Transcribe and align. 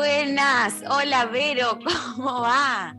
buenas. 0.00 0.82
Hola 0.90 1.24
Vero, 1.26 1.78
¿cómo 2.16 2.42
va? 2.42 2.94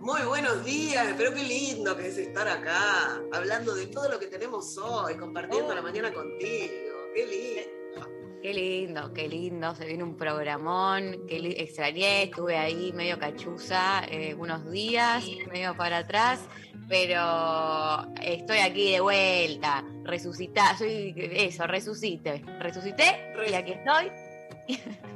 Muy 0.00 0.20
buenos 0.22 0.64
días, 0.64 1.14
pero 1.16 1.34
qué 1.34 1.42
lindo 1.42 1.96
que 1.96 2.06
es 2.08 2.16
estar 2.18 2.46
acá, 2.46 3.20
hablando 3.32 3.74
de 3.74 3.86
todo 3.88 4.08
lo 4.08 4.20
que 4.20 4.26
tenemos 4.28 4.78
hoy, 4.78 5.16
compartiendo 5.16 5.72
Oh. 5.72 5.74
la 5.74 5.82
mañana 5.82 6.12
contigo. 6.12 6.94
Qué 7.12 7.26
lindo. 7.26 8.08
Qué 8.40 8.54
lindo, 8.54 9.12
qué 9.12 9.28
lindo. 9.28 9.74
Se 9.74 9.84
viene 9.84 10.02
un 10.04 10.16
programón. 10.16 11.10
Li- 11.28 11.54
extrañé, 11.58 12.24
estuve 12.24 12.56
ahí 12.56 12.92
medio 12.92 13.18
cachuza 13.18 14.04
eh, 14.08 14.34
unos 14.34 14.70
días, 14.70 15.24
medio 15.52 15.76
para 15.76 15.98
atrás, 15.98 16.40
pero 16.88 18.12
estoy 18.20 18.58
aquí 18.58 18.92
de 18.92 19.00
vuelta. 19.00 19.84
Resucita, 20.04 20.76
soy 20.78 21.14
eso, 21.16 21.66
resucité. 21.66 22.44
Resucité 22.60 23.32
y 23.48 23.54
aquí 23.54 23.72
estoy. 23.72 24.10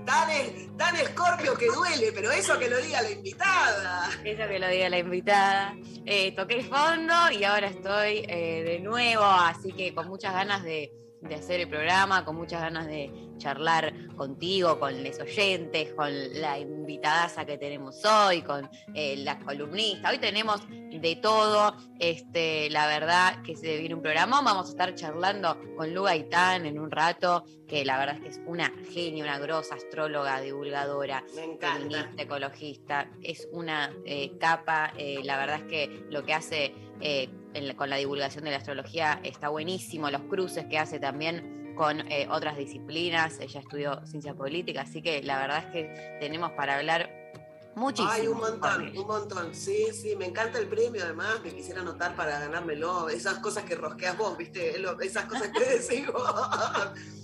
Tan, 0.05 0.31
es- 0.31 0.77
tan 0.77 0.95
escorpio 0.97 1.55
que 1.55 1.67
duele, 1.67 2.13
pero 2.13 2.31
eso 2.31 2.59
que 2.59 2.69
lo 2.69 2.77
diga 2.79 3.03
la 3.03 3.11
invitada. 3.11 4.09
Eso 4.25 4.49
que 4.49 4.59
lo 4.59 4.69
diga 4.69 4.89
la 4.89 4.99
invitada. 4.99 5.75
Eh, 6.05 6.33
toqué 6.33 6.63
fondo 6.63 7.13
y 7.33 7.43
ahora 7.45 7.67
estoy 7.69 8.25
eh, 8.29 8.63
de 8.65 8.79
nuevo, 8.81 9.25
así 9.25 9.73
que 9.73 9.93
con 9.95 10.07
muchas 10.09 10.33
ganas 10.33 10.63
de, 10.63 10.93
de 11.29 11.35
hacer 11.35 11.61
el 11.61 11.69
programa, 11.69 12.25
con 12.25 12.37
muchas 12.37 12.61
ganas 12.61 12.87
de 12.87 13.13
charlar 13.39 13.93
contigo, 14.17 14.79
con 14.79 15.05
los 15.05 15.19
oyentes, 15.21 15.93
con 15.95 16.11
la 16.41 16.59
invitadaza 16.59 17.45
que 17.45 17.59
tenemos 17.59 18.05
hoy, 18.05 18.43
con 18.43 18.69
eh, 18.95 19.17
la 19.19 19.39
columnista. 19.39 20.11
Hoy 20.11 20.19
tenemos 20.19 20.63
de 20.69 21.17
todo. 21.17 21.77
Este, 21.99 22.71
la 22.71 22.87
verdad 22.87 23.43
que 23.43 23.57
se 23.57 23.79
viene 23.79 23.95
un 23.95 24.03
programa. 24.03 24.41
Vamos 24.43 24.69
a 24.69 24.71
estar 24.71 24.95
charlando 24.95 25.59
con 25.77 25.95
Lu 25.95 26.05
Gaitán 26.05 26.67
en 26.67 26.79
un 26.79 26.91
rato, 26.91 27.45
que 27.67 27.85
la 27.85 27.99
verdad 27.99 28.17
es 28.17 28.23
que 28.23 28.29
es 28.29 28.41
una 28.47 28.73
genia, 28.91 29.25
una 29.25 29.39
grosa 29.39 29.75
astróloga, 29.75 30.41
divulgadora 30.41 31.25
feminista, 31.35 32.11
ecologista, 32.17 33.11
es 33.23 33.49
una 33.53 33.93
eh, 34.05 34.37
capa, 34.39 34.93
eh, 34.97 35.21
la 35.23 35.39
verdad 35.39 35.61
es 35.61 35.65
que 35.65 36.07
lo 36.11 36.25
que 36.25 36.35
hace 36.35 36.75
eh, 37.01 37.29
en 37.57 37.75
con 37.75 37.91
la 37.91 37.97
divulgación 37.97 38.45
de 38.45 38.51
la 38.51 38.59
astrología 38.59 39.21
está 39.23 39.49
buenísimo, 39.49 40.11
los 40.11 40.23
cruces 40.23 40.67
que 40.67 40.79
hace 40.79 40.99
también 40.99 41.75
con 41.75 42.01
eh, 42.11 42.27
otras 42.31 42.57
disciplinas, 42.57 43.39
ella 43.41 43.61
estudió 43.61 44.07
ciencia 44.07 44.35
política, 44.35 44.83
así 44.83 45.03
que 45.03 45.23
la 45.23 45.39
verdad 45.39 45.65
es 45.67 45.73
que 45.73 46.19
tenemos 46.21 46.53
para 46.53 46.77
hablar 46.77 47.26
muchísimo. 47.77 48.11
Ay, 48.13 48.27
un 48.27 48.39
montón, 48.39 48.99
un 48.99 49.07
montón. 49.07 49.55
Sí, 49.55 49.87
sí, 49.93 50.17
me 50.17 50.27
encanta 50.27 50.59
el 50.59 50.69
premio 50.69 51.05
además, 51.05 51.41
me 51.45 51.55
quisiera 51.55 51.83
anotar 51.83 52.17
para 52.17 52.39
ganármelo. 52.41 53.09
Esas 53.09 53.39
cosas 53.39 53.65
que 53.65 53.77
rosqueas 53.77 54.19
vos, 54.19 54.37
¿viste? 54.37 54.77
Esas 55.03 55.27
cosas 55.27 55.49
que 55.51 55.65
decís 55.79 56.07
vos. 56.13 56.25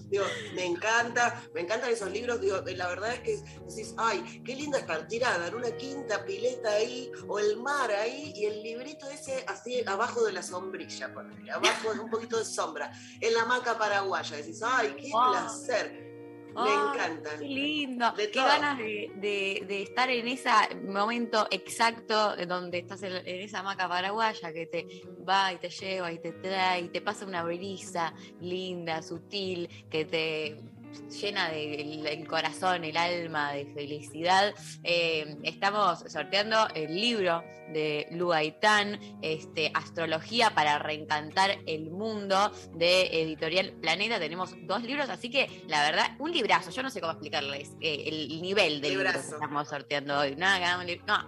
Digo, 0.09 0.25
me 0.55 0.67
encanta, 0.67 1.43
me 1.55 1.63
encantan 1.63 1.91
esos 1.91 2.11
libros. 2.11 2.39
Digo, 2.39 2.59
la 2.77 2.87
verdad 2.87 3.15
es 3.15 3.21
que 3.21 3.37
decís, 3.67 3.95
ay, 3.97 4.43
qué 4.45 4.55
lindo 4.55 4.77
es 4.77 4.85
partir 4.85 5.25
a 5.25 5.39
dar 5.39 5.57
una 5.57 5.71
quinta 5.75 6.23
pileta 6.25 6.71
ahí, 6.71 7.11
o 7.27 7.39
el 7.39 7.57
mar 7.57 7.91
ahí, 7.91 8.31
y 8.37 8.45
el 8.45 8.63
librito 8.63 9.09
ese 9.09 9.43
así 9.49 9.83
abajo 9.87 10.23
de 10.23 10.33
la 10.33 10.43
sombrilla, 10.43 11.13
ponele, 11.15 11.51
abajo 11.51 11.95
de 11.95 12.01
un 12.01 12.11
poquito 12.11 12.39
de 12.39 12.45
sombra, 12.45 12.93
en 13.21 13.33
la 13.33 13.43
hamaca 13.43 13.79
paraguaya. 13.79 14.37
Decís, 14.37 14.61
ay, 14.63 14.95
qué 15.01 15.09
Wow. 15.13 15.31
placer. 15.31 16.12
Me 16.55 16.61
Ay, 16.71 16.79
encanta. 16.95 17.31
Qué 17.39 17.45
lindo. 17.47 18.13
De 18.13 18.27
Qué 18.27 18.33
todo. 18.33 18.47
ganas 18.47 18.79
de, 18.79 19.11
de- 19.17 19.65
de 19.67 19.83
estar 19.83 20.11
en 20.11 20.29
ese 20.29 20.51
momento 20.87 21.47
exacto 21.51 22.37
donde 22.47 22.79
estás 22.79 23.03
en, 23.03 23.13
en 23.15 23.41
esa 23.41 23.61
hamaca 23.61 23.89
paraguaya 23.89 24.53
que 24.53 24.67
te 24.67 24.87
va 25.29 25.53
y 25.53 25.57
te 25.59 25.71
lleva 25.71 26.13
y 26.13 26.19
te 26.19 26.33
trae 26.33 26.81
y 26.83 26.89
te 26.89 27.01
pasa 27.01 27.25
una 27.27 27.43
brisa 27.43 28.13
linda, 28.41 29.03
sutil, 29.03 29.69
que 29.91 30.05
te 30.05 30.57
llena 31.21 31.51
de- 31.51 31.75
el, 31.75 32.07
el 32.07 32.27
corazón, 32.27 32.85
el 32.85 32.97
alma 32.97 33.53
de 33.53 33.67
felicidad. 33.67 34.55
Eh, 34.85 35.37
estamos 35.43 36.01
sorteando 36.09 36.69
el 36.75 36.95
libro 36.95 37.43
de 37.73 38.07
Lu 38.11 38.29
Gaitán, 38.29 38.99
este, 39.23 39.71
Astrología 39.75 40.51
para 40.51 40.79
reencantar 40.79 41.59
el 41.67 41.91
mundo 41.91 42.53
de 42.75 43.23
Editorial 43.23 43.73
Planeta. 43.81 44.19
Tenemos 44.19 44.55
dos 44.67 44.83
libros, 44.83 45.09
así 45.09 45.31
que 45.31 45.63
la 45.69 45.83
verdad, 45.83 46.17
un 46.19 46.33
librazo. 46.33 46.71
Yo 46.71 46.83
no 46.83 46.91
sé 46.91 47.01
cómo 47.01 47.13
explicarles 47.13 47.71
eh, 47.81 48.05
el 48.07 48.43
nivel 48.43 48.81
del 48.81 48.91
libro 48.93 49.07
que 49.07 49.13
Librazo. 49.19 49.35
estamos 49.37 49.69
sorteando 49.69 50.19
hoy. 50.19 50.37
No, 50.37 50.47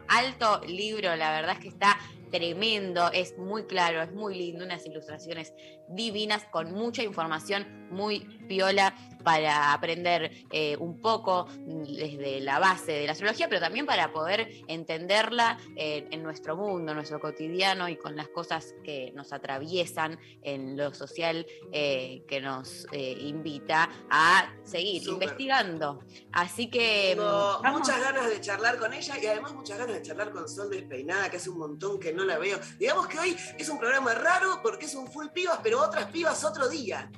alto 0.08 0.60
libro, 0.66 1.14
la 1.16 1.31
verdad 1.31 1.54
es 1.54 1.60
que 1.60 1.69
está 1.69 1.98
tremendo, 2.31 3.11
es 3.12 3.37
muy 3.39 3.65
claro, 3.65 4.03
es 4.03 4.12
muy 4.12 4.35
lindo, 4.35 4.65
unas 4.65 4.85
ilustraciones 4.87 5.53
divinas 5.89 6.45
con 6.51 6.73
mucha 6.73 7.03
información 7.03 7.89
muy 7.91 8.21
piola 8.49 8.95
para 9.25 9.73
aprender 9.73 10.31
eh, 10.53 10.77
un 10.77 11.01
poco 11.01 11.47
desde 11.67 12.41
la 12.41 12.59
base 12.59 12.93
de 12.93 13.07
la 13.07 13.12
astrología, 13.12 13.49
pero 13.49 13.61
también 13.61 13.87
para 13.87 14.12
poder 14.12 14.49
entenderla 14.69 15.59
eh, 15.77 16.07
en 16.11 16.23
nuestro 16.23 16.57
mundo, 16.57 16.93
en 16.93 16.97
nuestro 16.97 17.19
cotidiano 17.21 17.89
y 17.89 17.97
con 17.97 18.15
las 18.17 18.29
cosas 18.29 18.75
que 18.85 19.12
nos 19.15 19.33
atraviesan 19.33 20.19
en 20.43 20.77
lo 20.77 20.93
social 20.93 21.47
eh, 21.73 22.23
que 22.29 22.41
nos 22.41 22.87
invita 22.93 23.89
a 24.11 24.55
seguir 24.62 25.03
investigando. 25.09 26.01
Así 26.33 26.69
que 26.69 27.15
Tengo 27.17 27.61
mm, 27.62 27.73
muchas 27.73 28.01
ganas 28.01 28.29
de 28.29 28.41
charlar 28.41 28.79
con 28.79 28.93
ella 28.93 29.15
y 29.21 29.27
además 29.27 29.55
muchas 29.55 29.79
ganas 29.79 29.95
de 29.95 30.03
charlar 30.03 30.31
con 30.31 30.49
Sol 30.49 30.69
Despeinada, 30.69 31.31
que 31.31 31.39
hace 31.39 31.49
un 31.49 31.59
montón 31.59 31.99
que 31.99 32.12
no 32.12 32.24
la 32.25 32.39
veo. 32.39 32.59
Digamos 32.79 33.07
que 33.07 33.19
hoy 33.19 33.37
es 33.59 33.69
un 33.69 33.79
programa 33.79 34.15
raro 34.15 34.61
porque 34.62 34.87
es 34.87 34.95
un 34.95 35.11
full 35.11 35.29
pibas, 35.29 35.61
pero 35.62 35.81
otras 35.81 36.07
pibas 36.07 36.45
otro 36.45 36.69
día. 36.69 37.11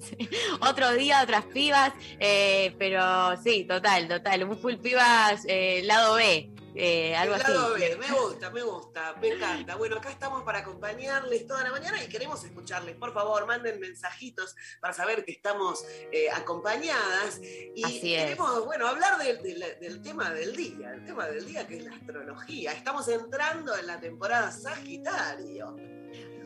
Otro 0.60 0.92
día, 0.92 1.22
otras 1.22 1.44
pibas, 1.46 1.92
eh, 2.18 2.74
pero 2.78 3.36
sí, 3.42 3.64
total, 3.64 4.08
total. 4.08 4.44
Un 4.44 4.58
full 4.58 4.76
pibas, 4.76 5.44
eh, 5.46 5.82
lado 5.84 6.14
B, 6.14 6.50
eh, 6.74 7.14
algo 7.16 7.34
El 7.36 7.40
así. 7.42 7.52
B, 7.78 7.96
me 7.96 8.10
gusta, 8.12 8.50
me 8.50 8.62
gusta, 8.62 9.14
me 9.20 9.28
encanta. 9.28 9.76
Bueno, 9.76 9.96
acá 9.96 10.10
estamos 10.10 10.42
para 10.42 10.58
acompañarles 10.58 11.46
toda 11.46 11.62
la 11.62 11.70
mañana 11.70 12.02
y 12.02 12.08
queremos 12.08 12.42
escucharles. 12.44 12.96
Por 12.96 13.12
favor, 13.12 13.46
manden 13.46 13.78
mensajitos 13.80 14.56
para 14.80 14.92
saber 14.92 15.24
que 15.24 15.32
estamos 15.32 15.84
eh, 16.12 16.30
acompañadas. 16.30 17.40
Y 17.42 17.82
Así 17.84 18.00
queremos, 18.00 18.64
bueno, 18.64 18.86
hablar 18.88 19.18
del- 19.18 19.42
del- 19.42 19.78
del 19.80 20.02
tema 20.02 20.30
del 20.30 20.54
día, 20.56 20.92
el 20.92 21.04
tema 21.04 21.26
del 21.26 21.46
día 21.46 21.66
que 21.66 21.76
es 21.78 21.84
la 21.84 21.94
astrología. 21.94 22.72
Estamos 22.72 23.06
entrando 23.08 23.76
en 23.76 23.86
la 23.86 24.00
temporada 24.00 24.50
Sagitario. 24.50 25.76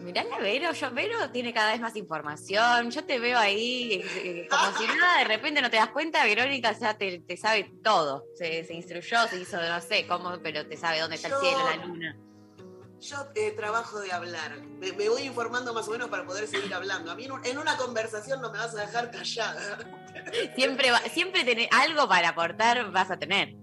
Mirá 0.01 0.25
la 0.25 0.39
Vero, 0.39 0.73
yo, 0.73 0.91
Vero 0.93 1.31
tiene 1.31 1.53
cada 1.53 1.73
vez 1.73 1.81
más 1.81 1.95
información. 1.97 2.91
Yo 2.91 3.05
te 3.05 3.19
veo 3.19 3.39
ahí 3.39 3.95
eh, 3.95 4.07
eh, 4.25 4.49
como 4.49 4.77
si 4.79 4.87
nada, 4.87 5.19
de 5.19 5.25
repente 5.25 5.61
no 5.61 5.71
te 5.71 5.77
das 5.77 5.89
cuenta, 5.91 6.25
Verónica 6.25 6.73
ya 6.73 6.97
te, 6.97 7.19
te 7.21 7.37
sabe 7.37 7.71
todo. 7.83 8.25
Se, 8.37 8.65
se 8.65 8.75
instruyó, 8.75 9.27
se 9.29 9.41
hizo, 9.41 9.61
no 9.61 9.81
sé 9.81 10.07
cómo, 10.07 10.39
pero 10.43 10.67
te 10.67 10.77
sabe 10.77 11.01
dónde 11.01 11.17
está 11.17 11.29
Yo- 11.29 11.41
el 11.41 11.47
cielo, 11.47 11.65
la 11.69 11.77
luna. 11.87 12.17
Yo 13.01 13.17
eh, 13.37 13.53
trabajo 13.53 14.01
de 14.01 14.11
hablar. 14.13 14.61
Me, 14.61 14.93
me 14.93 15.09
voy 15.09 15.23
informando 15.23 15.73
más 15.73 15.87
o 15.87 15.93
menos 15.93 16.09
para 16.09 16.25
poder 16.27 16.49
seguir 16.49 16.73
hablando. 16.75 17.13
A 17.13 17.15
mí 17.15 17.27
en, 17.27 17.33
un- 17.33 17.45
en 17.47 17.57
una 17.59 17.77
conversación 17.77 18.41
no 18.41 18.51
me 18.51 18.59
vas 18.59 18.75
a 18.75 18.81
dejar 18.81 19.11
callada. 19.11 19.79
Siempre, 20.57 20.91
va- 20.91 20.99
siempre 21.13 21.45
tenés 21.45 21.69
algo 21.71 22.09
para 22.09 22.31
aportar, 22.31 22.91
vas 22.91 23.11
a 23.11 23.17
tener. 23.19 23.55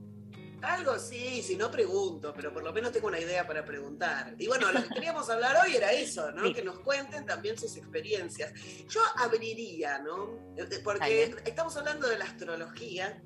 Algo 0.65 0.97
sí, 0.99 1.41
si 1.43 1.55
no 1.55 1.69
pregunto, 1.69 2.33
pero 2.35 2.51
por 2.53 2.63
lo 2.63 2.73
menos 2.73 2.91
tengo 2.91 3.07
una 3.07 3.19
idea 3.19 3.45
para 3.45 3.63
preguntar. 3.63 4.33
Y 4.37 4.47
bueno, 4.47 4.71
lo 4.71 4.81
que 4.83 4.89
queríamos 4.89 5.29
hablar 5.29 5.57
hoy 5.65 5.75
era 5.75 5.91
eso, 5.91 6.31
¿no? 6.31 6.43
Sí. 6.47 6.53
Que 6.53 6.63
nos 6.63 6.79
cuenten 6.79 7.25
también 7.25 7.57
sus 7.57 7.75
experiencias. 7.77 8.51
Yo 8.89 9.01
abriría, 9.17 9.99
¿no? 9.99 10.33
Eh, 10.57 10.81
Porque 10.83 11.35
estamos 11.45 11.75
hablando 11.77 12.07
de 12.07 12.17
la 12.17 12.25
astrología, 12.25 13.21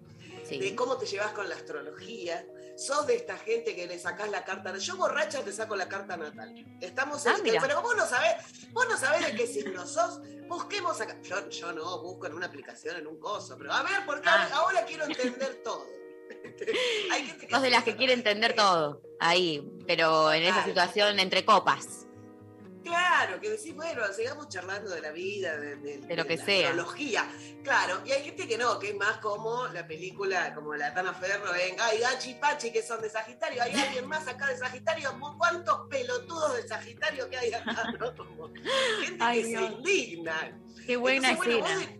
de 0.49 0.75
cómo 0.75 0.97
te 0.97 1.05
llevas 1.05 1.31
con 1.33 1.47
la 1.47 1.55
astrología. 1.55 2.45
sos 2.77 3.05
de 3.07 3.15
esta 3.15 3.37
gente 3.37 3.75
que 3.75 3.87
le 3.87 3.99
sacás 3.99 4.29
la 4.31 4.45
carta. 4.45 4.75
Yo 4.77 4.95
borracha 4.95 5.41
te 5.43 5.51
saco 5.51 5.75
la 5.75 5.89
carta 5.89 6.15
natal. 6.15 6.55
Estamos 6.79 7.25
Ah, 7.27 7.35
en 7.43 7.59
pero 7.61 7.81
vos 7.81 7.93
no 7.97 8.05
sabés, 8.07 8.35
vos 8.71 8.87
no 8.89 8.97
sabés 8.97 9.25
de 9.25 9.35
qué 9.35 9.45
signo 9.47 9.85
sos. 9.85 10.21
Busquemos 10.47 10.99
acá. 11.01 11.17
Yo, 11.21 11.49
yo 11.49 11.73
no, 11.73 12.01
busco 12.01 12.27
en 12.27 12.35
una 12.35 12.45
aplicación, 12.45 12.95
en 12.95 13.05
un 13.07 13.19
coso, 13.19 13.57
pero 13.57 13.73
a 13.73 13.83
ver, 13.83 14.05
porque 14.05 14.29
Ah. 14.29 14.49
ahora 14.53 14.85
quiero 14.85 15.03
entender 15.05 15.61
todo. 15.61 15.85
Hay 17.11 17.33
Sos 17.49 17.61
de 17.61 17.69
las 17.69 17.83
que 17.83 17.95
quiere 17.95 18.13
entender 18.13 18.53
todo, 18.55 19.01
ahí, 19.19 19.63
pero 19.87 20.31
en 20.31 20.43
esa 20.43 20.63
situación 20.63 21.19
entre 21.19 21.43
copas. 21.45 22.05
Claro, 22.83 23.39
que 23.41 23.49
decís, 23.51 23.75
bueno, 23.75 24.01
sigamos 24.15 24.47
charlando 24.47 24.89
de 24.89 25.01
la 25.01 25.11
vida, 25.11 25.57
de, 25.57 25.75
de- 25.75 25.97
De 25.99 26.15
lo 26.15 26.25
que 26.25 26.37
la 26.37 26.45
sea. 26.45 26.69
astrología. 26.69 27.29
Claro, 27.63 28.01
y 28.05 28.11
hay 28.13 28.23
gente 28.23 28.47
que 28.47 28.57
no, 28.57 28.79
que 28.79 28.89
es 28.91 28.95
más 28.95 29.17
como 29.17 29.67
la 29.67 29.85
película, 29.85 30.55
como 30.55 30.73
la 30.75 30.93
Tana 30.93 31.13
Ferro, 31.13 31.51
venga, 31.51 31.85
hay 31.85 31.99
Gachi 31.99 32.35
Pachi 32.35 32.71
que 32.71 32.81
son 32.81 33.01
de 33.01 33.09
Sagitario, 33.09 33.61
hay 33.61 33.73
alguien 33.75 34.07
más 34.07 34.27
acá 34.27 34.47
de 34.47 34.57
Sagitario, 34.57 35.11
¿cuántos 35.37 35.87
pelotudos 35.89 36.55
de 36.55 36.67
Sagitario 36.67 37.29
que 37.29 37.37
hay 37.37 37.53
acá? 37.53 37.83
¿no? 37.99 38.15
Como 38.15 38.47
gente 38.47 39.17
Ay, 39.19 39.41
que 39.41 39.47
Dios. 39.49 39.61
se 39.67 39.73
indigna. 39.73 40.59
Qué 40.85 40.95
buena 40.97 41.31
Entonces, 41.31 41.57
bueno, 41.59 41.69
escena. 41.79 41.95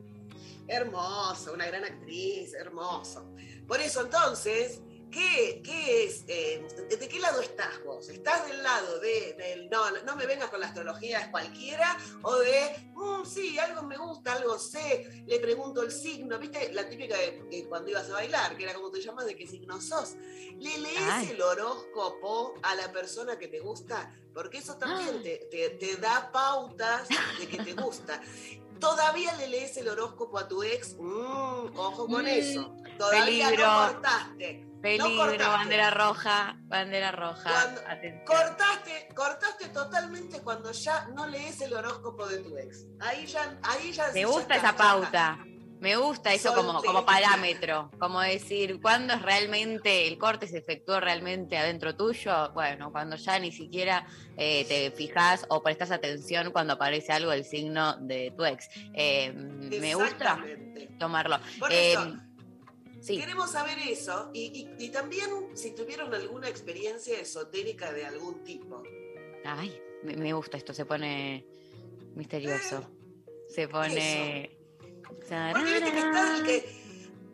Hermoso, 0.67 1.53
una 1.53 1.65
gran 1.67 1.83
actriz, 1.83 2.53
hermoso. 2.53 3.29
Por 3.69 3.79
eso 3.81 4.01
entonces, 4.01 4.81
¿qué, 5.11 5.61
qué 5.63 6.03
es? 6.05 6.23
eh, 6.27 6.67
¿De 6.99 7.07
qué 7.07 7.19
lado 7.19 7.39
estás 7.39 7.81
vos? 7.85 8.09
¿Estás 8.09 8.47
del 8.47 8.63
lado 8.63 8.99
de, 8.99 9.33
del 9.37 9.69
no, 9.69 9.91
no 10.05 10.15
me 10.15 10.25
vengas 10.25 10.49
con 10.49 10.59
la 10.59 10.67
astrología, 10.67 11.19
es 11.21 11.27
cualquiera? 11.27 11.95
¿O 12.23 12.35
de, 12.37 12.91
"Mm, 12.95 13.23
sí, 13.25 13.59
algo 13.59 13.83
me 13.83 13.95
gusta, 13.97 14.33
algo 14.33 14.57
sé, 14.57 15.23
le 15.27 15.39
pregunto 15.39 15.83
el 15.83 15.91
signo? 15.91 16.39
¿Viste 16.39 16.73
la 16.73 16.89
típica 16.89 17.15
de, 17.15 17.65
cuando 17.69 17.91
ibas 17.91 18.09
a 18.09 18.13
bailar, 18.13 18.57
que 18.57 18.63
era 18.63 18.73
como 18.73 18.89
te 18.89 19.01
llamas, 19.01 19.25
de 19.27 19.35
qué 19.35 19.45
signo 19.47 19.79
sos? 19.79 20.15
¿Le 20.57 20.77
lees 20.79 20.99
Ay. 21.11 21.29
el 21.33 21.41
horóscopo 21.41 22.55
a 22.63 22.73
la 22.73 22.91
persona 22.91 23.37
que 23.37 23.47
te 23.47 23.59
gusta? 23.59 24.11
Porque 24.33 24.57
eso 24.57 24.77
también 24.77 25.17
Ah. 25.19 25.23
te, 25.23 25.47
te- 25.51 25.69
te 25.71 25.95
da 25.97 26.31
pautas 26.31 27.07
de 27.39 27.47
que 27.47 27.57
te 27.63 27.73
gusta. 27.73 28.19
¿Todavía 28.79 29.35
le 29.35 29.47
lees 29.49 29.75
el 29.75 29.89
horóscopo 29.89 30.37
a 30.39 30.47
tu 30.47 30.63
ex? 30.63 30.95
Mm, 30.97 31.77
ojo 31.77 32.07
con 32.07 32.23
Mm, 32.23 32.27
eso. 32.27 32.75
Todavía 32.99 33.47
peligro. 33.47 33.65
no 33.65 33.87
cortaste. 33.93 34.65
Peligro, 34.81 35.15
cortaste. 35.15 35.43
bandera 35.43 35.91
roja, 35.91 36.57
bandera 36.63 37.11
roja. 37.11 37.49
Cuando-. 37.49 37.81
Cortaste, 38.25 39.07
cortaste 39.15 39.69
totalmente 39.69 40.41
cuando 40.41 40.71
ya 40.71 41.07
no 41.15 41.25
lees 41.27 41.61
el 41.61 41.73
horóscopo 41.73 42.27
de 42.27 42.39
tu 42.39 42.57
ex. 42.57 42.85
Ahí 42.99 43.25
ya, 43.25 43.57
ahí 43.63 43.91
ya 43.91 44.11
Me 44.13 44.25
gusta 44.25 44.55
esa 44.55 44.75
pauta. 44.75 45.39
Me 45.79 45.95
gusta 45.95 46.33
eso 46.33 46.53
como, 46.53 46.83
como 46.83 47.05
parámetro, 47.05 47.89
como 47.99 48.19
decir, 48.19 48.81
¿cuándo 48.81 49.13
es 49.13 49.21
realmente, 49.21 50.09
el 50.09 50.17
corte 50.17 50.45
se 50.45 50.57
efectuó 50.57 50.99
realmente 50.99 51.57
adentro 51.57 51.95
tuyo? 51.95 52.51
Bueno, 52.51 52.91
cuando 52.91 53.15
ya 53.15 53.39
ni 53.39 53.53
siquiera 53.53 54.05
eh, 54.35 54.65
te 54.65 54.91
fijas 54.91 55.45
o 55.47 55.63
prestas 55.63 55.91
atención 55.91 56.51
cuando 56.51 56.73
aparece 56.73 57.13
algo 57.13 57.31
del 57.31 57.45
signo 57.45 57.95
de 57.95 58.33
tu 58.35 58.43
ex. 58.43 58.67
Eh, 58.93 59.31
me 59.33 59.95
gusta 59.95 60.43
tomarlo. 60.99 61.39
Por 61.57 61.71
Eh, 61.71 61.95
sí, 63.01 63.17
queremos 63.17 63.51
saber 63.51 63.77
eso 63.79 64.29
y, 64.33 64.67
y- 64.79 64.85
y 64.85 64.89
también 64.89 65.29
si 65.55 65.71
tuvieron 65.71 66.13
alguna 66.13 66.47
experiencia 66.49 67.19
esotérica 67.19 67.91
de 67.93 68.05
algún 68.05 68.43
tipo. 68.43 68.83
ay, 69.45 69.79
me, 70.03 70.31
gusta 70.33 70.57
esto, 70.57 70.73
se 70.73 70.85
pone 70.85 71.45
misterioso. 72.15 72.89
Se 73.49 73.67
pone... 73.67 74.57
Porque 75.27 75.63
viste 75.63 75.91
que 75.91 75.97
está 75.99 76.37
el 76.37 76.43
que 76.45 76.79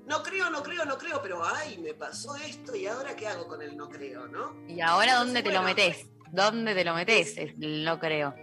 no 0.07 0.21
creo, 0.23 0.49
no 0.49 0.63
creo, 0.63 0.85
no 0.85 0.97
creo, 0.97 1.21
pero 1.21 1.43
ay, 1.43 1.77
me 1.79 1.93
pasó 1.93 2.35
esto 2.35 2.75
y 2.75 2.85
ahora 2.87 3.15
qué 3.15 3.27
hago 3.27 3.47
con 3.47 3.61
el 3.61 3.75
no 3.75 3.89
creo, 3.89 4.27
¿no? 4.27 4.55
¿Y 4.67 4.81
ahora 4.81 5.15
dónde 5.15 5.43
te 5.43 5.51
lo 5.51 5.61
metes? 5.61 6.05
¿Dónde 6.31 6.73
te 6.75 6.83
lo 6.83 6.93
metes? 6.95 7.35
No 7.57 7.99
creo. 7.99 8.33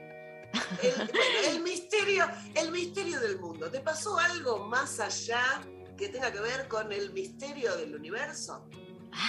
El, 0.82 0.94
bueno, 0.96 1.48
el 1.48 1.62
misterio, 1.62 2.26
el 2.54 2.70
misterio 2.72 3.20
del 3.20 3.38
mundo. 3.38 3.70
¿Te 3.70 3.80
pasó 3.80 4.18
algo 4.18 4.66
más 4.66 5.00
allá 5.00 5.42
que 6.02 6.08
tenga 6.08 6.32
que 6.32 6.40
ver 6.40 6.66
con 6.66 6.92
el 6.92 7.12
misterio 7.12 7.76
del 7.76 7.94
universo? 7.94 8.68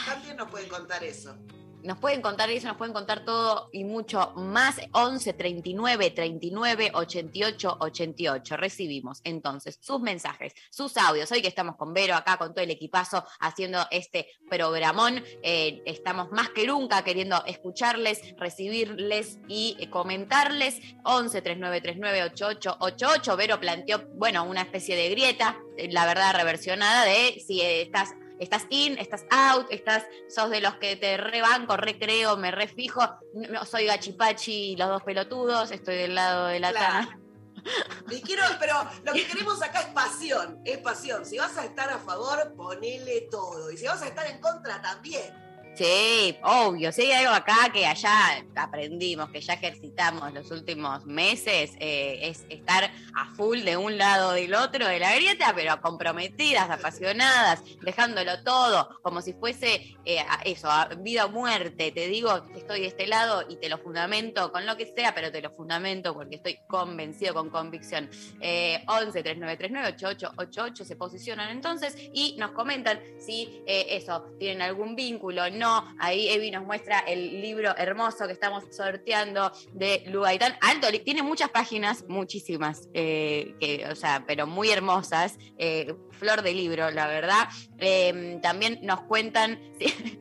También 0.08 0.38
nos 0.38 0.50
pueden 0.50 0.68
contar 0.70 1.04
eso. 1.04 1.38
Nos 1.84 1.98
pueden 1.98 2.22
contar 2.22 2.50
eso, 2.50 2.68
nos 2.68 2.78
pueden 2.78 2.94
contar 2.94 3.26
todo 3.26 3.70
y 3.74 3.84
mucho 3.84 4.32
más. 4.38 4.80
11 4.94 5.34
39 5.34 6.12
39 6.12 6.92
88 6.94 7.78
88. 7.80 8.58
Recibimos 8.58 9.20
entonces 9.26 9.80
sus 9.82 10.00
mensajes, 10.00 10.54
sus 10.70 10.96
audios. 10.96 11.30
Hoy 11.32 11.42
que 11.42 11.50
estamos 11.50 11.76
con 11.76 11.94
Vero 11.94 12.16
acá, 12.16 12.38
con 12.38 12.54
todo 12.54 12.64
el 12.64 12.72
equipazo 12.72 13.26
haciendo 13.42 13.86
este 13.92 14.28
programón, 14.50 15.22
eh, 15.42 15.82
estamos 15.86 16.32
más 16.32 16.50
que 16.50 16.66
nunca 16.68 17.04
queriendo 17.04 17.44
escucharles, 17.46 18.34
recibirles 18.38 19.40
y 19.50 19.76
eh, 19.80 19.90
comentarles. 19.90 20.80
11 21.04 21.42
39 21.42 21.82
39 21.82 22.24
88 22.24 22.78
88. 22.80 23.38
Vero 23.38 23.60
planteó, 23.60 24.08
bueno, 24.16 24.46
una 24.46 24.62
especie 24.62 24.96
de 24.96 25.10
grieta, 25.10 25.58
eh, 25.78 25.92
la 25.92 26.06
verdad, 26.06 26.34
reversionada 26.34 27.04
de 27.04 27.44
si 27.46 27.60
estás 27.62 28.16
estás 28.40 28.66
in, 28.70 28.98
estás 28.98 29.26
out, 29.30 29.68
estás, 29.70 30.04
sos 30.30 30.50
de 30.50 30.62
los 30.62 30.76
que 30.76 30.96
te 30.96 31.18
rebanco, 31.18 31.78
recreo, 31.78 32.38
me 32.38 32.52
refijo, 32.52 33.02
no, 33.34 33.66
soy 33.66 33.86
gachipachi, 33.86 34.76
los 34.76 34.90
dos 34.90 35.04
pelotudos, 35.04 35.72
estoy 35.72 35.96
del 35.96 36.16
lado 36.16 36.48
de 36.48 36.60
la 36.60 36.72
Claro. 36.72 37.08
tana. 37.08 37.20
Y 38.12 38.22
quiero, 38.22 38.44
pero 38.60 38.76
lo 39.06 39.14
que 39.14 39.26
queremos 39.26 39.62
acá 39.62 39.80
es 39.82 39.88
pasión, 39.88 40.60
es 40.66 40.80
pasión. 40.80 41.26
Si 41.26 41.38
vas 41.38 41.58
a 41.58 41.64
estar 41.64 41.90
a 41.90 41.98
favor, 41.98 42.54
ponele 42.56 43.28
todo. 43.32 43.72
Y 43.72 43.78
si 43.78 43.86
vas 43.86 44.02
a 44.02 44.08
estar 44.08 44.28
en 44.28 44.42
contra, 44.42 44.82
también. 44.82 45.34
Sí, 45.75 46.38
obvio, 46.44 46.92
si 46.92 47.02
hay 47.02 47.24
algo 47.24 47.34
acá 47.34 47.72
que 47.74 47.88
allá 47.88 48.46
aprendimos, 48.56 49.31
que 49.31 49.42
ya 49.42 49.54
ejercitamos 49.54 50.31
los 50.31 50.52
últimos 50.52 51.04
meses, 51.08 51.72
eh, 51.80 52.20
es 52.22 52.46
estar 52.48 52.92
a 53.16 53.34
full 53.34 53.62
de 53.62 53.75
un 53.75 53.98
lado 53.98 54.30
o 54.30 54.31
del 54.34 54.54
otro 54.54 54.88
de 54.88 55.00
la 55.00 55.16
grieta, 55.16 55.52
pero 55.56 55.81
comprometidas, 55.81 56.70
apasionadas, 56.70 57.64
dejándolo 57.81 58.44
todo, 58.44 59.00
como 59.02 59.24
si 59.24 59.34
fuese 59.34 59.98
eh, 60.06 60.24
eso, 60.46 60.70
vida 61.00 61.25
o 61.25 61.30
muerte. 61.30 61.92
Te 61.92 62.08
digo 62.08 62.46
que 62.54 62.60
estoy 62.60 62.81
de 62.81 62.88
este 62.88 63.08
lado 63.08 63.44
y 63.50 63.56
te 63.56 63.68
lo 63.68 63.80
fundamento 63.80 64.52
con 64.52 64.68
lo 64.68 64.78
que 64.78 64.86
sea, 64.86 65.16
pero 65.16 65.31
te 65.31 65.42
lo 65.42 65.50
fundamento 65.50 66.14
porque 66.14 66.36
estoy 66.36 66.60
convencido, 66.68 67.34
con 67.34 67.50
convicción. 67.50 68.12
Eh, 68.42 68.84
11 68.88 69.24
3939 69.24 69.88
8888 69.96 70.86
se 70.86 70.96
posicionan 70.96 71.50
entonces 71.50 71.98
y 72.14 72.36
nos 72.38 72.52
comentan 72.52 73.00
si 73.18 73.64
eh, 73.66 73.88
eso, 73.90 74.36
tienen 74.38 74.62
algún 74.62 74.96
vínculo, 74.96 75.50
no. 75.50 75.62
Ahí 76.00 76.30
Evi 76.30 76.51
nos 76.51 76.65
muestra 76.65 77.00
el 77.00 77.42
libro 77.42 77.75
hermoso 77.77 78.27
que 78.27 78.33
estamos 78.33 78.63
sorteando 78.71 79.51
de 79.74 80.04
Lu 80.07 80.21
Gaitán. 80.21 80.56
Alto, 80.62 80.88
tiene 81.04 81.24
muchas 81.24 81.50
páginas, 81.50 82.05
muchísimas, 82.08 82.89
eh, 82.93 83.55
que, 83.60 83.86
o 83.89 83.96
sea, 83.96 84.24
pero 84.27 84.48
muy 84.48 84.70
hermosas. 84.70 85.38
eh, 85.58 85.93
flor 86.13 86.41
de 86.41 86.53
libro, 86.53 86.89
la 86.91 87.08
verdad. 87.08 87.50
Eh, 87.79 88.39
también 88.41 88.79
nos 88.84 89.01
cuentan, 89.01 89.60
sí, 89.79 90.20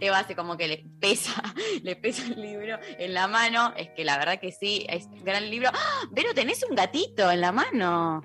Eva, 0.00 0.18
hace 0.18 0.34
como 0.34 0.56
que 0.56 0.68
le 0.68 0.84
pesa, 1.00 1.42
le 1.82 1.96
pesa 1.96 2.24
el 2.26 2.40
libro 2.40 2.78
en 2.98 3.14
la 3.14 3.28
mano. 3.28 3.74
Es 3.76 3.90
que 3.90 4.04
la 4.04 4.18
verdad 4.18 4.40
que 4.40 4.52
sí, 4.52 4.86
es 4.88 5.08
gran 5.22 5.50
libro. 5.50 5.70
¡Ah! 5.72 6.02
Pero 6.14 6.34
tenés 6.34 6.64
un 6.68 6.74
gatito 6.74 7.30
en 7.30 7.40
la 7.40 7.52
mano. 7.52 8.22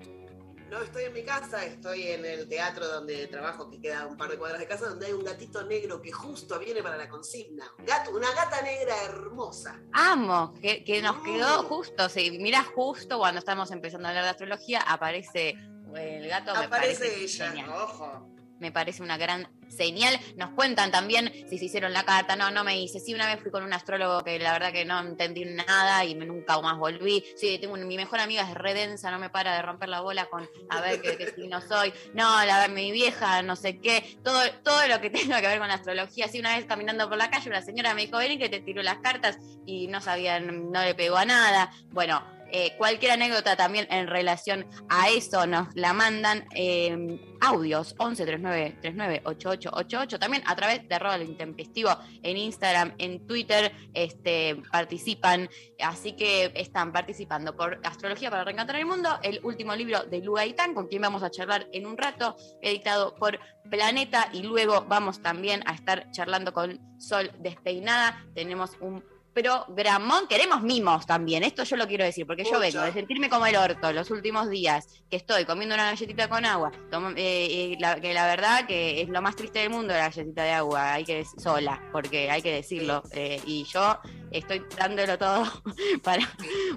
No 0.75 0.81
estoy 0.81 1.05
en 1.05 1.13
mi 1.13 1.23
casa, 1.23 1.63
estoy 1.63 2.03
en 2.09 2.25
el 2.25 2.49
teatro 2.49 2.85
donde 2.85 3.27
trabajo, 3.27 3.69
que 3.69 3.79
queda 3.79 4.05
un 4.07 4.17
par 4.17 4.29
de 4.29 4.37
cuadras 4.37 4.59
de 4.59 4.67
casa, 4.67 4.89
donde 4.89 5.05
hay 5.05 5.13
un 5.13 5.23
gatito 5.23 5.63
negro 5.63 6.01
que 6.01 6.11
justo 6.11 6.59
viene 6.59 6.83
para 6.83 6.97
la 6.97 7.07
consigna. 7.07 7.63
Un 7.79 7.85
Gato, 7.85 8.11
una 8.11 8.29
gata 8.33 8.61
negra 8.61 8.93
hermosa. 9.05 9.79
Amo, 9.93 10.53
que, 10.61 10.83
que 10.83 11.01
nos 11.01 11.15
Mm. 11.19 11.23
quedó 11.23 11.63
justo, 11.63 12.09
sí, 12.09 12.37
mira 12.41 12.61
justo 12.75 13.17
cuando 13.19 13.39
estamos 13.39 13.71
empezando 13.71 14.07
a 14.07 14.09
hablar 14.09 14.25
de 14.25 14.29
astrología, 14.31 14.81
aparece 14.81 15.55
el 15.95 16.27
gato, 16.27 16.51
Aparece 16.51 16.69
parece 16.69 17.23
ella, 17.23 17.47
genial. 17.47 17.69
ojo. 17.69 18.34
Me 18.59 18.71
parece 18.71 19.03
una 19.03 19.17
gran 19.17 19.47
señal. 19.67 20.17
Nos 20.37 20.51
cuentan 20.51 20.91
también 20.91 21.31
si 21.49 21.57
se 21.57 21.65
hicieron 21.65 21.91
la 21.93 22.03
carta. 22.03 22.35
No, 22.35 22.51
no 22.51 22.63
me 22.63 22.79
hice. 22.79 22.99
Sí, 22.99 23.13
una 23.13 23.27
vez 23.27 23.41
fui 23.41 23.51
con 23.51 23.63
un 23.63 23.73
astrólogo 23.73 24.23
que 24.23 24.39
la 24.39 24.53
verdad 24.53 24.71
que 24.71 24.85
no 24.85 24.99
entendí 24.99 25.43
nada 25.45 26.05
y 26.05 26.15
nunca 26.15 26.59
más 26.61 26.77
volví. 26.77 27.23
Sí, 27.35 27.57
tengo 27.59 27.73
un- 27.73 27.87
mi 27.87 27.97
mejor 27.97 28.19
amiga 28.19 28.43
es 28.49 28.53
redensa, 28.53 29.11
no 29.11 29.19
me 29.19 29.29
para 29.29 29.55
de 29.55 29.61
romper 29.61 29.89
la 29.89 30.01
bola 30.01 30.25
con 30.27 30.47
a 30.69 30.81
ver 30.81 31.01
qué, 31.01 31.17
qué 31.17 31.31
signo 31.31 31.59
soy. 31.61 31.93
No, 32.13 32.45
la, 32.45 32.67
mi 32.69 32.91
vieja, 32.91 33.41
no 33.41 33.55
sé 33.55 33.79
qué. 33.79 34.17
Todo, 34.23 34.41
todo 34.63 34.87
lo 34.87 35.01
que 35.01 35.09
tenga 35.35 35.41
que 35.41 35.47
ver 35.47 35.59
con 35.59 35.69
astrología. 35.71 36.27
Sí, 36.27 36.39
una 36.39 36.55
vez 36.55 36.65
caminando 36.65 37.09
por 37.09 37.17
la 37.17 37.29
calle, 37.29 37.49
una 37.49 37.61
señora 37.61 37.93
me 37.93 38.01
dijo, 38.05 38.17
ven 38.17 38.39
que 38.39 38.49
te 38.49 38.61
tiró 38.61 38.81
las 38.83 38.99
cartas 38.99 39.37
y 39.65 39.87
no 39.87 39.99
sabían, 40.01 40.71
no 40.71 40.81
le 40.81 40.95
pegó 40.95 41.17
a 41.17 41.25
nada. 41.25 41.71
Bueno, 41.91 42.23
Eh, 42.51 42.75
cualquier 42.77 43.11
anécdota 43.11 43.55
también 43.55 43.87
en 43.89 44.07
relación 44.07 44.65
a 44.89 45.09
eso 45.09 45.45
nos 45.47 45.67
la 45.75 45.93
mandan 45.93 46.45
eh, 46.53 47.19
audios 47.41 47.95
11 47.97 48.25
39 48.25 48.77
39 48.81 49.21
8888 49.25 50.19
también 50.19 50.43
a 50.45 50.55
través 50.55 50.87
de 50.87 50.99
lo 50.99 51.21
intempestivo 51.23 51.89
en 52.23 52.37
Instagram, 52.37 52.93
en 52.97 53.25
Twitter, 53.27 53.71
este, 53.93 54.61
participan, 54.71 55.49
así 55.79 56.13
que 56.13 56.51
están 56.55 56.91
participando 56.91 57.55
por 57.55 57.79
Astrología 57.83 58.31
para 58.31 58.43
Reencantar 58.43 58.77
el 58.77 58.85
Mundo, 58.85 59.09
el 59.21 59.39
último 59.43 59.75
libro 59.75 60.03
de 60.03 60.21
Lu 60.21 60.33
Gaitán, 60.33 60.73
con 60.73 60.87
quien 60.87 61.01
vamos 61.01 61.23
a 61.23 61.29
charlar 61.29 61.67
en 61.71 61.85
un 61.85 61.97
rato, 61.97 62.35
editado 62.61 63.15
por 63.15 63.39
Planeta, 63.69 64.29
y 64.33 64.43
luego 64.43 64.85
vamos 64.87 65.21
también 65.21 65.61
a 65.67 65.73
estar 65.73 66.09
charlando 66.11 66.53
con 66.53 66.79
Sol 66.99 67.31
Despeinada. 67.39 68.25
Tenemos 68.33 68.71
un 68.79 69.03
programón. 69.35 70.27
Queremos 70.27 70.63
mimos 70.63 71.05
también. 71.05 71.43
Esto 71.43 71.63
yo 71.63 71.75
lo 71.75 71.87
quiero 71.87 72.03
decir, 72.05 72.25
porque 72.25 72.43
yo 72.45 72.57
vengo 72.59 72.81
de 72.81 72.93
sentirme 72.93 73.29
como 73.29 73.45
el 73.45 73.55
orto 73.55 73.91
los 73.91 74.09
últimos 74.09 74.49
días, 74.49 74.87
que 75.09 75.17
estoy 75.17 75.45
comiendo 75.45 75.75
una 75.75 75.91
galletita 75.91 76.27
con 76.29 76.45
agua, 76.45 76.71
tomo- 76.89 77.09
eh, 77.11 77.73
eh, 77.73 77.77
la- 77.79 77.99
que 77.99 78.13
la 78.13 78.25
verdad 78.25 78.65
que 78.65 79.01
es 79.01 79.09
lo 79.09 79.21
más 79.21 79.35
triste 79.35 79.59
del 79.59 79.69
mundo 79.69 79.93
la 79.93 79.99
galletita 80.09 80.43
de 80.43 80.51
agua, 80.51 80.93
hay 80.93 81.03
que 81.03 81.23
sola, 81.37 81.81
porque 81.91 82.31
hay 82.31 82.41
que 82.41 82.53
decirlo. 82.53 83.03
eh, 83.11 83.39
y 83.45 83.65
yo 83.65 83.99
estoy 84.37 84.63
dándolo 84.77 85.17
todo 85.17 85.45
para, 86.03 86.27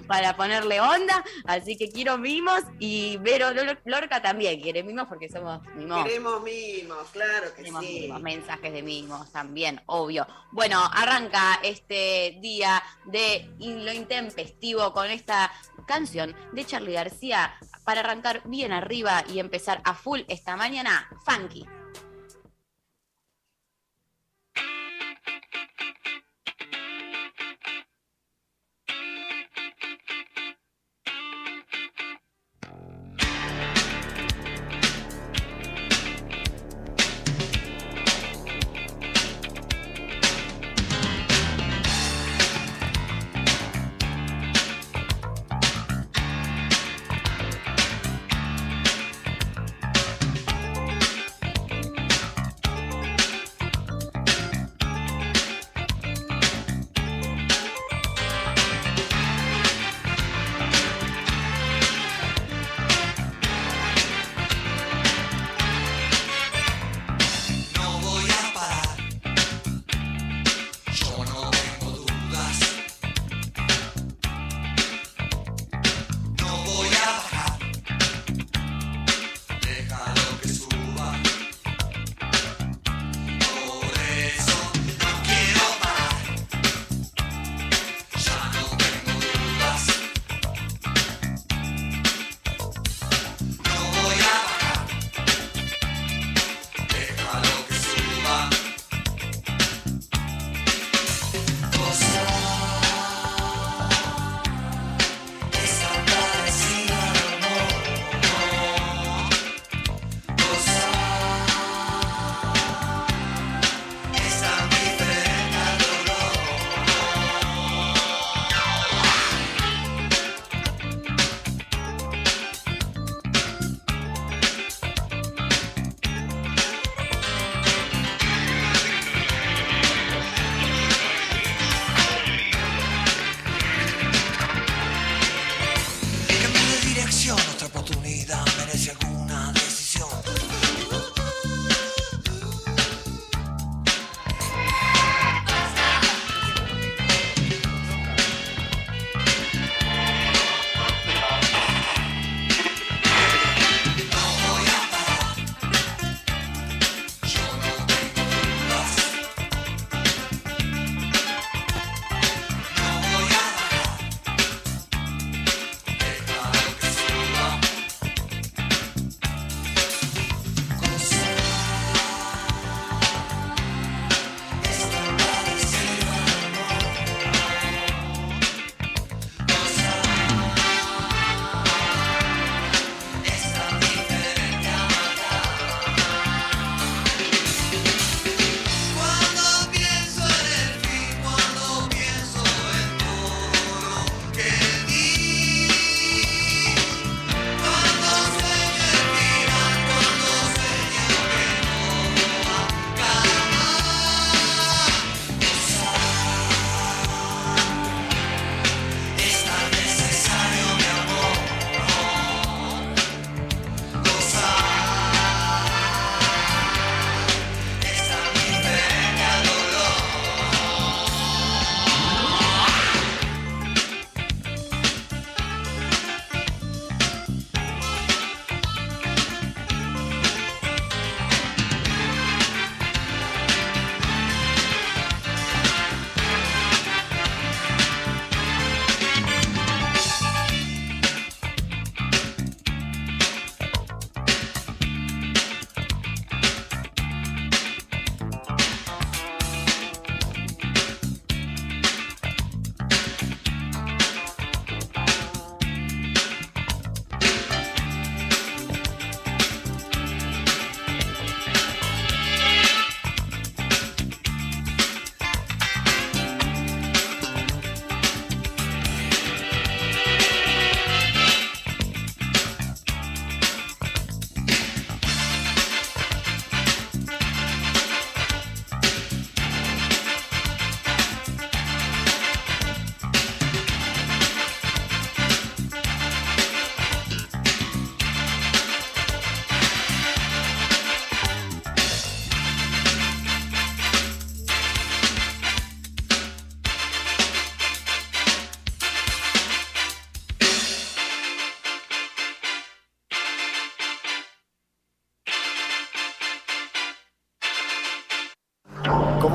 para 0.07 0.35
ponerle 0.35 0.79
onda, 0.81 1.23
así 1.45 1.77
que 1.77 1.89
quiero 1.89 2.17
mimos 2.17 2.61
y 2.79 3.17
Vero 3.17 3.51
Lor- 3.51 3.79
Lorca 3.85 4.21
también 4.21 4.61
quiere 4.61 4.83
mimos 4.83 5.07
porque 5.07 5.29
somos 5.29 5.61
mimos. 5.75 6.03
Queremos 6.05 6.41
mimos, 6.43 7.07
claro 7.11 7.47
que 7.55 7.63
Tenemos 7.63 7.85
sí. 7.85 8.01
mimos, 8.01 8.21
mensajes 8.21 8.73
de 8.73 8.81
mimos 8.83 9.31
también, 9.31 9.81
obvio. 9.85 10.25
Bueno, 10.51 10.81
arranca 10.93 11.59
este 11.63 12.37
día 12.41 12.81
de 13.05 13.49
lo 13.59 13.91
intempestivo 13.93 14.91
con 14.93 15.09
esta 15.09 15.51
canción 15.87 16.35
de 16.53 16.65
Charlie 16.65 16.93
García 16.93 17.53
para 17.83 18.01
arrancar 18.01 18.41
bien 18.45 18.71
arriba 18.71 19.23
y 19.27 19.39
empezar 19.39 19.81
a 19.83 19.93
full 19.93 20.21
esta 20.27 20.55
mañana. 20.55 21.09
Funky. 21.25 21.65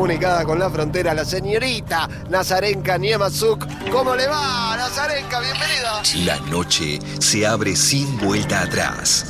Comunicada 0.05 0.45
con 0.45 0.59
la 0.59 0.69
frontera, 0.69 1.15
la 1.15 1.25
señorita 1.25 2.07
Nazarenka 2.29 2.99
Niemazuk. 2.99 3.67
¿Cómo 3.91 4.15
le 4.15 4.27
va, 4.27 4.77
Nazarenka? 4.77 5.41
Bienvenida. 5.41 6.03
La 6.27 6.37
noche 6.51 6.99
se 7.21 7.47
abre 7.47 7.75
sin 7.75 8.19
vuelta 8.19 8.61
atrás. 8.61 9.25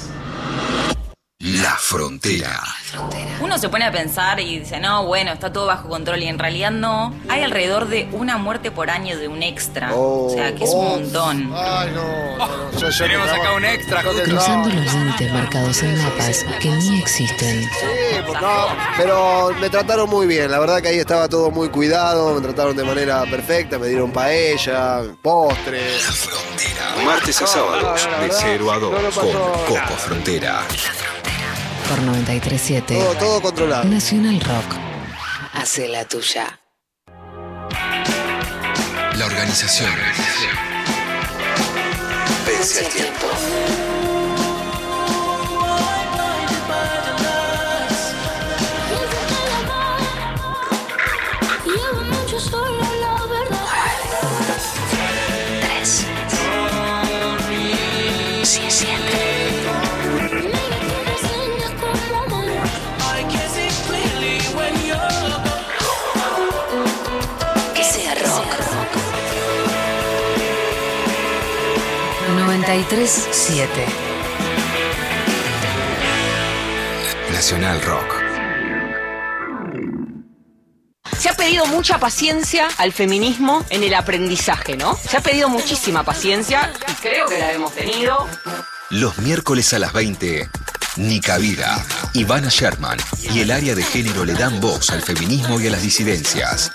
La 1.38 1.76
frontera. 1.76 2.58
Uno 3.40 3.58
se 3.58 3.68
pone 3.68 3.84
a 3.84 3.92
pensar 3.92 4.40
y 4.40 4.60
dice, 4.60 4.80
no, 4.80 5.04
bueno, 5.06 5.32
está 5.32 5.52
todo 5.52 5.66
bajo 5.66 5.88
control 5.88 6.22
y 6.22 6.26
en 6.26 6.38
realidad 6.38 6.70
no. 6.70 7.12
Hay 7.28 7.42
alrededor 7.42 7.86
de 7.88 8.08
una 8.12 8.38
muerte 8.38 8.70
por 8.70 8.88
año 8.90 9.16
de 9.18 9.28
un 9.28 9.42
extra. 9.42 9.94
o 9.94 10.30
sea, 10.30 10.54
que 10.54 10.64
es 10.64 10.70
un 10.70 10.86
Oh, 10.86 10.88
montón. 11.00 11.52
Ay, 11.54 11.90
no. 11.94 12.36
no, 12.38 12.72
yo- 12.72 12.88
yo 12.90 12.98
Tenemos 12.98 13.28
acá 13.28 13.52
un 13.52 13.64
extra, 13.64 14.02
Cruzando 14.02 14.70
los 14.70 14.94
límites 14.94 15.32
marcados 15.32 15.82
en 15.82 16.02
mapas 16.02 16.44
que 16.60 16.68
ni 16.70 16.98
existen. 17.00 17.62
Sí, 17.62 18.20
pues 18.26 18.40
no, 18.40 18.66
pero 18.96 19.50
me 19.60 19.70
trataron 19.70 20.08
muy 20.08 20.26
bien. 20.26 20.50
La 20.50 20.58
verdad 20.58 20.80
que 20.80 20.88
ahí 20.88 20.98
estaba 20.98 21.28
todo 21.28 21.50
muy 21.50 21.68
cuidado. 21.68 22.34
Me 22.34 22.40
trataron 22.40 22.76
de 22.76 22.84
manera 22.84 23.22
perfecta. 23.24 23.78
Me 23.78 23.88
dieron 23.88 24.12
paella, 24.12 25.02
postres. 25.22 26.04
La 26.06 26.12
frontera. 26.12 27.04
Martes 27.04 27.42
a 27.42 27.46
sábados 27.46 28.08
de 28.20 28.30
0 28.30 28.72
a 28.72 28.78
2 28.78 29.14
con 29.14 29.32
Coco 29.32 29.96
Frontera. 29.98 30.62
Por 31.88 32.00
937 32.02 32.94
Todo, 32.94 33.14
todo 33.14 33.42
controlado. 33.42 33.84
Nacional 33.84 34.40
Rock. 34.40 34.78
Hace 35.52 35.88
la 35.88 36.04
tuya. 36.04 36.60
La 39.18 39.26
organización. 39.26 39.90
Vence 42.46 42.80
el 42.80 42.88
tiempo. 42.88 43.26
93.7 72.64 73.68
Nacional 77.30 77.80
Rock. 77.82 78.14
Se 81.18 81.28
ha 81.28 81.34
pedido 81.34 81.66
mucha 81.66 81.98
paciencia 81.98 82.68
al 82.78 82.92
feminismo 82.92 83.62
en 83.68 83.82
el 83.82 83.92
aprendizaje, 83.92 84.78
¿no? 84.78 84.96
Se 84.96 85.18
ha 85.18 85.20
pedido 85.20 85.50
muchísima 85.50 86.04
paciencia 86.04 86.72
y 86.88 86.92
creo 87.02 87.26
que 87.26 87.38
la 87.38 87.52
hemos 87.52 87.72
tenido. 87.74 88.26
Los 88.88 89.18
miércoles 89.18 89.74
a 89.74 89.78
las 89.78 89.92
20, 89.92 90.48
Nica 90.96 91.36
Vida, 91.36 91.84
Ivana 92.14 92.48
Sherman 92.48 92.98
y 93.34 93.40
el 93.40 93.50
área 93.50 93.74
de 93.74 93.82
género 93.82 94.24
le 94.24 94.32
dan 94.32 94.58
voz 94.60 94.88
al 94.88 95.02
feminismo 95.02 95.60
y 95.60 95.66
a 95.66 95.70
las 95.70 95.82
disidencias. 95.82 96.72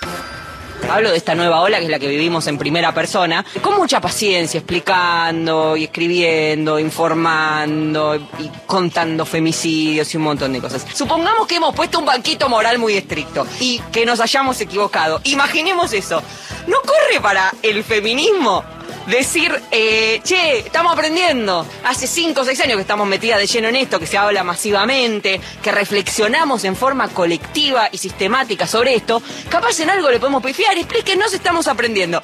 Hablo 0.88 1.10
de 1.10 1.16
esta 1.16 1.34
nueva 1.34 1.60
ola 1.60 1.78
que 1.78 1.84
es 1.84 1.90
la 1.90 1.98
que 1.98 2.08
vivimos 2.08 2.46
en 2.46 2.58
primera 2.58 2.92
persona, 2.92 3.44
con 3.62 3.76
mucha 3.76 4.00
paciencia, 4.00 4.58
explicando 4.58 5.76
y 5.76 5.84
escribiendo, 5.84 6.78
informando 6.78 8.16
y 8.16 8.50
contando 8.66 9.24
femicidios 9.24 10.12
y 10.12 10.16
un 10.16 10.24
montón 10.24 10.52
de 10.52 10.60
cosas. 10.60 10.86
Supongamos 10.92 11.46
que 11.46 11.56
hemos 11.56 11.74
puesto 11.74 11.98
un 11.98 12.06
banquito 12.06 12.48
moral 12.48 12.78
muy 12.78 12.94
estricto 12.94 13.46
y 13.60 13.80
que 13.92 14.04
nos 14.04 14.20
hayamos 14.20 14.60
equivocado. 14.60 15.20
Imaginemos 15.24 15.92
eso. 15.92 16.22
¿No 16.66 16.80
corre 16.82 17.20
para 17.20 17.52
el 17.62 17.84
feminismo 17.84 18.64
decir, 19.10 19.52
eh, 19.70 20.20
che, 20.24 20.58
estamos 20.58 20.92
aprendiendo. 20.92 21.66
Hace 21.84 22.06
cinco 22.06 22.42
o 22.42 22.44
seis 22.44 22.60
años 22.60 22.76
que 22.76 22.82
estamos 22.82 23.06
metidas 23.06 23.38
de 23.38 23.46
lleno 23.46 23.68
en 23.68 23.76
esto, 23.76 23.98
que 23.98 24.06
se 24.06 24.16
habla 24.16 24.44
masivamente, 24.44 25.40
que 25.62 25.72
reflexionamos 25.72 26.64
en 26.64 26.76
forma 26.76 27.08
colectiva 27.08 27.88
y 27.92 27.98
sistemática 27.98 28.66
sobre 28.66 28.94
esto. 28.94 29.22
Capaz 29.48 29.80
en 29.80 29.90
algo 29.90 30.10
le 30.10 30.18
podemos 30.18 30.42
pifiar, 30.42 30.76
explíquenos, 30.78 31.32
estamos 31.32 31.68
aprendiendo. 31.68 32.22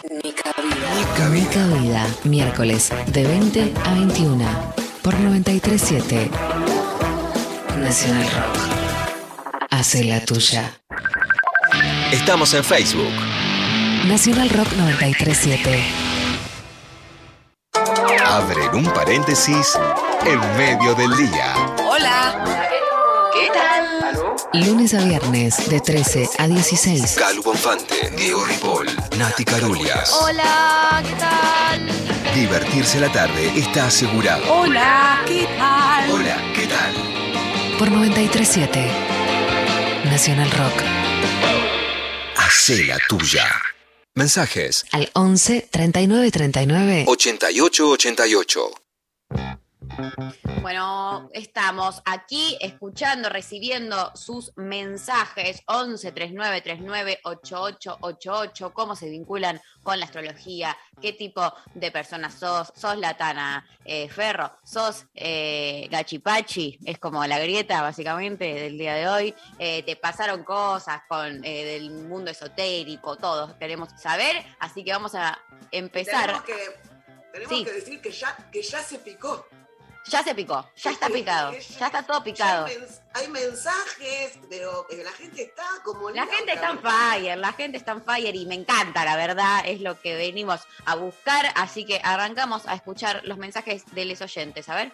Mica 1.30 1.66
Vida, 1.66 2.06
miércoles 2.24 2.90
de 3.06 3.24
20 3.24 3.72
a 3.84 3.94
21 3.94 4.72
por 5.02 5.14
937 5.14 6.30
Nacional 7.78 8.24
Rock. 8.24 9.66
Hace 9.70 10.04
la 10.04 10.24
tuya. 10.24 10.72
Estamos 12.10 12.54
en 12.54 12.64
Facebook. 12.64 13.12
Nacional 14.06 14.48
Rock 14.50 14.72
937. 14.76 16.05
Abren 18.28 18.74
un 18.74 18.84
paréntesis 18.92 19.78
en 20.24 20.40
medio 20.56 20.96
del 20.96 21.16
día. 21.16 21.54
Hola. 21.88 22.44
¿Qué 23.32 23.48
tal? 23.54 24.64
Lunes 24.64 24.94
a 24.94 25.04
viernes 25.04 25.70
de 25.70 25.80
13 25.80 26.30
a 26.38 26.48
16. 26.48 27.14
Calu 27.16 27.42
Bonfante, 27.44 28.10
Diego 28.16 28.44
Ripoll, 28.44 28.88
Nati 29.16 29.44
Carulias. 29.44 30.12
Hola, 30.20 31.02
¿qué 31.06 31.14
tal? 31.14 32.34
Divertirse 32.34 32.98
la 32.98 33.12
tarde 33.12 33.52
está 33.56 33.86
asegurado. 33.86 34.42
Hola, 34.52 35.22
¿qué 35.28 35.46
tal? 35.56 36.10
Hola, 36.10 36.36
¿qué 36.52 36.66
tal? 36.66 36.94
Por 37.78 37.92
937 37.92 38.90
Nacional 40.06 40.50
Rock. 40.50 40.82
Hacé 42.36 42.86
la 42.86 42.98
tuya. 43.08 43.44
Mensajes 44.16 44.86
Al 44.92 45.10
11 45.12 45.68
39 45.70 46.30
39 46.30 47.04
8888. 47.06 48.70
Bueno, 50.62 51.28
estamos 51.32 52.02
aquí 52.04 52.56
escuchando, 52.60 53.28
recibiendo 53.28 54.10
sus 54.16 54.52
mensajes. 54.56 55.62
11 55.66 56.12
39 56.12 56.60
39 56.62 57.20
8888, 57.24 58.72
cómo 58.72 58.96
se 58.96 59.08
vinculan 59.08 59.60
con 59.82 60.00
la 60.00 60.06
astrología, 60.06 60.76
qué 61.00 61.12
tipo 61.12 61.52
de 61.74 61.90
persona 61.92 62.30
sos, 62.30 62.72
sos 62.74 62.96
latana 62.98 63.64
eh, 63.84 64.08
ferro, 64.08 64.50
sos 64.64 65.06
eh, 65.14 65.86
gachipachi, 65.90 66.78
es 66.84 66.98
como 66.98 67.24
la 67.26 67.38
grieta 67.38 67.82
básicamente 67.82 68.54
del 68.54 68.78
día 68.78 68.94
de 68.94 69.08
hoy, 69.08 69.34
Eh, 69.58 69.82
te 69.84 69.96
pasaron 69.96 70.42
cosas 70.44 71.02
con 71.08 71.44
eh, 71.44 71.64
del 71.64 71.90
mundo 71.90 72.30
esotérico, 72.30 73.16
todos 73.16 73.54
queremos 73.54 73.88
saber, 74.00 74.44
así 74.58 74.82
que 74.84 74.92
vamos 74.92 75.14
a 75.14 75.38
empezar. 75.70 76.42
Tenemos 76.42 76.42
que, 76.44 76.54
tenemos 77.32 77.56
Sí. 77.58 77.64
que 77.64 77.72
decir 77.72 78.00
que 78.00 78.10
ya, 78.10 78.36
que 78.50 78.62
ya 78.62 78.80
se 78.82 78.98
picó. 78.98 79.46
Ya 80.08 80.22
se 80.22 80.34
picó, 80.36 80.64
ya 80.76 80.92
está 80.92 81.08
picado, 81.08 81.52
ya 81.52 81.86
está 81.86 82.02
todo 82.04 82.22
picado. 82.22 82.66
Hay, 82.66 82.76
mens- 82.76 83.00
hay 83.12 83.28
mensajes, 83.28 84.38
pero 84.48 84.86
la 85.02 85.10
gente 85.10 85.42
está 85.42 85.64
como 85.84 86.10
La 86.10 86.26
gente 86.26 86.52
está 86.52 86.70
en 86.70 86.78
fire, 86.80 87.36
la 87.38 87.52
gente 87.52 87.76
está 87.76 87.90
en 87.92 88.02
fire 88.04 88.34
y 88.36 88.46
me 88.46 88.54
encanta, 88.54 89.04
la 89.04 89.16
verdad, 89.16 89.64
es 89.66 89.80
lo 89.80 90.00
que 90.00 90.14
venimos 90.14 90.60
a 90.84 90.94
buscar, 90.94 91.52
así 91.56 91.84
que 91.84 92.00
arrancamos 92.04 92.66
a 92.68 92.74
escuchar 92.74 93.22
los 93.24 93.36
mensajes 93.36 93.82
de 93.96 94.04
los 94.04 94.20
oyentes, 94.20 94.68
a 94.68 94.76
ver. 94.76 94.92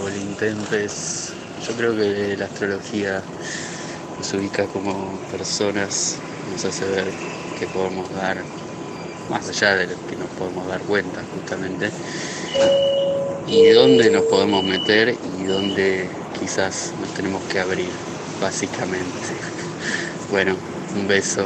Hola 0.00 0.16
Intempes, 0.16 1.32
yo 1.66 1.74
creo 1.76 1.96
que 1.96 2.36
la 2.36 2.44
astrología 2.44 3.20
nos 4.16 4.32
ubica 4.32 4.64
como 4.68 5.18
personas, 5.32 6.18
nos 6.52 6.64
hace 6.64 6.84
ver 6.84 7.12
que 7.58 7.66
podemos 7.66 8.08
dar, 8.12 8.44
más 9.28 9.48
allá 9.48 9.74
de 9.74 9.88
lo 9.88 10.06
que 10.06 10.14
nos 10.14 10.28
podemos 10.30 10.68
dar 10.68 10.80
cuenta 10.82 11.24
justamente, 11.34 11.90
y 13.46 13.68
dónde 13.70 14.10
nos 14.10 14.22
podemos 14.24 14.62
meter 14.64 15.14
y 15.38 15.44
dónde 15.44 16.08
quizás 16.38 16.92
nos 17.00 17.12
tenemos 17.14 17.42
que 17.44 17.60
abrir, 17.60 17.90
básicamente. 18.40 19.06
Bueno, 20.30 20.56
un 20.94 21.08
beso. 21.08 21.44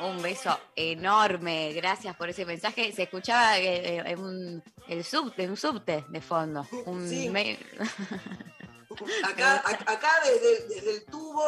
Un 0.00 0.22
beso 0.22 0.56
enorme, 0.76 1.72
gracias 1.72 2.14
por 2.14 2.28
ese 2.28 2.46
mensaje. 2.46 2.92
Se 2.92 3.02
escuchaba 3.02 3.58
eh, 3.58 3.96
eh, 3.98 4.02
en 4.06 4.18
un, 4.20 4.62
el 4.88 5.02
subte, 5.02 5.48
un 5.48 5.56
subte 5.56 6.04
de 6.08 6.20
fondo. 6.20 6.64
Un 6.86 7.08
Sí. 7.08 7.28
me- 7.30 7.58
Acá, 9.24 9.56
acá 9.86 10.08
desde, 10.24 10.68
desde 10.72 10.90
el 10.98 11.04
tubo, 11.06 11.42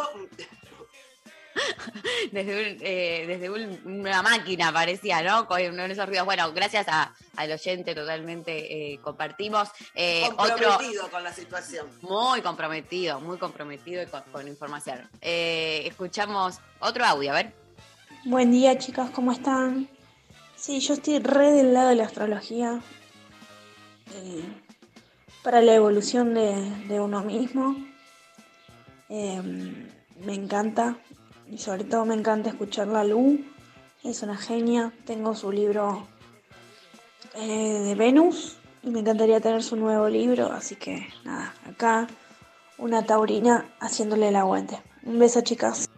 desde 2.32 2.52
un, 2.74 2.78
eh, 2.80 3.24
desde 3.26 3.50
un- 3.50 4.00
una 4.00 4.22
máquina 4.22 4.72
parecía, 4.72 5.22
¿no? 5.22 5.46
Con 5.46 5.60
uno 5.62 5.82
de 5.84 5.92
esos 5.92 6.06
ruidos. 6.06 6.24
Bueno, 6.24 6.52
gracias 6.52 6.86
a- 6.88 7.14
al 7.36 7.52
oyente 7.52 7.94
totalmente 7.94 8.92
eh, 8.94 8.98
compartimos. 9.00 9.68
Eh, 9.94 10.24
otro 10.36 10.56
comprometido 10.56 11.10
con 11.10 11.22
la 11.24 11.32
situación. 11.32 11.86
muy 12.02 12.42
comprometido, 12.42 13.20
muy 13.20 13.38
comprometido 13.38 14.08
con, 14.10 14.22
con 14.32 14.48
información. 14.48 15.08
Eh, 15.20 15.82
escuchamos 15.86 16.58
otro 16.80 17.04
audio, 17.04 17.30
a 17.32 17.34
ver. 17.34 17.52
Buen 18.24 18.50
día 18.50 18.78
chicas, 18.78 19.10
¿cómo 19.10 19.32
están? 19.32 19.88
Sí, 20.56 20.80
yo 20.80 20.94
estoy 20.94 21.18
re 21.18 21.50
del 21.52 21.74
lado 21.74 21.90
de 21.90 21.96
la 21.96 22.04
astrología 22.04 22.80
eh, 24.14 24.42
para 25.42 25.60
la 25.60 25.74
evolución 25.74 26.32
de, 26.32 26.54
de 26.88 27.00
uno 27.00 27.22
mismo. 27.22 27.76
Me 29.10 30.34
encanta 30.34 30.96
y 31.54 31.58
sobre 31.58 31.84
todo 31.84 32.04
me 32.04 32.14
encanta 32.14 32.50
escuchar 32.50 32.88
la 32.88 33.04
Lu. 33.04 33.38
Es 34.02 34.22
una 34.22 34.36
genia. 34.36 34.92
Tengo 35.06 35.34
su 35.36 35.52
libro 35.52 36.06
eh, 37.34 37.46
de 37.84 37.94
Venus 37.94 38.56
y 38.82 38.90
me 38.90 39.00
encantaría 39.00 39.40
tener 39.40 39.62
su 39.62 39.76
nuevo 39.76 40.08
libro. 40.08 40.52
Así 40.52 40.74
que 40.76 41.08
nada, 41.22 41.54
acá 41.68 42.08
una 42.76 43.06
taurina 43.06 43.72
haciéndole 43.80 44.28
el 44.28 44.36
aguante. 44.36 44.82
Un 45.04 45.18
beso, 45.20 45.40
chicas. 45.42 45.88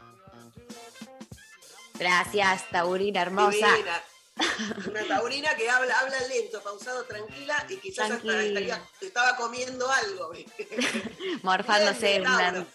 Gracias, 1.99 2.69
Taurina 2.71 3.23
hermosa. 3.23 3.51
Divina. 3.51 4.03
Una 4.91 5.03
taurina 5.09 5.55
que 5.57 5.71
habla, 5.71 5.99
habla 5.99 6.17
lento, 6.29 6.63
pausado, 6.63 7.05
tranquila 7.05 7.55
y 7.71 7.77
quizás 7.77 8.11
hasta 8.11 8.21
Tranquila. 8.23 8.61
estaría- 8.61 8.83
estaba 9.01 9.35
comiendo 9.37 9.91
algo. 9.91 10.31
Morfándose 11.43 12.19
Bien. 12.19 12.67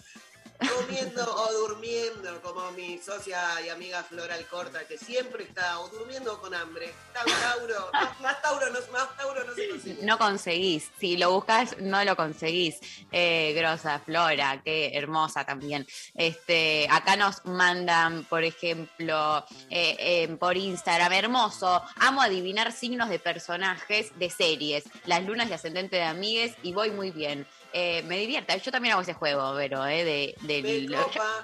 Comiendo 0.70 1.24
o 1.24 1.54
durmiendo, 1.54 2.42
como 2.42 2.72
mi 2.72 2.98
socia 3.00 3.40
y 3.66 3.70
amiga 3.70 4.04
Flora 4.04 4.36
Alcorta, 4.36 4.86
que 4.88 4.98
siempre 4.98 5.44
está 5.44 5.80
o 5.80 5.90
durmiendo 5.90 6.34
o 6.34 6.42
con 6.42 6.54
hambre. 6.54 6.94
Tauro, 7.14 7.92
más 8.22 8.42
Tauro 8.42 8.70
no, 8.70 8.80
más 8.92 9.18
Tauro 9.18 9.44
no 9.44 9.56
se 9.56 9.70
consigue. 9.70 10.04
No 10.04 10.18
conseguís, 10.18 10.92
si 11.00 11.18
lo 11.18 11.32
buscas 11.32 11.78
no 11.80 12.04
lo 12.04 12.16
conseguís. 12.16 12.80
Eh, 13.12 13.54
grosa, 13.56 14.00
Flora, 14.00 14.62
qué 14.64 14.92
hermosa 14.94 15.46
también. 15.46 15.88
Este, 16.14 16.88
acá 16.92 17.16
nos 17.16 17.44
mandan, 17.46 18.24
por 18.26 18.44
ejemplo, 18.44 19.44
eh, 19.70 19.96
eh, 20.00 20.28
por 20.40 20.58
Instagram, 20.58 21.12
hermoso, 21.14 21.82
amo 21.96 22.22
adivinar 22.22 22.72
signos 22.72 23.10
de 23.10 23.20
personajes 23.20 24.18
de 24.20 24.30
series, 24.30 24.84
las 25.06 25.24
lunas 25.26 25.50
y 25.50 25.54
ascendente 25.54 25.96
de 25.96 26.04
amigues 26.04 26.54
y 26.62 26.74
voy 26.74 26.92
muy 26.92 27.12
bien. 27.12 27.48
Eh, 27.74 28.04
me 28.04 28.18
divierte, 28.18 28.60
yo 28.60 28.72
también 28.72 28.94
hago 28.94 29.02
ese 29.02 29.14
juego, 29.14 29.54
pero 29.56 29.86
eh, 29.88 30.04
de, 30.04 30.36
de 30.42 30.88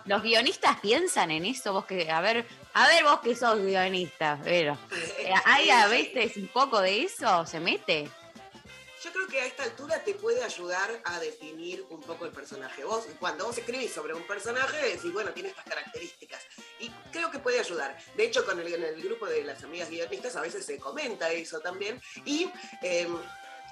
los, 0.06 0.22
guionistas 0.22 0.80
piensan 0.82 1.32
en 1.32 1.46
eso, 1.46 1.72
vos 1.72 1.86
que, 1.86 2.12
a 2.12 2.20
ver, 2.20 2.46
a 2.74 2.88
ver 2.88 3.04
vos 3.06 3.22
que 3.22 3.34
sos 3.34 3.62
guionista, 3.62 4.38
pero 4.44 4.78
eh, 5.20 5.32
hay 5.46 5.70
a 5.70 5.88
veces 5.88 6.36
un 6.36 6.48
poco 6.50 6.82
de 6.82 7.04
eso, 7.04 7.46
se 7.46 7.62
mete. 7.62 8.10
Yo 9.02 9.14
creo 9.14 9.28
que 9.28 9.40
a 9.40 9.46
esta 9.46 9.64
altura 9.64 10.04
te 10.04 10.16
puede 10.16 10.44
ayudar 10.44 10.90
a 11.06 11.20
definir 11.20 11.86
un 11.90 12.02
poco 12.02 12.26
el 12.26 12.32
personaje. 12.32 12.84
Vos, 12.84 13.08
cuando 13.20 13.46
vos 13.46 13.58
escribís 13.58 13.94
sobre 13.94 14.14
un 14.14 14.24
personaje, 14.24 14.76
decís, 14.86 15.14
bueno, 15.14 15.32
tiene 15.32 15.50
estas 15.50 15.66
características. 15.66 16.46
Y 16.80 16.90
creo 17.12 17.32
que 17.32 17.40
puede 17.40 17.60
ayudar. 17.60 17.96
De 18.16 18.26
hecho, 18.26 18.44
con 18.44 18.60
el, 18.60 18.74
en 18.74 18.84
el 18.84 19.02
grupo 19.02 19.28
de 19.28 19.44
las 19.44 19.64
amigas 19.64 19.90
guionistas 19.90 20.36
a 20.36 20.42
veces 20.42 20.66
se 20.66 20.78
comenta 20.78 21.32
eso 21.32 21.60
también. 21.60 22.02
Y 22.26 22.50
eh, 22.82 23.08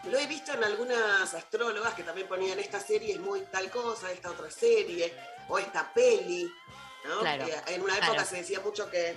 lo 0.03 0.19
he 0.19 0.27
visto 0.27 0.53
en 0.53 0.63
algunas 0.63 1.33
astrólogas 1.33 1.93
que 1.93 2.03
también 2.03 2.27
ponían 2.27 2.59
esta 2.59 2.79
serie 2.79 3.13
es 3.13 3.19
muy 3.19 3.41
tal 3.51 3.69
cosa, 3.71 4.11
esta 4.11 4.29
otra 4.29 4.51
serie, 4.51 5.13
o 5.47 5.57
esta 5.57 5.91
peli. 5.93 6.51
¿no? 7.05 7.19
Claro, 7.19 7.45
en 7.67 7.81
una 7.81 7.93
época 7.93 8.13
claro. 8.13 8.29
se 8.29 8.37
decía 8.37 8.59
mucho 8.59 8.89
que 8.89 9.15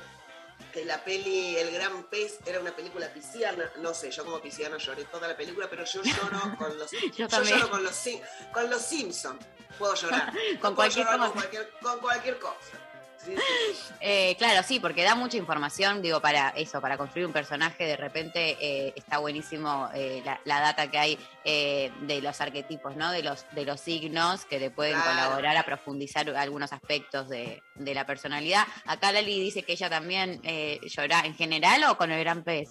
que 0.73 0.85
la 0.85 1.03
peli 1.03 1.57
El 1.57 1.71
Gran 1.73 2.05
Pez 2.05 2.39
era 2.45 2.61
una 2.61 2.75
película 2.75 3.13
pisciana. 3.13 3.71
No 3.79 3.95
sé, 3.95 4.11
yo 4.11 4.25
como 4.25 4.41
pisciana 4.41 4.77
lloré 4.77 5.05
toda 5.05 5.29
la 5.29 5.37
película, 5.37 5.69
pero 5.71 5.85
yo 5.85 6.03
lloro 6.03 6.57
con 6.59 6.79
los, 6.79 6.91
yo 6.91 7.29
también. 7.29 7.59
lloro 7.59 7.71
con 7.71 7.85
los, 7.85 8.05
con 8.53 8.71
los 8.71 8.83
Simpsons. 8.83 9.45
Puedo 9.79 9.95
llorar. 9.95 10.33
Con 10.61 10.75
Puedo 10.75 10.75
cualquier 10.75 11.07
llorar 11.07 11.21
con 11.21 11.33
cualquier, 11.33 11.71
con 11.81 12.01
cualquier 12.01 12.39
cosa. 12.39 12.88
Sí, 13.37 13.75
sí. 13.75 13.95
Eh, 14.01 14.35
claro, 14.39 14.63
sí, 14.63 14.81
porque 14.81 15.03
da 15.03 15.15
mucha 15.15 15.37
información, 15.37 16.01
digo, 16.03 16.21
para 16.21 16.51
eso, 16.51 16.81
para 16.81 16.97
construir 16.97 17.27
un 17.27 17.33
personaje, 17.33 17.85
de 17.85 17.97
repente 17.97 18.57
eh, 18.61 18.93
está 18.97 19.19
buenísimo 19.19 19.89
eh, 19.95 20.23
la, 20.25 20.41
la 20.45 20.61
data 20.61 20.91
que 20.91 20.99
hay 20.99 21.19
eh, 21.45 21.93
de 22.03 22.21
los 22.23 22.41
arquetipos, 22.41 22.97
¿no? 22.97 23.11
De 23.13 23.23
los, 23.23 23.45
de 23.53 23.65
los 23.65 23.81
signos 23.81 24.45
que 24.45 24.59
te 24.59 24.71
pueden 24.71 24.95
Claro. 24.95 25.11
colaborar 25.11 25.57
a 25.57 25.65
profundizar 25.65 26.29
algunos 26.37 26.73
aspectos 26.73 27.29
de, 27.29 27.63
de 27.75 27.95
la 27.95 28.07
personalidad. 28.07 28.67
Acá 28.87 29.13
Lali 29.13 29.41
dice 29.41 29.63
que 29.63 29.73
ella 29.73 29.91
también 29.91 30.41
llora 30.83 31.21
en 31.25 31.35
general 31.35 31.85
o 31.85 31.97
con 31.97 32.11
el 32.11 32.21
gran 32.21 32.43
pez. 32.45 32.71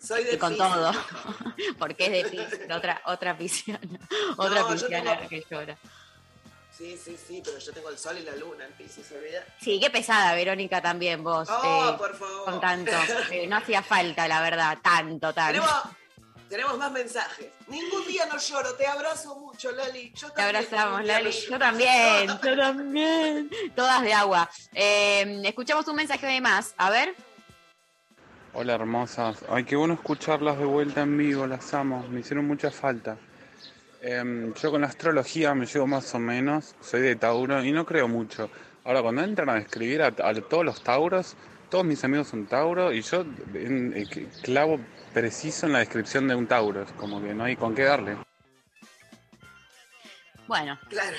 Soy 0.00 0.22
de 0.24 0.34
Y 0.34 0.38
con 0.38 0.56
todo. 0.56 0.92
Porque 1.78 2.20
es 2.20 2.30
de 2.30 2.72
otra, 2.72 3.02
otra 3.06 3.36
pisciana. 3.36 3.80
Otra 4.36 4.64
tengo- 4.68 5.28
que 5.28 5.44
llora. 5.50 5.76
Sí, 6.78 6.96
sí, 6.96 7.16
sí, 7.16 7.42
pero 7.44 7.58
yo 7.58 7.72
tengo 7.72 7.88
el 7.90 7.98
sol 7.98 8.16
y 8.18 8.22
la 8.22 8.36
luna 8.36 8.64
en 8.64 8.72
Piscis, 8.74 9.10
¿olvida? 9.10 9.44
Sí, 9.60 9.80
qué 9.80 9.90
pesada, 9.90 10.32
Verónica, 10.36 10.80
también 10.80 11.24
vos. 11.24 11.48
Oh, 11.50 11.90
eh, 11.90 11.98
por 11.98 12.14
favor. 12.14 12.44
con 12.44 12.60
tanto. 12.60 12.92
Eh, 13.32 13.48
no 13.48 13.56
hacía 13.56 13.82
falta, 13.82 14.28
la 14.28 14.40
verdad, 14.40 14.78
tanto, 14.80 15.34
tanto. 15.34 15.60
Tenemos, 15.60 15.82
tenemos 16.48 16.78
más 16.78 16.92
mensajes. 16.92 17.48
Ningún 17.66 18.06
día 18.06 18.26
no 18.26 18.38
lloro, 18.38 18.76
te 18.76 18.86
abrazo 18.86 19.34
mucho, 19.40 19.72
Lali. 19.72 20.12
Yo 20.14 20.30
Te 20.30 20.40
abrazamos, 20.40 21.04
Lali. 21.04 21.30
no 21.30 21.50
Yo 21.50 21.58
también, 21.58 22.28
yo 22.44 22.56
también. 22.56 23.50
Todas 23.74 24.02
de 24.02 24.12
agua. 24.12 24.48
Eh, 24.72 25.42
escuchamos 25.46 25.88
un 25.88 25.96
mensaje 25.96 26.26
de 26.28 26.40
más. 26.40 26.74
A 26.76 26.90
ver. 26.90 27.16
Hola 28.54 28.74
hermosas, 28.74 29.44
ay 29.48 29.64
qué 29.64 29.74
bueno 29.74 29.94
escucharlas 29.94 30.58
de 30.58 30.64
vuelta 30.64 31.02
en 31.02 31.18
vivo, 31.18 31.46
las 31.46 31.74
amo, 31.74 32.04
me 32.08 32.20
hicieron 32.20 32.46
mucha 32.46 32.70
falta. 32.70 33.18
Em, 34.00 34.54
yo 34.54 34.70
con 34.70 34.82
la 34.82 34.86
astrología 34.86 35.54
me 35.54 35.66
llevo 35.66 35.86
más 35.86 36.14
o 36.14 36.18
menos, 36.18 36.74
soy 36.80 37.00
de 37.00 37.16
Tauro 37.16 37.64
y 37.64 37.72
no 37.72 37.84
creo 37.84 38.06
mucho. 38.08 38.48
Ahora 38.84 39.02
cuando 39.02 39.22
entran 39.22 39.48
a 39.50 39.58
escribir 39.58 40.02
a, 40.02 40.06
a 40.06 40.34
todos 40.34 40.64
los 40.64 40.82
Tauros, 40.82 41.36
todos 41.68 41.84
mis 41.84 42.02
amigos 42.04 42.28
son 42.28 42.46
Tauro 42.46 42.92
y 42.92 43.02
yo 43.02 43.22
en- 43.54 43.92
eh, 43.96 44.28
clavo 44.42 44.78
preciso 45.12 45.66
en 45.66 45.72
la 45.72 45.80
descripción 45.80 46.28
de 46.28 46.34
un 46.36 46.46
Tauro, 46.46 46.82
es 46.82 46.92
como 46.92 47.20
que 47.20 47.34
no 47.34 47.44
hay 47.44 47.56
con 47.56 47.74
qué 47.74 47.84
darle. 47.84 48.16
Bueno. 50.46 50.78
Claro. 50.88 51.16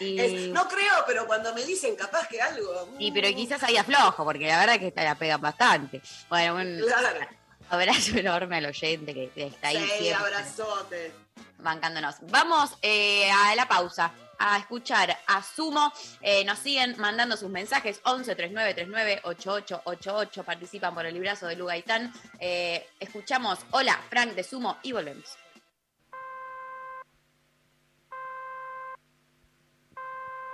Y, 0.00 0.18
Es- 0.18 0.48
no 0.48 0.66
creo, 0.68 1.04
pero 1.06 1.26
cuando 1.26 1.54
me 1.54 1.62
dicen 1.64 1.94
capaz 1.96 2.26
que 2.28 2.40
algo. 2.40 2.86
mm, 2.92 3.00
y 3.00 3.12
pero 3.12 3.28
quizás 3.28 3.62
ahí 3.62 3.76
aflojo, 3.76 4.24
porque 4.24 4.46
la 4.48 4.58
verdad 4.60 4.76
es 4.76 4.80
que 4.80 4.90
te 4.90 5.04
la 5.04 5.14
pegan 5.16 5.40
bastante. 5.40 6.00
Bueno, 6.30 6.54
un 6.56 6.80
Claro. 6.82 7.26
Abrazo 7.72 8.16
enorme 8.18 8.56
al 8.58 8.66
oyente 8.66 9.14
que 9.14 9.30
está 9.46 9.68
ahí 9.68 9.78
Sí, 9.78 10.04
siempre 10.04 10.14
abrazote. 10.26 11.12
bancándonos. 11.58 12.16
Vamos 12.30 12.76
eh, 12.82 13.30
a 13.30 13.54
la 13.56 13.66
pausa. 13.66 14.12
A 14.44 14.58
escuchar 14.58 15.16
a 15.28 15.40
Sumo. 15.42 15.92
Eh, 16.20 16.44
nos 16.44 16.58
siguen 16.58 16.96
mandando 16.98 17.36
sus 17.36 17.48
mensajes. 17.48 18.00
11 18.04 18.34
39 18.34 18.74
39 18.74 19.20
8888. 19.24 20.42
Participan 20.44 20.94
por 20.94 21.06
el 21.06 21.14
librazo 21.14 21.46
de 21.46 21.54
Lugaitán. 21.54 22.12
Eh, 22.40 22.84
escuchamos 22.98 23.60
Hola, 23.70 24.00
Frank 24.10 24.32
de 24.32 24.42
Sumo 24.42 24.78
y 24.82 24.90
volvemos. 24.90 25.36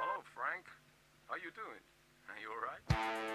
Hello, 0.01 0.23
Frank. 0.35 0.65
How 1.29 1.37
you 1.37 1.51
doing? 1.53 1.83
Are 2.29 2.39
you 2.41 2.49
all 2.51 2.61
right? 2.61 3.28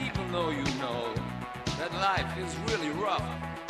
Even 0.00 0.32
though 0.32 0.50
you 0.50 0.64
know 0.80 1.14
that 1.78 1.92
life 1.94 2.36
is 2.38 2.56
really 2.68 2.90
rough. 2.90 3.22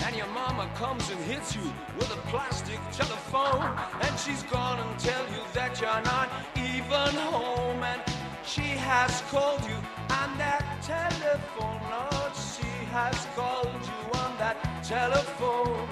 And 0.06 0.16
your 0.16 0.28
mama 0.28 0.66
comes 0.76 1.10
and 1.10 1.20
hits 1.24 1.54
you 1.54 1.72
with 1.98 2.10
a 2.10 2.20
plastic 2.28 2.80
telephone, 2.90 3.62
and 4.00 4.18
she's 4.18 4.42
gonna 4.44 4.86
tell 4.98 5.24
you 5.28 5.42
that 5.52 5.78
you're 5.78 6.04
not 6.04 6.30
even 6.56 7.14
home. 7.20 7.82
And 7.82 8.00
she 8.46 8.68
has 8.80 9.20
called 9.30 9.60
you 9.68 9.76
on 10.20 10.38
that 10.38 10.64
telephone, 10.82 11.80
Lord, 11.90 12.32
she 12.34 12.70
has 12.96 13.26
called 13.36 13.82
you 13.90 14.20
on 14.20 14.38
that 14.38 14.56
telephone. 14.84 15.86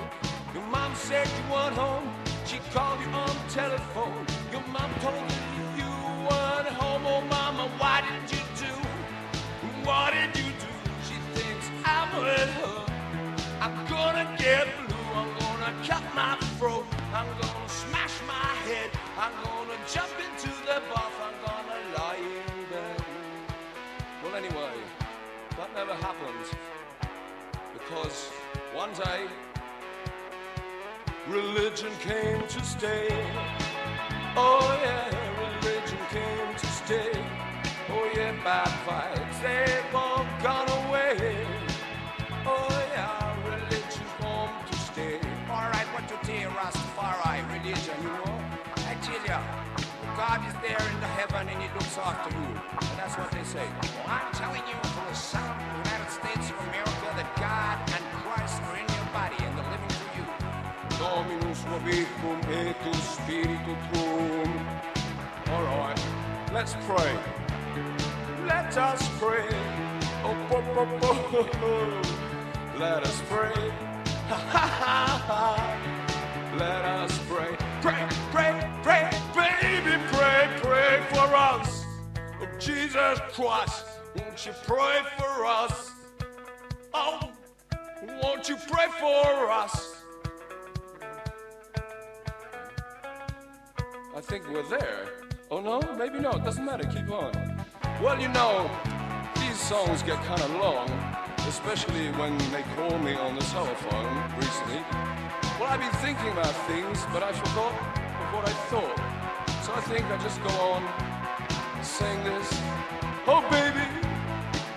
Your 0.55 0.67
mom 0.69 0.95
said 0.95 1.27
you 1.27 1.53
weren't 1.53 1.77
home, 1.77 2.09
she 2.47 2.61
called 2.73 2.99
you 3.01 3.11
on 3.13 3.37
telephone. 3.51 4.25
Your 4.53 4.65
mom 4.73 4.91
told 5.01 5.29
you 5.57 5.85
you 5.85 5.93
weren't 6.29 6.69
home, 6.81 7.03
oh 7.05 7.21
mama, 7.29 7.69
why 7.77 8.01
did 8.09 8.39
you 8.39 8.44
I'm 12.25 12.31
with 12.31 12.51
her. 12.61 12.87
I'm 13.61 13.87
gonna 13.87 14.35
get 14.39 14.67
blue. 14.87 14.97
I'm 15.15 15.29
gonna 15.39 15.73
cut 15.87 16.03
my 16.15 16.37
throat. 16.59 16.87
I'm 17.13 17.27
gonna 17.27 17.69
smash 17.69 18.15
my 18.27 18.49
head. 18.67 18.91
I'm 19.19 19.33
gonna 19.45 19.79
jump 19.93 20.13
into 20.25 20.49
the 20.65 20.81
bath. 20.91 21.13
I'm 21.27 21.37
gonna 21.45 21.81
lie 21.99 22.17
in 22.17 22.65
bed. 22.71 23.05
Well, 24.23 24.35
anyway, 24.37 24.75
that 25.59 25.75
never 25.75 25.95
happened. 25.95 26.47
Because 27.75 28.31
one 28.73 28.93
day, 28.95 29.27
religion 31.29 31.93
came 32.01 32.47
to 32.49 32.65
stay. 32.65 33.09
Oh 34.37 34.81
yeah, 34.83 35.61
religion 35.61 35.99
came 36.11 36.55
to 36.57 36.67
stay. 36.67 37.13
Oh 37.91 38.11
yeah, 38.17 38.33
bad 38.43 38.73
vibes, 38.87 39.43
they've 39.43 39.95
all 39.95 40.25
gone 40.43 40.74
God 50.35 50.49
is 50.49 50.55
there 50.67 50.83
in 50.91 50.99
the 50.99 51.07
heaven 51.07 51.47
and 51.49 51.63
he 51.63 51.69
looks 51.75 51.97
after 51.97 52.29
you. 52.35 52.43
And 52.91 52.99
that's 52.99 53.15
what 53.15 53.31
they 53.31 53.45
say. 53.45 53.69
I'm 54.05 54.33
telling 54.35 54.63
you 54.67 54.75
from 54.91 55.07
the 55.07 55.15
the 55.15 55.47
United 55.87 56.11
States 56.11 56.51
of 56.51 56.59
America 56.75 57.07
that 57.15 57.31
God 57.39 57.79
and 57.95 58.03
Christ 58.19 58.59
are 58.67 58.75
in 58.75 58.83
your 58.99 59.07
body 59.15 59.39
and 59.47 59.55
they're 59.55 59.71
living 59.71 59.95
through 59.95 60.11
you. 60.19 60.27
Dominus 60.99 61.63
vobiscum 61.71 62.35
et 62.51 62.75
tu 62.83 62.91
spiritu 62.99 63.79
tuum. 63.93 64.51
Alright, 65.55 66.03
let's 66.53 66.75
pray. 66.89 67.15
Let 68.45 68.77
us 68.77 69.09
pray. 69.23 69.47
Oh, 70.27 70.35
bo, 70.51 70.59
bo, 70.75 70.83
bo. 70.99 71.15
Let 72.77 73.07
us 73.07 73.23
pray. 73.31 73.71
Let 76.59 76.85
us 76.85 77.19
pray. 77.29 77.64
Pray, 77.85 78.09
pray, 78.33 78.71
pray, 78.83 79.11
baby, 79.61 80.03
pray, 80.11 80.49
pray 80.63 81.05
for 81.11 81.37
us. 81.37 81.85
Oh, 82.41 82.49
Jesus 82.59 83.19
Christ, 83.35 83.85
won't 84.17 84.47
you 84.47 84.53
pray 84.67 85.03
for 85.19 85.45
us? 85.45 85.91
Oh, 86.95 87.21
won't 88.23 88.49
you 88.49 88.57
pray 88.57 88.87
for 88.99 89.51
us? 89.51 89.97
I 94.17 94.21
think 94.23 94.49
we're 94.49 94.67
there. 94.71 95.11
Oh 95.51 95.61
no, 95.61 95.83
maybe 95.99 96.21
not. 96.21 96.43
Doesn't 96.43 96.65
matter. 96.65 96.85
Keep 96.85 97.11
on. 97.11 97.67
Well, 98.03 98.19
you 98.19 98.29
know, 98.29 98.71
these 99.37 99.61
songs 99.61 100.03
get 100.05 100.17
kind 100.25 100.41
of 100.41 100.51
long, 100.53 100.89
especially 101.47 102.09
when 102.13 102.39
they 102.51 102.65
call 102.77 102.99
me 103.01 103.13
on 103.13 103.35
the 103.35 103.43
telephone 103.43 104.33
recently. 104.39 105.24
Well, 105.65 105.73
I've 105.73 105.81
been 105.81 106.01
thinking 106.03 106.29
about 106.29 106.55
things, 106.69 107.07
but 107.11 107.23
I 107.23 107.33
forgot 107.33 107.73
of 107.73 108.35
what 108.35 108.47
I 108.47 108.53
thought. 108.69 108.99
So 109.65 109.73
I 109.73 109.81
think 109.89 110.05
I 110.11 110.19
just 110.23 110.39
go 110.43 110.51
on 110.75 110.83
saying 111.83 112.23
this. 112.23 112.61
Oh, 113.27 113.41
baby, 113.51 113.87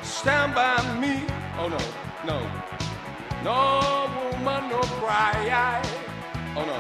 stand 0.02 0.56
by 0.56 0.78
me. 1.02 1.26
Oh 1.60 1.68
no, 1.68 1.78
no, 2.24 2.40
no 3.44 4.32
woman, 4.32 4.70
no 4.70 4.80
cry. 5.02 5.82
Oh 6.56 6.64
no. 6.66 6.78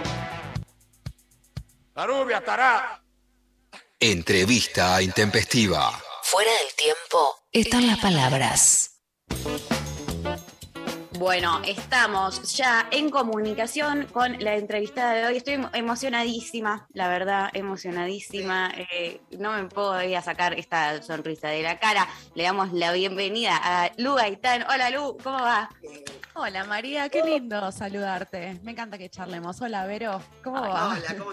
La 1.94 2.08
rubia 2.08 2.38
estará. 2.38 3.04
Entrevista 4.00 5.02
intempestiva. 5.02 5.92
Fuera 6.24 6.52
del 6.52 6.74
tiempo 6.78 7.36
están 7.52 7.86
las 7.86 8.00
palabras. 8.00 9.02
Bueno, 11.18 11.62
estamos 11.66 12.56
ya 12.56 12.88
en 12.92 13.10
comunicación 13.10 14.06
con 14.06 14.38
la 14.40 14.56
entrevistada 14.56 15.14
de 15.14 15.26
hoy. 15.26 15.38
Estoy 15.38 15.66
emocionadísima, 15.74 16.88
la 16.94 17.08
verdad, 17.08 17.50
emocionadísima. 17.54 18.72
Eh, 18.78 19.20
no 19.40 19.52
me 19.54 19.64
puedo 19.66 20.00
ir 20.04 20.16
a 20.16 20.22
sacar 20.22 20.54
esta 20.54 21.02
sonrisa 21.02 21.48
de 21.48 21.64
la 21.64 21.80
cara. 21.80 22.08
Le 22.36 22.44
damos 22.44 22.72
la 22.72 22.92
bienvenida 22.92 23.60
a 23.62 23.92
Lu 23.98 24.14
Gaitán. 24.14 24.64
Hola 24.70 24.92
Lu, 24.92 25.18
¿cómo 25.24 25.40
va? 25.40 25.70
Hola 26.36 26.66
María, 26.66 27.10
qué 27.10 27.24
lindo 27.24 27.72
saludarte. 27.72 28.60
Me 28.62 28.74
encanta 28.74 29.00
que 29.00 29.10
charlemos. 29.10 29.60
Hola 29.60 29.88
Vero, 29.88 30.22
¿cómo 30.44 30.62
va? 30.62 30.90
Hola, 30.90 31.16
¿cómo 31.18 31.32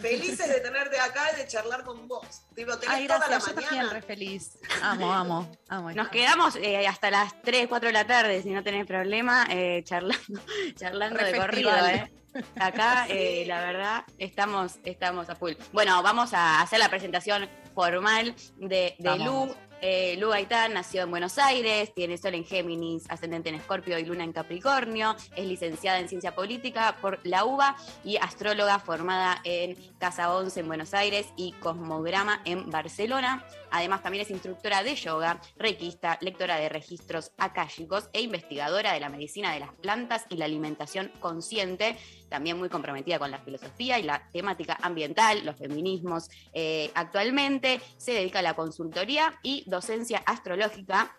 Felices 0.00 0.48
de 0.48 0.60
tenerte 0.60 0.98
acá 0.98 1.30
y 1.32 1.36
de 1.36 1.46
charlar 1.46 1.84
con 1.84 2.06
vos. 2.08 2.42
Tipo, 2.54 2.76
tenés 2.78 2.94
Ay, 2.94 3.06
toda 3.06 3.20
la 3.20 3.26
gracias, 3.28 3.46
yo 3.48 3.54
también 3.54 3.70
mañana. 3.76 3.92
re 3.92 4.02
feliz. 4.02 4.58
Amo, 4.82 5.12
amo, 5.12 5.50
amo. 5.68 5.92
Nos 5.92 6.08
quedamos 6.08 6.56
eh, 6.56 6.86
hasta 6.86 7.10
las 7.10 7.40
3, 7.42 7.66
4 7.68 7.88
de 7.88 7.92
la 7.92 8.06
tarde, 8.06 8.42
si 8.42 8.50
no 8.50 8.62
tenés 8.62 8.86
problema, 8.86 9.46
eh, 9.50 9.82
charlando, 9.84 10.40
charlando 10.76 11.18
Re 11.18 11.32
de 11.32 11.38
corrido. 11.38 11.70
eh. 11.86 12.12
Acá, 12.58 13.06
eh, 13.08 13.44
la 13.46 13.60
verdad, 13.60 14.04
estamos, 14.18 14.78
estamos 14.84 15.30
a 15.30 15.36
full. 15.36 15.52
Bueno, 15.72 16.02
vamos 16.02 16.34
a 16.34 16.60
hacer 16.60 16.78
la 16.80 16.88
presentación 16.88 17.48
formal 17.74 18.34
de, 18.56 18.96
de. 18.98 19.18
Lu. 19.18 19.54
Eh, 19.86 20.16
Lu 20.16 20.30
Gaitán 20.30 20.72
nació 20.72 21.02
en 21.02 21.10
Buenos 21.10 21.36
Aires, 21.36 21.92
tiene 21.94 22.16
sol 22.16 22.32
en 22.32 22.46
Géminis, 22.46 23.04
ascendente 23.10 23.50
en 23.50 23.56
Escorpio 23.56 23.98
y 23.98 24.04
luna 24.06 24.24
en 24.24 24.32
Capricornio. 24.32 25.14
Es 25.36 25.46
licenciada 25.46 25.98
en 25.98 26.08
Ciencia 26.08 26.34
Política 26.34 26.96
por 27.02 27.20
la 27.22 27.44
UBA 27.44 27.76
y 28.02 28.16
astróloga 28.16 28.78
formada 28.78 29.42
en 29.44 29.76
Casa 29.98 30.34
11 30.34 30.60
en 30.60 30.66
Buenos 30.68 30.94
Aires 30.94 31.26
y 31.36 31.52
Cosmograma 31.52 32.40
en 32.46 32.70
Barcelona. 32.70 33.44
Además, 33.70 34.02
también 34.02 34.22
es 34.22 34.30
instructora 34.30 34.82
de 34.82 34.94
yoga, 34.94 35.38
requista, 35.58 36.16
lectora 36.22 36.56
de 36.56 36.70
registros 36.70 37.32
akáshicos 37.36 38.08
e 38.14 38.22
investigadora 38.22 38.94
de 38.94 39.00
la 39.00 39.10
medicina 39.10 39.52
de 39.52 39.60
las 39.60 39.74
plantas 39.74 40.24
y 40.30 40.36
la 40.36 40.46
alimentación 40.46 41.12
consciente. 41.20 41.98
También 42.34 42.58
muy 42.58 42.68
comprometida 42.68 43.20
con 43.20 43.30
la 43.30 43.38
filosofía 43.38 44.00
y 44.00 44.02
la 44.02 44.28
temática 44.32 44.76
ambiental, 44.82 45.44
los 45.44 45.56
feminismos. 45.56 46.28
Eh, 46.52 46.90
actualmente 46.96 47.80
se 47.96 48.10
dedica 48.10 48.40
a 48.40 48.42
la 48.42 48.54
consultoría 48.54 49.38
y 49.44 49.62
docencia 49.70 50.20
astrológica 50.26 51.16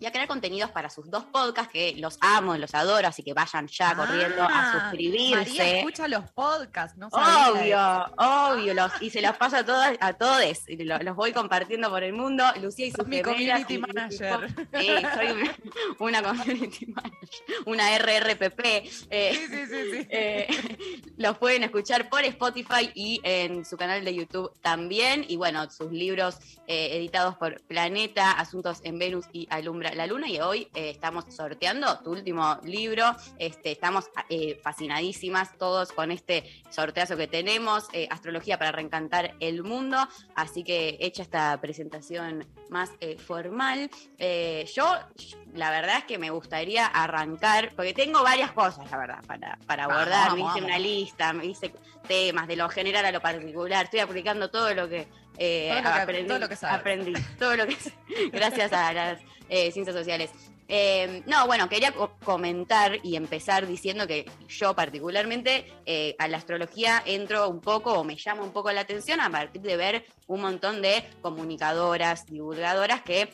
y 0.00 0.06
a 0.06 0.12
crear 0.12 0.28
contenidos 0.28 0.70
para 0.70 0.90
sus 0.90 1.10
dos 1.10 1.24
podcasts, 1.24 1.72
que 1.72 1.94
los 1.98 2.18
amo, 2.20 2.56
los 2.56 2.72
adoro, 2.74 3.08
así 3.08 3.24
que 3.24 3.32
vayan 3.32 3.66
ya 3.66 3.96
corriendo 3.96 4.42
a 4.44 4.48
Ah, 4.48 4.72
suscribirse. 4.80 5.34
María 5.36 5.78
escucha 5.78 6.06
los 6.06 6.30
podcasts, 6.30 6.96
¿no? 6.96 7.08
Obvio, 7.08 8.06
obvio, 8.16 8.74
los, 8.74 8.92
y 9.02 9.10
se 9.10 9.20
los 9.20 9.36
paso 9.36 9.56
a 9.56 9.64
todos, 9.64 9.84
a 10.00 10.12
todos, 10.12 10.68
y 10.68 10.76
lo- 10.84 10.98
los 10.98 11.16
voy 11.16 11.32
compartiendo 11.32 11.90
por 11.90 12.04
el 12.04 12.12
mundo. 12.12 12.44
Lucía 12.62 12.86
y 12.86 12.90
sus 12.92 13.08
mi 13.08 13.16
gemelas 13.16 13.64
community 13.64 13.74
y- 13.74 13.78
manager. 13.78 14.48
Sí, 14.78 14.88
soy 15.16 15.30
una, 15.32 15.56
una 15.98 16.22
community 16.22 16.86
manager, 16.86 17.28
una 17.66 17.98
RRPP. 17.98 18.60
eh, 19.10 20.06
eh, 20.10 20.78
los 21.16 21.38
pueden 21.38 21.64
escuchar 21.64 22.08
por 22.08 22.24
Spotify 22.24 22.90
y 22.94 23.20
en 23.24 23.64
su 23.64 23.76
canal 23.76 24.04
de 24.04 24.14
YouTube 24.14 24.52
también. 24.60 25.24
Y 25.28 25.36
bueno, 25.36 25.68
sus 25.70 25.90
libros 25.90 26.36
eh, 26.68 26.96
editados 26.96 27.36
por 27.36 27.60
Planeta, 27.62 28.30
Asuntos 28.32 28.78
en 28.84 28.98
Venus 28.98 29.26
y 29.32 29.48
Alumbra 29.68 29.94
la 29.94 30.06
Luna. 30.06 30.28
Y 30.28 30.40
hoy 30.40 30.70
eh, 30.74 30.88
estamos 30.88 31.26
sorteando 31.28 31.98
tu 31.98 32.12
último 32.12 32.58
libro. 32.64 33.04
Este, 33.38 33.70
estamos 33.72 34.06
eh, 34.30 34.58
fascinadísimas 34.62 35.58
todos 35.58 35.92
con 35.92 36.10
este 36.10 36.62
sorteazo 36.70 37.18
que 37.18 37.26
tenemos, 37.26 37.86
eh, 37.92 38.08
Astrología 38.10 38.58
para 38.58 38.72
reencantar 38.72 39.34
el 39.40 39.62
mundo. 39.62 39.98
Así 40.34 40.64
que 40.64 40.96
hecha 41.00 41.22
esta 41.22 41.60
presentación 41.60 42.46
más 42.70 42.90
formal, 43.26 43.90
yo 44.74 44.94
la 45.54 45.70
verdad 45.70 45.98
es 45.98 46.04
que 46.04 46.18
me 46.18 46.30
gustaría 46.30 46.86
arrancar, 46.86 47.72
porque 47.74 47.92
tengo 47.94 48.22
varias 48.22 48.52
cosas, 48.52 48.90
la 48.90 48.96
verdad, 48.96 49.24
para, 49.26 49.58
para 49.66 49.86
Vamos, 49.86 50.02
abordar. 50.02 50.32
me 50.32 50.40
hice 50.40 50.46
vamos. 50.46 50.62
una 50.62 50.78
lista, 50.78 51.32
me 51.32 51.46
hice 51.46 51.72
temas 52.06 52.46
de 52.48 52.56
lo 52.56 52.68
general 52.68 53.04
a 53.04 53.12
lo 53.12 53.20
particular. 53.20 53.84
Estoy 53.84 54.00
aplicando 54.00 54.50
todo 54.50 54.72
lo 54.74 54.88
que, 54.88 55.08
eh, 55.38 55.68
Todo 55.70 55.82
lo 55.82 55.94
que- 55.94 56.00
aprendí. 56.02 56.28
todo 56.28 56.38
lo 56.38 56.48
que 56.48 56.56
sabes. 56.56 56.80
aprendí, 56.80 57.12
todo 57.38 57.56
lo 57.56 57.66
que 57.66 57.76
gracias 58.32 58.72
a 58.72 58.92
las 58.92 59.20
eh, 59.48 59.70
ciencias 59.72 59.96
sociales. 59.96 60.30
Eh, 60.70 61.22
no, 61.24 61.46
bueno, 61.46 61.66
quería 61.70 61.92
co- 61.92 62.12
comentar 62.22 62.98
y 63.02 63.16
empezar 63.16 63.66
diciendo 63.66 64.06
que 64.06 64.26
yo 64.48 64.74
particularmente 64.74 65.64
eh, 65.86 66.14
a 66.18 66.28
la 66.28 66.36
astrología 66.36 67.02
entro 67.06 67.48
un 67.48 67.62
poco 67.62 67.94
o 67.94 68.04
me 68.04 68.16
llama 68.16 68.42
un 68.42 68.52
poco 68.52 68.70
la 68.72 68.82
atención 68.82 69.18
a 69.22 69.30
partir 69.30 69.62
de 69.62 69.78
ver 69.78 70.04
un 70.26 70.42
montón 70.42 70.82
de 70.82 71.02
comunicadoras, 71.22 72.26
divulgadoras 72.26 73.00
que 73.00 73.30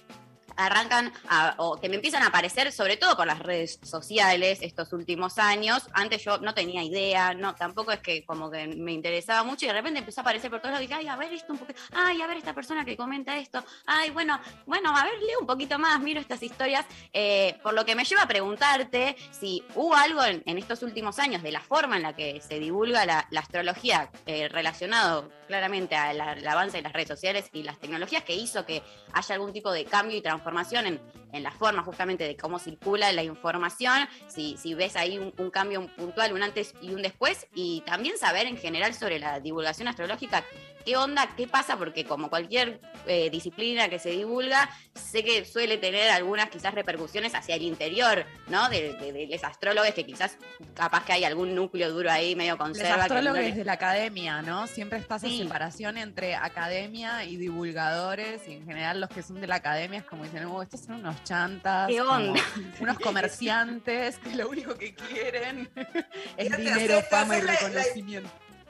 arrancan 0.57 1.13
a- 1.29 1.55
o 1.59 1.81
que 1.81 1.89
me 1.89 1.97
empiezan 1.97 2.23
a 2.23 2.27
aparecer 2.29 2.73
sobre 2.73 2.97
todo 2.97 3.17
por 3.17 3.27
las 3.27 3.39
redes 3.39 3.79
sociales 3.83 4.59
estos 4.63 4.93
últimos 4.93 5.39
años. 5.39 5.83
Antes 5.93 6.25
yo 6.25 6.39
no 6.39 6.55
tenía 6.55 6.83
idea, 6.83 7.35
no, 7.35 7.55
tampoco 7.55 7.93
es 7.93 8.01
que 8.01 8.25
como 8.25 8.51
que 8.51 8.67
me 8.69 8.93
interesaba 8.93 9.43
mucho 9.45 9.65
y 9.65 9.69
de 9.69 9.75
repente 9.75 9.99
empezó 10.01 10.21
a 10.21 10.23
aparecer 10.23 10.51
por 10.51 10.61
todos 10.61 10.73
lados 10.73 10.81
dije, 10.89 10.95
ay, 10.95 11.09
a 11.09 11.17
ver 11.17 11.33
esto 11.33 11.53
un 11.53 11.59
poquito, 11.59 11.81
ay, 11.93 12.21
a 12.23 12.27
ver 12.27 12.37
esta 12.37 12.53
persona 12.55 12.85
que 12.85 12.97
comenta 12.97 13.37
esto, 13.39 13.65
ay, 13.87 14.11
bueno, 14.11 14.39
bueno, 14.67 14.97
a 14.97 15.05
ver, 15.05 15.15
leo 15.21 15.41
un 15.41 15.47
poquito 15.47 15.79
más, 15.79 16.01
miro 16.01 16.21
estas 16.21 16.43
historias, 16.43 16.85
eh, 17.13 17.59
por 17.63 17.75
lo 17.75 17.85
que 17.85 17.95
me 17.95 18.05
lleva 18.05 18.23
a 18.23 18.29
preguntarte 18.29 19.17
si 19.31 19.63
hubo 19.75 19.95
algo 19.95 20.23
en, 20.25 20.43
en 20.47 20.59
estos 20.59 20.83
últimos 20.83 21.19
años 21.19 21.43
de 21.43 21.53
la 21.53 21.61
forma 21.61 21.97
en 21.97 22.03
la 22.03 22.15
que 22.15 22.41
se 22.41 22.59
divulga 22.59 23.05
la, 23.07 23.27
la 23.31 23.41
astrología 23.41 24.11
eh, 24.27 24.49
relacionado 24.49 25.31
claramente 25.49 25.95
al 25.97 26.21
avance 26.47 26.79
de 26.79 26.83
las 26.83 26.93
redes 26.93 27.09
sociales 27.09 27.49
y 27.53 27.63
las 27.63 27.79
tecnologías 27.79 28.23
que 28.25 28.35
hizo 28.35 28.65
que 28.65 28.83
haya 29.13 29.35
algún 29.35 29.53
tipo 29.53 29.71
de 29.73 29.85
cambio 29.85 30.17
y 30.17 30.21
transformación 30.23 30.44
en, 30.87 31.01
en 31.33 31.43
la 31.43 31.51
forma 31.51 31.83
justamente 31.83 32.25
de 32.25 32.37
cómo 32.37 32.59
circula 32.59 33.13
la 33.13 33.23
información, 33.23 34.09
si, 34.29 34.57
si 34.57 34.75
ves 34.75 34.97
ahí 34.97 35.19
un, 35.19 35.33
un 35.39 35.51
cambio 35.51 35.87
puntual, 35.97 36.33
un 36.33 36.43
antes 36.43 36.75
y 36.81 36.91
un 36.95 37.03
después, 37.03 37.47
y 37.55 37.83
también 37.87 38.17
saber 38.19 38.47
en 38.47 38.57
general 38.57 38.95
sobre 38.95 39.19
la 39.19 39.41
divulgación 39.41 39.89
astrológica, 39.89 40.45
¿qué 40.85 40.97
onda? 40.97 41.29
¿Qué 41.37 41.47
pasa? 41.49 41.77
Porque 41.77 42.05
como 42.05 42.29
cualquier 42.31 42.81
eh, 43.07 43.31
disciplina 43.31 43.89
que 43.89 43.99
se 43.99 44.11
divulga, 44.11 44.69
sé 44.95 45.25
que 45.25 45.45
suele 45.45 45.79
tener 45.79 46.11
algunas 46.11 46.49
quizás 46.51 46.75
repercusiones 46.75 47.35
hacia 47.35 47.55
el 47.57 47.63
interior, 47.63 48.25
¿no? 48.49 48.69
De, 48.69 48.93
de- 48.95 49.13
de 49.13 49.27
los 49.27 49.45
astrólogos 49.45 49.91
que 49.95 50.05
quizás 50.05 50.37
capaz 50.75 51.05
que 51.05 51.13
hay 51.13 51.25
algún 51.25 51.55
núcleo 51.55 51.91
duro 51.93 52.11
ahí 52.11 52.35
medio 52.37 52.53
Los 52.53 52.61
conserva. 52.61 52.91
que 52.91 52.97
no 52.97 53.03
astrólogos 53.03 53.39
le- 53.41 53.53
de 53.53 53.65
la 53.65 53.73
academia, 53.73 54.43
¿no? 54.43 54.67
Siempre 54.67 54.99
está 54.99 55.17
esa 55.17 55.27
Sí. 55.27 55.39
separación 55.39 55.99
entre 55.99 56.35
academia 56.35 57.25
y 57.25 57.37
divulgadores, 57.37 58.43
y 58.49 58.53
en 58.55 58.65
general 58.67 59.01
los 59.01 59.11
que 59.11 59.23
son 59.23 59.41
de 59.41 59.47
la 59.47 59.57
academia 59.57 60.01
es 60.01 60.05
como 60.05 60.25
dicen, 60.25 60.45
oh, 60.47 60.63
estos 60.63 60.81
son 60.81 60.97
unos 60.97 61.23
chantas, 61.25 61.89
¿Qué 61.89 62.01
onda? 62.01 62.41
unos 62.81 62.99
comerciantes 63.01 64.19
que 64.19 64.35
lo 64.35 64.49
único 64.49 64.75
que 64.77 64.95
quieren 64.95 65.71
es 66.37 66.57
dinero, 66.57 67.01
fama 67.11 67.39
y 67.39 67.43
la- 67.43 67.55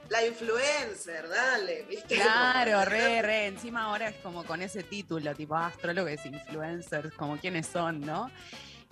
la- 0.08 0.26
influencer, 0.26 1.28
dale, 1.28 1.82
¿viste? 1.88 2.14
Claro, 2.22 2.84
re, 2.84 3.22
re. 3.22 3.46
Encima 3.46 3.84
ahora 3.84 4.08
es 4.08 4.16
como 4.16 4.44
con 4.44 4.62
ese 4.62 4.82
título, 4.82 5.34
tipo 5.34 5.54
ah, 5.56 5.66
astrólogos, 5.66 6.24
influencers, 6.26 7.12
como 7.14 7.36
quiénes 7.38 7.66
son, 7.66 8.00
¿no? 8.00 8.30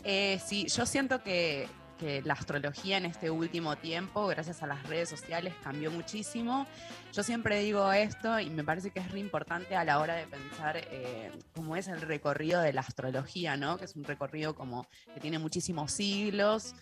Eh, 0.04 0.40
sí, 0.44 0.66
yo 0.66 0.84
siento 0.86 1.22
que, 1.22 1.68
que 1.98 2.22
la 2.22 2.34
astrología 2.34 2.96
en 2.96 3.06
este 3.06 3.30
último 3.30 3.76
tiempo, 3.76 4.26
gracias 4.26 4.62
a 4.62 4.66
las 4.66 4.82
redes 4.88 5.08
sociales, 5.08 5.54
cambió 5.62 5.90
muchísimo. 5.90 6.66
Yo 7.12 7.22
siempre 7.22 7.60
digo 7.60 7.92
esto 7.92 8.40
y 8.40 8.50
me 8.50 8.64
parece 8.64 8.90
que 8.90 8.98
es 9.00 9.10
re 9.12 9.20
importante 9.20 9.76
a 9.76 9.84
la 9.84 10.00
hora 10.00 10.14
de 10.16 10.26
pensar 10.26 10.76
eh, 10.76 11.30
cómo 11.54 11.76
es 11.76 11.86
el 11.88 12.00
recorrido 12.00 12.60
de 12.60 12.72
la 12.72 12.80
astrología, 12.80 13.56
¿no? 13.56 13.76
Que 13.78 13.84
es 13.84 13.94
un 13.94 14.04
recorrido 14.04 14.54
como 14.56 14.86
que 15.14 15.20
tiene 15.20 15.38
muchísimos 15.38 15.92
siglos 15.92 16.74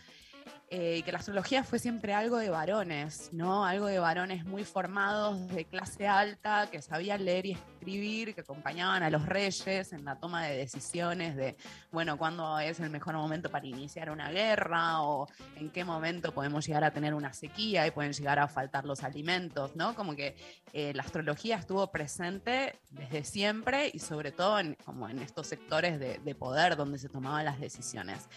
eh, 0.72 0.98
y 0.98 1.02
que 1.02 1.10
la 1.10 1.18
astrología 1.18 1.64
fue 1.64 1.80
siempre 1.80 2.14
algo 2.14 2.38
de 2.38 2.48
varones, 2.48 3.30
¿no? 3.32 3.64
Algo 3.64 3.86
de 3.86 3.98
varones 3.98 4.44
muy 4.44 4.62
formados 4.62 5.48
de 5.48 5.64
clase 5.64 6.06
alta, 6.06 6.68
que 6.70 6.80
sabían 6.80 7.24
leer 7.24 7.46
y 7.46 7.52
escribir, 7.52 8.36
que 8.36 8.42
acompañaban 8.42 9.02
a 9.02 9.10
los 9.10 9.26
reyes 9.26 9.92
en 9.92 10.04
la 10.04 10.20
toma 10.20 10.46
de 10.46 10.56
decisiones 10.56 11.34
de, 11.34 11.56
bueno, 11.90 12.16
cuándo 12.16 12.60
es 12.60 12.78
el 12.78 12.88
mejor 12.90 13.14
momento 13.14 13.50
para 13.50 13.66
iniciar 13.66 14.10
una 14.10 14.30
guerra 14.30 15.02
o 15.02 15.26
en 15.56 15.70
qué 15.70 15.84
momento 15.84 16.32
podemos 16.32 16.64
llegar 16.64 16.84
a 16.84 16.92
tener 16.92 17.14
una 17.14 17.32
sequía 17.32 17.84
y 17.88 17.90
pueden 17.90 18.12
llegar 18.12 18.38
a 18.38 18.46
faltar 18.46 18.84
los 18.84 19.02
alimentos, 19.02 19.74
¿no? 19.74 19.96
Como 19.96 20.14
que 20.14 20.36
eh, 20.72 20.92
la 20.94 21.02
astrología 21.02 21.56
estuvo 21.56 21.90
presente 21.90 22.78
desde 22.90 23.24
siempre 23.24 23.90
y 23.92 23.98
sobre 23.98 24.30
todo 24.30 24.60
en, 24.60 24.76
como 24.84 25.08
en 25.08 25.18
estos 25.18 25.48
sectores 25.48 25.98
de, 25.98 26.20
de 26.20 26.34
poder 26.36 26.76
donde 26.76 27.00
se 27.00 27.08
tomaban 27.08 27.44
las 27.44 27.58
decisiones. 27.58 28.28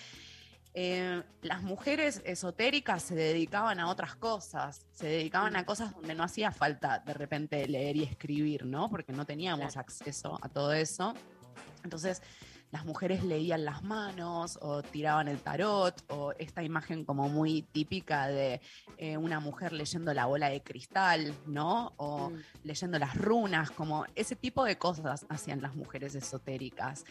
Eh, 0.75 1.21
las 1.43 1.61
mujeres 1.61 2.21
esotéricas 2.25 3.03
se 3.03 3.15
dedicaban 3.15 3.79
a 3.79 3.89
otras 3.89 4.15
cosas, 4.15 4.85
se 4.91 5.07
dedicaban 5.07 5.55
a 5.55 5.65
cosas 5.65 5.93
donde 5.93 6.15
no 6.15 6.23
hacía 6.23 6.51
falta 6.51 6.99
de 6.99 7.13
repente 7.13 7.67
leer 7.67 7.95
y 7.95 8.03
escribir, 8.03 8.65
¿no? 8.65 8.89
Porque 8.89 9.13
no 9.13 9.25
teníamos 9.25 9.77
acceso 9.77 10.39
a 10.41 10.49
todo 10.49 10.73
eso. 10.73 11.13
Entonces, 11.83 12.23
las 12.73 12.85
mujeres 12.85 13.23
leían 13.23 13.65
las 13.65 13.83
manos 13.83 14.57
o 14.59 14.81
tiraban 14.81 15.27
el 15.27 15.39
tarot 15.39 16.03
o 16.09 16.33
esta 16.39 16.63
imagen 16.63 17.05
como 17.05 17.29
muy 17.29 17.61
típica 17.61 18.27
de 18.27 18.61
eh, 18.97 19.15
una 19.15 19.39
mujer 19.39 19.73
leyendo 19.73 20.11
la 20.11 20.25
bola 20.25 20.49
de 20.49 20.63
cristal, 20.63 21.35
¿no? 21.45 21.93
O 21.97 22.31
leyendo 22.63 22.97
las 22.97 23.15
runas, 23.15 23.69
como 23.69 24.07
ese 24.15 24.35
tipo 24.35 24.65
de 24.65 24.79
cosas 24.79 25.27
hacían 25.29 25.61
las 25.61 25.75
mujeres 25.75 26.15
esotéricas. 26.15 27.05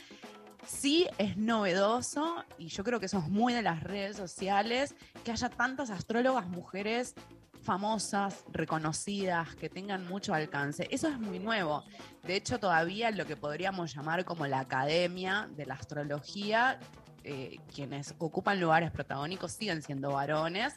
Sí 0.67 1.07
es 1.19 1.37
novedoso 1.37 2.45
y 2.59 2.69
yo 2.69 2.85
creo 2.85 3.01
que 3.01 3.07
eso 3.07 3.19
es 3.19 3.29
muy 3.29 3.53
de 3.53 3.63
las 3.63 3.83
redes 3.83 4.17
sociales, 4.17 4.95
que 5.25 5.33
haya 5.33 5.49
tantas 5.49 5.91
astrólogas 5.91 6.47
mujeres 6.47 7.15
famosas, 7.63 8.45
reconocidas, 8.53 9.55
que 9.55 9.69
tengan 9.69 10.07
mucho 10.07 10.35
alcance. 10.35 10.89
Eso 10.91 11.09
es 11.09 11.19
muy 11.19 11.39
nuevo. 11.39 11.85
De 12.25 12.37
hecho, 12.37 12.59
todavía 12.59 13.11
lo 13.11 13.25
que 13.25 13.37
podríamos 13.37 13.95
llamar 13.95 14.25
como 14.25 14.47
la 14.47 14.61
academia 14.61 15.49
de 15.57 15.67
la 15.67 15.75
astrología, 15.75 16.79
eh, 17.25 17.59
quienes 17.73 18.15
ocupan 18.19 18.61
lugares 18.61 18.91
protagónicos 18.91 19.53
siguen 19.53 19.83
siendo 19.83 20.13
varones. 20.13 20.75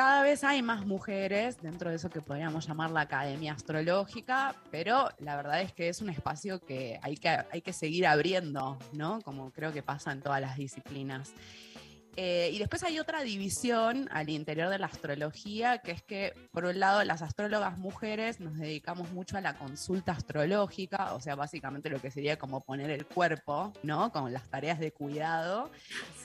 Cada 0.00 0.22
vez 0.22 0.44
hay 0.44 0.62
más 0.62 0.86
mujeres 0.86 1.60
dentro 1.60 1.90
de 1.90 1.96
eso 1.96 2.08
que 2.08 2.22
podríamos 2.22 2.66
llamar 2.66 2.90
la 2.90 3.02
academia 3.02 3.52
astrológica, 3.52 4.54
pero 4.70 5.10
la 5.18 5.36
verdad 5.36 5.60
es 5.60 5.74
que 5.74 5.90
es 5.90 6.00
un 6.00 6.08
espacio 6.08 6.58
que 6.58 6.98
hay 7.02 7.18
que, 7.18 7.28
hay 7.28 7.60
que 7.60 7.74
seguir 7.74 8.06
abriendo, 8.06 8.78
¿no? 8.94 9.20
Como 9.20 9.50
creo 9.50 9.74
que 9.74 9.82
pasa 9.82 10.10
en 10.12 10.22
todas 10.22 10.40
las 10.40 10.56
disciplinas. 10.56 11.34
Eh, 12.16 12.50
y 12.52 12.58
después 12.58 12.82
hay 12.82 12.98
otra 12.98 13.22
división 13.22 14.08
al 14.12 14.28
interior 14.28 14.68
de 14.68 14.78
la 14.78 14.86
astrología, 14.86 15.78
que 15.78 15.92
es 15.92 16.02
que, 16.02 16.34
por 16.52 16.64
un 16.64 16.78
lado, 16.80 17.02
las 17.04 17.22
astrólogas 17.22 17.78
mujeres 17.78 18.40
nos 18.40 18.56
dedicamos 18.58 19.10
mucho 19.12 19.36
a 19.36 19.40
la 19.40 19.56
consulta 19.56 20.12
astrológica, 20.12 21.14
o 21.14 21.20
sea, 21.20 21.34
básicamente 21.34 21.88
lo 21.88 22.00
que 22.00 22.10
sería 22.10 22.36
como 22.38 22.62
poner 22.62 22.90
el 22.90 23.06
cuerpo, 23.06 23.72
¿no? 23.82 24.10
Con 24.12 24.32
las 24.32 24.48
tareas 24.48 24.78
de 24.78 24.92
cuidado. 24.92 25.70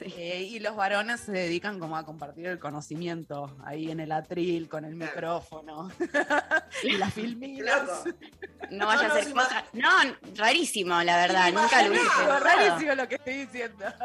Eh, 0.01 0.47
y 0.49 0.59
los 0.59 0.75
varones 0.75 1.21
se 1.21 1.31
dedican 1.31 1.79
como 1.79 1.97
a 1.97 2.05
compartir 2.05 2.47
el 2.47 2.59
conocimiento 2.59 3.55
ahí 3.63 3.91
en 3.91 3.99
el 3.99 4.11
atril, 4.11 4.67
con 4.67 4.85
el 4.85 4.95
micrófono 4.95 5.89
y 6.83 6.91
las 6.97 7.13
filminas. 7.13 8.03
No 8.71 8.87
vaya 8.87 9.03
No, 9.03 9.05
a 9.05 9.07
no, 9.07 9.13
ser 9.15 9.23
sí, 9.25 9.33
cosa. 9.33 9.63
No, 9.73 9.89
rarísimo, 10.35 11.01
la 11.03 11.17
verdad. 11.17 11.53
Nunca 11.53 11.83
lo 11.83 11.91
pensado. 11.93 12.39
rarísimo 12.39 12.95
lo 12.95 13.07
que 13.07 13.15
estoy 13.15 13.33
diciendo. 13.45 13.85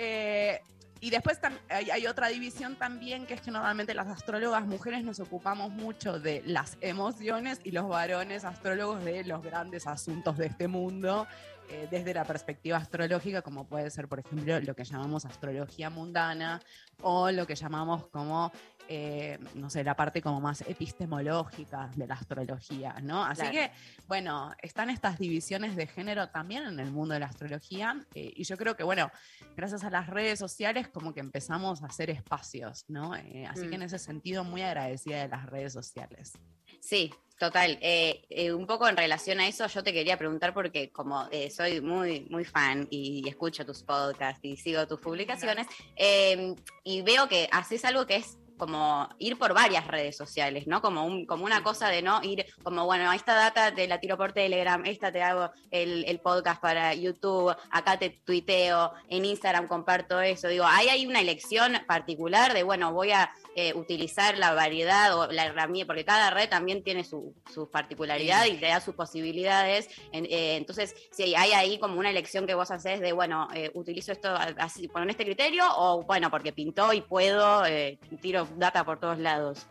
Eh, 0.00 0.62
y 1.00 1.10
después 1.10 1.38
hay 1.70 2.06
otra 2.06 2.28
división 2.28 2.76
también, 2.76 3.26
que 3.26 3.34
es 3.34 3.40
que 3.40 3.52
normalmente 3.52 3.94
las 3.94 4.08
astrólogas 4.08 4.66
mujeres 4.66 5.04
nos 5.04 5.20
ocupamos 5.20 5.70
mucho 5.70 6.18
de 6.18 6.42
las 6.44 6.76
emociones 6.80 7.60
y 7.62 7.70
los 7.70 7.88
varones 7.88 8.44
astrólogos 8.44 9.04
de 9.04 9.22
los 9.24 9.42
grandes 9.42 9.86
asuntos 9.86 10.36
de 10.36 10.46
este 10.46 10.66
mundo, 10.66 11.28
eh, 11.70 11.86
desde 11.90 12.14
la 12.14 12.24
perspectiva 12.24 12.78
astrológica, 12.78 13.42
como 13.42 13.64
puede 13.64 13.90
ser, 13.90 14.08
por 14.08 14.20
ejemplo, 14.20 14.58
lo 14.60 14.74
que 14.74 14.84
llamamos 14.84 15.24
astrología 15.24 15.88
mundana 15.88 16.60
o 17.02 17.30
lo 17.30 17.46
que 17.46 17.54
llamamos 17.54 18.06
como, 18.08 18.50
eh, 18.88 19.38
no 19.54 19.70
sé, 19.70 19.84
la 19.84 19.94
parte 19.94 20.20
como 20.22 20.40
más 20.40 20.62
epistemológica 20.62 21.90
de 21.94 22.06
la 22.06 22.14
astrología, 22.14 22.94
¿no? 23.02 23.22
Así 23.24 23.42
Claro. 23.42 23.52
que, 23.52 23.70
bueno, 24.06 24.52
están 24.62 24.90
estas 24.90 25.18
divisiones 25.18 25.76
de 25.76 25.86
género 25.86 26.28
también 26.28 26.64
en 26.64 26.80
el 26.80 26.90
mundo 26.90 27.14
de 27.14 27.20
la 27.20 27.26
astrología 27.26 28.04
eh, 28.14 28.32
y 28.34 28.44
yo 28.44 28.56
creo 28.56 28.76
que, 28.76 28.82
bueno, 28.82 29.10
gracias 29.56 29.84
a 29.84 29.90
las 29.90 30.08
redes 30.08 30.38
sociales 30.38 30.88
como 30.88 31.12
que 31.12 31.20
empezamos 31.20 31.82
a 31.82 31.86
hacer 31.86 32.10
espacios, 32.10 32.84
¿no? 32.88 33.14
Eh, 33.16 33.46
así 33.46 33.68
que 33.68 33.74
en 33.74 33.80
Mm. 33.80 33.84
ese 33.84 33.98
sentido, 33.98 34.44
muy 34.44 34.62
agradecida 34.62 35.22
de 35.22 35.28
las 35.28 35.46
redes 35.46 35.72
sociales. 35.72 36.32
Sí, 36.80 37.12
total. 37.38 37.78
Eh, 37.80 38.24
eh, 38.30 38.52
un 38.52 38.66
poco 38.66 38.88
en 38.88 38.96
relación 38.96 39.40
a 39.40 39.48
eso, 39.48 39.66
yo 39.66 39.82
te 39.82 39.92
quería 39.92 40.16
preguntar 40.16 40.52
porque 40.54 40.90
como 40.90 41.28
eh, 41.30 41.50
soy 41.50 41.80
muy, 41.80 42.26
muy 42.30 42.44
fan 42.44 42.86
y, 42.90 43.28
escucho 43.28 43.64
tus 43.64 43.82
podcasts 43.82 44.40
y 44.42 44.56
sigo 44.56 44.86
tus 44.86 45.00
publicaciones, 45.00 45.66
y 46.84 47.02
veo 47.02 47.28
que 47.28 47.48
haces 47.52 47.84
algo 47.84 48.06
que 48.06 48.16
es 48.16 48.38
como 48.58 49.08
ir 49.18 49.38
por 49.38 49.54
varias 49.54 49.86
redes 49.86 50.16
sociales, 50.16 50.66
¿no? 50.66 50.82
Como, 50.82 51.04
un, 51.04 51.24
como 51.26 51.44
una 51.44 51.62
cosa 51.62 51.88
de 51.88 52.02
no 52.02 52.22
ir, 52.22 52.44
como 52.62 52.84
bueno, 52.84 53.12
esta 53.12 53.34
data 53.34 53.74
te 53.74 53.86
la 53.88 54.00
tiro 54.00 54.16
por 54.16 54.32
Telegram, 54.32 54.84
esta 54.84 55.10
te 55.12 55.22
hago 55.22 55.50
el, 55.70 56.04
el 56.06 56.18
podcast 56.20 56.60
para 56.60 56.94
YouTube, 56.94 57.54
acá 57.70 57.98
te 57.98 58.10
tuiteo, 58.10 58.92
en 59.08 59.24
Instagram 59.24 59.68
comparto 59.68 60.20
eso. 60.20 60.48
Digo, 60.48 60.64
¿hay, 60.66 60.88
hay 60.88 61.06
una 61.06 61.20
elección 61.20 61.78
particular 61.86 62.52
de, 62.52 62.62
bueno, 62.62 62.92
voy 62.92 63.12
a 63.12 63.30
eh, 63.60 63.72
utilizar 63.74 64.38
la 64.38 64.52
variedad 64.54 65.18
o 65.18 65.26
la 65.32 65.46
herramienta, 65.46 65.88
porque 65.88 66.04
cada 66.04 66.30
red 66.30 66.48
también 66.48 66.84
tiene 66.84 67.02
su, 67.02 67.34
su 67.52 67.68
particularidad 67.70 68.46
y 68.46 68.56
te 68.56 68.66
da 68.66 68.80
sus 68.80 68.94
posibilidades. 68.94 69.88
En- 70.12 70.26
eh, 70.26 70.56
entonces, 70.56 70.94
si 71.10 71.34
hay 71.34 71.52
ahí 71.52 71.78
como 71.80 71.98
una 71.98 72.10
elección 72.10 72.46
que 72.46 72.54
vos 72.54 72.70
haces 72.70 73.00
de, 73.00 73.12
bueno, 73.12 73.48
eh, 73.54 73.70
utilizo 73.74 74.12
esto 74.12 74.28
así, 74.58 74.86
con 74.86 75.10
este 75.10 75.24
criterio, 75.24 75.64
o 75.76 76.04
bueno, 76.04 76.30
porque 76.30 76.52
pintó 76.52 76.92
y 76.92 77.00
puedo, 77.00 77.66
eh, 77.66 77.98
tiro 78.20 78.46
data 78.56 78.84
por 78.84 79.00
todos 79.00 79.18
lados. 79.18 79.66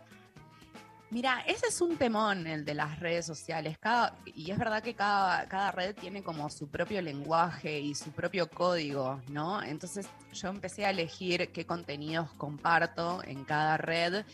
Mira, 1.10 1.42
ese 1.48 1.68
es 1.68 1.80
un 1.80 1.96
temón, 1.96 2.48
el 2.48 2.66
de 2.66 2.74
las 2.74 3.00
redes 3.00 3.26
sociales. 3.26 3.78
Cada, 3.78 4.18
y 4.26 4.52
es 4.52 4.58
verdad 4.58 4.84
que 4.84 4.94
cada, 4.94 5.48
cada 5.48 5.72
red 5.72 5.96
tiene 5.96 6.22
como 6.22 6.50
su 6.50 6.68
propio 6.68 7.02
lenguaje 7.02 7.80
y 7.80 7.96
su 7.96 8.12
propio 8.12 8.50
código, 8.50 9.22
¿no? 9.30 9.64
Entonces 9.64 10.08
yo 10.34 10.50
empecé 10.50 10.86
a 10.86 10.90
elegir 10.90 11.54
qué 11.54 11.66
contenidos 11.66 12.30
comparto 12.34 13.24
en 13.24 13.46
cada 13.46 13.78
red. 13.78 14.26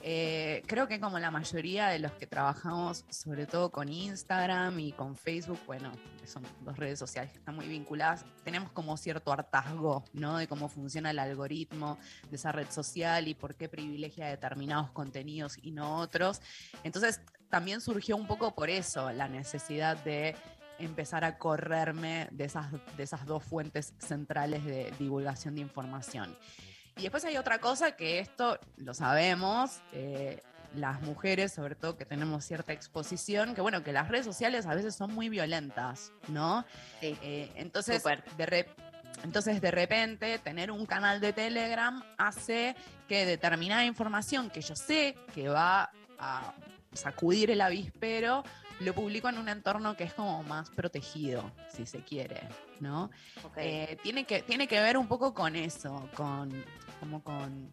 Eh, 0.00 0.62
creo 0.66 0.86
que 0.86 1.00
como 1.00 1.18
la 1.18 1.30
mayoría 1.30 1.88
de 1.88 1.98
los 1.98 2.12
que 2.12 2.26
trabajamos, 2.26 3.04
sobre 3.10 3.46
todo 3.46 3.70
con 3.70 3.88
Instagram 3.88 4.78
y 4.78 4.92
con 4.92 5.16
Facebook, 5.16 5.58
bueno, 5.66 5.90
son 6.24 6.44
dos 6.60 6.76
redes 6.76 6.98
sociales 6.98 7.32
que 7.32 7.38
están 7.38 7.56
muy 7.56 7.66
vinculadas, 7.66 8.24
tenemos 8.44 8.70
como 8.70 8.96
cierto 8.96 9.32
hartazgo, 9.32 10.04
¿no? 10.12 10.36
De 10.36 10.46
cómo 10.46 10.68
funciona 10.68 11.10
el 11.10 11.18
algoritmo 11.18 11.98
de 12.30 12.36
esa 12.36 12.52
red 12.52 12.70
social 12.70 13.26
y 13.26 13.34
por 13.34 13.56
qué 13.56 13.68
privilegia 13.68 14.26
determinados 14.28 14.90
contenidos 14.92 15.58
y 15.62 15.72
no 15.72 15.96
otros. 15.96 16.40
Entonces, 16.84 17.20
también 17.50 17.80
surgió 17.80 18.16
un 18.16 18.26
poco 18.26 18.54
por 18.54 18.70
eso 18.70 19.10
la 19.10 19.26
necesidad 19.26 19.96
de 20.04 20.36
empezar 20.78 21.24
a 21.24 21.38
correrme 21.38 22.28
de 22.30 22.44
esas, 22.44 22.70
de 22.96 23.02
esas 23.02 23.26
dos 23.26 23.42
fuentes 23.42 23.94
centrales 23.98 24.64
de 24.64 24.92
divulgación 24.98 25.56
de 25.56 25.62
información. 25.62 26.36
Y 26.98 27.02
después 27.02 27.24
hay 27.24 27.36
otra 27.36 27.58
cosa 27.60 27.92
que 27.92 28.18
esto 28.18 28.58
lo 28.76 28.92
sabemos, 28.92 29.80
eh, 29.92 30.42
las 30.74 31.00
mujeres, 31.00 31.52
sobre 31.54 31.74
todo 31.74 31.96
que 31.96 32.04
tenemos 32.04 32.44
cierta 32.44 32.72
exposición, 32.72 33.54
que 33.54 33.60
bueno, 33.60 33.82
que 33.82 33.92
las 33.92 34.08
redes 34.08 34.26
sociales 34.26 34.66
a 34.66 34.74
veces 34.74 34.94
son 34.94 35.14
muy 35.14 35.28
violentas, 35.28 36.12
¿no? 36.28 36.64
Eh, 37.00 37.50
entonces, 37.54 38.02
de 38.36 38.46
re- 38.46 38.68
entonces, 39.24 39.60
de 39.60 39.70
repente, 39.70 40.38
tener 40.38 40.70
un 40.70 40.86
canal 40.86 41.20
de 41.20 41.32
Telegram 41.32 42.02
hace 42.18 42.76
que 43.08 43.24
determinada 43.26 43.84
información 43.84 44.50
que 44.50 44.60
yo 44.60 44.76
sé 44.76 45.16
que 45.34 45.48
va 45.48 45.90
a 46.18 46.52
sacudir 46.92 47.50
el 47.50 47.60
avispero, 47.60 48.44
lo 48.80 48.94
publico 48.94 49.28
en 49.28 49.38
un 49.38 49.48
entorno 49.48 49.96
que 49.96 50.04
es 50.04 50.14
como 50.14 50.42
más 50.44 50.70
protegido, 50.70 51.50
si 51.68 51.84
se 51.86 52.04
quiere, 52.04 52.40
¿no? 52.78 53.10
Eh, 53.56 53.96
tiene, 54.02 54.24
que, 54.24 54.42
tiene 54.42 54.68
que 54.68 54.80
ver 54.80 54.96
un 54.96 55.08
poco 55.08 55.34
con 55.34 55.56
eso, 55.56 56.08
con, 56.14 56.64
como 56.98 57.22
con, 57.22 57.72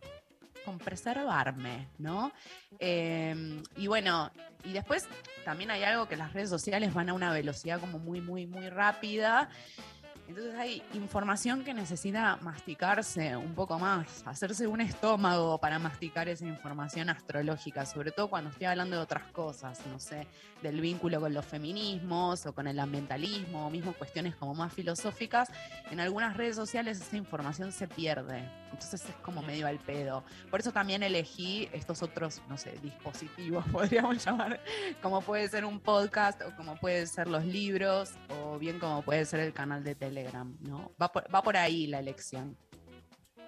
con 0.63 0.79
preservarme, 0.79 1.87
¿no? 1.97 2.31
Eh, 2.79 3.61
y 3.77 3.87
bueno, 3.87 4.31
y 4.63 4.73
después 4.73 5.07
también 5.45 5.71
hay 5.71 5.83
algo 5.83 6.07
que 6.07 6.17
las 6.17 6.33
redes 6.33 6.49
sociales 6.49 6.93
van 6.93 7.09
a 7.09 7.13
una 7.13 7.31
velocidad 7.31 7.79
como 7.79 7.99
muy, 7.99 8.19
muy, 8.19 8.47
muy 8.47 8.69
rápida. 8.69 9.49
Entonces 10.27 10.55
hay 10.55 10.81
información 10.95 11.63
que 11.63 11.71
necesita 11.71 12.37
masticarse 12.41 13.37
un 13.37 13.53
poco 13.53 13.77
más, 13.77 14.23
hacerse 14.25 14.65
un 14.65 14.81
estómago 14.81 15.59
para 15.59 15.77
masticar 15.77 16.27
esa 16.27 16.47
información 16.47 17.09
astrológica, 17.09 17.85
sobre 17.85 18.09
todo 18.11 18.27
cuando 18.27 18.49
estoy 18.49 18.65
hablando 18.65 18.95
de 18.95 19.03
otras 19.03 19.27
cosas, 19.27 19.79
no 19.85 19.99
sé, 19.99 20.27
del 20.63 20.81
vínculo 20.81 21.21
con 21.21 21.31
los 21.31 21.45
feminismos 21.45 22.47
o 22.47 22.55
con 22.55 22.65
el 22.65 22.79
ambientalismo, 22.79 23.67
o 23.67 23.69
mismo 23.69 23.93
cuestiones 23.93 24.35
como 24.35 24.55
más 24.55 24.73
filosóficas. 24.73 25.51
En 25.91 25.99
algunas 25.99 26.35
redes 26.35 26.55
sociales 26.55 26.99
esa 26.99 27.17
información 27.17 27.71
se 27.71 27.87
pierde, 27.87 28.49
entonces 28.75 29.09
es 29.09 29.15
como 29.17 29.41
medio 29.41 29.67
al 29.67 29.79
pedo. 29.79 30.23
Por 30.51 30.59
eso 30.59 30.71
también 30.71 31.01
elegí 31.03 31.69
estos 31.71 32.03
otros, 32.03 32.41
no 32.49 32.57
sé, 32.57 32.77
dispositivos, 32.81 33.65
podríamos 33.71 34.23
llamar, 34.23 34.59
como 35.01 35.21
puede 35.21 35.47
ser 35.47 35.65
un 35.65 35.79
podcast 35.79 36.41
o 36.41 36.55
como 36.55 36.75
pueden 36.75 37.07
ser 37.07 37.27
los 37.27 37.45
libros 37.45 38.11
o 38.29 38.59
bien 38.59 38.79
como 38.79 39.01
puede 39.01 39.25
ser 39.25 39.39
el 39.39 39.53
canal 39.53 39.83
de 39.83 39.95
Telegram, 39.95 40.55
¿no? 40.61 40.91
Va 41.01 41.11
por, 41.11 41.33
va 41.33 41.41
por 41.41 41.57
ahí 41.57 41.87
la 41.87 41.99
elección. 41.99 42.57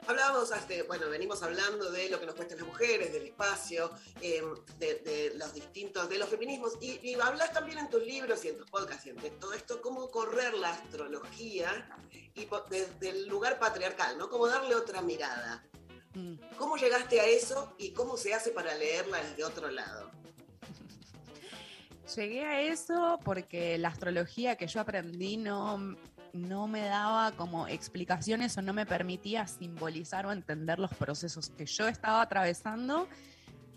Hablábamos, 0.07 0.49
bueno, 0.87 1.09
venimos 1.09 1.43
hablando 1.43 1.91
de 1.91 2.09
lo 2.09 2.19
que 2.19 2.25
nos 2.25 2.35
cuestan 2.35 2.57
las 2.59 2.67
mujeres, 2.67 3.11
del 3.11 3.25
espacio, 3.25 3.91
eh, 4.21 4.41
de, 4.79 4.95
de 4.95 5.33
los 5.35 5.53
distintos, 5.53 6.07
de 6.07 6.17
los 6.17 6.29
feminismos, 6.29 6.77
y, 6.79 6.99
y 7.05 7.15
hablas 7.15 7.51
también 7.51 7.77
en 7.79 7.89
tus 7.89 8.03
libros 8.03 8.43
y 8.45 8.49
en 8.49 8.57
tus 8.57 8.69
podcasts, 8.69 9.05
y 9.05 9.09
en 9.09 9.39
todo 9.39 9.53
esto, 9.53 9.81
cómo 9.81 10.09
correr 10.09 10.53
la 10.53 10.69
astrología 10.69 11.89
y 12.35 12.47
desde 12.69 13.09
el 13.09 13.27
lugar 13.27 13.59
patriarcal, 13.59 14.17
¿no? 14.17 14.29
Cómo 14.29 14.47
darle 14.47 14.75
otra 14.75 15.01
mirada. 15.01 15.63
¿Cómo 16.57 16.77
llegaste 16.77 17.19
a 17.19 17.25
eso 17.25 17.75
y 17.77 17.91
cómo 17.91 18.17
se 18.17 18.33
hace 18.33 18.51
para 18.51 18.73
leerla 18.73 19.21
desde 19.21 19.43
otro 19.43 19.69
lado? 19.69 20.09
Llegué 22.15 22.45
a 22.45 22.61
eso 22.61 23.19
porque 23.23 23.77
la 23.77 23.89
astrología 23.89 24.55
que 24.55 24.65
yo 24.67 24.79
aprendí 24.79 25.37
no, 25.37 25.95
no 26.37 26.67
me 26.67 26.81
daba 26.81 27.31
como 27.31 27.67
explicaciones 27.67 28.57
o 28.57 28.61
no 28.61 28.73
me 28.73 28.85
permitía 28.85 29.47
simbolizar 29.47 30.25
o 30.25 30.31
entender 30.31 30.79
los 30.79 30.93
procesos 30.93 31.49
que 31.49 31.65
yo 31.65 31.87
estaba 31.87 32.21
atravesando 32.21 33.07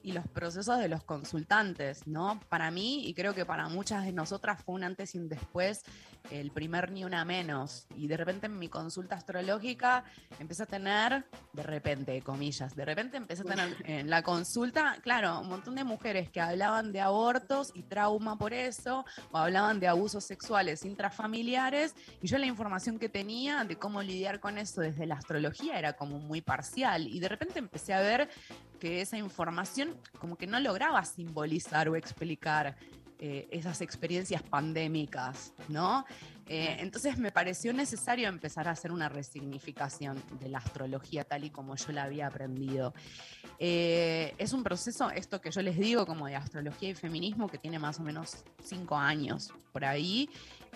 y 0.03 0.13
los 0.13 0.27
procesos 0.29 0.79
de 0.79 0.89
los 0.89 1.05
consultantes, 1.05 2.07
¿no? 2.07 2.41
Para 2.49 2.71
mí, 2.71 3.07
y 3.07 3.15
creo 3.15 3.35
que 3.35 3.45
para 3.45 3.69
muchas 3.69 4.05
de 4.05 4.13
nosotras 4.13 4.63
fue 4.65 4.75
un 4.75 4.85
antes 4.85 5.15
y 5.15 5.19
un 5.19 5.29
después, 5.29 5.83
el 6.31 6.51
primer 6.51 6.91
ni 6.91 7.05
una 7.05 7.25
menos. 7.25 7.87
Y 7.97 8.07
de 8.07 8.17
repente 8.17 8.47
en 8.47 8.59
mi 8.59 8.69
consulta 8.69 9.17
astrológica 9.17 10.05
empecé 10.39 10.65
a 10.65 10.67
tener, 10.67 11.25
de 11.53 11.63
repente, 11.63 12.21
comillas, 12.23 12.75
de 12.75 12.85
repente 12.85 13.17
empecé 13.17 13.43
a 13.43 13.45
tener 13.45 13.77
en 13.85 14.11
la 14.11 14.23
consulta, 14.23 14.99
claro, 15.03 15.41
un 15.41 15.49
montón 15.49 15.75
de 15.75 15.85
mujeres 15.85 16.31
que 16.31 16.41
hablaban 16.41 16.93
de 16.93 17.01
abortos 17.01 17.73
y 17.75 17.83
trauma 17.83 18.37
por 18.37 18.53
eso, 18.53 19.05
o 19.33 19.39
hablaban 19.39 19.81
de 19.81 19.89
abusos 19.89 20.25
sexuales 20.25 20.85
intrafamiliares, 20.85 21.95
y 22.21 22.29
yo 22.29 22.39
la 22.39 22.47
información 22.47 22.99
que 22.99 23.09
tenía 23.09 23.65
de 23.65 23.77
cómo 23.77 24.03
lidiar 24.03 24.41
con 24.41 24.59
eso 24.59 24.81
desde 24.81 25.07
la 25.07 25.17
astrología 25.17 25.79
era 25.79 25.95
como 25.95 26.19
muy 26.19 26.41
parcial. 26.41 27.07
Y 27.09 27.21
de 27.21 27.29
repente 27.29 27.59
empecé 27.59 27.95
a 27.95 28.01
ver 28.01 28.29
que 28.81 29.01
esa 29.01 29.17
información 29.17 29.95
como 30.19 30.37
que 30.37 30.49
no 30.49 30.59
lograba 30.59 31.05
simbolizar 31.05 31.89
o 31.89 31.95
explicar 31.95 32.77
eh, 33.23 33.47
esas 33.51 33.83
experiencias 33.83 34.43
pandémicas, 34.43 35.53
¿no? 35.69 36.07
Eh, 36.47 36.79
entonces 36.81 37.19
me 37.19 37.31
pareció 37.31 37.71
necesario 37.75 38.29
empezar 38.29 38.67
a 38.67 38.71
hacer 38.71 38.93
una 38.93 39.11
resignificación 39.11 40.21
de 40.41 40.49
la 40.49 40.57
astrología 40.57 41.25
tal 41.25 41.45
y 41.45 41.51
como 41.51 41.77
yo 41.77 41.93
la 41.93 42.05
había 42.05 42.27
aprendido. 42.29 42.95
Eh, 43.59 44.35
es 44.39 44.55
un 44.55 44.63
proceso, 44.65 45.11
esto 45.11 45.39
que 45.39 45.51
yo 45.51 45.61
les 45.61 45.79
digo, 45.79 46.07
como 46.07 46.29
de 46.29 46.37
astrología 46.37 46.89
y 46.89 46.95
feminismo, 46.95 47.47
que 47.47 47.59
tiene 47.59 47.79
más 47.79 48.01
o 48.01 48.03
menos 48.03 48.43
cinco 48.65 48.97
años 48.97 49.53
por 49.71 49.85
ahí, 49.85 50.31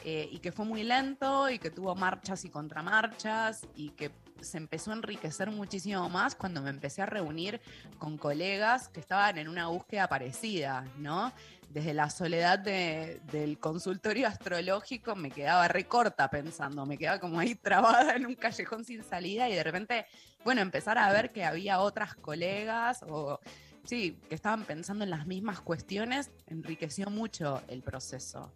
y 0.05 0.39
que 0.41 0.53
fue 0.53 0.67
muy 0.67 0.83
lento 0.83 1.49
y 1.49 1.59
que 1.59 1.71
tuvo 1.71 1.95
marchas 1.95 2.45
y 2.45 2.51
contramarchas 2.51 3.67
y 3.75 3.89
que 3.91 4.11
se 4.41 4.59
empezó 4.59 4.91
a 4.91 4.95
enriquecer 4.95 5.51
muchísimo 5.51 6.09
más 6.09 6.35
cuando 6.35 6.61
me 6.63 6.71
empecé 6.71 7.03
a 7.03 7.07
reunir 7.07 7.61
con 7.99 8.19
colegas 8.19 8.89
que 8.89 9.01
estaban 9.01 9.39
en 9.39 9.49
una 9.49 9.69
búsqueda 9.69 10.09
parecida, 10.09 10.85
¿no? 10.99 11.33
Desde 11.71 11.95
la 11.95 12.11
soledad 12.11 12.59
de- 12.59 13.21
del 13.33 13.59
consultorio 13.59 14.27
astrológico 14.29 15.17
me 15.17 15.31
quedaba 15.31 15.67
recorta 15.69 16.29
pensando, 16.31 16.87
me 16.87 16.99
quedaba 16.99 17.19
como 17.21 17.39
ahí 17.41 17.55
trabada 17.55 18.15
en 18.17 18.27
un 18.27 18.35
callejón 18.35 18.85
sin 18.85 19.03
salida 19.03 19.49
y 19.49 19.55
de 19.55 19.63
repente, 19.63 20.07
bueno, 20.45 20.61
empezar 20.61 20.99
a 20.99 21.11
ver 21.13 21.33
que 21.33 21.45
había 21.45 21.81
otras 21.81 22.15
colegas 22.15 23.03
o 23.09 23.41
sí, 23.85 24.19
que 24.29 24.35
estaban 24.35 24.65
pensando 24.65 25.05
en 25.05 25.11
las 25.11 25.27
mismas 25.27 25.61
cuestiones, 25.61 26.31
enriqueció 26.47 27.11
mucho 27.11 27.63
el 27.69 27.83
proceso. 27.83 28.53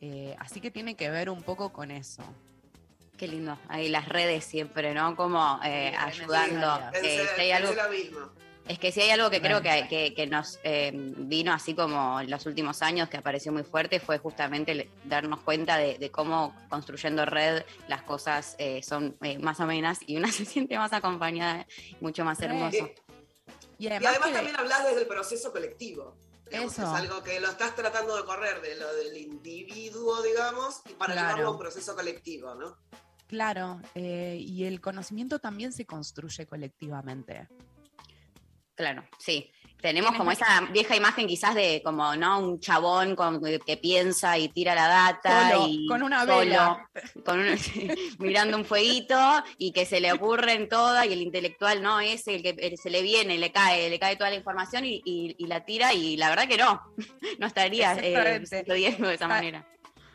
Eh, 0.00 0.34
así 0.38 0.60
que 0.60 0.70
tiene 0.70 0.94
que 0.94 1.08
ver 1.10 1.30
un 1.30 1.42
poco 1.42 1.72
con 1.72 1.90
eso. 1.90 2.22
Qué 3.16 3.28
lindo. 3.28 3.58
Ahí 3.68 3.88
las 3.88 4.08
redes 4.08 4.44
siempre, 4.44 4.92
¿no? 4.92 5.16
Como 5.16 5.58
eh, 5.64 5.94
ayudando. 5.96 6.80
Eh, 7.02 7.26
si 7.34 7.40
hay 7.40 7.50
algo, 7.52 7.72
es 8.68 8.78
que 8.78 8.92
si 8.92 9.00
hay 9.00 9.10
algo 9.10 9.30
que 9.30 9.40
creo 9.40 9.62
que, 9.62 9.86
que- 9.88 10.12
que 10.12 10.26
nos 10.26 10.58
eh, 10.64 10.90
vino 10.92 11.52
así 11.52 11.74
como 11.74 12.20
en 12.20 12.30
los 12.30 12.44
últimos 12.44 12.82
años, 12.82 13.08
que 13.08 13.16
apareció 13.16 13.52
muy 13.52 13.62
fuerte, 13.62 14.00
fue 14.00 14.18
justamente 14.18 14.72
el 14.72 14.90
darnos 15.04 15.40
cuenta 15.40 15.78
de, 15.78 15.96
de 15.98 16.10
cómo 16.10 16.54
construyendo 16.68 17.24
red 17.24 17.62
las 17.88 18.02
cosas 18.02 18.54
eh, 18.58 18.82
son 18.82 19.16
eh, 19.22 19.38
más 19.38 19.60
amenas 19.60 20.00
y 20.06 20.16
una 20.18 20.30
se 20.32 20.44
siente 20.44 20.76
más 20.76 20.92
acompañada, 20.92 21.66
mucho 22.00 22.22
más 22.24 22.40
hermoso. 22.42 22.90
Y 23.78 23.84
Y 23.84 23.86
además, 23.88 24.10
además 24.10 24.28
que- 24.28 24.34
también 24.34 24.56
hablas 24.56 24.84
desde 24.84 25.00
el 25.00 25.06
proceso 25.06 25.52
colectivo. 25.52 26.16
Digamos, 26.50 26.72
Eso. 26.74 26.82
Es 26.82 26.88
algo 27.00 27.22
que 27.24 27.40
lo 27.40 27.48
estás 27.48 27.74
tratando 27.74 28.16
de 28.16 28.24
correr 28.24 28.60
de 28.60 28.76
lo 28.76 28.94
del 28.94 29.16
individuo, 29.16 30.22
digamos, 30.22 30.80
y 30.88 30.92
para 30.92 31.12
Claro. 31.14 31.28
llevarlo 31.28 31.48
a 31.48 31.50
un 31.52 31.58
proceso 31.58 31.96
colectivo, 31.96 32.54
¿no? 32.54 32.76
Claro, 33.28 33.80
eh, 33.94 34.38
y 34.40 34.64
el 34.64 34.80
conocimiento 34.80 35.38
también 35.38 35.72
se 35.72 35.84
construye 35.84 36.46
colectivamente. 36.46 37.48
Claro, 38.74 39.04
sí. 39.18 39.50
Tenemos 39.80 40.16
como 40.16 40.30
esa 40.32 40.62
vieja 40.72 40.96
imagen 40.96 41.26
quizás 41.26 41.54
de 41.54 41.82
como, 41.84 42.16
¿no? 42.16 42.40
Un 42.40 42.60
chabón 42.60 43.14
con, 43.14 43.40
que 43.42 43.76
piensa 43.76 44.36
y 44.38 44.48
tira 44.48 44.74
la 44.74 44.88
data 44.88 45.50
Solo, 45.50 45.66
y 45.68 45.86
con 45.86 46.02
una 46.02 46.20
solo, 46.20 46.34
vela. 46.38 46.90
con 47.24 47.40
un- 47.40 47.58
mirando 48.18 48.56
un 48.56 48.64
fueguito 48.64 49.18
y 49.58 49.72
que 49.72 49.84
se 49.84 50.00
le 50.00 50.12
ocurren 50.12 50.68
todas 50.68 51.06
y 51.06 51.12
el 51.12 51.20
intelectual 51.20 51.82
no 51.82 52.00
es 52.00 52.26
el 52.26 52.42
que 52.42 52.50
el- 52.58 52.78
se 52.78 52.88
le 52.90 53.02
viene, 53.02 53.36
le 53.38 53.52
cae, 53.52 53.90
le 53.90 53.98
cae 53.98 54.16
toda 54.16 54.30
la 54.30 54.36
información 54.36 54.84
y, 54.86 55.02
y- 55.04 55.36
y 55.38 55.46
la 55.46 55.64
tira 55.64 55.92
y 55.92 56.16
la 56.16 56.30
verdad 56.30 56.48
que 56.48 56.56
no, 56.56 56.82
no 57.38 57.46
estaría 57.46 57.94
eh, 58.02 58.40
de 58.40 59.14
esa 59.14 59.28
manera. 59.28 59.66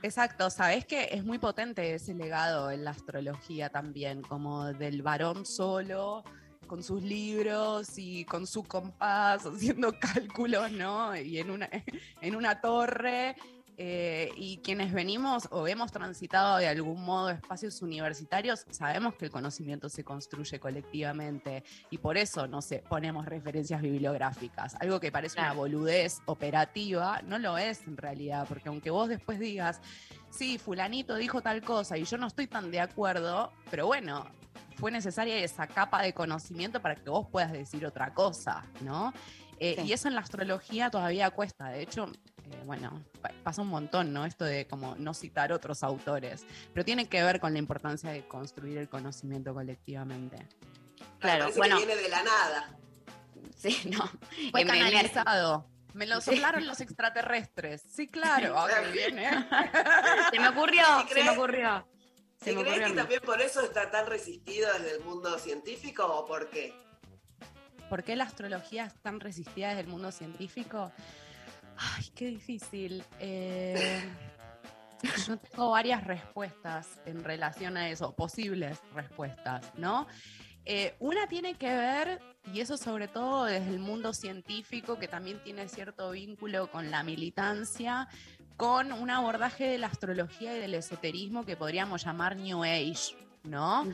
Exacto, 0.04 0.50
sabes 0.50 0.86
que 0.86 1.10
es 1.12 1.24
muy 1.24 1.38
potente 1.38 1.94
ese 1.94 2.16
legado 2.16 2.72
en 2.72 2.84
la 2.84 2.92
astrología 2.92 3.70
también, 3.70 4.24
como 4.24 4.74
del 4.74 5.04
varón 5.04 5.46
solo, 5.46 6.24
con 6.66 6.82
sus 6.82 7.04
libros 7.04 7.98
y 7.98 8.26
con 8.26 8.48
su 8.48 8.64
compás, 8.64 9.46
haciendo 9.46 9.94
cálculos, 10.00 10.72
¿no? 10.72 11.16
Y 11.16 11.38
en 11.38 11.52
una, 11.52 11.70
en 12.20 12.36
una 12.36 12.60
torre. 12.62 13.36
Eh, 13.84 14.32
y 14.36 14.58
quienes 14.58 14.94
venimos 14.94 15.48
o 15.50 15.68
hemos 15.68 15.92
transitado 15.92 16.58
de 16.58 16.68
algún 16.68 17.04
modo 17.04 17.32
espacios 17.32 17.82
universitarios, 17.82 18.64
sabemos 18.70 19.16
que 19.16 19.26
el 19.26 19.32
conocimiento 19.32 19.90
se 19.90 20.04
construye 20.04 20.60
colectivamente 20.60 21.64
y 21.90 21.98
por 21.98 22.16
eso, 22.16 22.46
no 22.46 22.62
sé, 22.62 22.84
ponemos 22.88 23.26
referencias 23.26 23.82
bibliográficas. 23.82 24.76
Algo 24.76 25.00
que 25.00 25.12
parece 25.12 25.40
una 25.40 25.54
boludez 25.54 26.20
operativa, 26.28 27.24
no 27.24 27.40
lo 27.40 27.58
es 27.58 27.88
en 27.88 27.98
realidad, 27.98 28.46
porque 28.48 28.70
aunque 28.70 28.92
vos 28.92 29.10
después 29.10 29.40
digas, 29.40 29.82
sí, 30.30 30.60
fulanito 30.60 31.16
dijo 31.16 31.42
tal 31.42 31.64
cosa 31.64 31.98
y 31.98 32.04
yo 32.04 32.20
no 32.20 32.28
estoy 32.28 32.46
tan 32.46 32.70
de 32.70 32.82
acuerdo, 32.82 33.52
pero 33.72 33.88
bueno, 33.88 34.28
fue 34.76 34.92
necesaria 34.92 35.38
esa 35.38 35.66
capa 35.66 36.04
de 36.04 36.14
conocimiento 36.14 36.84
para 36.84 36.94
que 36.94 37.10
vos 37.10 37.26
puedas 37.32 37.52
decir 37.52 37.84
otra 37.88 38.14
cosa, 38.14 38.64
¿no? 38.82 39.12
Eh, 39.58 39.76
Sí. 39.78 39.88
Y 39.88 39.94
eso 39.94 40.08
en 40.08 40.16
la 40.16 40.22
astrología 40.22 40.90
todavía 40.90 41.30
cuesta. 41.30 41.70
De 41.70 41.84
hecho, 41.84 42.12
eh, 42.52 42.64
bueno, 42.66 43.04
pa- 43.22 43.32
pasa 43.44 43.62
un 43.62 43.68
montón, 43.70 44.12
¿no? 44.14 44.26
Esto 44.26 44.46
de 44.46 44.68
como 44.68 44.96
no 44.96 45.14
citar 45.14 45.52
otros 45.54 45.84
autores. 45.84 46.46
Pero 46.74 46.86
tiene 46.86 47.08
que 47.08 47.24
ver 47.24 47.40
con 47.40 47.54
la 47.54 47.60
importancia 47.60 48.12
de 48.12 48.28
construir 48.28 48.78
el 48.78 48.90
conocimiento 48.90 49.54
colectivamente. 49.54 50.38
Claro, 51.20 51.42
Parece 51.46 51.58
bueno. 51.60 51.80
que 51.80 51.86
viene 51.86 52.02
de 52.02 52.10
la 52.10 52.24
nada. 52.24 52.78
Sí, 53.56 53.78
no. 53.90 54.10
Fue 54.52 54.66
canalizado. 54.66 55.68
Me 55.94 56.08
lo 56.08 56.22
Sí. 56.22 56.32
soplaron 56.32 56.66
los 56.66 56.80
extraterrestres. 56.80 57.82
Sí, 57.82 58.08
claro. 58.08 58.58
Ah, 58.58 58.68
qué 58.86 58.92
bien, 58.92 59.20
¿eh? 59.20 59.30
Se 60.32 60.40
me 60.40 60.48
ocurrió, 60.50 60.84
¿Sí 61.02 61.08
se 61.08 61.14
crees? 61.14 61.26
me 61.26 61.32
ocurrió. 61.34 61.88
Se 62.42 62.54
¿Y 62.54 62.56
me 62.56 62.64
crees 62.64 62.88
que 62.90 62.96
también 62.96 63.22
por 63.22 63.42
eso 63.42 63.62
está 63.62 63.92
tan 63.92 64.08
resistido 64.08 64.72
desde 64.74 64.96
el 64.98 65.04
mundo 65.04 65.38
científico 65.38 66.06
o 66.08 66.26
por 66.26 66.50
qué? 66.50 66.74
¿Por 67.90 68.04
qué 68.04 68.16
la 68.16 68.24
astrología 68.24 68.86
es 68.86 68.96
tan 69.02 69.20
resistida 69.20 69.68
desde 69.70 69.82
el 69.82 69.88
mundo 69.90 70.12
científico? 70.14 70.92
Ay, 71.82 72.12
qué 72.16 72.28
difícil. 72.28 73.04
Eh, 73.20 74.04
yo 75.28 75.38
tengo 75.38 75.72
varias 75.72 76.04
respuestas 76.04 76.88
en 77.06 77.24
relación 77.24 77.76
a 77.78 77.90
eso, 77.90 78.14
posibles 78.16 78.80
respuestas, 78.94 79.72
¿no? 79.78 80.08
Eh, 80.64 80.96
una 81.00 81.28
tiene 81.28 81.56
que 81.56 81.76
ver, 81.76 82.22
y 82.54 82.60
eso 82.60 82.78
sobre 82.78 83.08
todo 83.08 83.46
desde 83.46 83.70
el 83.70 83.80
mundo 83.80 84.14
científico, 84.14 85.00
que 85.00 85.08
también 85.08 85.42
tiene 85.44 85.68
cierto 85.68 86.12
vínculo 86.12 86.70
con 86.70 86.92
la 86.92 87.02
militancia, 87.02 88.08
con 88.58 88.92
un 88.92 89.10
abordaje 89.10 89.66
de 89.66 89.80
la 89.80 89.88
astrología 89.88 90.56
y 90.56 90.60
del 90.60 90.76
esoterismo 90.76 91.46
que 91.46 91.56
podríamos 91.56 92.06
llamar 92.06 92.38
New 92.38 92.64
Age, 92.64 93.16
¿no? 93.44 93.86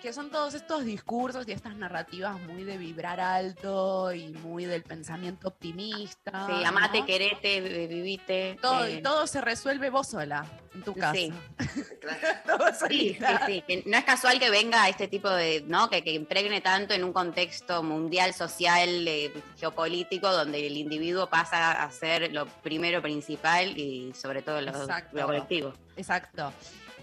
Que 0.00 0.12
son 0.12 0.30
todos 0.30 0.54
estos 0.54 0.84
discursos 0.84 1.46
y 1.48 1.52
estas 1.52 1.74
narrativas 1.76 2.40
muy 2.40 2.64
de 2.64 2.78
vibrar 2.78 3.20
alto 3.20 4.12
y 4.12 4.28
muy 4.28 4.64
del 4.64 4.82
pensamiento 4.82 5.48
optimista. 5.48 6.46
Sí, 6.46 6.64
amate, 6.64 7.00
¿no? 7.00 7.06
querete, 7.06 7.60
vi- 7.60 7.86
vivite. 7.86 8.56
Todo, 8.62 8.84
eh, 8.84 8.94
y 8.94 9.02
todo 9.02 9.26
se 9.26 9.40
resuelve 9.40 9.90
vos 9.90 10.06
sola, 10.08 10.46
en 10.74 10.82
tu 10.82 10.94
casa. 10.94 11.14
Sí. 11.14 11.32
Todo 12.46 12.66
Sí, 12.68 12.72
sí, 12.72 12.78
solita. 13.14 13.46
sí, 13.46 13.62
que 13.66 13.82
no 13.86 13.96
es 13.98 14.04
casual 14.04 14.38
que 14.38 14.50
venga 14.50 14.88
este 14.88 15.08
tipo 15.08 15.28
de, 15.30 15.62
¿no? 15.66 15.90
Que, 15.90 16.02
que 16.02 16.12
impregne 16.12 16.60
tanto 16.60 16.94
en 16.94 17.04
un 17.04 17.12
contexto 17.12 17.82
mundial, 17.82 18.32
social, 18.34 19.06
eh, 19.08 19.32
geopolítico, 19.58 20.30
donde 20.32 20.66
el 20.66 20.76
individuo 20.76 21.28
pasa 21.28 21.82
a 21.82 21.90
ser 21.90 22.32
lo 22.32 22.46
primero 22.46 23.02
principal 23.02 23.76
y 23.78 24.12
sobre 24.14 24.42
todo 24.42 24.60
lo, 24.60 24.70
Exacto. 24.70 25.16
lo 25.16 25.26
colectivo. 25.26 25.72
Exacto. 25.96 26.52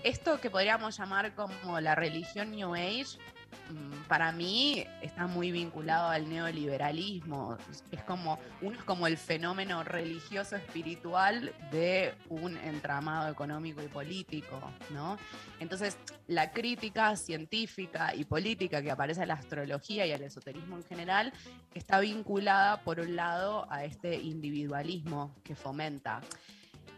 Esto 0.05 0.39
que 0.39 0.51
podríamos 0.51 0.95
llamar 0.95 1.33
como 1.33 1.79
la 1.81 1.95
religión 1.95 2.51
New 2.51 2.75
Age, 2.75 3.17
mm, 3.71 4.03
para 4.07 4.31
mí 4.31 4.85
está 5.01 5.25
muy 5.25 5.51
vinculado 5.51 6.09
al 6.09 6.29
neoliberalismo. 6.29 7.57
Es 7.91 8.03
como, 8.03 8.37
uno 8.61 8.77
es 8.77 8.83
como 8.83 9.07
el 9.07 9.17
fenómeno 9.17 9.83
religioso 9.83 10.57
espiritual 10.57 11.51
de 11.71 12.13
un 12.29 12.55
entramado 12.55 13.31
económico 13.31 13.81
y 13.81 13.87
político, 13.87 14.61
¿no? 14.91 15.17
Entonces, 15.59 15.97
la 16.27 16.51
crítica 16.51 17.15
científica 17.15 18.13
y 18.13 18.25
política 18.25 18.83
que 18.83 18.91
aparece 18.91 19.23
en 19.23 19.29
la 19.29 19.33
astrología 19.33 20.05
y 20.05 20.11
al 20.11 20.21
esoterismo 20.21 20.77
en 20.77 20.83
general 20.83 21.33
está 21.73 21.99
vinculada, 21.99 22.79
por 22.83 22.99
un 22.99 23.15
lado, 23.15 23.65
a 23.71 23.85
este 23.85 24.13
individualismo 24.13 25.33
que 25.43 25.55
fomenta. 25.55 26.21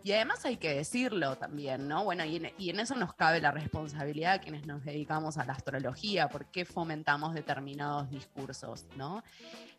Y 0.04 0.12
además 0.14 0.46
hay 0.46 0.58
que 0.58 0.74
decirlo 0.74 1.36
también, 1.36 1.88
¿no? 1.88 2.04
Bueno, 2.04 2.24
y 2.26 2.38
en, 2.70 2.80
eso 2.80 2.96
nos 2.96 3.14
cabe 3.14 3.42
la 3.42 3.52
responsabilidad 3.52 4.42
quienes 4.42 4.66
nos 4.66 4.84
dedicamos 4.84 5.38
a 5.38 5.46
la 5.46 5.54
astrología, 5.54 6.30
por 6.30 6.46
qué 6.46 6.66
fomentamos 6.66 7.34
determinados 7.34 8.10
discursos, 8.10 8.86
¿no? 8.96 9.24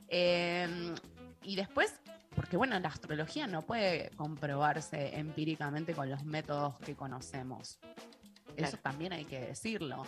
Eh, 0.08 0.94
y 1.42 1.56
después, 1.56 1.94
porque 2.34 2.56
bueno, 2.56 2.78
la 2.78 2.88
astrología 2.88 3.46
no 3.46 3.62
puede 3.62 4.10
comprobarse 4.16 5.18
empíricamente 5.18 5.94
con 5.94 6.10
los 6.10 6.24
métodos 6.24 6.76
que 6.84 6.94
conocemos. 6.94 7.78
Eso 8.64 8.76
también 8.78 9.12
hay 9.12 9.24
que 9.24 9.40
decirlo. 9.40 10.06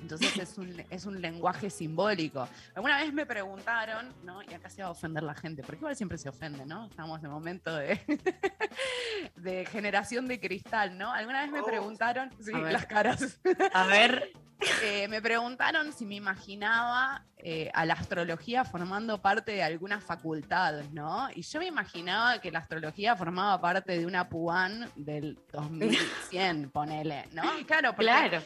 Entonces 0.00 0.36
es 0.36 0.58
un, 0.58 0.84
es 0.90 1.06
un 1.06 1.20
lenguaje 1.20 1.70
simbólico. 1.70 2.48
Alguna 2.74 2.98
vez 2.98 3.12
me 3.12 3.24
preguntaron, 3.26 4.12
¿no? 4.24 4.42
Y 4.42 4.52
acá 4.54 4.68
se 4.68 4.82
va 4.82 4.88
a 4.88 4.90
ofender 4.92 5.22
la 5.22 5.34
gente, 5.34 5.62
porque 5.62 5.78
igual 5.78 5.96
siempre 5.96 6.18
se 6.18 6.28
ofende, 6.28 6.66
¿no? 6.66 6.86
Estamos 6.86 7.22
en 7.22 7.30
momento 7.30 7.74
de, 7.76 7.98
de 9.36 9.66
generación 9.66 10.26
de 10.26 10.40
cristal, 10.40 10.96
¿no? 10.98 11.12
Alguna 11.12 11.42
vez 11.42 11.50
me 11.50 11.60
Oh. 11.60 11.64
preguntaron, 11.64 12.30
sí, 12.40 12.52
las 12.52 12.86
caras. 12.86 13.40
A 13.72 13.86
ver. 13.86 14.32
Eh, 14.82 15.08
me 15.08 15.20
preguntaron 15.20 15.92
si 15.92 16.06
me 16.06 16.14
imaginaba 16.16 17.24
eh, 17.36 17.70
a 17.74 17.84
la 17.84 17.94
astrología 17.94 18.64
formando 18.64 19.20
parte 19.20 19.52
de 19.52 19.62
alguna 19.62 20.00
facultad, 20.00 20.84
¿no? 20.92 21.28
Y 21.34 21.42
yo 21.42 21.58
me 21.58 21.66
imaginaba 21.66 22.40
que 22.40 22.50
la 22.50 22.60
astrología 22.60 23.16
formaba 23.16 23.60
parte 23.60 23.98
de 23.98 24.06
una 24.06 24.28
PUAN 24.28 24.88
del 24.94 25.38
2100, 25.52 26.70
ponele, 26.72 27.26
¿no? 27.32 27.42
Claro, 27.66 27.90
porque, 27.94 28.04
Claro. 28.10 28.42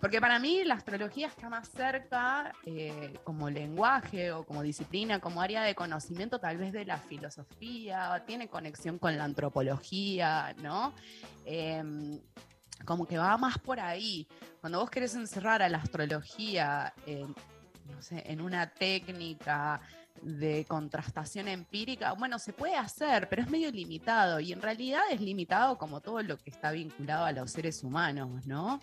porque 0.00 0.20
para 0.20 0.38
mí 0.38 0.64
la 0.64 0.74
astrología 0.74 1.28
está 1.28 1.48
más 1.48 1.68
cerca 1.68 2.52
eh, 2.66 3.14
como 3.24 3.48
lenguaje 3.48 4.32
o 4.32 4.44
como 4.44 4.62
disciplina, 4.62 5.18
como 5.20 5.40
área 5.40 5.62
de 5.62 5.74
conocimiento 5.74 6.38
tal 6.38 6.58
vez 6.58 6.72
de 6.72 6.84
la 6.84 6.98
filosofía, 6.98 8.22
tiene 8.26 8.48
conexión 8.48 8.98
con 8.98 9.16
la 9.16 9.24
antropología, 9.24 10.54
¿no? 10.62 10.92
Como 12.84 13.06
que 13.06 13.18
va 13.18 13.36
más 13.36 13.58
por 13.58 13.80
ahí. 13.80 14.26
Cuando 14.60 14.80
vos 14.80 14.90
querés 14.90 15.14
encerrar 15.14 15.62
a 15.62 15.68
la 15.68 15.78
astrología 15.78 16.92
en, 17.06 17.34
no 17.90 18.02
sé, 18.02 18.22
en 18.26 18.40
una 18.40 18.66
técnica 18.68 19.80
de 20.22 20.64
contrastación 20.64 21.46
empírica, 21.48 22.12
bueno, 22.12 22.38
se 22.38 22.52
puede 22.52 22.74
hacer, 22.76 23.28
pero 23.28 23.42
es 23.42 23.50
medio 23.50 23.70
limitado 23.70 24.40
y 24.40 24.52
en 24.52 24.60
realidad 24.60 25.02
es 25.10 25.20
limitado 25.20 25.78
como 25.78 26.00
todo 26.00 26.22
lo 26.22 26.36
que 26.38 26.50
está 26.50 26.72
vinculado 26.72 27.24
a 27.24 27.32
los 27.32 27.50
seres 27.52 27.84
humanos, 27.84 28.44
¿no? 28.46 28.80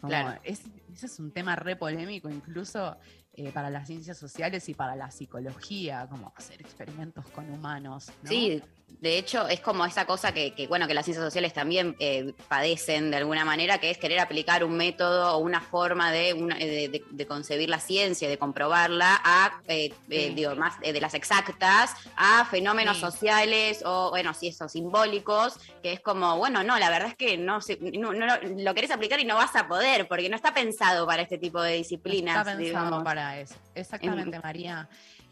Como 0.00 0.10
Claro. 0.10 0.40
es- 0.44 0.62
ese 0.92 1.06
es 1.06 1.18
un 1.18 1.32
tema 1.32 1.56
re 1.56 1.74
polémico 1.76 2.28
incluso 2.30 2.96
eh, 3.38 3.52
para 3.52 3.68
las 3.68 3.86
ciencias 3.86 4.16
sociales 4.16 4.66
y 4.70 4.74
para 4.74 4.96
la 4.96 5.10
psicología, 5.10 6.06
como 6.08 6.32
hacer 6.36 6.60
experimentos 6.62 7.28
con 7.30 7.50
humanos. 7.50 8.10
¿no? 8.22 8.28
Sí, 8.30 8.62
de 9.00 9.18
hecho 9.18 9.46
es 9.48 9.60
como 9.60 9.84
esa 9.84 10.06
cosa 10.06 10.32
que, 10.32 10.52
que, 10.54 10.66
bueno, 10.66 10.86
que 10.88 10.94
las 10.94 11.04
ciencias 11.04 11.24
sociales 11.24 11.52
también 11.52 11.96
eh, 11.98 12.32
padecen 12.48 13.10
de 13.10 13.18
alguna 13.18 13.44
manera, 13.44 13.78
que 13.78 13.90
es 13.90 13.98
querer 13.98 14.18
aplicar 14.20 14.64
un 14.64 14.76
método 14.76 15.34
o 15.34 15.38
una 15.38 15.60
forma 15.60 16.10
de, 16.10 16.32
una- 16.34 16.56
de, 16.56 16.88
de- 16.88 17.04
de 17.10 17.26
concebir 17.26 17.68
la 17.68 17.78
ciencia, 17.78 18.28
de 18.28 18.38
comprobarla 18.38 19.20
a, 19.22 19.60
eh, 19.68 19.92
eh, 20.10 20.28
Sí. 20.28 20.34
digo, 20.34 20.54
más 20.56 20.74
eh, 20.82 20.92
de 20.92 21.00
las 21.00 21.14
exactas, 21.14 21.94
a 22.16 22.44
fenómenos 22.46 22.96
Sí. 22.96 23.02
sociales 23.02 23.82
o, 23.84 24.10
bueno, 24.10 24.32
sí, 24.34 24.48
esos 24.48 24.72
simbólicos, 24.72 25.58
que 25.82 25.92
es 25.92 26.00
como, 26.00 26.38
bueno, 26.38 26.62
no, 26.62 26.78
la 26.78 26.88
verdad 26.90 27.08
es 27.08 27.16
que 27.16 27.36
no, 27.36 27.58
no, 27.92 28.12
no 28.12 28.26
lo- 28.56 28.74
querés 28.74 28.90
aplicar 28.90 29.20
y 29.20 29.24
no 29.24 29.36
vas 29.36 29.54
a 29.56 29.68
poder, 29.68 30.08
porque 30.08 30.28
no 30.28 30.36
está 30.36 30.54
pensado 30.54 31.06
para 31.06 31.22
este 31.22 31.38
tipo 31.38 31.60
de 31.60 31.74
disciplinas. 31.74 32.38
Está 32.38 32.56
pensado 32.56 32.84
digamos. 32.84 33.04
para 33.04 33.38
eso. 33.40 33.54
Exactamente, 33.74 34.40
María. 34.40 34.88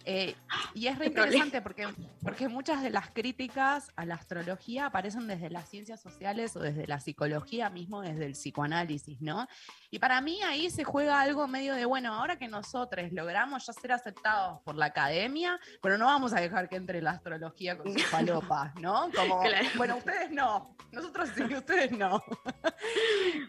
Eh, 0.06 0.34
y 0.74 0.86
es 0.86 0.98
re 0.98 1.06
interesante 1.06 1.62
porque, 1.62 1.88
porque 2.22 2.48
muchas 2.48 2.82
de 2.82 2.90
las 2.90 3.10
críticas 3.10 3.90
a 3.96 4.04
la 4.04 4.14
astrología 4.16 4.86
aparecen 4.86 5.26
desde 5.26 5.50
las 5.50 5.68
ciencias 5.68 6.00
sociales 6.00 6.54
o 6.56 6.60
desde 6.60 6.86
la 6.86 7.00
psicología 7.00 7.70
mismo, 7.70 8.02
desde 8.02 8.26
el 8.26 8.32
psicoanálisis, 8.32 9.20
¿no? 9.20 9.46
Y 9.90 9.98
para 9.98 10.20
mí 10.20 10.42
ahí 10.42 10.70
se 10.70 10.84
juega 10.84 11.20
algo 11.20 11.46
medio 11.48 11.74
de, 11.74 11.84
bueno, 11.86 12.12
ahora 12.12 12.36
que 12.36 12.48
nosotros 12.48 13.12
logramos 13.12 13.66
ya 13.66 13.72
ser 13.72 13.92
aceptados 13.92 14.60
por 14.62 14.74
la 14.74 14.86
academia, 14.86 15.58
pero 15.80 15.96
no 15.96 16.06
vamos 16.06 16.32
a 16.32 16.40
dejar 16.40 16.68
que 16.68 16.76
entre 16.76 17.00
la 17.00 17.12
astrología 17.12 17.78
con 17.78 17.92
sus 17.92 18.02
palopas, 18.10 18.74
¿no? 18.76 19.10
Como, 19.14 19.40
Claro. 19.40 19.68
bueno, 19.76 19.96
ustedes 19.96 20.30
no, 20.30 20.76
nosotros 20.92 21.30
sí, 21.34 21.42
ustedes 21.42 21.90
no. 21.92 22.22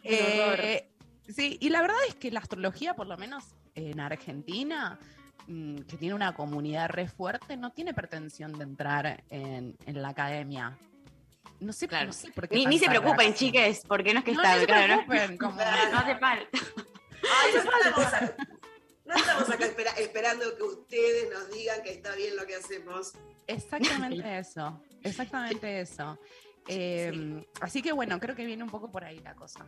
Eh, 0.03 0.91
sí, 1.27 1.57
y 1.59 1.69
la 1.69 1.81
verdad 1.81 1.97
es 2.07 2.15
que 2.15 2.31
la 2.31 2.39
astrología, 2.39 2.95
por 2.95 3.07
lo 3.07 3.17
menos 3.17 3.55
en 3.73 3.99
Argentina, 3.99 4.99
que 5.47 5.97
tiene 5.97 6.13
una 6.15 6.33
comunidad 6.33 6.89
re 6.89 7.07
fuerte, 7.07 7.55
no 7.57 7.71
tiene 7.71 7.93
pretensión 7.93 8.53
de 8.57 8.63
entrar 8.63 9.23
en, 9.29 9.77
en 9.85 10.01
la 10.01 10.09
academia. 10.09 10.77
No 11.59 11.71
sé, 11.71 11.87
Claro. 11.87 12.07
no 12.07 12.13
sé 12.13 12.31
por 12.31 12.47
qué 12.49 12.55
Ni, 12.55 12.65
ni 12.65 12.79
se 12.79 12.87
preocupen, 12.87 13.17
reacción. 13.17 13.51
chiques, 13.51 13.83
porque 13.87 14.13
no 14.13 14.19
es 14.19 14.25
que 14.25 14.31
No, 14.33 14.41
está 14.43 14.59
se 14.59 14.65
claro, 14.65 14.95
no- 14.95 15.07
preocupen, 15.07 15.37
como- 15.37 15.55
no 15.91 15.97
hace 15.99 16.15
falta. 16.17 16.49
Ay, 16.53 17.53
no 17.53 17.59
estamos, 17.59 18.05
acá, 18.13 18.35
no 19.05 19.15
estamos 19.15 19.49
acá 19.49 19.65
espera- 19.65 19.97
esperando 19.97 20.55
que 20.57 20.63
ustedes 20.63 21.29
nos 21.31 21.49
digan 21.51 21.81
que 21.83 21.91
está 21.91 22.13
bien 22.15 22.35
lo 22.35 22.45
que 22.45 22.55
hacemos. 22.55 23.13
Exactamente 23.47 24.37
eso, 24.39 24.81
exactamente 25.03 25.79
eso. 25.81 26.19
Eh, 26.67 27.45
Así 27.61 27.81
que 27.81 27.93
bueno, 27.93 28.19
creo 28.19 28.35
que 28.35 28.45
viene 28.45 28.63
un 28.63 28.69
poco 28.69 28.89
por 28.89 29.03
ahí 29.03 29.19
la 29.19 29.35
cosa. 29.35 29.65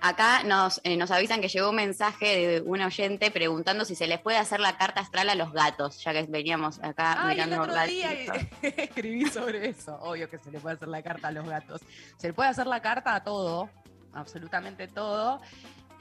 Acá 0.00 0.42
nos, 0.44 0.80
eh, 0.84 0.96
nos 0.96 1.10
avisan 1.10 1.40
que 1.40 1.48
llegó 1.48 1.70
un 1.70 1.76
mensaje 1.76 2.26
de 2.26 2.60
un 2.62 2.80
oyente 2.80 3.30
preguntando 3.30 3.84
si 3.84 3.94
se 3.94 4.06
les 4.06 4.18
puede 4.18 4.38
hacer 4.38 4.60
la 4.60 4.76
carta 4.76 5.00
astral 5.00 5.28
a 5.28 5.34
los 5.34 5.52
gatos, 5.52 6.02
ya 6.02 6.12
que 6.12 6.22
veníamos 6.24 6.78
acá 6.82 7.26
Ay, 7.26 7.38
el 7.38 7.46
mirando 7.48 7.62
otro 7.62 7.86
día 7.86 8.10
escribí 8.62 9.26
sobre 9.26 9.68
eso. 9.68 9.98
Obvio 10.00 10.28
que 10.28 10.38
se 10.38 10.50
le 10.50 10.58
puede 10.58 10.76
hacer 10.76 10.88
la 10.88 11.02
carta 11.02 11.28
a 11.28 11.32
los 11.32 11.46
gatos. 11.46 11.82
Se 12.16 12.28
le 12.28 12.32
puede 12.32 12.48
hacer 12.48 12.66
la 12.66 12.80
carta 12.80 13.14
a 13.14 13.22
todo, 13.22 13.68
absolutamente 14.14 14.88
todo. 14.88 15.40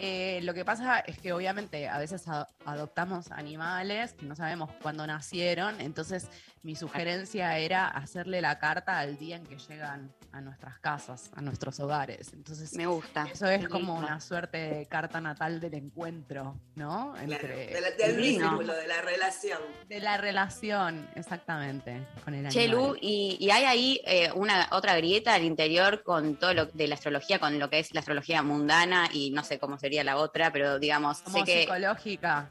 Eh, 0.03 0.39
lo 0.41 0.55
que 0.55 0.65
pasa 0.65 0.99
es 0.99 1.19
que 1.19 1.31
obviamente 1.31 1.87
a 1.87 1.99
veces 1.99 2.25
adoptamos 2.65 3.31
animales 3.31 4.13
que 4.13 4.25
no 4.25 4.35
sabemos 4.35 4.71
cuándo 4.81 5.05
nacieron, 5.05 5.79
entonces 5.79 6.27
mi 6.63 6.75
sugerencia 6.75 7.57
era 7.57 7.87
hacerle 7.87 8.39
la 8.41 8.59
carta 8.59 8.99
al 8.99 9.17
día 9.17 9.35
en 9.37 9.45
que 9.45 9.57
llegan 9.57 10.13
a 10.31 10.39
nuestras 10.41 10.79
casas, 10.79 11.29
a 11.35 11.41
nuestros 11.41 11.79
hogares. 11.79 12.31
Entonces, 12.33 12.73
Me 12.75 12.85
gusta. 12.85 13.27
eso 13.31 13.47
es 13.49 13.61
Qué 13.61 13.67
como 13.67 13.93
lindo. 13.95 14.07
una 14.07 14.21
suerte 14.21 14.57
de 14.57 14.85
carta 14.85 15.19
natal 15.19 15.59
del 15.59 15.73
encuentro, 15.73 16.55
¿no? 16.75 17.13
Claro, 17.25 17.47
de 17.47 17.81
la- 17.81 17.91
del 18.05 18.15
vínculo, 18.15 18.73
de 18.73 18.87
la 18.87 19.01
relación. 19.01 19.59
de 19.89 19.99
la 19.99 20.17
relación, 20.17 21.09
exactamente, 21.15 22.05
con 22.23 22.33
el 22.35 22.47
Che, 22.49 22.67
Lu, 22.67 22.77
animal. 22.79 22.97
y, 23.01 23.37
y 23.41 23.49
hay 23.51 23.63
ahí 23.65 24.01
eh, 24.05 24.31
una 24.35 24.67
otra 24.71 24.95
grieta 24.95 25.33
al 25.33 25.43
interior 25.43 26.03
con 26.03 26.35
todo 26.37 26.53
lo 26.53 26.65
de 26.67 26.87
la 26.87 26.95
astrología, 26.95 27.39
con 27.39 27.57
lo 27.59 27.69
que 27.69 27.79
es 27.79 27.93
la 27.93 27.99
astrología 28.01 28.41
mundana 28.43 29.09
y 29.11 29.31
no 29.31 29.43
sé 29.43 29.59
cómo 29.59 29.77
sería 29.79 30.03
la 30.03 30.15
otra, 30.17 30.51
pero 30.53 30.79
digamos, 30.79 31.21
Como 31.23 31.39
sé 31.39 31.43
que 31.43 31.61
psicológica. 31.61 32.47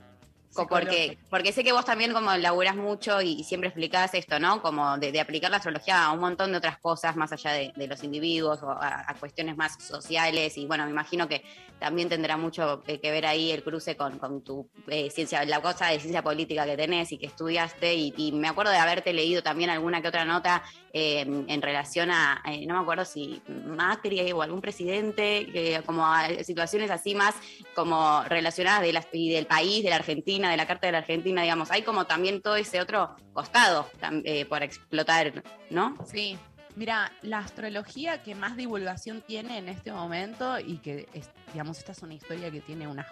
Porque, 0.53 1.17
porque 1.31 1.53
sé 1.53 1.63
que 1.63 1.73
vos 1.73 1.85
también 1.85 2.13
como 2.13 2.37
laburás 2.37 2.75
mucho 2.75 3.23
y, 3.23 3.35
y 3.35 3.45
siempre 3.45 3.69
explicás 3.69 4.15
esto, 4.15 4.41
¿no? 4.41 4.61
Como 4.61 4.99
de, 4.99 5.13
de 5.13 5.21
aplicar 5.21 5.51
la 5.51 5.59
astrología 5.59 6.05
a 6.05 6.13
un 6.13 6.19
montón 6.19 6.51
de 6.51 6.59
otras 6.59 6.79
cosas 6.79 7.15
más 7.15 7.31
allá 7.33 7.53
de, 7.53 7.73
de 7.77 7.87
los 7.87 8.03
individuos 8.03 8.61
o 8.63 8.71
a, 8.71 9.05
a 9.07 9.15
cuestiones 9.15 9.57
más 9.57 9.83
sociales. 9.83 10.59
Y 10.59 10.67
bueno, 10.67 10.85
me 10.85 10.91
imagino 10.91 11.29
que 11.29 11.45
también 11.79 12.09
tendrá 12.09 12.37
mucho 12.37 12.83
eh, 12.89 12.99
que 12.99 13.11
ver 13.13 13.27
ahí 13.27 13.53
el 13.53 13.63
cruce 13.63 13.97
con, 13.97 14.19
con 14.19 14.43
tu 14.43 14.69
eh, 14.89 15.09
ciencia, 15.11 15.45
la 15.45 15.63
cosa 15.63 15.87
de 15.87 16.01
ciencia 16.01 16.23
política 16.23 16.67
que 16.67 16.77
tenés 16.77 17.13
y 17.13 17.19
que 17.19 17.27
estudiaste. 17.27 17.95
Y, 17.95 18.13
y 18.17 18.33
me 18.33 18.49
acuerdo 18.49 18.73
de 18.73 18.79
haberte 18.79 19.13
leído 19.13 19.43
también 19.43 19.71
alguna 19.71 20.03
que 20.03 20.09
otra 20.09 20.25
nota 20.25 20.65
eh, 20.93 21.21
en 21.21 21.63
relación 21.63 22.11
a, 22.11 22.43
eh, 22.47 22.67
no 22.67 22.75
me 22.75 22.81
acuerdo 22.81 23.05
si 23.05 23.41
Macri 23.49 24.33
o 24.33 24.43
algún 24.43 24.61
presidente, 24.61 25.47
que 25.53 25.83
como 25.87 26.07
a 26.07 26.29
situaciones 26.43 26.91
así 26.91 27.15
más 27.15 27.35
como 27.75 28.23
relacionadas 28.25 28.83
de 28.83 28.93
la- 28.93 29.07
y 29.13 29.31
del 29.31 29.47
país, 29.47 29.83
de 29.85 29.91
la 29.91 29.97
Argentina, 29.97 30.51
de 30.51 30.57
la 30.57 30.67
Carta 30.67 30.87
de 30.87 30.93
la 30.93 30.99
Argentina, 30.99 31.43
digamos. 31.43 31.71
Hay 31.71 31.83
como 31.83 32.07
también 32.07 32.43
todo 32.43 32.57
ese 32.57 32.81
otro 32.81 33.15
costado 33.33 33.89
eh, 34.25 34.45
por 34.47 34.63
explotar, 34.63 35.43
¿no? 35.71 35.97
Sí. 36.07 36.39
Mira, 36.77 37.13
la 37.23 37.39
astrología 37.39 38.23
que 38.23 38.35
más 38.37 38.57
divulgación 38.57 39.23
tiene 39.23 39.59
en 39.59 39.69
este 39.69 39.93
momento 39.93 40.59
y 40.61 40.79
que, 40.79 41.09
es, 41.15 41.29
digamos, 41.53 41.79
esta 41.79 41.93
es 41.93 42.03
una 42.03 42.15
historia 42.15 42.51
que 42.51 42.61
tiene 42.61 42.87
unas, 42.87 43.07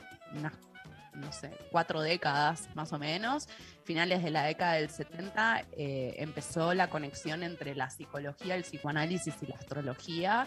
no 1.18 1.32
sé, 1.32 1.50
cuatro 1.70 2.00
décadas 2.00 2.68
más 2.74 2.92
o 2.92 2.98
menos, 2.98 3.48
finales 3.84 4.22
de 4.22 4.30
la 4.30 4.44
década 4.44 4.74
del 4.74 4.90
70, 4.90 5.64
eh, 5.72 6.14
empezó 6.18 6.74
la 6.74 6.88
conexión 6.88 7.42
entre 7.42 7.74
la 7.74 7.90
psicología, 7.90 8.54
el 8.54 8.62
psicoanálisis 8.62 9.34
y 9.42 9.46
la 9.46 9.56
astrología 9.56 10.46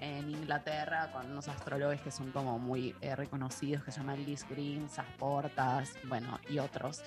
en 0.00 0.30
Inglaterra 0.30 1.10
con 1.12 1.30
unos 1.30 1.48
astrólogos 1.48 2.00
que 2.00 2.10
son 2.10 2.30
como 2.32 2.58
muy 2.58 2.94
eh, 3.00 3.16
reconocidos, 3.16 3.84
que 3.84 3.92
se 3.92 3.98
llaman 3.98 4.24
Liz 4.24 4.46
Green, 4.48 4.88
Sas 4.88 5.06
Portas, 5.18 5.92
bueno, 6.04 6.38
y 6.48 6.58
otros. 6.58 7.02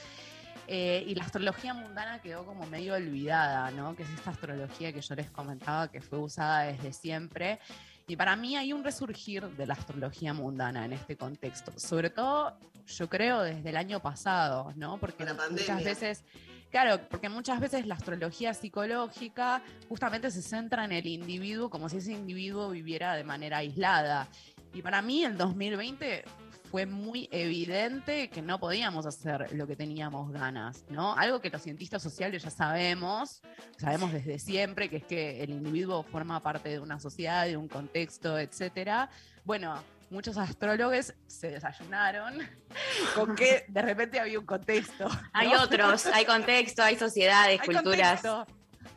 Eh, 0.67 1.03
y 1.07 1.15
la 1.15 1.25
astrología 1.25 1.73
mundana 1.73 2.21
quedó 2.21 2.45
como 2.45 2.65
medio 2.67 2.93
olvidada, 2.93 3.71
¿no? 3.71 3.95
Que 3.95 4.03
es 4.03 4.09
esta 4.09 4.31
astrología 4.31 4.93
que 4.93 5.01
yo 5.01 5.15
les 5.15 5.29
comentaba 5.29 5.89
que 5.89 6.01
fue 6.01 6.19
usada 6.19 6.63
desde 6.63 6.93
siempre. 6.93 7.59
Y 8.07 8.15
para 8.15 8.35
mí 8.35 8.57
hay 8.57 8.73
un 8.73 8.83
resurgir 8.83 9.47
de 9.49 9.65
la 9.65 9.73
astrología 9.73 10.33
mundana 10.33 10.85
en 10.85 10.93
este 10.93 11.15
contexto. 11.15 11.71
Sobre 11.77 12.09
todo, 12.09 12.57
yo 12.87 13.09
creo, 13.09 13.41
desde 13.41 13.69
el 13.69 13.77
año 13.77 13.99
pasado, 14.01 14.73
¿no? 14.75 14.97
Porque 14.97 15.23
la 15.23 15.33
muchas 15.33 15.47
pandemia. 15.47 15.83
veces, 15.83 16.23
claro, 16.69 16.99
porque 17.09 17.29
muchas 17.29 17.59
veces 17.59 17.85
la 17.85 17.95
astrología 17.95 18.53
psicológica 18.53 19.61
justamente 19.87 20.29
se 20.31 20.41
centra 20.41 20.85
en 20.85 20.91
el 20.91 21.07
individuo 21.07 21.69
como 21.69 21.87
si 21.89 21.97
ese 21.97 22.11
individuo 22.11 22.69
viviera 22.69 23.15
de 23.15 23.23
manera 23.23 23.57
aislada. 23.57 24.27
Y 24.73 24.81
para 24.81 25.01
mí 25.01 25.23
el 25.23 25.37
2020 25.37 26.25
fue 26.71 26.85
muy 26.85 27.27
evidente 27.33 28.29
que 28.29 28.41
no 28.41 28.57
podíamos 28.57 29.05
hacer 29.05 29.51
lo 29.53 29.67
que 29.67 29.75
teníamos 29.75 30.31
ganas, 30.31 30.85
¿no? 30.89 31.13
Algo 31.17 31.41
que 31.41 31.49
los 31.49 31.61
cientistas 31.61 32.01
sociales 32.01 32.41
ya 32.43 32.49
sabemos, 32.49 33.41
sabemos 33.77 34.13
desde 34.13 34.39
siempre, 34.39 34.89
que 34.89 34.97
es 34.97 35.03
que 35.03 35.43
el 35.43 35.49
individuo 35.49 36.01
forma 36.03 36.41
parte 36.41 36.69
de 36.69 36.79
una 36.79 36.97
sociedad, 36.99 37.45
de 37.45 37.57
un 37.57 37.67
contexto, 37.67 38.39
etcétera. 38.39 39.09
Bueno, 39.43 39.83
muchos 40.09 40.37
astrólogos 40.37 41.13
se 41.27 41.51
desayunaron 41.51 42.37
con 43.15 43.35
que 43.35 43.65
de 43.67 43.81
repente 43.81 44.21
había 44.21 44.39
un 44.39 44.45
contexto. 44.45 45.09
¿no? 45.09 45.19
Hay 45.33 45.53
otros, 45.53 46.05
hay 46.05 46.23
contexto, 46.25 46.83
hay 46.83 46.95
sociedades, 46.95 47.59
Hay 47.59 47.67
culturas. 47.67 48.21
contexto. 48.21 48.47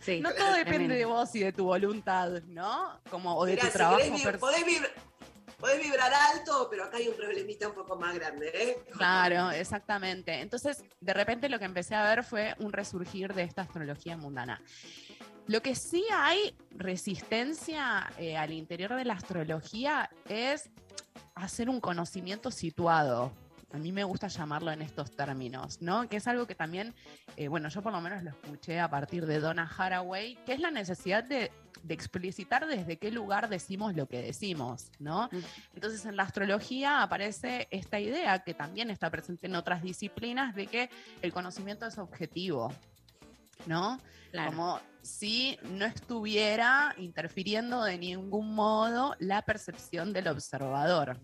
Sí, 0.01 0.21
No 0.21 0.33
todo 0.33 0.53
depende 0.53 0.65
tremendo. 0.65 0.95
de 0.95 1.05
vos 1.07 1.35
y 1.35 1.41
de 1.41 1.53
tu 1.53 1.65
voluntad, 1.65 2.43
¿no? 2.47 3.01
Como, 3.11 3.37
o 3.37 3.47
de 3.47 3.57
tu 3.57 3.67
si 3.67 3.73
trabajo 3.73 3.99
querés 3.99 4.39
podés, 4.39 4.65
podés 5.59 5.83
vibrar 5.83 6.13
alto, 6.13 6.69
pero 6.71 6.85
acá 6.85 6.99
hay 6.99 7.09
un 7.09 7.15
problemita 7.15 7.69
un 7.69 7.75
poco 7.75 7.97
más 7.97 8.15
grande, 8.15 8.51
¿eh? 8.55 8.85
Claro, 8.93 9.51
exactamente. 9.51 10.41
Entonces, 10.41 10.83
de 11.01 11.15
repente 11.15 11.49
lo 11.49 11.59
que 11.59 11.65
empecé 11.65 11.95
a 11.95 12.09
ver 12.09 12.25
fue 12.25 12.55
un 12.59 12.73
resurgir 12.73 13.35
de 13.35 13.43
esta 13.43 13.63
astrología 13.63 14.17
mundana. 14.17 14.61
Lo 15.47 15.61
que 15.61 15.75
sí 15.75 16.05
hay 16.11 16.57
resistencia 16.71 18.11
eh, 18.19 18.37
al 18.37 18.53
interior 18.53 18.95
de 18.95 19.05
la 19.05 19.15
astrología 19.15 20.11
es 20.29 20.71
hacer 21.35 21.69
un 21.69 21.81
conocimiento 21.81 22.51
situado. 22.51 23.33
A 23.75 23.79
mí 23.79 23.91
me 23.91 24.05
gusta 24.05 24.29
llamarlo 24.29 24.71
en 24.71 24.83
estos 24.83 25.11
términos, 25.17 25.83
¿no? 25.83 26.09
Que 26.09 26.19
es 26.19 26.29
algo 26.29 26.47
que 26.47 26.55
también, 26.55 26.95
eh, 27.37 27.49
bueno, 27.49 27.69
yo 27.69 27.83
por 27.83 27.93
lo 27.93 28.01
menos 28.01 28.23
lo 28.23 28.31
escuché 28.31 28.79
a 28.79 28.89
partir 28.89 29.27
de 29.27 29.41
Donna 29.41 29.69
Haraway, 29.77 30.37
que 30.47 30.53
es 30.53 30.61
la 30.61 30.71
necesidad 30.71 31.25
de, 31.25 31.51
de 31.83 31.95
explicitar 31.95 32.69
desde 32.69 32.99
qué 32.99 33.11
lugar 33.11 33.49
decimos 33.49 33.97
lo 33.97 34.07
que 34.07 34.23
decimos, 34.23 34.93
¿no? 35.01 35.29
Entonces 35.75 36.07
en 36.07 36.15
la 36.15 36.23
astrología 36.23 37.03
aparece 37.03 37.67
esta 37.73 37.99
idea 37.99 38.45
que 38.45 38.55
también 38.55 38.91
está 38.91 39.11
presente 39.11 39.49
en 39.49 39.57
otras 39.57 39.83
disciplinas 39.83 40.55
de 40.55 40.69
que 40.69 40.89
el 41.21 41.33
conocimiento 41.33 41.85
es 41.85 41.99
objetivo, 41.99 42.73
¿no? 43.67 43.99
Claro. 44.31 44.53
Como 44.53 44.81
si 45.03 45.59
no 45.65 45.85
estuviera 45.85 46.95
interfiriendo 46.97 47.83
de 47.83 47.99
ningún 47.99 48.55
modo 48.55 49.17
la 49.19 49.43
percepción 49.43 50.13
del 50.13 50.29
observador. 50.29 51.19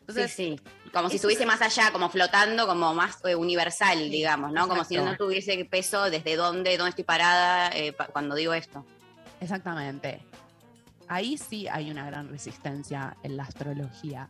Entonces, 0.00 0.32
sí, 0.32 0.56
sí. 0.58 0.90
Como 0.92 1.08
si 1.08 1.16
estuviese 1.16 1.42
es- 1.42 1.46
más 1.46 1.62
allá, 1.62 1.92
como 1.92 2.08
flotando, 2.10 2.66
como 2.66 2.92
más 2.94 3.18
eh, 3.24 3.34
universal, 3.36 3.98
Sí, 3.98 4.10
digamos, 4.10 4.52
¿no? 4.52 4.66
Como 4.68 4.84
si 4.84 4.96
no 4.96 5.16
tuviese 5.16 5.64
peso 5.64 6.10
desde 6.10 6.36
dónde, 6.36 6.76
dónde 6.76 6.90
estoy 6.90 7.04
parada 7.04 7.70
eh, 7.76 7.92
pa- 7.92 8.06
cuando 8.06 8.34
digo 8.34 8.52
esto. 8.54 8.84
Exactamente. 9.40 10.20
Ahí 11.08 11.36
sí 11.38 11.66
hay 11.68 11.90
una 11.90 12.06
gran 12.06 12.28
resistencia 12.28 13.16
en 13.22 13.36
la 13.36 13.42
astrología. 13.44 14.28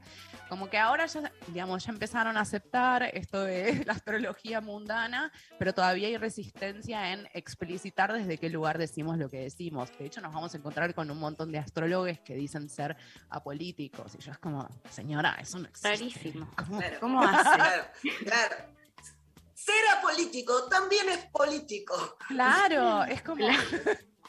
Como 0.51 0.68
que 0.68 0.78
ahora 0.78 1.07
ya, 1.07 1.32
digamos, 1.46 1.84
ya 1.84 1.92
empezaron 1.92 2.36
a 2.36 2.40
aceptar 2.40 3.05
esto 3.14 3.40
de 3.44 3.84
la 3.86 3.92
astrología 3.92 4.61
mundana, 4.61 5.32
pero 5.61 5.72
todavía 5.72 6.09
hay 6.09 6.16
resistencia 6.16 7.12
en 7.12 7.28
explicitar 7.34 8.12
desde 8.12 8.36
qué 8.36 8.51
lugar 8.51 8.76
decimos 8.76 9.16
lo 9.16 9.30
que 9.30 9.38
decimos. 9.38 9.96
De 9.96 10.07
hecho, 10.07 10.20
nos 10.20 10.34
vamos 10.34 10.53
a 10.53 10.57
encontrar 10.57 10.92
con 10.92 11.09
un 11.09 11.20
montón 11.20 11.53
de 11.53 11.59
astrólogos 11.59 12.18
que 12.24 12.34
dicen 12.34 12.68
ser 12.68 12.96
apolíticos. 13.28 14.16
Y 14.16 14.18
yo 14.18 14.32
es 14.32 14.38
como, 14.38 14.68
señora, 14.90 15.36
eso 15.40 15.61
no 15.61 15.68
existe. 15.68 15.88
Rarísimo. 15.88 16.51
¿Cómo? 16.57 16.78
Claro, 16.78 16.96
¿Cómo 17.01 17.22
hace? 17.24 17.42
Claro, 17.42 17.84
claro. 18.24 18.57
Ser 19.55 19.98
apolítico 19.98 20.68
también 20.68 21.09
es 21.11 21.26
político. 21.26 22.16
Claro, 22.26 23.05
es 23.09 23.22
como. 23.22 23.46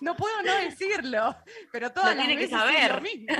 No 0.01 0.15
puedo 0.15 0.41
no 0.43 0.53
decirlo, 0.55 1.36
pero 1.72 1.91
todas 1.91 2.11
Lo 2.11 2.15
las 2.15 2.28
tiene 2.28 2.39
que 2.39 2.47
veces 2.47 2.59
saber. 2.59 2.95
lo 2.95 3.01
mismo. 3.01 3.36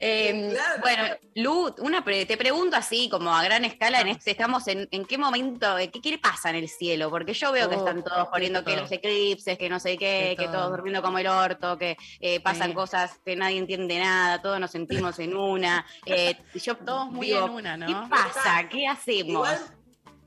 Eh, 0.00 0.50
Claro. 0.52 0.80
Bueno, 0.80 1.02
Lu, 1.34 1.74
una 1.78 2.04
pre- 2.04 2.24
te 2.26 2.36
pregunto 2.36 2.76
así, 2.76 3.08
como 3.08 3.34
a 3.34 3.42
gran 3.42 3.64
escala, 3.64 3.98
en 4.00 4.06
Vamos. 4.06 4.18
este, 4.18 4.30
estamos 4.32 4.68
en, 4.68 4.88
en 4.90 5.04
qué 5.04 5.18
momento, 5.18 5.76
eh, 5.78 5.90
qué, 5.90 6.18
pasa 6.18 6.50
en 6.50 6.56
el 6.56 6.68
cielo, 6.68 7.10
porque 7.10 7.32
yo 7.32 7.50
veo 7.52 7.68
que 7.68 7.76
Oh, 7.76 7.78
están 7.80 8.02
todos 8.04 8.28
poniendo 8.28 8.64
que 8.64 8.72
todo. 8.72 8.82
los 8.82 8.92
eclipses, 8.92 9.58
que 9.58 9.68
no 9.68 9.78
sé 9.80 9.96
qué, 9.98 10.34
que 10.38 10.44
todo. 10.46 10.54
todos 10.58 10.70
durmiendo 10.70 11.02
como 11.02 11.18
el 11.18 11.26
orto, 11.26 11.76
que 11.78 11.96
eh, 12.20 12.40
pasan 12.40 12.68
Sí. 12.70 12.74
cosas 12.74 13.20
que 13.24 13.34
nadie 13.36 13.58
entiende 13.58 13.98
nada, 13.98 14.40
todos 14.42 14.58
nos 14.60 14.70
sentimos 14.70 15.18
en 15.18 15.36
una. 15.36 15.84
eh, 16.06 16.36
yo 16.54 16.76
Todos 16.76 17.10
muy 17.10 17.26
digo, 17.28 17.46
en 17.46 17.50
una, 17.52 17.76
¿no? 17.76 17.86
¿Qué 17.86 18.08
pasa? 18.10 18.68
¿Qué 18.68 18.86
hacemos? 18.86 19.28
Igual 19.28 19.58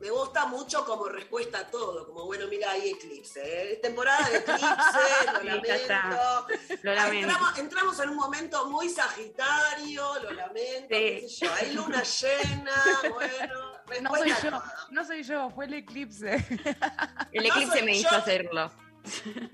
me 0.01 0.09
gusta 0.09 0.47
mucho 0.47 0.83
como 0.83 1.05
respuesta 1.07 1.59
a 1.59 1.67
todo, 1.69 2.07
como 2.07 2.25
bueno, 2.25 2.47
mira, 2.49 2.71
hay 2.71 2.89
eclipse, 2.89 3.73
¿eh? 3.73 3.75
temporada 3.81 4.27
de 4.29 4.37
eclipse, 4.37 4.65
lo 5.33 5.43
lamento. 5.43 6.47
Lo 6.81 6.91
Ah, 6.91 6.95
lamento. 6.95 7.27
Entramos, 7.29 7.59
entramos 7.59 7.99
en 7.99 8.09
un 8.09 8.15
momento 8.15 8.65
muy 8.69 8.89
sagitario, 8.89 10.19
lo 10.23 10.31
lamento, 10.31 10.87
Sí. 10.89 11.19
qué 11.21 11.25
sé 11.29 11.45
yo, 11.45 11.53
hay 11.53 11.73
luna 11.73 12.01
llena, 12.03 12.83
bueno, 13.13 13.71
No 14.01 14.15
soy 14.15 14.33
yo, 14.43 14.63
no 14.89 15.05
soy 15.05 15.23
yo, 15.23 15.49
fue 15.51 15.65
el 15.65 15.73
eclipse. 15.75 16.31
El 17.31 17.43
No 17.43 17.49
eclipse 17.49 17.83
me 17.83 17.95
hizo 17.95 18.09
hacerlo. 18.15 18.71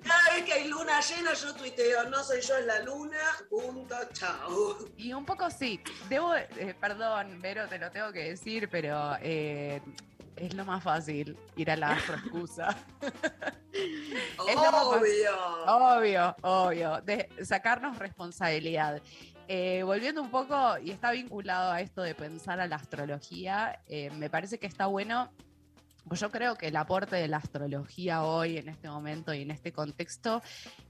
Cada 0.03 0.35
vez 0.35 0.43
que 0.45 0.53
hay 0.53 0.67
luna 0.67 0.99
llena, 0.99 1.33
yo 1.33 1.53
tuiteo, 1.55 2.03
no 2.09 2.21
soy 2.23 2.41
yo, 2.41 2.55
es 2.57 2.65
la 2.65 2.79
luna, 2.83 3.17
punto, 3.49 3.95
chao. 4.13 4.77
Y 4.97 5.13
un 5.13 5.25
poco 5.25 5.49
sí, 5.49 5.81
debo, 6.09 6.35
eh, 6.35 6.75
perdón, 6.79 7.39
Vero, 7.41 7.67
te 7.67 7.77
lo 7.79 7.89
tengo 7.91 8.11
que 8.11 8.23
decir, 8.29 8.67
pero 8.69 9.15
eh, 9.21 9.81
es 10.37 10.53
lo 10.53 10.65
más 10.65 10.83
fácil 10.83 11.37
ir 11.55 11.71
a 11.71 11.75
la 11.75 11.95
fácil. 11.99 12.75
Obvio. 14.37 15.31
Obvio, 15.67 16.35
obvio, 16.41 17.01
de 17.01 17.29
sacarnos 17.43 17.97
responsabilidad. 17.97 19.01
Eh, 19.49 19.83
volviendo 19.83 20.21
un 20.21 20.29
poco, 20.29 20.77
y 20.77 20.91
está 20.91 21.11
vinculado 21.11 21.71
a 21.71 21.79
esto 21.79 22.01
de 22.01 22.13
pensar 22.15 22.59
a 22.59 22.67
la 22.67 22.75
astrología, 22.75 23.81
eh, 23.87 24.09
me 24.11 24.29
parece 24.29 24.59
que 24.59 24.67
está 24.67 24.87
bueno 24.87 25.31
Pues 26.07 26.19
yo 26.19 26.31
creo 26.31 26.55
que 26.55 26.67
el 26.67 26.75
aporte 26.75 27.15
de 27.17 27.27
la 27.27 27.37
astrología 27.37 28.23
hoy, 28.23 28.57
en 28.57 28.69
este 28.69 28.89
momento 28.89 29.33
y 29.33 29.41
en 29.41 29.51
este 29.51 29.71
contexto, 29.71 30.41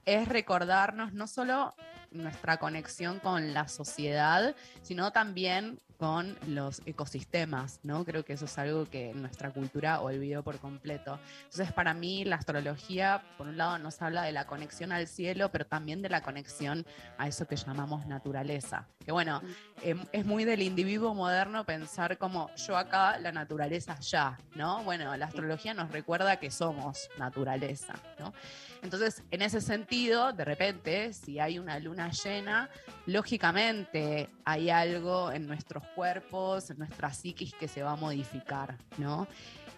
es 0.06 0.28
recordarnos 0.28 1.14
no 1.14 1.28
solo 1.28 1.76
nuestra 2.12 2.58
conexión 2.58 3.20
con 3.20 3.54
la 3.54 3.68
sociedad, 3.68 4.56
sino 4.82 5.12
también 5.12 5.80
con 5.98 6.38
los 6.48 6.82
ecosistemas, 6.86 7.80
¿no? 7.84 8.06
Creo 8.06 8.24
que 8.24 8.34
eso 8.34 8.46
es 8.46 8.58
algo 8.58 8.90
que 8.90 9.14
nuestra 9.14 9.52
cultura 9.52 10.00
olvidó 10.02 10.44
por 10.44 10.60
completo. 10.60 11.20
Entonces, 11.46 11.72
para 11.74 11.94
mí, 11.94 12.24
la 12.24 12.36
astrología, 12.36 13.24
por 13.38 13.48
un 13.48 13.58
lado, 13.58 13.80
nos 13.80 14.02
habla 14.02 14.24
de 14.24 14.32
la 14.32 14.46
conexión 14.46 14.92
al 14.92 15.08
cielo, 15.08 15.50
pero 15.52 15.66
también 15.66 16.02
de 16.02 16.10
la 16.10 16.22
conexión 16.22 16.86
a 17.18 17.28
eso 17.28 17.48
que 17.48 17.56
llamamos 17.56 18.06
naturaleza. 18.06 18.88
Que 19.04 19.12
bueno, 19.12 19.42
em, 19.82 20.06
es 20.12 20.26
muy 20.26 20.46
del 20.46 20.62
individuo 20.62 21.14
moderno 21.16 21.66
pensar 21.66 22.18
como 22.18 22.54
yo 22.56 22.78
acá, 22.78 23.18
la 23.20 23.32
naturaleza 23.32 23.94
allá, 23.94 24.38
¿no? 24.56 24.84
Bueno, 24.84 25.16
la 25.18 25.26
astrología 25.26 25.74
nos 25.74 25.92
recuerda 25.92 26.38
que 26.38 26.52
somos 26.52 27.10
naturaleza, 27.18 27.94
¿no? 28.20 28.34
Entonces, 28.82 29.24
en 29.32 29.42
ese 29.42 29.62
sentido, 29.62 30.34
de 30.34 30.46
repente, 30.46 31.14
si 31.14 31.40
hay 31.40 31.60
una 31.60 31.80
luna 31.80 32.12
llena, 32.12 32.70
lógicamente 33.06 34.30
hay 34.46 34.70
algo 34.70 35.32
en 35.32 35.48
nuestros 35.48 35.84
cuerpos, 35.96 36.70
en 36.70 36.80
nuestra 36.80 37.14
psiquis 37.14 37.54
que 37.54 37.68
se 37.68 37.84
va 37.84 37.92
a 37.92 37.96
modificar, 37.96 38.78
¿no? 38.98 39.28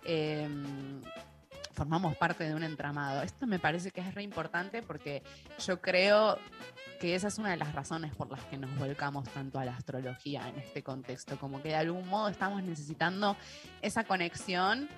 Em, 0.03 1.01
formamos 1.73 2.17
parte 2.17 2.43
de 2.43 2.53
un 2.53 2.63
entramado. 2.63 3.21
Esto 3.21 3.47
me 3.47 3.57
parece 3.57 3.91
que 3.91 4.01
es 4.01 4.13
re 4.13 4.23
importante 4.23 4.81
porque 4.81 5.23
yo 5.65 5.79
creo 5.79 6.37
que 6.99 7.15
esa 7.15 7.29
es 7.29 7.37
una 7.37 7.51
de 7.51 7.57
las 7.57 7.73
razones 7.73 8.13
por 8.13 8.29
las 8.29 8.43
que 8.45 8.57
nos 8.57 8.77
volcamos 8.77 9.29
tanto 9.29 9.59
a 9.59 9.65
la 9.65 9.75
astrología 9.75 10.47
en 10.49 10.59
este 10.59 10.83
contexto, 10.83 11.39
como 11.39 11.61
que 11.61 11.69
de 11.69 11.75
algún 11.75 12.07
modo 12.07 12.27
estamos 12.27 12.61
necesitando 12.63 13.37
esa 13.81 14.03
conexión 14.03 14.89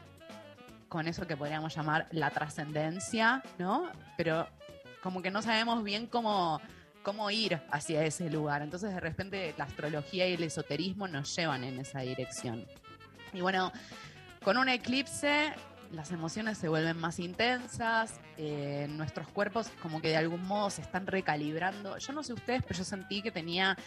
con 0.92 1.08
eso 1.08 1.26
que 1.26 1.38
podríamos 1.38 1.74
llamar 1.74 2.10
la 2.12 2.32
trascendencia, 2.32 3.42
¿no? 3.58 3.90
Pero 4.18 4.46
como 5.02 5.22
que 5.22 5.32
no 5.32 5.42
sabemos 5.42 5.86
bien 5.86 6.06
cómo, 6.06 6.60
cómo 7.02 7.32
ir 7.32 7.62
hacia 7.72 8.04
ese 8.04 8.30
lugar. 8.30 8.62
Entonces 8.62 8.94
de 8.94 9.00
repente 9.00 9.56
la 9.58 9.64
astrología 9.64 10.28
y 10.28 10.34
el 10.34 10.44
esoterismo 10.44 11.08
nos 11.08 11.34
llevan 11.34 11.64
en 11.64 11.80
esa 11.80 12.02
dirección. 12.02 12.68
Y 13.32 13.40
bueno, 13.40 13.72
con 14.44 14.58
un 14.58 14.68
eclipse 14.68 15.54
las 15.94 16.12
emociones 16.12 16.58
se 16.58 16.68
vuelven 16.68 16.98
más 16.98 17.20
intensas, 17.20 18.20
eh, 18.38 18.88
nuestros 18.90 19.30
cuerpos 19.30 19.72
como 19.82 20.02
que 20.02 20.10
de 20.10 20.18
algún 20.18 20.46
modo 20.46 20.70
se 20.70 20.82
están 20.82 21.08
recalibrando. 21.08 22.00
Yo 22.00 22.12
no 22.12 22.22
sé 22.22 22.34
ustedes, 22.34 22.64
pero 22.64 22.80
yo 22.80 22.84
sentí 22.84 23.22
que 23.22 23.32
tenía 23.32 23.78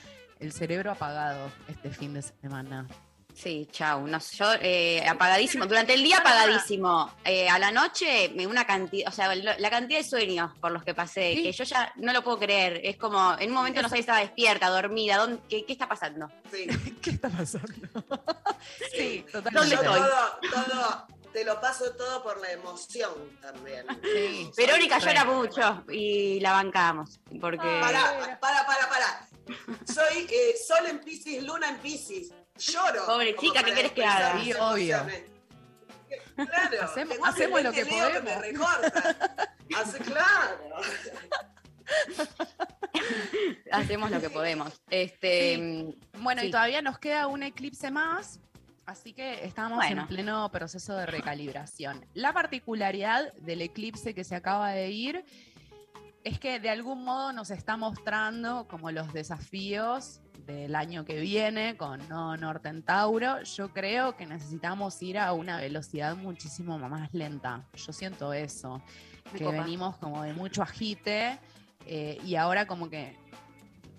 el 0.41 0.53
cerebro 0.53 0.91
apagado 0.91 1.51
este 1.69 1.91
fin 1.91 2.15
de 2.15 2.23
semana. 2.23 2.87
Sí, 3.35 3.69
chau. 3.73 4.07
No, 4.07 4.19
yo 4.21 4.47
eh, 4.61 5.05
apagadísimo. 5.09 5.67
Durante 5.67 5.95
el 5.95 6.05
día 6.05 6.19
apagadísimo. 6.19 7.13
Eh, 7.25 7.49
a 7.49 7.59
la 7.59 7.73
noche, 7.73 8.31
me- 8.35 8.47
una 8.47 8.65
cantidad, 8.65 9.09
o 9.09 9.13
sea, 9.13 9.35
la 9.35 9.71
cantidad 9.71 9.99
de 9.99 10.05
sueños 10.09 10.53
por 10.61 10.71
los 10.71 10.85
que 10.85 10.95
pasé, 10.95 11.35
que 11.35 11.51
yo 11.53 11.65
ya 11.65 11.93
no 11.97 12.13
lo 12.13 12.23
puedo 12.23 12.39
creer. 12.39 12.81
Es 12.85 12.97
como, 12.97 13.37
en 13.39 13.49
un 13.51 13.57
momento 13.57 13.83
no 13.83 13.89
sabía 13.89 13.99
si 14.03 14.05
estaba 14.05 14.21
despierta, 14.21 14.69
dormida. 14.71 15.17
¿dónde- 15.19 15.41
qué, 15.49 15.65
qué 15.67 15.73
está 15.73 15.89
pasando? 15.89 16.31
Sí. 16.53 16.67
¿Qué 17.03 17.11
está 17.11 17.29
pasando? 17.29 17.67
sí, 18.93 19.25
Yo 19.33 19.43
¿Dónde 19.43 19.75
estoy? 19.75 20.01
todo, 20.01 20.39
todo, 20.53 21.07
te 21.33 21.45
lo 21.45 21.61
paso 21.61 21.91
todo 21.97 22.23
por 22.23 22.41
la 22.41 22.53
emoción 22.53 23.13
también. 23.43 23.85
Verónica 24.57 25.01
Soy- 25.01 25.09
llora 25.09 25.25
mucho 25.25 25.85
y 25.91 26.39
la 26.39 26.53
bancamos. 26.53 27.19
Porque. 27.41 27.59
Para, 27.81 28.39
para, 28.41 28.65
para, 28.65 28.89
para. 28.89 29.29
Soy 29.93 30.27
eh, 30.31 30.55
Sol 30.67 30.87
en 30.87 31.01
Pisces, 31.01 31.43
Luna 31.43 31.69
en 31.71 31.79
Pisces. 31.79 32.33
Lloro. 32.59 33.07
Pobre 33.07 33.37
chica, 33.37 33.63
¿qué 33.63 33.75
querés 33.75 33.93
que 33.93 34.05
haga? 34.05 34.35
obvio. 34.61 35.07
Claro, 36.37 36.83
Hacemos- 36.83 37.15
tengo 37.15 37.27
hacemos 37.27 37.63
lo 37.63 37.73
que 37.73 37.87
podemos. 37.87 38.23
me 38.25 38.39
recorta. 38.41 39.55
Hace 39.77 39.99
claro. 39.99 40.77
Hacemos 43.73 44.11
lo 44.11 44.21
que 44.21 44.31
podemos. 44.31 44.73
Este, 44.91 45.95
Bueno, 46.21 46.43
y 46.45 46.51
todavía 46.51 46.83
nos 46.83 46.99
queda 46.99 47.27
un 47.27 47.43
eclipse 47.43 47.91
más, 47.91 48.41
así 48.87 49.13
que 49.13 49.45
estamos 49.45 49.77
Bueno. 49.77 50.03
en 50.03 50.09
pleno 50.09 50.51
proceso 50.51 50.97
de 50.97 51.07
recalibración. 51.07 52.07
La 52.15 52.33
particularidad 52.33 53.33
del 53.35 53.63
eclipse 53.63 54.15
que 54.15 54.25
se 54.25 54.35
acaba 54.37 54.71
de 54.73 54.91
ir 54.91 55.25
es 56.23 56.39
que 56.39 56.59
de 56.61 56.71
algún 56.71 57.05
modo 57.05 57.33
nos 57.33 57.51
está 57.51 57.77
mostrando 57.77 58.67
como 58.69 58.91
los 58.91 59.13
desafíos 59.13 60.21
del 60.47 60.75
año 60.75 61.05
que 61.05 61.21
viene 61.21 61.77
con 61.77 62.07
Nodo 62.09 62.37
Norte 62.37 62.69
en 62.69 62.83
Tauro. 62.83 63.43
Yo 63.43 63.73
creo 63.73 64.17
que 64.17 64.27
necesitamos 64.27 65.01
ir 65.03 65.19
a 65.19 65.33
una 65.33 65.59
velocidad 65.59 66.17
muchísimo 66.17 66.79
más 66.79 67.13
lenta. 67.13 67.67
Yo 67.75 67.93
siento 67.93 68.33
eso, 68.33 68.83
Me 69.33 69.39
que 69.39 69.45
copa. 69.45 69.63
venimos 69.63 69.97
como 69.97 70.23
de 70.23 70.33
mucho 70.35 70.63
agite 70.63 71.39
eh, 71.87 72.19
y 72.25 72.37
ahora 72.37 72.67
como 72.67 72.89
que 72.91 73.17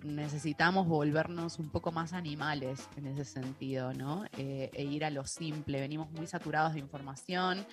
necesitamos 0.04 0.88
volvernos 0.88 1.58
un 1.58 1.70
poco 1.70 1.92
más 1.92 2.14
animales 2.14 2.88
en 2.96 3.08
ese 3.08 3.26
sentido, 3.26 3.94
¿no? 3.94 4.26
Eh, 4.38 4.70
e 4.74 4.84
ir 4.84 5.04
a 5.04 5.10
lo 5.10 5.26
simple. 5.26 5.80
Venimos 5.80 6.12
muy 6.12 6.28
saturados 6.28 6.74
de 6.74 6.80
información, 6.80 7.66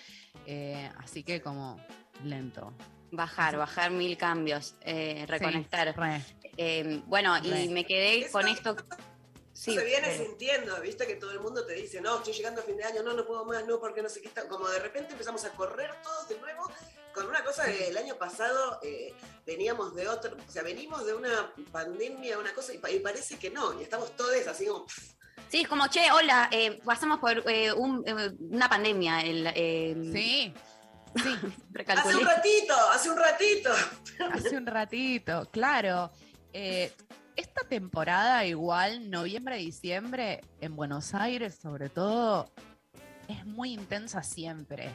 eh, 0.47 0.91
así 0.99 1.23
que 1.23 1.43
como 1.43 1.77
lento. 2.25 2.73
Bajar, 3.13 3.57
bajar 3.57 3.91
mil 3.91 4.17
cambios, 4.17 4.75
eh, 4.81 5.25
reconectar. 5.29 5.95
re. 5.97 6.25
Eh, 6.57 7.03
bueno, 7.07 7.39
Re. 7.41 7.63
y 7.65 7.69
me 7.69 7.85
quedé 7.87 8.29
con 8.31 8.49
esto. 8.49 8.75
Sí, 9.53 9.75
se 9.75 9.85
viene 9.85 10.09
pero- 10.09 10.25
sintiendo, 10.25 10.81
viste 10.81 11.07
que 11.07 11.15
todo 11.17 11.31
el 11.31 11.41
mundo 11.41 11.65
te 11.67 11.75
dice, 11.75 12.01
no, 12.01 12.17
estoy 12.19 12.33
llegando 12.33 12.63
a 12.63 12.65
fin 12.65 12.77
de 12.77 12.85
año, 12.85 13.03
no, 13.03 13.13
no 13.13 13.27
puedo 13.27 13.45
más, 13.45 13.65
no, 13.67 13.79
porque 13.79 14.03
no 14.03 14.09
sé 14.09 14.21
qué 14.23 14.29
está. 14.29 14.49
Como 14.49 14.67
de 14.69 14.79
repente 14.79 15.13
empezamos 15.13 15.45
a 15.45 15.51
correr 15.53 15.91
todos 16.03 16.29
de 16.29 16.39
nuevo 16.41 16.71
con 17.15 17.27
una 17.29 17.45
cosa 17.45 17.67
que 17.67 17.89
el 17.89 17.97
año 17.99 18.17
pasado 18.17 18.81
eh, 18.83 19.13
veníamos 19.47 19.95
de 19.95 20.09
otro, 20.09 20.35
o 20.37 20.51
sea, 20.51 20.63
venimos 20.63 21.05
de 21.05 21.13
una 21.15 21.53
pandemia, 21.71 22.39
una 22.39 22.55
cosa, 22.55 22.73
y, 22.73 22.79
pa- 22.79 22.91
y 22.91 23.01
parece 23.01 23.39
que 23.39 23.51
no, 23.51 23.79
y 23.79 23.83
estamos 23.83 24.17
todos 24.17 24.35
así 24.47 24.67
como, 24.67 24.87
pff, 24.87 25.13
Sí, 25.49 25.61
es 25.61 25.69
como, 25.69 25.87
che, 25.89 26.11
hola, 26.13 26.49
eh, 26.51 26.81
pasamos 26.83 27.19
por 27.19 27.43
eh, 27.51 27.73
un- 27.75 28.03
eh, 28.07 28.31
una 28.51 28.71
pandemia. 28.71 29.21
El, 29.21 29.47
eh, 29.55 29.95
Sí, 30.11 30.55
sí. 31.17 31.55
hace 31.89 32.17
un 32.17 32.27
ratito, 32.27 32.75
hace 32.93 33.11
un 33.11 33.17
ratito. 33.19 33.71
Hace 34.33 34.57
un 34.57 34.67
ratito, 34.67 35.49
claro. 35.51 36.11
Eh, 36.53 36.93
esta 37.37 37.67
temporada, 37.67 38.45
igual, 38.45 39.11
noviembre, 39.11 39.57
diciembre, 39.57 40.43
en 40.61 40.77
Buenos 40.77 41.15
Aires, 41.15 41.55
sobre 41.55 41.89
todo, 41.89 42.51
es 43.29 43.47
muy 43.47 43.73
intensa 43.73 44.23
siempre. 44.23 44.91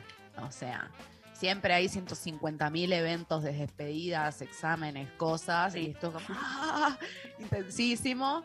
O 0.45 0.51
sea, 0.51 0.91
siempre 1.33 1.73
hay 1.73 1.89
150 1.89 2.69
mil 2.69 2.93
eventos 2.93 3.43
de 3.43 3.53
despedidas, 3.53 4.41
exámenes, 4.41 5.09
cosas, 5.13 5.75
y 5.75 5.87
esto 5.87 6.13
como 6.13 6.25
¡ah! 6.29 6.97
intensísimo. 7.39 8.43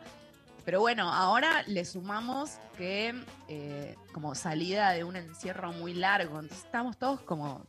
Pero 0.65 0.81
bueno, 0.81 1.13
ahora 1.13 1.63
le 1.67 1.85
sumamos 1.85 2.59
que 2.77 3.15
eh, 3.49 3.97
como 4.13 4.35
salida 4.35 4.91
de 4.93 5.05
un 5.05 5.17
encierro 5.17 5.73
muy 5.73 5.95
largo, 5.95 6.41
entonces 6.41 6.65
estamos 6.65 6.97
todos 6.99 7.21
como 7.23 7.67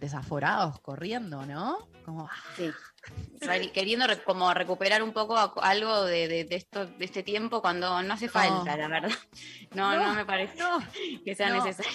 desaforados, 0.00 0.78
corriendo, 0.80 1.44
¿no? 1.46 1.78
Como, 2.04 2.28
¡ah! 2.28 2.36
Sí. 2.56 2.70
Queriendo 3.72 4.06
re- 4.06 4.22
como 4.22 4.52
recuperar 4.52 5.02
un 5.02 5.12
poco 5.12 5.36
algo 5.62 6.04
de, 6.04 6.28
de- 6.28 6.44
de 6.44 6.56
esto, 6.56 6.86
de 6.86 7.04
este 7.04 7.22
tiempo 7.22 7.60
cuando 7.62 8.02
no 8.02 8.14
hace 8.14 8.28
falta, 8.28 8.76
la 8.76 8.88
verdad. 8.88 9.10
No, 9.74 9.94
no, 9.94 10.06
No, 10.08 10.14
me 10.14 10.24
parece 10.24 10.56
no, 10.58 10.78
que 11.24 11.34
sea 11.34 11.50
necesario. 11.50 11.92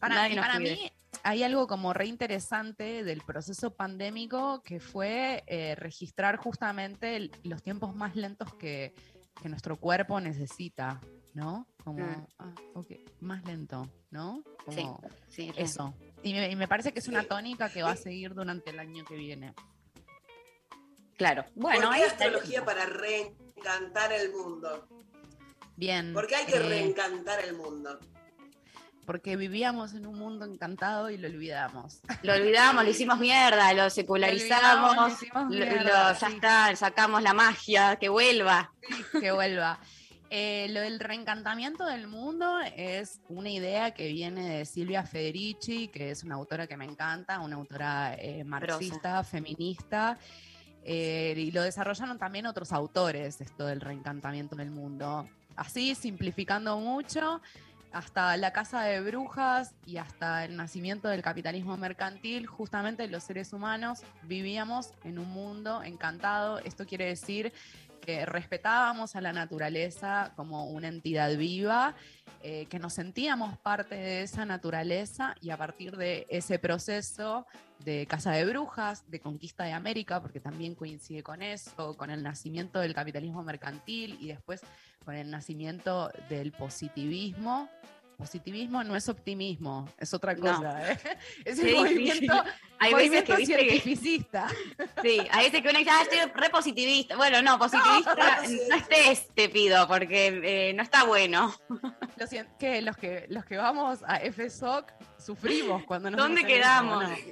Para, 0.00 0.28
mí 0.58 0.92
hay 1.22 1.42
algo 1.42 1.66
como 1.66 1.92
re 1.92 2.06
interesante 2.06 3.04
del 3.04 3.22
proceso 3.22 3.74
pandémico 3.74 4.62
que 4.62 4.80
fue 4.80 5.44
eh, 5.46 5.74
registrar 5.76 6.36
justamente 6.36 7.16
el- 7.16 7.30
los 7.44 7.62
tiempos 7.62 7.94
más 7.94 8.14
lentos 8.16 8.54
que, 8.54 8.94
que 9.42 9.48
nuestro 9.48 9.76
cuerpo 9.76 10.20
necesita, 10.20 11.00
¿no? 11.34 11.66
Como, 11.82 12.04
Mm. 12.04 12.26
ah, 12.38 12.54
ok, 12.74 12.90
más 13.20 13.44
lento, 13.44 13.90
¿no? 14.10 14.42
Sí, 14.70 14.82
Como 14.82 15.00
sí, 15.28 15.52
eso. 15.56 15.94
Y 16.22 16.32
me, 16.32 16.50
y 16.50 16.56
me 16.56 16.66
parece 16.68 16.92
que 16.92 17.00
es 17.00 17.08
una 17.08 17.24
tónica 17.24 17.68
que 17.68 17.82
va 17.82 17.90
a 17.92 17.96
seguir 17.96 18.34
durante 18.34 18.70
el 18.70 18.78
año 18.78 19.04
que 19.04 19.14
viene. 19.16 19.54
Claro. 21.16 21.44
Bueno, 21.54 21.82
¿Por 21.86 21.92
ahí 21.94 22.00
qué 22.00 22.06
está. 22.06 22.24
astrología 22.24 22.64
para 22.64 22.86
reencantar 22.86 24.12
el 24.12 24.32
mundo? 24.32 24.88
Bien. 25.76 26.12
Porque 26.14 26.34
hay 26.36 26.46
que 26.46 26.56
eh, 26.56 26.60
reencantar 26.68 27.44
el 27.44 27.56
mundo. 27.56 27.98
Porque 29.04 29.36
vivíamos 29.36 29.94
en 29.94 30.06
un 30.06 30.18
mundo 30.18 30.44
encantado 30.44 31.10
y 31.10 31.16
lo 31.16 31.28
olvidamos. 31.28 32.00
Lo 32.22 32.34
olvidamos, 32.34 32.84
lo 32.84 32.90
hicimos 32.90 33.18
mierda, 33.18 33.72
lo 33.74 33.90
secularizamos, 33.90 34.96
Lo 34.96 35.08
hicimos 35.08 35.48
mierda, 35.48 36.12
ya 36.12 36.28
sí. 36.28 36.34
está, 36.34 36.76
sacamos 36.76 37.22
la 37.22 37.34
magia, 37.34 37.96
que 37.96 38.08
vuelva. 38.08 38.72
que 39.20 39.32
vuelva. 39.32 39.78
Eh, 40.30 40.66
lo 40.70 40.80
del 40.80 40.98
reencantamiento 40.98 41.84
del 41.84 42.08
mundo 42.08 42.58
es 42.76 43.20
una 43.28 43.50
idea 43.50 43.92
que 43.92 44.08
viene 44.08 44.48
de 44.48 44.64
Silvia 44.64 45.04
Federici, 45.04 45.86
que 45.86 46.10
es 46.10 46.24
una 46.24 46.34
autora 46.34 46.66
que 46.66 46.76
me 46.76 46.84
encanta, 46.84 47.38
una 47.38 47.54
autora 47.54 48.16
eh, 48.18 48.42
marxista, 48.42 49.22
feminista, 49.22 50.18
eh, 50.82 51.34
y 51.36 51.52
lo 51.52 51.62
desarrollaron 51.62 52.18
también 52.18 52.46
otros 52.46 52.72
autores, 52.72 53.40
esto 53.40 53.66
del 53.66 53.80
reencantamiento 53.80 54.56
del 54.56 54.70
mundo. 54.70 55.28
Así, 55.54 55.94
simplificando 55.94 56.78
mucho, 56.78 57.40
hasta 57.94 58.36
la 58.36 58.52
casa 58.52 58.82
de 58.82 59.00
brujas 59.00 59.74
y 59.86 59.98
hasta 59.98 60.44
el 60.44 60.56
nacimiento 60.56 61.08
del 61.08 61.22
capitalismo 61.22 61.76
mercantil, 61.76 62.46
justamente 62.46 63.06
los 63.06 63.22
seres 63.22 63.52
humanos 63.52 64.02
vivíamos 64.24 64.92
en 65.04 65.18
un 65.20 65.30
mundo 65.30 65.82
encantado. 65.82 66.58
Esto 66.58 66.86
quiere 66.86 67.06
decir 67.06 67.52
que 68.04 68.26
respetábamos 68.26 69.14
a 69.16 69.20
la 69.20 69.32
naturaleza 69.32 70.32
como 70.36 70.66
una 70.66 70.88
entidad 70.88 71.36
viva, 71.36 71.94
eh, 72.42 72.66
que 72.66 72.78
nos 72.78 72.94
sentíamos 72.94 73.56
parte 73.58 73.94
de 73.94 74.22
esa 74.22 74.44
naturaleza 74.44 75.34
y 75.40 75.50
a 75.50 75.56
partir 75.56 75.96
de 75.96 76.26
ese 76.28 76.58
proceso 76.58 77.46
de 77.84 78.06
Casa 78.06 78.32
de 78.32 78.44
Brujas, 78.44 79.08
de 79.10 79.20
conquista 79.20 79.64
de 79.64 79.72
América, 79.72 80.20
porque 80.20 80.40
también 80.40 80.74
coincide 80.74 81.22
con 81.22 81.42
eso, 81.42 81.96
con 81.96 82.10
el 82.10 82.22
nacimiento 82.22 82.80
del 82.80 82.94
capitalismo 82.94 83.42
mercantil 83.42 84.18
y 84.20 84.28
después 84.28 84.60
con 85.04 85.14
el 85.14 85.30
nacimiento 85.30 86.10
del 86.28 86.52
positivismo. 86.52 87.68
Positivismo 88.16 88.84
no 88.84 88.94
es 88.94 89.08
optimismo, 89.08 89.88
es 89.98 90.14
otra 90.14 90.34
No. 90.34 90.40
cosa. 90.40 90.92
¿eh? 90.92 90.98
Es 91.44 91.58
el 91.58 91.74
movimiento, 91.74 92.32
Hay 92.78 92.94
veces 92.94 93.10
movimiento 93.24 93.32
que 93.32 93.38
viste 93.38 93.56
que- 93.56 93.64
cientificista. 93.80 94.46
Sí, 95.02 95.18
hay 95.32 95.46
veces 95.46 95.62
que 95.62 95.68
uno 95.68 95.78
dice, 95.80 95.90
ah, 95.90 96.02
estoy 96.02 96.18
re 96.40 96.48
positivista. 96.48 97.16
Bueno, 97.16 97.42
no, 97.42 97.58
positivista 97.58 98.14
no, 98.68 98.76
estés, 98.76 99.28
te 99.34 99.48
pido, 99.48 99.86
porque 99.88 100.68
eh, 100.70 100.72
no 100.74 100.82
está 100.84 101.04
bueno. 101.04 101.52
Lo 102.16 102.26
sien- 102.26 102.48
que 102.58 102.80
los 102.82 102.96
que 102.96 103.26
los 103.28 103.44
que 103.44 103.56
vamos 103.56 104.00
a 104.06 104.20
FSOC 104.20 104.92
sufrimos 105.18 105.82
cuando 105.84 106.10
nos 106.10 106.18
¿Dónde 106.20 106.44
quedamos? 106.44 107.02
¿no? 107.02 107.16
Sí, 107.16 107.22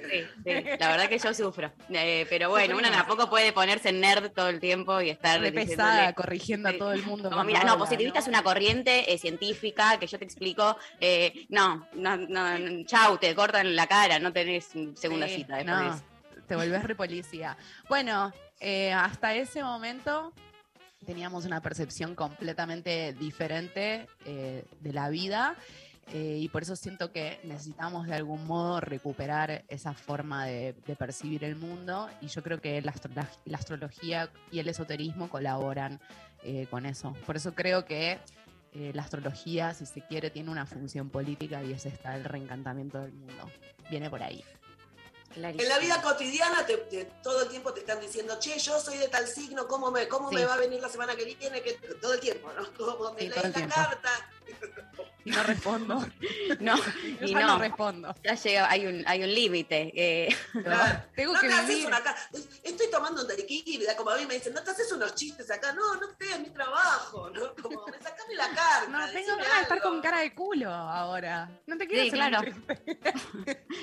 sí, 0.45 0.51
la 0.79 0.89
verdad 0.89 1.09
que 1.09 1.19
yo 1.19 1.33
sufro. 1.35 1.73
Eh, 1.91 2.27
pero 2.29 2.51
bueno, 2.51 2.77
uno 2.77 2.91
tampoco 2.91 3.31
puede 3.31 3.53
ponerse 3.53 3.93
nerd 3.93 4.33
todo 4.33 4.49
el 4.49 4.59
tiempo 4.61 5.01
y 5.01 5.11
estar 5.11 5.41
diciéndole- 5.41 5.67
pesada, 5.67 6.13
corrigiendo 6.15 6.69
a 6.69 6.73
todo 6.79 6.93
el 6.93 7.05
mundo. 7.05 7.31
Como, 7.31 7.45
mira, 7.45 7.63
no, 7.65 7.79
positivista 7.79 8.19
¿no? 8.19 8.23
es 8.23 8.29
una 8.29 8.43
corriente 8.43 9.13
eh, 9.13 9.19
científica 9.19 9.99
que 9.99 10.07
yo 10.07 10.19
te 10.19 10.25
explico. 10.25 10.77
eh, 11.01 11.47
no, 11.49 11.87
no, 11.95 12.17
no, 12.17 12.59
no, 12.59 12.85
chau, 12.85 13.19
te 13.19 13.35
cortan 13.35 13.77
la 13.77 13.87
cara, 13.87 14.19
no 14.19 14.33
tenés 14.33 14.65
segunda 14.95 15.29
Sí, 15.29 15.37
cita 15.37 15.57
después 15.57 15.79
de 15.79 15.89
no, 15.91 16.03
te 16.47 16.57
volvés 16.57 16.83
re 16.83 16.95
policía. 16.97 17.57
Bueno, 17.89 18.33
eh, 18.59 18.93
hasta 18.93 19.35
ese 19.35 19.63
momento 19.63 20.33
teníamos 21.07 21.45
una 21.45 21.61
percepción 21.61 22.15
completamente 22.15 23.13
diferente 23.15 24.07
eh, 24.25 24.65
de 24.81 24.93
la 24.93 25.09
vida. 25.09 25.57
eh, 26.13 26.39
y 26.41 26.49
por 26.49 26.63
eso 26.63 26.75
siento 26.75 27.13
que 27.13 27.39
necesitamos 27.45 28.07
de 28.07 28.15
algún 28.15 28.45
modo 28.47 28.81
recuperar 28.81 29.65
esa 29.69 29.93
forma 29.95 30.47
de, 30.47 30.75
percibir 30.99 31.45
el 31.45 31.55
mundo 31.57 32.09
y 32.21 32.27
yo 32.27 32.43
creo 32.43 32.61
que 32.61 32.81
la, 32.83 32.91
astro- 32.93 33.13
la 33.45 33.57
astrología 33.59 34.29
y 34.51 34.59
el 34.59 34.69
esoterismo 34.69 35.29
colaboran 35.29 36.01
eh, 36.43 36.67
con 36.71 36.87
eso. 36.87 37.15
Por 37.25 37.37
eso 37.37 37.55
creo 37.55 37.85
que 37.85 38.19
la 38.95 39.03
astrología, 39.03 39.75
si 39.75 39.85
se 39.85 40.01
quiere, 40.01 40.31
tiene 40.31 40.51
una 40.51 40.65
función 40.65 41.11
política 41.11 41.63
y 41.63 41.73
es 41.73 41.85
esta, 41.85 42.17
el 42.17 42.25
reencantamiento 42.25 43.01
del 43.03 43.13
mundo. 43.13 43.51
Viene 43.91 44.09
por 44.09 44.23
ahí. 44.23 44.43
En 45.35 45.69
la 45.69 45.79
vida 45.79 46.01
cotidiana 46.03 46.65
te- 46.67 46.77
te- 46.79 47.05
todo 47.23 47.43
el 47.43 47.49
tiempo 47.49 47.73
te 47.73 47.81
están 47.81 48.01
diciendo, 48.01 48.39
che, 48.39 48.59
yo 48.59 48.79
soy 48.81 48.99
de 48.99 49.09
tal 49.09 49.27
signo, 49.27 49.67
¿cómo 49.67 49.91
me, 49.91 50.09
cómo 50.09 50.29
Sí. 50.31 50.37
me 50.37 50.45
va 50.45 50.55
a 50.55 50.59
venir 50.59 50.81
la 50.81 50.89
semana 50.89 51.15
que 51.17 51.25
viene? 51.25 51.63
Que, 51.63 51.73
todo 52.01 52.15
el 52.15 52.21
tiempo, 52.21 52.51
¿no? 52.53 52.63
Como 52.77 53.13
me 53.15 53.21
Sí, 53.21 53.29
lees 53.29 53.43
la 53.43 53.53
tiempo. 53.53 53.75
carta. 53.75 54.11
Y 55.25 55.31
no 55.31 55.43
respondo. 55.45 56.05
No, 56.61 56.77
y 57.21 57.35
no. 57.35 57.41
no 57.47 57.59
respondo. 57.59 58.15
Ya 58.25 58.35
llega, 58.35 58.69
hay 58.71 58.87
un, 58.87 59.03
hay 59.07 59.23
un 59.23 59.33
límite. 59.33 59.93
eh. 59.95 60.37
Tengo 61.17 61.33
no 61.33 61.41
que 61.41 61.49
te 61.49 61.55
haces 61.55 61.69
vivir. 61.69 61.87
una 61.87 62.03
Estoy 62.63 62.91
tomando 62.91 63.23
un 63.23 63.29
tariquiri, 63.29 63.87
como 63.97 64.11
a 64.11 64.17
mí 64.17 64.27
me 64.27 64.35
dicen, 64.35 64.53
no 64.53 64.63
te 64.63 64.71
haces 64.73 64.91
unos 64.93 65.15
chistes 65.15 65.51
acá. 65.51 65.73
No, 65.73 65.95
no 65.95 66.09
sé, 66.19 66.31
es 66.33 66.41
mi 66.41 66.51
trabajo, 66.51 67.31
¿no? 67.31 67.55
Como, 67.55 67.87
me 67.87 67.99
sacame 68.03 68.35
la 68.35 68.49
carta. 68.51 68.87
No, 68.89 69.09
tengo 69.11 69.37
ganas 69.37 69.57
de 69.57 69.63
estar 69.63 69.81
con 69.83 70.01
cara 70.03 70.21
de 70.21 70.35
culo 70.35 70.71
ahora. 70.71 71.49
No 71.67 71.79
te 71.79 71.87
quiero 71.87 72.05
Sí, 72.05 72.11
claro. 72.11 72.41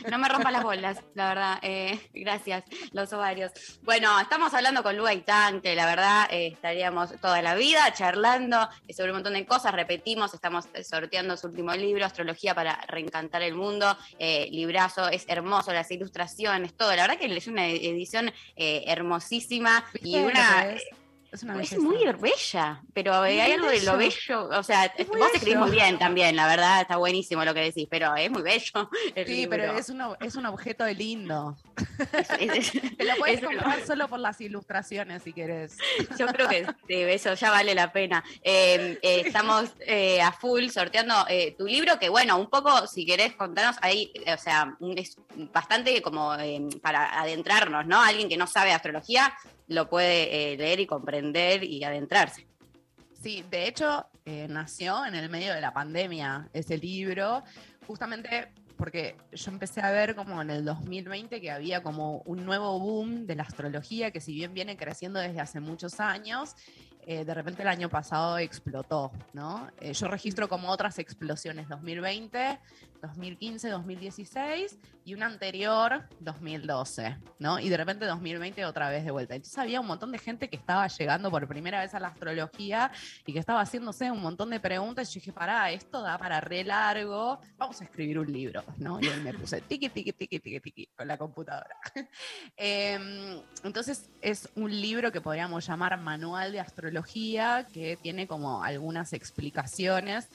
No 0.10 0.18
me 0.18 0.30
rompa 0.30 0.52
las 0.52 0.64
bolas, 0.64 0.97
la 1.16 1.30
verdad. 1.30 1.39
Eh, 1.62 2.00
gracias, 2.14 2.64
los 2.92 3.12
ovarios. 3.14 3.52
Bueno, 3.84 4.20
estamos 4.20 4.54
hablando 4.54 4.84
con 4.84 4.98
Lu 4.98 5.06
Aitán, 5.06 5.62
que 5.62 5.76
la 5.76 5.86
verdad 5.86 6.28
eh, 6.32 6.48
estaríamos 6.48 7.20
toda 7.22 7.42
la 7.42 7.56
vida 7.56 7.94
charlando 7.94 8.70
sobre 8.96 9.12
un 9.12 9.18
montón 9.18 9.34
de 9.34 9.46
cosas. 9.46 9.74
Repetimos, 9.74 10.34
estamos 10.34 10.66
eh, 10.74 10.84
sorteando 10.84 11.38
su 11.38 11.48
último 11.48 11.74
libro, 11.74 12.06
Astrología 12.06 12.54
para 12.54 12.80
Reencantar 12.88 13.42
el 13.42 13.56
Mundo. 13.56 13.98
Eh, 14.18 14.48
librazo, 14.52 15.10
es 15.10 15.26
hermoso, 15.28 15.74
las 15.74 15.90
ilustraciones, 15.92 16.76
todo. 16.76 16.96
La 16.96 17.08
verdad 17.08 17.18
que 17.18 17.36
es 17.36 17.48
una 17.48 17.68
edición 17.68 18.32
hermosísima 18.56 19.86
y 19.96 20.16
¿Viste 20.16 20.22
lo 20.22 20.28
una. 20.28 20.76
Es? 21.32 21.44
Una 21.44 21.62
Es 21.62 21.78
muy 21.78 21.98
bella, 22.20 22.82
pero 22.94 23.24
eh, 23.26 23.42
hay 23.42 23.52
algo 23.52 23.68
de 23.68 23.82
lo 23.84 23.98
bello. 23.98 24.50
o 24.50 24.64
sea, 24.64 24.86
Es 24.86 25.08
vos 25.08 25.18
escribís 25.34 25.58
muy 25.60 25.72
bien 25.72 25.98
también, 26.00 26.36
la 26.36 26.48
verdad, 26.48 26.82
está 26.82 26.98
buenísimo 26.98 27.46
lo 27.46 27.54
que 27.54 27.62
decís, 27.62 27.88
pero 27.90 28.16
es 28.16 28.30
muy 28.32 28.42
bello. 28.42 28.90
el 29.16 29.26
Sí, 29.28 29.34
libro. 29.36 29.50
pero 29.52 29.78
es 29.78 29.90
un, 29.90 30.02
es 30.22 30.36
un 30.36 30.46
objeto 30.48 30.86
lindo. 30.88 31.56
Es- 32.14 32.30
es- 32.40 32.72
Te 32.98 33.06
lo 33.06 33.16
puedes 33.18 33.40
es- 33.40 33.46
comprar 33.46 33.82
solo 33.86 34.08
por 34.08 34.20
las 34.20 34.40
ilustraciones 34.42 35.24
si 35.24 35.34
querés. 35.34 35.78
Yo 36.18 36.28
creo 36.28 36.48
que 36.50 36.66
sí, 36.88 36.94
eso 36.96 37.34
ya 37.36 37.52
vale 37.52 37.76
la 37.76 37.92
pena. 37.92 38.24
Eh, 38.42 38.98
eh, 39.02 39.24
estamos 39.26 39.72
eh, 39.82 40.22
a 40.22 40.32
full 40.32 40.68
sorteando 40.70 41.14
tu 41.58 41.66
libro, 41.68 42.00
que 42.00 42.10
bueno, 42.10 42.38
un 42.38 42.50
poco, 42.50 42.88
si 42.88 43.06
querés 43.06 43.36
contarnos 43.36 43.78
ahí, 43.82 44.12
o 44.34 44.38
sea, 44.38 44.76
es 44.96 45.16
bastante 45.54 46.02
como 46.02 46.34
eh, 46.36 46.62
para 46.82 47.20
adentrarnos, 47.20 47.86
¿no? 47.86 48.02
Alguien 48.02 48.28
que 48.30 48.38
no 48.38 48.48
sabe 48.48 48.72
astrología 48.72 49.34
lo 49.70 49.88
puede 49.88 50.54
eh, 50.54 50.58
leer 50.58 50.82
y 50.82 50.88
comprender 50.88 51.64
y 51.64 51.84
adentrarse. 51.84 52.46
Sí, 53.14 53.46
de 53.50 53.68
hecho, 53.68 54.08
eh, 54.26 54.48
nació 54.50 55.06
en 55.06 55.16
el 55.16 55.30
medio 55.30 55.54
de 55.54 55.62
la 55.62 55.74
pandemia 55.74 56.50
ese 56.54 56.78
libro, 56.78 57.44
justamente 57.86 58.52
porque 58.78 59.16
yo 59.34 59.52
empecé 59.52 59.82
a 59.82 59.92
ver 59.92 60.16
como 60.16 60.42
en 60.42 60.50
el 60.50 60.66
2020 60.66 61.42
que 61.42 61.52
había 61.52 61.84
como 61.84 62.22
un 62.22 62.46
nuevo 62.46 62.80
boom 62.80 63.28
de 63.28 63.36
la 63.36 63.44
astrología 63.44 64.12
que 64.12 64.22
si 64.22 64.34
bien 64.34 64.54
viene 64.54 64.78
creciendo 64.78 65.20
desde 65.20 65.42
hace 65.42 65.60
muchos 65.60 66.00
años, 66.00 66.56
eh, 67.06 67.26
de 67.26 67.34
repente 67.34 67.62
el 67.62 67.68
año 67.68 67.90
pasado 67.90 68.38
explotó, 68.38 69.12
¿no? 69.34 69.70
Yo 69.82 70.08
registro 70.08 70.48
como 70.48 70.70
otras 70.70 70.98
explosiones, 70.98 71.68
2020, 71.68 72.58
2015, 73.02 73.70
2016 73.70 74.78
y 75.06 75.14
una 75.14 75.26
anterior, 75.26 76.04
2012, 76.20 77.18
¿no? 77.39 77.60
Y 77.60 77.70
de 77.70 77.78
repente 77.78 78.06
2020 78.06 78.66
otra 78.66 78.89
vez 78.89 79.04
de 79.04 79.12
vuelta. 79.12 79.36
Entonces 79.36 79.58
había 79.58 79.82
un 79.82 79.88
montón 79.88 80.12
de 80.12 80.20
gente 80.20 80.50
que 80.50 80.56
estaba 80.56 80.88
llegando 80.88 81.32
por 81.32 81.47
primera 81.47 81.82
vez 81.82 81.93
a 81.95 82.00
la 82.00 82.10
astrología 82.10 82.91
y 83.26 83.34
que 83.34 83.39
estaba 83.39 83.62
haciéndose 83.62 84.12
un 84.12 84.22
montón 84.22 84.50
de 84.52 84.60
preguntas. 84.60 85.10
Y 85.10 85.14
yo 85.14 85.22
dije, 85.22 85.34
pará, 85.34 85.72
esto 85.72 86.02
da 86.02 86.18
para 86.18 86.41
re 86.41 86.64
largo, 86.64 87.39
vamos 87.58 87.82
a 87.82 87.86
escribir 87.86 88.20
un 88.20 88.32
libro, 88.32 88.64
¿no? 88.78 89.00
Y 89.02 89.08
ahí 89.08 89.20
me 89.22 89.34
puse 89.34 89.62
tiqui, 89.62 89.89
tiqui, 89.89 90.14
tiqui, 90.14 90.39
tiqui, 90.39 90.60
tiqui 90.60 90.89
con 90.95 91.08
la 91.08 91.18
computadora. 91.18 91.76
Em, 92.56 93.41
entonces 93.64 94.10
es 94.22 94.50
un 94.56 94.70
libro 94.70 95.12
que 95.12 95.22
podríamos 95.22 95.66
llamar 95.66 96.00
Manual 96.00 96.52
de 96.52 96.60
Astrología, 96.60 97.68
que 97.72 97.97
tiene 97.97 98.28
como 98.28 98.64
algunas 98.64 99.14
explicaciones 99.14 100.30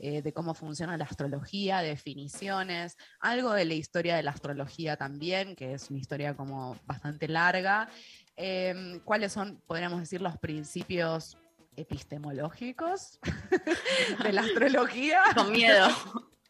eh, 0.00 0.22
de 0.22 0.32
cómo 0.32 0.54
funciona 0.54 0.96
la 0.96 1.04
astrología, 1.04 1.80
definiciones, 1.80 2.96
algo 3.18 3.52
de 3.52 3.64
la 3.64 3.74
historia 3.74 4.14
de 4.14 4.22
la 4.22 4.30
astrología 4.30 4.96
también, 4.96 5.56
que 5.56 5.74
es 5.74 5.90
una 5.90 5.98
historia 5.98 6.34
como 6.34 6.76
bastante 6.86 7.26
larga. 7.26 7.88
Em, 8.36 9.00
¿Cuáles 9.00 9.32
son, 9.32 9.60
podríamos 9.66 9.98
decir, 9.98 10.20
los 10.22 10.38
principios 10.38 11.36
epistemológicos 11.74 13.18
de 14.22 14.32
la 14.32 14.42
astrología? 14.42 15.20
Con 15.34 15.50
miedo. 15.50 15.88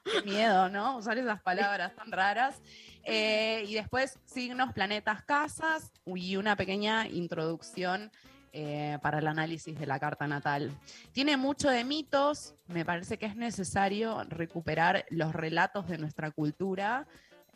Qué 0.05 0.23
miedo, 0.23 0.69
¿no? 0.69 0.99
Usar 0.99 1.17
esas 1.17 1.41
palabras 1.41 1.95
tan 1.95 2.13
raras. 2.13 2.61
Eh, 3.05 3.65
y 3.67 3.75
después 3.75 4.19
signos, 4.27 4.75
planetas, 4.75 5.25
casas 5.25 5.91
y 6.05 6.37
una 6.37 6.55
pequeña 6.57 7.07
introducción 7.09 8.11
eh, 8.53 8.99
para 9.03 9.19
el 9.19 9.27
análisis 9.27 9.79
de 9.79 9.87
la 9.87 9.99
carta 9.99 10.27
natal. 10.27 10.71
Tiene 11.13 11.37
mucho 11.37 11.71
de 11.71 11.85
mitos, 11.85 12.55
me 12.67 12.85
parece 12.85 13.19
que 13.19 13.27
es 13.27 13.37
necesario 13.37 14.25
recuperar 14.29 15.05
los 15.11 15.33
relatos 15.33 15.89
de 15.89 15.99
nuestra 15.99 16.31
cultura, 16.31 17.07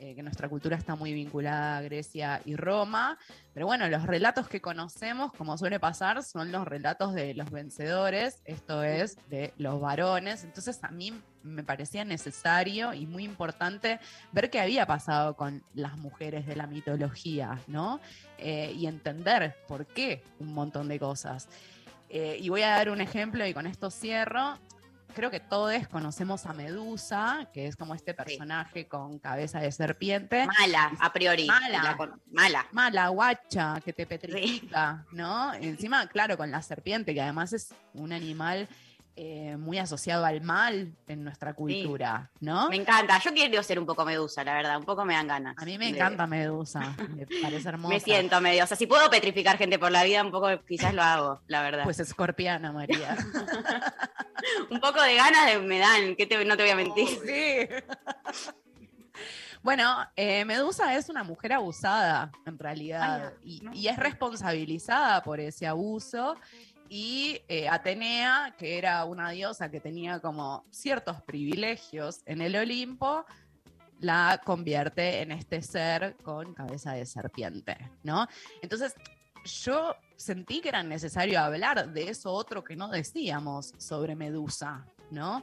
eh, 0.02 0.16
que 0.16 0.22
nuestra 0.24 0.48
cultura 0.48 0.76
está 0.76 0.96
muy 0.96 1.12
vinculada 1.12 1.78
a 1.78 1.80
Grecia 1.82 2.42
y 2.44 2.56
Roma, 2.56 3.16
pero 3.54 3.66
bueno, 3.66 3.88
los 3.88 4.02
relatos 4.04 4.48
que 4.48 4.60
conocemos, 4.60 5.32
como 5.32 5.56
suele 5.56 5.78
pasar, 5.78 6.24
son 6.24 6.50
los 6.50 6.66
relatos 6.66 7.14
de 7.14 7.34
los 7.34 7.52
vencedores, 7.52 8.42
esto 8.44 8.82
es, 8.82 9.16
de 9.30 9.54
los 9.58 9.80
varones, 9.80 10.42
entonces 10.42 10.80
a 10.82 10.90
mí 10.90 11.12
me 11.44 11.62
parecía 11.62 12.04
necesario 12.04 12.92
y 12.94 13.06
muy 13.06 13.22
importante 13.22 14.00
ver 14.32 14.50
qué 14.50 14.58
había 14.58 14.86
pasado 14.86 15.36
con 15.36 15.62
las 15.72 15.96
mujeres 15.96 16.48
de 16.48 16.56
la 16.56 16.66
mitología, 16.66 17.60
¿no? 17.68 18.00
Eh, 18.38 18.74
y 18.76 18.88
entender 18.88 19.54
por 19.68 19.86
qué 19.86 20.24
un 20.40 20.52
montón 20.52 20.88
de 20.88 20.98
cosas. 20.98 21.48
Eh, 22.08 22.38
y 22.40 22.48
voy 22.48 22.62
a 22.62 22.70
dar 22.70 22.90
un 22.90 23.00
ejemplo 23.00 23.46
y 23.46 23.54
con 23.54 23.68
esto 23.68 23.88
cierro. 23.88 24.58
Creo 25.14 25.30
que 25.30 25.40
todos 25.40 25.86
conocemos 25.88 26.46
a 26.46 26.52
Medusa, 26.52 27.48
que 27.52 27.66
es 27.66 27.76
como 27.76 27.94
este 27.94 28.14
personaje 28.14 28.88
con 28.88 29.18
cabeza 29.18 29.60
de 29.60 29.70
serpiente. 29.70 30.46
Mala, 30.46 30.92
a 31.00 31.12
priori. 31.12 31.46
Mala. 31.46 31.96
Con- 31.96 32.20
mala. 32.32 32.66
Mala, 32.72 33.08
guacha, 33.08 33.80
que 33.84 33.92
te 33.92 34.06
petrifica, 34.06 35.04
¿no? 35.12 35.52
Encima, 35.54 36.06
claro, 36.06 36.36
con 36.36 36.50
la 36.50 36.62
serpiente, 36.62 37.12
que 37.14 37.20
además 37.20 37.52
es 37.52 37.74
un 37.94 38.12
animal 38.12 38.68
eh, 39.14 39.56
muy 39.58 39.78
asociado 39.78 40.24
al 40.24 40.40
mal 40.40 40.94
en 41.06 41.22
nuestra 41.24 41.52
cultura, 41.54 42.30
¿no? 42.40 42.68
Me 42.70 42.76
encanta. 42.76 43.18
Yo 43.18 43.32
quiero 43.32 43.62
ser 43.62 43.78
un 43.78 43.84
poco 43.86 44.04
medusa, 44.04 44.42
la 44.44 44.54
verdad. 44.54 44.78
Un 44.78 44.84
poco 44.84 45.04
me 45.04 45.14
dan 45.14 45.28
ganas. 45.28 45.54
A 45.58 45.64
mí 45.64 45.76
me 45.78 45.86
de- 45.86 45.90
encanta 45.98 46.26
Medusa, 46.28 46.94
me 47.14 47.26
parece 47.42 47.68
hermosa. 47.68 47.92
Me 47.94 48.00
siento 48.00 48.40
medio. 48.40 48.64
O 48.64 48.66
sea, 48.66 48.76
si 48.76 48.86
puedo 48.86 49.10
petrificar 49.10 49.58
gente 49.58 49.78
por 49.78 49.90
la 49.92 50.02
vida, 50.04 50.22
un 50.24 50.30
poco 50.30 50.48
quizás 50.66 50.94
lo 50.94 51.02
hago, 51.02 51.40
la 51.46 51.62
verdad. 51.62 51.84
Pues 51.84 52.00
escorpiana, 52.00 52.72
María. 52.72 53.16
un 54.70 54.80
poco 54.80 55.02
de 55.02 55.14
ganas 55.14 55.46
de- 55.46 55.58
me 55.60 55.78
dan, 55.78 56.16
que 56.16 56.26
te- 56.26 56.44
no 56.44 56.56
te 56.56 56.62
voy 56.62 56.70
a 56.72 56.76
mentir. 56.76 57.08
Bueno, 59.62 59.96
eh, 60.16 60.44
Medusa 60.44 60.96
es 60.96 61.08
una 61.08 61.22
mujer 61.22 61.52
abusada, 61.52 62.32
en 62.46 62.58
realidad, 62.58 63.34
y, 63.44 63.62
y 63.72 63.86
es 63.86 63.96
responsabilizada 63.96 65.22
por 65.22 65.38
ese 65.38 65.68
abuso. 65.68 66.34
Y 66.94 67.40
eh, 67.48 67.70
Atenea, 67.70 68.54
que 68.58 68.76
era 68.76 69.06
una 69.06 69.30
diosa 69.30 69.70
que 69.70 69.80
tenía 69.80 70.20
como 70.20 70.66
ciertos 70.70 71.22
privilegios 71.22 72.20
en 72.26 72.42
el 72.42 72.54
Olimpo, 72.54 73.24
la 74.00 74.38
convierte 74.44 75.22
en 75.22 75.32
este 75.32 75.62
ser 75.62 76.18
con 76.22 76.52
cabeza 76.52 76.92
de 76.92 77.06
serpiente, 77.06 77.78
¿no? 78.02 78.28
Entonces, 78.60 78.94
yo 79.64 79.96
sentí 80.16 80.60
que 80.60 80.68
era 80.68 80.82
necesario 80.82 81.40
hablar 81.40 81.94
de 81.94 82.10
eso 82.10 82.30
otro 82.30 82.62
que 82.62 82.76
no 82.76 82.88
decíamos 82.88 83.72
sobre 83.78 84.14
Medusa, 84.14 84.84
¿no? 85.10 85.42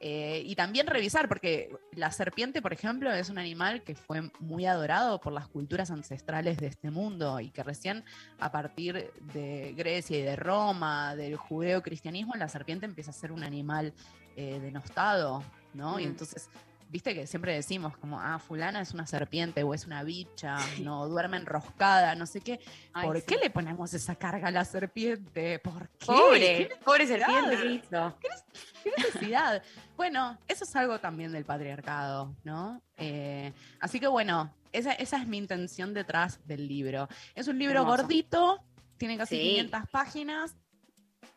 Eh, 0.00 0.42
y 0.44 0.54
también 0.54 0.86
revisar, 0.86 1.28
porque 1.28 1.74
la 1.92 2.10
serpiente, 2.10 2.60
por 2.60 2.72
ejemplo, 2.72 3.10
es 3.12 3.30
un 3.30 3.38
animal 3.38 3.82
que 3.82 3.94
fue 3.94 4.30
muy 4.40 4.66
adorado 4.66 5.20
por 5.20 5.32
las 5.32 5.48
culturas 5.48 5.90
ancestrales 5.90 6.58
de 6.58 6.66
este 6.66 6.90
mundo 6.90 7.40
y 7.40 7.50
que 7.50 7.62
recién 7.62 8.04
a 8.38 8.52
partir 8.52 9.10
de 9.32 9.72
Grecia 9.74 10.18
y 10.18 10.22
de 10.22 10.36
Roma, 10.36 11.16
del 11.16 11.36
judeo-cristianismo, 11.36 12.34
la 12.34 12.48
serpiente 12.48 12.84
empieza 12.86 13.10
a 13.12 13.14
ser 13.14 13.32
un 13.32 13.44
animal 13.44 13.94
eh, 14.36 14.58
denostado, 14.60 15.42
¿no? 15.72 15.98
Y 16.00 16.04
Mm. 16.04 16.08
entonces, 16.08 16.48
viste 16.94 17.12
que 17.12 17.26
siempre 17.26 17.52
decimos 17.52 17.96
como, 17.96 18.20
ah, 18.20 18.38
fulana 18.38 18.80
es 18.80 18.92
una 18.94 19.04
serpiente 19.04 19.64
o 19.64 19.74
es 19.74 19.84
una 19.84 20.04
bicha, 20.04 20.56
no, 20.80 21.08
duerme 21.08 21.38
enroscada, 21.38 22.14
no 22.14 22.24
sé 22.24 22.40
qué. 22.40 22.60
Ay, 22.92 23.04
¿Por 23.08 23.16
sí. 23.18 23.24
qué 23.26 23.36
le 23.36 23.50
ponemos 23.50 23.92
esa 23.94 24.14
carga 24.14 24.46
a 24.46 24.50
la 24.52 24.64
serpiente? 24.64 25.58
¿Por 25.58 25.88
qué? 25.88 26.06
Pobre, 26.06 26.68
¿Qué 26.68 26.76
pobre 26.84 27.04
serpiente 27.08 27.56
que 27.56 27.66
hizo. 27.66 28.16
¿Qué 28.20 28.92
necesidad? 28.96 29.60
bueno, 29.96 30.38
eso 30.46 30.62
es 30.62 30.76
algo 30.76 31.00
también 31.00 31.32
del 31.32 31.44
patriarcado, 31.44 32.32
¿no? 32.44 32.80
Eh, 32.96 33.52
así 33.80 33.98
que 33.98 34.06
bueno, 34.06 34.54
esa, 34.70 34.92
esa 34.92 35.16
es 35.16 35.26
mi 35.26 35.38
intención 35.38 35.94
detrás 35.94 36.38
del 36.46 36.68
libro. 36.68 37.08
Es 37.34 37.48
un 37.48 37.58
libro 37.58 37.80
Hermoso. 37.80 38.02
gordito, 38.02 38.60
tiene 38.98 39.18
casi 39.18 39.34
Sí. 39.36 39.42
500 39.42 39.82
páginas. 39.90 40.54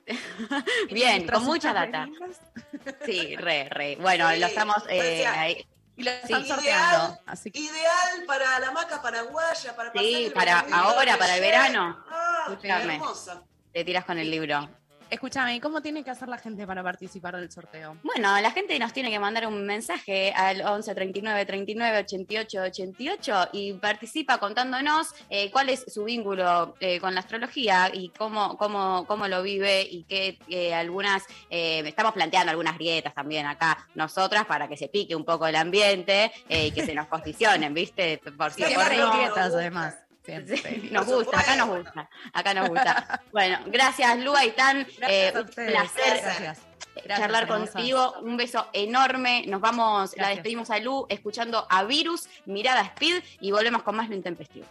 Bien, 0.91 1.28
con 1.28 1.43
mucha 1.43 1.74
data. 1.74 2.05
lindas. 2.05 2.39
Sí, 3.05 3.36
re, 3.36 3.68
re. 3.70 3.95
Bueno, 4.01 4.30
Sí, 4.32 4.39
lo 4.39 4.47
estamos 4.47 4.84
eh, 4.89 5.26
ahí. 5.26 5.68
Y 5.95 6.03
lo 6.03 6.12
están 6.12 6.43
Sí, 6.43 6.49
sorteando. 6.49 6.95
ideal, 7.05 7.20
Así 7.26 7.51
que 7.51 7.60
ideal 7.60 8.24
para 8.28 8.60
la 8.60 8.72
maca 8.72 9.01
paraguaya, 9.01 9.76
para 9.76 9.91
Sí, 9.93 10.32
para 10.34 10.60
ahora, 10.72 11.18
para 11.18 11.36
el 11.36 11.41
verano. 11.41 12.05
Ah. 12.10 12.55
Te 13.74 13.84
tiras 13.84 14.05
con 14.05 14.18
el 14.20 14.30
libro. 14.30 14.70
Escúchame, 15.10 15.55
¿y 15.55 15.60
¿cómo 15.60 15.82
tiene 15.82 16.03
que 16.03 16.12
hacer 16.12 16.28
la 16.28 16.38
gente 16.38 16.66
para 16.66 16.84
participar 16.84 17.36
del 17.36 17.51
sorteo? 17.51 17.97
Bueno, 18.03 18.39
la 18.39 18.51
gente 18.51 18.78
nos 18.80 18.93
tiene 18.93 19.10
que 19.10 19.20
mandar 19.20 19.47
un 19.47 19.66
mensaje 19.66 20.34
al 20.34 20.62
11 20.62 20.93
39 20.95 21.45
39 21.45 21.97
88 21.99 22.62
88 22.62 23.49
y 23.53 23.74
participa 23.74 24.38
contándonos 24.38 25.14
eh, 25.30 25.51
cuál 25.51 25.70
es 25.70 25.86
su 25.88 26.03
vínculo 26.03 26.76
eh, 26.80 26.99
con 26.99 27.14
la 27.14 27.22
astrología 27.22 27.89
y 27.93 28.10
cómo, 28.10 28.58
cómo, 28.58 29.05
cómo 29.08 29.28
lo 29.28 29.41
vive 29.43 29.82
y 29.82 30.03
que 30.03 30.39
eh, 30.47 30.74
algunas, 30.74 31.24
eh, 31.49 31.84
estamos 31.86 32.14
planteando 32.14 32.51
algunas 32.51 32.78
grietas 32.78 33.14
también 33.14 33.45
acá 33.45 33.88
nosotras 33.95 34.45
para 34.45 34.68
que 34.68 34.78
se 34.78 34.88
pique 34.88 35.16
un 35.16 35.26
poco 35.26 35.47
el 35.47 35.55
ambiente 35.55 36.32
eh, 36.49 36.68
y 36.68 36.72
que 36.72 36.86
se 36.86 36.93
nos 36.93 37.08
posicionen, 37.18 37.74
¿viste? 37.74 38.22
Por 38.38 38.51
si 38.51 38.64
Siempre 38.64 38.97
por 38.97 38.97
no. 38.97 39.14
grietas, 39.14 39.53
además. 39.53 40.07
Siempre. 40.28 40.90
Nos 40.92 41.06
gusta, 41.06 41.40
acá 41.40 41.56
nos 41.56 41.70
gusta, 41.70 42.10
acá 42.34 42.54
nos 42.54 42.68
gusta. 42.68 43.22
Bueno, 43.32 43.60
gracias 43.68 44.20
Lu 44.20 44.36
Aitán, 44.36 44.86
eh, 45.08 45.32
a 45.34 45.40
un 45.40 45.46
ustedes. 45.46 45.72
placer 45.72 46.22
Gracias. 46.22 46.60
Charlar 47.08 47.48
contigo, 47.48 48.16
un 48.22 48.36
beso 48.36 48.68
enorme, 48.74 49.46
nos 49.48 49.62
vamos, 49.62 50.18
la 50.18 50.30
despedimos 50.30 50.70
a 50.70 50.80
Lu 50.80 51.06
escuchando 51.08 51.66
a 51.70 51.86
Virus, 51.86 52.28
Mirada 52.46 52.82
Speed 52.82 53.24
y 53.40 53.52
volvemos 53.52 53.84
con 53.84 53.96
más 53.96 54.10
lo 54.10 54.16
intempestivo. 54.16 54.66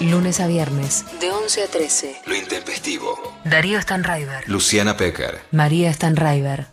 Lunes 0.00 0.38
a 0.38 0.46
viernes. 0.46 1.04
De 1.20 1.30
11 1.30 1.64
a 1.64 1.66
13. 1.66 2.22
Lo 2.26 2.36
intempestivo. 2.36 3.18
Darío 3.44 3.80
Stanraiver. 3.82 4.48
Luciana 4.48 4.96
Pecker. 4.96 5.40
María 5.50 5.92
Stanraiver. 5.92 6.66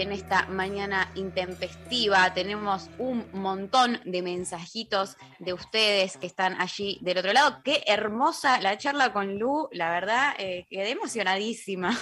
En 0.00 0.10
esta 0.10 0.46
mañana 0.46 1.08
intempestiva. 1.14 2.34
Tenemos 2.34 2.90
un 2.98 3.28
montón 3.32 4.00
de 4.04 4.22
mensajitos 4.22 5.16
de 5.38 5.52
ustedes 5.52 6.16
que 6.16 6.26
están 6.26 6.60
allí 6.60 6.98
del 7.00 7.18
otro 7.18 7.32
lado. 7.32 7.62
Qué 7.62 7.84
hermosa 7.86 8.60
la 8.60 8.76
charla 8.76 9.12
con 9.12 9.38
Lu, 9.38 9.68
la 9.70 9.90
verdad, 9.90 10.34
eh, 10.38 10.66
quedé 10.68 10.90
emocionadísima. 10.90 11.96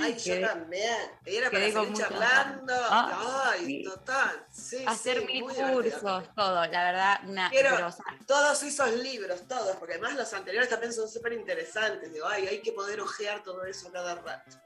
Ay, 0.00 0.16
yo 0.18 0.40
también. 0.40 0.96
Era 1.26 1.50
para 1.50 1.70
seguir 1.70 1.92
charlando. 1.92 2.72
Ah, 2.74 3.50
Ay, 3.52 3.66
sí. 3.66 3.84
total. 3.84 4.46
Sí, 4.50 4.84
Hacer 4.86 5.18
sí, 5.20 5.26
mil 5.26 5.48
divertido. 5.48 5.72
cursos, 5.74 6.34
todo, 6.34 6.66
la 6.66 6.84
verdad, 6.84 7.20
una 7.26 7.50
Quiero 7.50 7.90
todos 8.26 8.62
esos 8.62 8.92
libros, 8.94 9.46
todos, 9.46 9.76
porque 9.76 9.94
además 9.94 10.14
los 10.14 10.32
anteriores 10.32 10.70
también 10.70 10.92
son 10.92 11.08
súper 11.08 11.34
interesantes. 11.34 12.12
Digo, 12.12 12.26
ay, 12.26 12.46
hay 12.46 12.62
que 12.62 12.72
poder 12.72 13.00
ojear 13.00 13.42
todo 13.42 13.64
eso 13.64 13.92
cada 13.92 14.14
rato. 14.14 14.56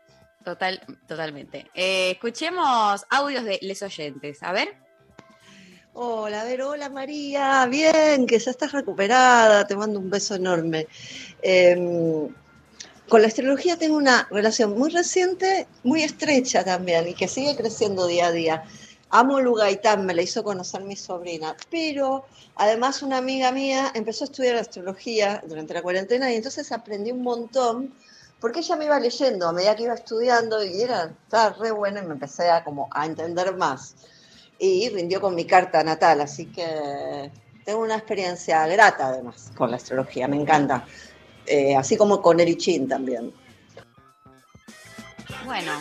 Total, 0.44 0.78
totalmente. 1.08 1.70
Eh, 1.74 2.12
escuchemos 2.12 3.06
audios 3.08 3.44
de 3.44 3.58
les 3.62 3.82
oyentes. 3.82 4.42
A 4.42 4.52
ver. 4.52 4.76
Hola, 5.94 6.42
a 6.42 6.44
ver, 6.44 6.60
hola 6.62 6.88
María, 6.90 7.66
bien, 7.66 8.26
que 8.26 8.38
ya 8.38 8.50
estás 8.50 8.72
recuperada, 8.72 9.64
te 9.64 9.76
mando 9.76 10.00
un 10.00 10.10
beso 10.10 10.34
enorme. 10.34 10.88
Eh, 11.40 12.28
con 13.08 13.22
la 13.22 13.28
astrología 13.28 13.76
tengo 13.78 13.96
una 13.96 14.26
relación 14.30 14.76
muy 14.76 14.90
reciente, 14.90 15.68
muy 15.84 16.02
estrecha 16.02 16.64
también, 16.64 17.06
y 17.06 17.14
que 17.14 17.28
sigue 17.28 17.54
creciendo 17.54 18.06
día 18.06 18.26
a 18.26 18.32
día. 18.32 18.64
Amo 19.10 19.38
el 19.38 19.46
Ugaitán, 19.46 20.04
me 20.04 20.14
la 20.14 20.22
hizo 20.22 20.42
conocer 20.42 20.82
mi 20.82 20.96
sobrina, 20.96 21.56
pero 21.70 22.26
además 22.56 23.02
una 23.02 23.18
amiga 23.18 23.52
mía 23.52 23.92
empezó 23.94 24.24
a 24.24 24.26
estudiar 24.26 24.56
astrología 24.56 25.44
durante 25.46 25.74
la 25.74 25.82
cuarentena 25.82 26.32
y 26.32 26.36
entonces 26.36 26.72
aprendí 26.72 27.12
un 27.12 27.22
montón 27.22 27.94
porque 28.44 28.60
ella 28.60 28.76
me 28.76 28.84
iba 28.84 29.00
leyendo 29.00 29.48
a 29.48 29.52
medida 29.54 29.74
que 29.74 29.84
iba 29.84 29.94
estudiando 29.94 30.62
y 30.62 30.82
era, 30.82 31.04
estaba 31.04 31.56
re 31.58 31.70
buena 31.70 32.02
y 32.02 32.06
me 32.06 32.12
empecé 32.12 32.50
a, 32.50 32.62
como, 32.62 32.90
a 32.92 33.06
entender 33.06 33.56
más. 33.56 33.94
Y 34.58 34.90
rindió 34.90 35.18
con 35.18 35.34
mi 35.34 35.46
carta 35.46 35.82
natal, 35.82 36.20
así 36.20 36.52
que 36.52 37.30
tengo 37.64 37.80
una 37.80 37.96
experiencia 37.96 38.66
grata 38.66 39.06
además 39.06 39.50
con 39.56 39.70
la 39.70 39.78
astrología, 39.78 40.28
me 40.28 40.36
encanta. 40.36 40.84
Eh, 41.46 41.74
así 41.74 41.96
como 41.96 42.20
con 42.20 42.38
Erichin 42.38 42.86
también. 42.86 43.32
Bueno, 45.46 45.72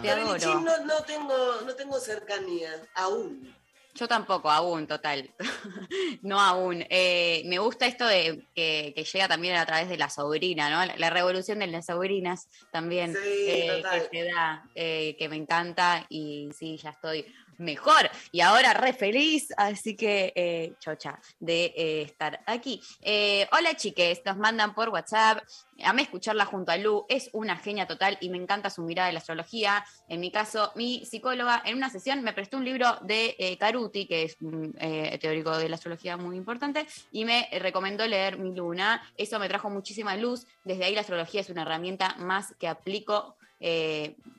te 0.00 0.08
el 0.08 0.20
adoro. 0.20 0.38
chin 0.38 0.64
no, 0.64 0.86
no 0.86 1.02
tengo, 1.02 1.60
no 1.66 1.74
tengo 1.74 2.00
cercanía, 2.00 2.70
aún. 2.94 3.54
Yo 3.98 4.06
tampoco, 4.06 4.50
aún, 4.50 4.86
total. 4.86 5.28
no 6.22 6.38
aún. 6.38 6.84
Eh, 6.88 7.42
me 7.46 7.58
gusta 7.58 7.86
esto 7.86 8.06
de 8.06 8.46
que, 8.54 8.92
que 8.94 9.04
llega 9.04 9.26
también 9.26 9.56
a 9.56 9.66
través 9.66 9.88
de 9.88 9.96
la 9.96 10.08
sobrina, 10.08 10.70
¿no? 10.70 10.86
La, 10.86 10.96
la 10.96 11.10
revolución 11.10 11.58
de 11.58 11.66
las 11.66 11.86
sobrinas 11.86 12.48
también 12.70 13.12
Sí, 13.14 13.20
eh, 13.24 13.82
que 13.90 14.18
se 14.18 14.24
da, 14.30 14.64
eh, 14.74 15.16
que 15.18 15.28
me 15.28 15.36
encanta 15.36 16.06
y 16.08 16.48
sí, 16.56 16.76
ya 16.76 16.90
estoy 16.90 17.26
mejor 17.58 18.10
y 18.32 18.40
ahora 18.40 18.72
re 18.72 18.92
feliz, 18.92 19.52
así 19.56 19.96
que 19.96 20.32
eh, 20.34 20.74
chocha 20.80 21.20
de 21.40 21.74
eh, 21.76 22.02
estar 22.02 22.40
aquí. 22.46 22.80
Eh, 23.02 23.46
hola 23.52 23.74
chiques, 23.76 24.22
nos 24.24 24.36
mandan 24.36 24.74
por 24.74 24.88
WhatsApp, 24.88 25.42
amé 25.84 26.02
escucharla 26.02 26.44
junto 26.44 26.72
a 26.72 26.76
Lu, 26.76 27.04
es 27.08 27.30
una 27.32 27.56
genia 27.56 27.86
total 27.86 28.16
y 28.20 28.30
me 28.30 28.38
encanta 28.38 28.70
su 28.70 28.82
mirada 28.82 29.08
de 29.08 29.12
la 29.12 29.18
astrología. 29.18 29.84
En 30.08 30.20
mi 30.20 30.30
caso, 30.30 30.72
mi 30.76 31.04
psicóloga 31.04 31.62
en 31.64 31.76
una 31.76 31.90
sesión 31.90 32.22
me 32.22 32.32
prestó 32.32 32.56
un 32.56 32.64
libro 32.64 32.98
de 33.02 33.56
Caruti, 33.58 34.06
que 34.06 34.22
es 34.24 34.36
un 34.40 34.72
teórico 35.20 35.56
de 35.56 35.68
la 35.68 35.76
astrología 35.76 36.16
muy 36.16 36.36
importante, 36.36 36.86
y 37.12 37.24
me 37.24 37.48
recomendó 37.60 38.06
leer 38.06 38.38
Mi 38.38 38.54
Luna. 38.54 39.02
Eso 39.16 39.38
me 39.38 39.48
trajo 39.48 39.70
muchísima 39.70 40.16
luz. 40.16 40.46
Desde 40.64 40.84
ahí 40.84 40.94
la 40.94 41.02
astrología 41.02 41.40
es 41.40 41.50
una 41.50 41.62
herramienta 41.62 42.14
más 42.18 42.54
que 42.58 42.68
aplico. 42.68 43.36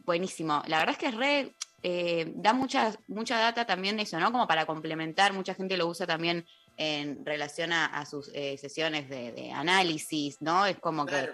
buenísimo. 0.05 0.63
La 0.67 0.79
verdad 0.79 0.93
es 0.93 0.97
que 0.97 1.07
es 1.07 1.15
re 1.15 1.55
eh, 1.83 2.31
da 2.35 2.53
mucha, 2.53 2.93
mucha 3.07 3.39
data 3.39 3.65
también 3.65 3.99
eso, 3.99 4.19
¿no? 4.19 4.31
Como 4.31 4.47
para 4.47 4.65
complementar, 4.65 5.33
mucha 5.33 5.53
gente 5.53 5.77
lo 5.77 5.87
usa 5.87 6.05
también 6.05 6.45
en 6.77 7.25
relación 7.25 7.73
a, 7.73 8.05
sus 8.05 8.31
eh, 8.33 8.57
sesiones 8.57 9.09
de, 9.09 9.31
de 9.33 9.51
análisis, 9.51 10.41
¿no? 10.41 10.65
Es 10.65 10.79
como 10.79 11.05
que 11.05 11.29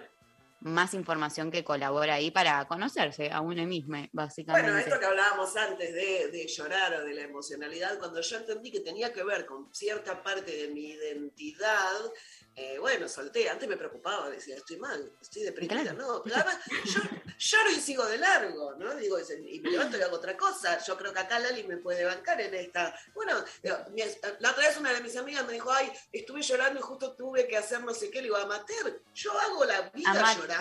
más 0.62 0.94
información 0.94 1.52
que 1.52 1.64
colabora 1.64 2.16
ahí 2.16 2.32
para 2.32 2.66
conocerse 2.68 3.32
a 3.32 3.42
uno 3.42 3.64
mismo, 3.66 3.98
básicamente. 4.14 4.70
Bueno, 4.72 4.78
esto 4.84 5.00
que 5.00 5.06
hablábamos 5.06 5.56
antes 5.56 5.94
de, 5.94 6.30
de 6.32 6.48
llorar 6.48 6.94
o 6.96 7.04
de 7.06 7.14
la 7.14 7.22
emocionalidad, 7.22 8.00
cuando 8.00 8.22
yo 8.22 8.38
entendí 8.38 8.72
que 8.72 8.80
tenía 8.80 9.14
que 9.14 9.24
ver 9.24 9.46
con 9.46 9.74
cierta 9.74 10.24
parte 10.24 10.56
de 10.56 10.68
mi 10.70 10.92
identidad, 10.92 11.92
eh, 12.56 12.78
bueno, 12.80 13.08
solté. 13.10 13.50
Antes 13.50 13.68
me 13.68 13.76
preocupaba, 13.78 14.30
decía, 14.30 14.56
estoy 14.56 14.78
mal, 14.78 15.12
estoy 15.22 15.44
deprimida. 15.44 15.82
Claro. 15.82 15.98
No, 15.98 16.22
pero 16.24 16.36
además, 16.38 16.58
yo 16.86 17.02
lloro 17.38 17.70
y 17.72 17.76
sigo 17.82 18.06
de 18.06 18.18
largo, 18.18 18.76
¿no? 18.76 18.96
Digo, 18.96 19.18
y 19.20 19.60
me 19.60 19.72
levanto 19.72 19.98
y 19.98 20.02
hago 20.02 20.16
otra 20.16 20.38
cosa. 20.38 20.80
Yo 20.84 20.98
creo 20.98 21.12
que 21.14 21.20
acá 21.20 21.38
Lali 21.38 21.64
me 21.66 21.78
puede 21.78 22.06
bancar 22.06 22.40
en 22.40 22.54
esta. 22.56 22.98
Bueno, 23.14 23.44
digo, 23.62 23.78
mi- 23.92 24.04
la 24.40 24.52
otra 24.52 24.68
vez 24.68 24.78
una 24.78 24.94
de 24.94 25.02
mis 25.02 25.18
amigas 25.18 25.46
me 25.46 25.52
dijo, 25.54 25.70
ay, 25.70 25.92
estuve 26.14 26.42
llorando 26.42 26.80
y 26.80 26.82
justo 26.84 27.14
tuve 27.14 27.46
que 27.46 27.58
hacer 27.58 27.82
no 27.84 27.94
sé 27.94 28.10
qué. 28.10 28.20
Le 28.20 28.24
digo, 28.30 28.38
amateur, 28.38 29.02
yo 29.14 29.38
hago 29.38 29.66
la 29.66 29.82
vida 29.90 30.10
llorando. 30.14 30.55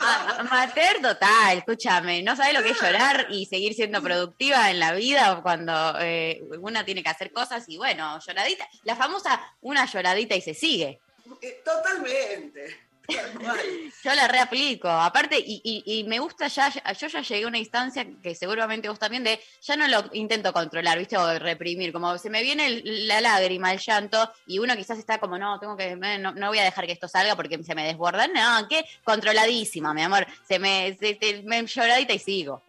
Ah, 0.00 0.36
Amateur 0.40 1.00
total, 1.00 1.58
escúchame, 1.58 2.22
no 2.22 2.36
sabes 2.36 2.54
lo 2.54 2.62
que 2.62 2.70
es 2.70 2.80
llorar 2.80 3.26
y 3.30 3.46
seguir 3.46 3.74
siendo 3.74 4.02
productiva 4.02 4.70
en 4.70 4.80
la 4.80 4.92
vida 4.92 5.40
cuando 5.42 5.72
eh, 6.00 6.42
una 6.60 6.84
tiene 6.84 7.02
que 7.02 7.08
hacer 7.08 7.32
cosas 7.32 7.64
y 7.68 7.76
bueno, 7.76 8.18
lloradita, 8.20 8.68
la 8.84 8.96
famosa 8.96 9.40
una 9.60 9.86
lloradita 9.86 10.34
y 10.34 10.40
se 10.40 10.54
sigue. 10.54 11.00
Eh, 11.40 11.62
Totalmente. 11.64 12.83
Yo 13.08 14.14
la 14.14 14.28
reaplico, 14.28 14.88
aparte, 14.88 15.36
y, 15.44 16.04
me 16.08 16.18
gusta 16.18 16.48
ya, 16.48 16.70
yo 16.92 17.06
ya 17.08 17.20
llegué 17.20 17.44
a 17.44 17.48
una 17.48 17.58
instancia 17.58 18.06
que 18.22 18.34
seguramente 18.34 18.88
vos 18.88 18.98
también, 18.98 19.24
de 19.24 19.40
ya 19.62 19.76
no 19.76 19.86
lo 19.88 20.04
intento 20.12 20.52
controlar, 20.52 20.98
¿viste? 20.98 21.16
O 21.16 21.38
reprimir, 21.38 21.92
como 21.92 22.16
se 22.18 22.30
me 22.30 22.42
viene 22.42 22.82
la 22.84 23.20
lágrima, 23.20 23.72
el 23.72 23.78
llanto, 23.78 24.30
y 24.46 24.58
uno 24.58 24.76
quizás 24.76 24.98
está 24.98 25.18
como, 25.18 25.38
no, 25.38 25.58
tengo 25.60 25.76
que, 25.76 25.96
no, 25.96 26.32
no 26.32 26.48
voy 26.48 26.58
a 26.58 26.64
dejar 26.64 26.86
que 26.86 26.92
esto 26.92 27.08
salga 27.08 27.36
porque 27.36 27.62
se 27.62 27.74
me 27.74 27.86
desborda. 27.86 28.26
No, 28.28 28.68
qué 28.68 28.84
controladísima, 29.04 29.92
mi 29.94 30.02
amor. 30.02 30.26
Se 30.46 30.58
me, 30.58 30.96
se- 30.98 31.42
me 31.44 31.66
lloradita 31.66 32.12
y 32.12 32.18
sigo. 32.18 32.62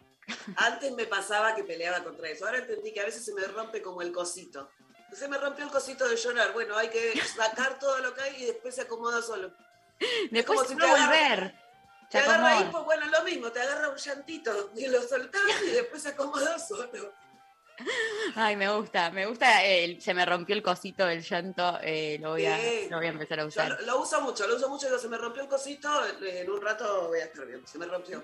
Antes 0.58 0.92
me 0.94 1.06
pasaba 1.06 1.56
que 1.56 1.64
peleaba 1.64 2.04
contra 2.04 2.30
eso. 2.30 2.46
Ahora 2.46 2.60
entendí 2.60 2.92
que 2.92 3.00
a 3.02 3.06
veces 3.06 3.24
se 3.24 3.34
me 3.34 3.44
rompe 3.44 3.82
como 3.82 4.02
el 4.02 4.12
cosito. 4.12 4.70
Se 5.14 5.28
me 5.28 5.38
rompió 5.38 5.64
el 5.66 5.72
cosito 5.72 6.08
de 6.10 6.18
llorar. 6.18 6.52
Bueno, 6.54 6.76
hay 6.76 6.90
que 6.90 7.14
sacar 7.36 7.80
todo 7.80 8.00
lo 8.00 8.14
que 8.14 8.22
hay 8.22 8.44
y 8.44 8.46
después 8.48 8.76
se 8.76 8.82
acomoda 8.82 9.22
solo. 9.22 9.52
Después 10.32 10.60
como 10.60 10.70
si 10.70 10.76
te 10.76 10.86
volver. 10.86 11.56
Te 12.10 12.20
agarra 12.20 12.60
ahí, 12.60 12.70
pues 12.72 12.84
bueno, 12.86 13.06
lo 13.08 13.24
mismo, 13.24 13.52
te 13.52 13.60
agarra 13.60 13.90
un 13.90 13.98
llantito 13.98 14.72
y 14.76 14.88
lo 14.88 15.02
soltás 15.02 15.42
y 15.68 15.72
después 15.72 16.04
se 16.04 16.10
acomoda 16.10 16.58
solo. 16.60 17.14
Ay, 18.36 18.56
me 18.56 18.70
gusta, 18.74 19.12
me 19.12 19.26
gusta, 19.26 19.64
el, 19.66 20.02
se 20.02 20.14
me 20.14 20.26
rompió 20.26 20.56
el 20.56 20.64
cosito 20.64 21.06
del 21.06 21.22
llanto, 21.22 21.78
eh, 21.82 22.18
lo, 22.22 22.30
voy 22.32 22.46
a, 22.46 22.58
lo 22.90 22.98
voy 22.98 23.08
a 23.08 23.10
empezar 23.10 23.40
a 23.40 23.44
Yo 23.44 23.48
usar. 23.50 23.70
lo, 23.82 23.86
lo 23.86 24.02
uso 24.02 24.22
mucho, 24.22 24.48
lo 24.48 24.56
uso 24.56 24.70
mucho. 24.70 24.98
Se 24.98 25.10
me 25.10 25.18
rompió 25.18 25.42
el 25.42 25.50
cosito, 25.50 25.90
en 26.22 26.50
un 26.50 26.62
rato 26.62 27.08
voy 27.10 27.20
a 27.20 27.26
estar 27.26 27.46
bien. 27.46 27.66
Se 27.68 27.78
me 27.78 27.86
rompió. 27.86 28.24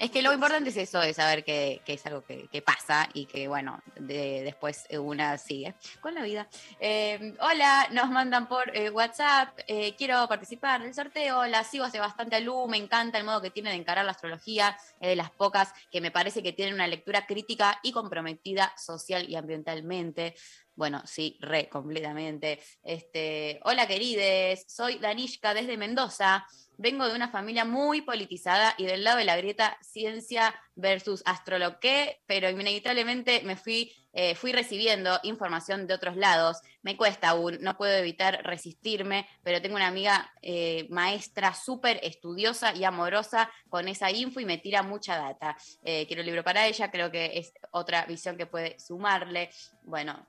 Es 0.00 0.10
que 0.10 0.22
lo 0.22 0.32
importante 0.32 0.70
es 0.70 0.78
eso, 0.78 0.98
de 0.98 1.12
saber 1.12 1.44
que, 1.44 1.82
es 1.86 2.06
algo 2.06 2.24
que, 2.24 2.62
pasa 2.62 3.06
y 3.12 3.26
que, 3.26 3.48
bueno, 3.48 3.82
de- 3.96 4.40
después 4.42 4.86
una 4.98 5.36
sigue 5.36 5.74
con 6.00 6.14
la 6.14 6.22
vida. 6.22 6.48
Eh, 6.80 7.34
hola, 7.38 7.86
nos 7.92 8.08
mandan 8.08 8.48
por 8.48 8.74
eh, 8.74 8.88
WhatsApp, 8.88 9.58
eh, 9.66 9.94
quiero 9.98 10.26
participar 10.26 10.82
del 10.82 10.94
sorteo, 10.94 11.44
la 11.44 11.64
sigo 11.64 11.84
hace 11.84 12.00
bastante 12.00 12.36
a 12.36 12.40
me 12.66 12.78
encanta 12.78 13.18
el 13.18 13.24
modo 13.24 13.42
que 13.42 13.50
tiene 13.50 13.68
de 13.68 13.76
encarar 13.76 14.06
la 14.06 14.12
astrología, 14.12 14.74
es 15.00 15.08
de 15.10 15.16
las 15.16 15.30
pocas 15.32 15.74
que 15.92 16.00
me 16.00 16.10
parece 16.10 16.42
que 16.42 16.54
tienen 16.54 16.72
una 16.72 16.86
lectura 16.86 17.26
crítica 17.26 17.78
y 17.82 17.92
comprometida 17.92 18.72
social 18.78 19.28
y 19.28 19.36
ambientalmente. 19.36 20.34
Bueno, 20.76 21.02
sí, 21.04 21.36
re, 21.40 21.68
completamente. 21.68 22.58
Este, 22.82 23.60
hola 23.64 23.86
querides, 23.86 24.64
soy 24.66 24.98
Danishka 24.98 25.52
desde 25.52 25.76
Mendoza. 25.76 26.46
Vengo 26.82 27.06
de 27.06 27.14
una 27.14 27.28
familia 27.28 27.66
muy 27.66 28.00
politizada 28.00 28.74
y 28.78 28.86
del 28.86 29.04
lado 29.04 29.18
de 29.18 29.26
la 29.26 29.36
grieta 29.36 29.76
ciencia 29.82 30.54
versus 30.76 31.22
astroloqué, 31.26 32.22
pero 32.26 32.48
inevitablemente 32.48 33.42
me 33.44 33.56
fui, 33.56 33.92
eh, 34.14 34.34
fui 34.34 34.50
recibiendo 34.50 35.20
información 35.24 35.86
de 35.86 35.92
otros 35.92 36.16
lados. 36.16 36.62
Me 36.80 36.96
cuesta 36.96 37.28
aún, 37.28 37.58
no 37.60 37.76
puedo 37.76 37.92
evitar 37.92 38.40
resistirme, 38.44 39.28
pero 39.42 39.60
tengo 39.60 39.76
una 39.76 39.88
amiga 39.88 40.32
eh, 40.40 40.86
maestra 40.88 41.52
súper 41.52 42.00
estudiosa 42.02 42.74
y 42.74 42.84
amorosa 42.84 43.50
con 43.68 43.86
esa 43.86 44.10
info 44.10 44.40
y 44.40 44.46
me 44.46 44.56
tira 44.56 44.82
mucha 44.82 45.18
data. 45.18 45.58
Eh, 45.84 46.06
quiero 46.06 46.22
un 46.22 46.26
libro 46.28 46.44
para 46.44 46.66
ella, 46.66 46.90
creo 46.90 47.10
que 47.10 47.38
es 47.38 47.52
otra 47.72 48.06
visión 48.06 48.38
que 48.38 48.46
puede 48.46 48.80
sumarle. 48.80 49.50
Bueno, 49.82 50.26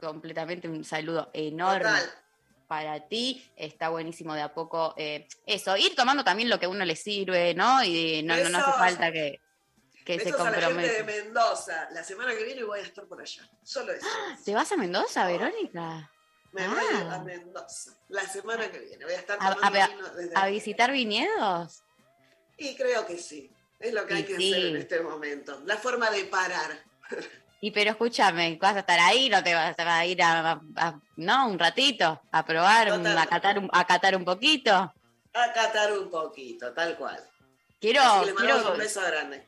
completamente 0.00 0.70
un 0.70 0.84
saludo 0.84 1.30
enorme. 1.34 1.90
Para 2.72 3.06
ti. 3.06 3.44
Está 3.54 3.90
buenísimo 3.90 4.32
de 4.34 4.40
a 4.40 4.54
poco 4.54 4.94
eh, 4.96 5.28
eso. 5.44 5.76
Ir 5.76 5.94
tomando 5.94 6.24
también 6.24 6.48
lo 6.48 6.58
que 6.58 6.64
a 6.64 6.68
uno 6.70 6.86
le 6.86 6.96
sirve, 6.96 7.52
¿no? 7.52 7.84
Y 7.84 8.22
no, 8.22 8.34
no, 8.38 8.48
no 8.48 8.58
hace 8.58 8.72
falta 8.78 9.12
que, 9.12 9.42
que 10.06 10.18
se 10.18 10.24
Besos 10.32 10.40
a 10.40 10.44
la 10.50 10.52
gente 10.52 10.80
de 10.80 10.88
comprometa. 10.88 11.04
Mendoza. 11.24 11.88
La 11.90 12.02
semana 12.02 12.34
que 12.34 12.44
viene 12.44 12.64
voy 12.64 12.80
a 12.80 12.82
estar 12.82 13.04
por 13.04 13.20
allá. 13.20 13.46
Solo 13.62 13.92
eso. 13.92 14.06
¿Te 14.42 14.54
vas 14.54 14.72
a 14.72 14.78
Mendoza, 14.78 15.26
Verónica? 15.26 16.10
Me 16.52 16.62
Ah. 16.64 16.68
voy 16.68 17.12
a 17.12 17.18
Mendoza. 17.18 17.92
La 18.08 18.22
semana 18.26 18.70
que 18.70 18.78
viene. 18.78 19.04
Voy 19.04 19.12
a 19.14 19.18
estar 19.18 19.36
¿A, 19.38 19.54
tomando 19.54 19.78
a- 19.78 19.86
vino 19.88 20.08
desde 20.14 20.32
a 20.34 20.46
visitar 20.46 20.92
viñedos? 20.92 21.82
Y 22.56 22.74
creo 22.74 23.06
que 23.06 23.18
sí. 23.18 23.50
Es 23.80 23.92
lo 23.92 24.06
que 24.06 24.14
hay 24.14 24.20
Y 24.20 24.24
que 24.24 24.36
sí. 24.36 24.50
hacer 24.54 24.66
en 24.68 24.76
este 24.78 25.00
momento. 25.00 25.60
La 25.66 25.76
forma 25.76 26.10
de 26.10 26.24
parar. 26.24 26.70
Y 27.64 27.70
pero 27.70 27.90
escúchame, 27.92 28.58
vas 28.60 28.74
a 28.74 28.80
estar 28.80 28.98
ahí, 28.98 29.28
no 29.28 29.40
te 29.40 29.54
vas 29.54 29.78
a 29.78 30.04
ir 30.04 30.20
a, 30.20 30.50
a- 30.50 30.60
a- 30.78 31.00
no, 31.14 31.46
un 31.46 31.56
ratito, 31.60 32.20
a 32.32 32.44
probar, 32.44 32.88
a 32.90 33.26
catar, 33.26 33.56
un, 33.60 33.70
a 33.72 33.86
catar 33.86 34.16
un 34.16 34.24
poquito. 34.24 34.72
A 35.32 35.52
catar 35.54 35.92
un 35.92 36.10
poquito, 36.10 36.72
tal 36.72 36.96
cual. 36.96 37.20
Quiero, 37.80 38.02
Así 38.02 38.18
que 38.20 38.26
le 38.26 38.32
mandamos 38.34 38.60
quiero 38.62 38.72
un 38.72 38.78
beso 38.80 39.00
grande. 39.02 39.46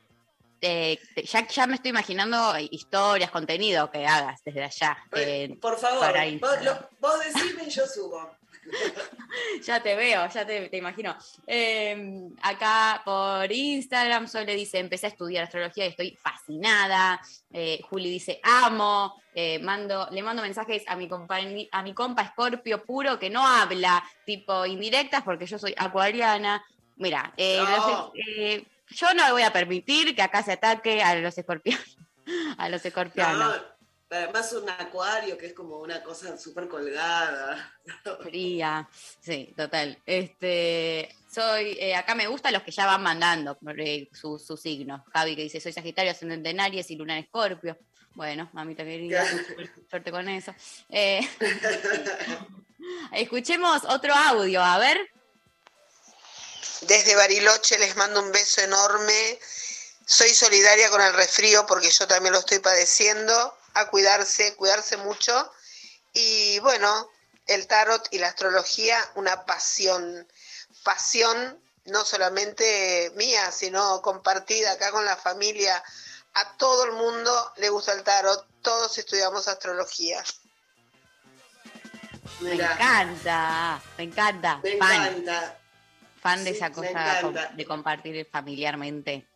eh, 0.61 0.97
ya, 1.25 1.45
ya 1.45 1.67
me 1.67 1.75
estoy 1.75 1.89
imaginando 1.89 2.57
historias, 2.71 3.31
contenido 3.31 3.91
que 3.91 4.07
hagas 4.07 4.41
desde 4.45 4.63
allá. 4.63 4.97
eh, 5.11 5.57
Por 5.61 5.77
favor, 5.77 6.15
lo- 6.63 6.89
vos 7.01 7.19
decime 7.19 7.65
y 7.65 7.69
yo 7.69 7.85
subo. 7.85 8.31
Ya 9.63 9.81
te 9.81 9.95
veo, 9.95 10.27
ya 10.29 10.45
te, 10.45 10.69
te 10.69 10.77
imagino. 10.77 11.15
Eh, 11.45 12.29
acá 12.41 13.01
por 13.03 13.51
Instagram 13.51 14.27
Sole 14.27 14.55
dice, 14.55 14.79
empecé 14.79 15.07
a 15.07 15.09
estudiar 15.09 15.43
astrología 15.43 15.85
y 15.85 15.89
estoy 15.89 16.17
fascinada. 16.21 17.19
Eh, 17.51 17.81
Juli 17.89 18.09
dice, 18.09 18.39
amo. 18.43 19.21
Eh, 19.37 19.59
mando, 19.59 20.07
le 20.11 20.23
mando 20.23 20.41
mensajes 20.41 20.83
a 20.87 20.95
mi, 20.95 21.09
a 21.71 21.83
mi 21.83 21.93
compa 21.93 22.21
Escorpio 22.21 22.83
puro 22.85 23.19
que 23.19 23.29
no 23.29 23.45
habla, 23.45 24.01
tipo 24.25 24.65
indirectas, 24.65 25.23
porque 25.23 25.45
yo 25.45 25.59
soy 25.59 25.73
acuariana. 25.77 26.63
Mira, 26.95 27.33
No. 27.37 27.69
los- 27.69 28.11
eh, 28.37 28.65
yo 28.87 29.13
no 29.13 29.29
voy 29.33 29.41
a 29.41 29.51
permitir 29.51 30.15
que 30.15 30.21
acá 30.21 30.41
se 30.43 30.53
ataque 30.53 31.03
a 31.03 31.15
los 31.15 31.37
escorpianos. 31.37 31.97
A 32.57 32.69
los 32.69 32.83
escorpianos. 32.83 33.37
No, 33.57 33.63
Además 34.09 34.53
un 34.53 34.69
acuario 34.69 35.37
que 35.37 35.47
es 35.47 35.53
como 35.53 35.79
una 35.79 36.03
cosa 36.03 36.37
súper 36.37 36.67
colgada. 36.67 37.73
Fría, 38.21 38.87
sí, 39.19 39.53
total. 39.57 39.97
Este, 40.05 41.13
soy, 41.33 41.77
eh, 41.79 41.95
acá 41.95 42.13
me 42.13 42.27
gustan 42.27 42.53
los 42.53 42.61
que 42.61 42.71
ya 42.71 42.85
van 42.85 43.01
mandando 43.01 43.57
eh, 43.77 44.07
sus 44.13 44.45
su 44.45 44.57
signos. 44.57 45.01
Javi 45.11 45.35
que 45.35 45.41
dice, 45.43 45.59
soy 45.59 45.73
Sagitario, 45.73 46.11
ascendente 46.11 46.51
en 46.51 46.59
Aries 46.59 46.91
y 46.91 46.95
Luna 46.95 47.17
en 47.17 47.23
Escorpio. 47.23 47.77
Bueno, 48.13 48.49
mamita 48.53 48.83
querida, 48.83 49.25
suerte 49.89 50.11
con 50.11 50.29
eso. 50.29 50.53
Eh, 50.89 51.27
escuchemos 53.11 53.83
otro 53.85 54.13
audio, 54.13 54.63
a 54.63 54.77
ver. 54.77 55.09
Desde 56.81 57.15
Bariloche 57.15 57.79
les 57.79 57.95
mando 57.95 58.21
un 58.21 58.31
beso 58.31 58.61
enorme. 58.61 59.39
Soy 60.05 60.29
solidaria 60.29 60.91
con 60.91 61.01
el 61.01 61.13
resfrío 61.13 61.65
porque 61.65 61.89
yo 61.89 62.07
también 62.07 62.33
lo 62.33 62.39
estoy 62.39 62.59
padeciendo. 62.59 63.57
A 63.75 63.87
cuidarse, 63.89 64.55
cuidarse 64.55 64.97
mucho. 64.97 65.51
Y 66.13 66.59
bueno, 66.59 67.09
el 67.45 67.67
tarot 67.67 68.07
y 68.11 68.17
la 68.17 68.27
astrología, 68.27 68.97
una 69.15 69.45
pasión. 69.45 70.27
Pasión 70.83 71.61
no 71.85 72.03
solamente 72.03 73.11
mía, 73.15 73.51
sino 73.51 74.01
compartida 74.01 74.71
acá 74.71 74.91
con 74.91 75.05
la 75.05 75.15
familia. 75.15 75.81
A 76.33 76.57
todo 76.57 76.85
el 76.85 76.91
mundo 76.93 77.53
le 77.57 77.69
gusta 77.69 77.93
el 77.93 78.03
tarot. 78.03 78.45
Todos 78.61 78.97
estudiamos 78.97 79.47
astrología. 79.47 80.23
Me 82.41 82.53
encanta, 82.53 83.81
me 83.97 84.03
encanta. 84.05 84.57
Me 84.63 84.77
Fan. 84.77 85.07
encanta. 85.07 85.59
Fan 86.21 86.43
de 86.43 86.51
Sí, 86.51 86.57
esa 86.57 86.71
cosa 86.71 87.21
de 87.53 87.65
compartir 87.65 88.27
familiarmente. 88.31 89.27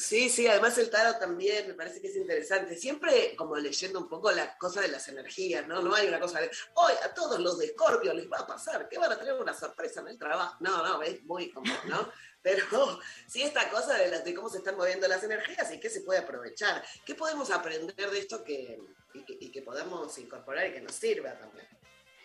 Sí, 0.00 0.30
sí, 0.30 0.46
además 0.46 0.78
el 0.78 0.88
tarot 0.88 1.18
también 1.18 1.68
me 1.68 1.74
parece 1.74 2.00
que 2.00 2.08
es 2.08 2.16
interesante. 2.16 2.74
Siempre 2.74 3.36
como 3.36 3.54
leyendo 3.56 3.98
un 3.98 4.08
poco 4.08 4.32
la 4.32 4.56
cosa 4.56 4.80
de 4.80 4.88
las 4.88 5.06
energías, 5.08 5.68
¿no? 5.68 5.82
No 5.82 5.94
hay 5.94 6.08
una 6.08 6.18
cosa 6.18 6.40
de, 6.40 6.50
hoy 6.74 6.94
a 7.04 7.12
todos 7.12 7.38
los 7.38 7.58
de 7.58 7.66
Escorpio 7.66 8.14
les 8.14 8.26
va 8.30 8.38
a 8.38 8.46
pasar, 8.46 8.88
que 8.88 8.96
van 8.96 9.12
a 9.12 9.18
tener 9.18 9.34
una 9.34 9.52
sorpresa 9.52 10.00
en 10.00 10.08
el 10.08 10.18
trabajo. 10.18 10.56
No, 10.60 10.82
no, 10.82 11.02
es 11.02 11.22
muy 11.24 11.50
como, 11.50 11.70
¿no? 11.84 12.10
Pero 12.42 12.64
sí 13.28 13.42
esta 13.42 13.68
cosa 13.68 13.98
de, 13.98 14.08
las- 14.08 14.24
de 14.24 14.34
cómo 14.34 14.48
se 14.48 14.58
están 14.58 14.78
moviendo 14.78 15.06
las 15.06 15.22
energías 15.22 15.70
y 15.70 15.78
qué 15.78 15.90
se 15.90 16.00
puede 16.00 16.20
aprovechar. 16.20 16.82
¿Qué 17.04 17.14
podemos 17.14 17.50
aprender 17.50 18.10
de 18.10 18.18
esto 18.18 18.42
y, 18.46 19.22
que, 19.24 19.36
y 19.38 19.52
que 19.52 19.60
podamos 19.60 20.16
incorporar 20.16 20.66
y 20.68 20.72
que 20.72 20.80
nos 20.80 20.94
sirva 20.94 21.38
también? 21.38 21.68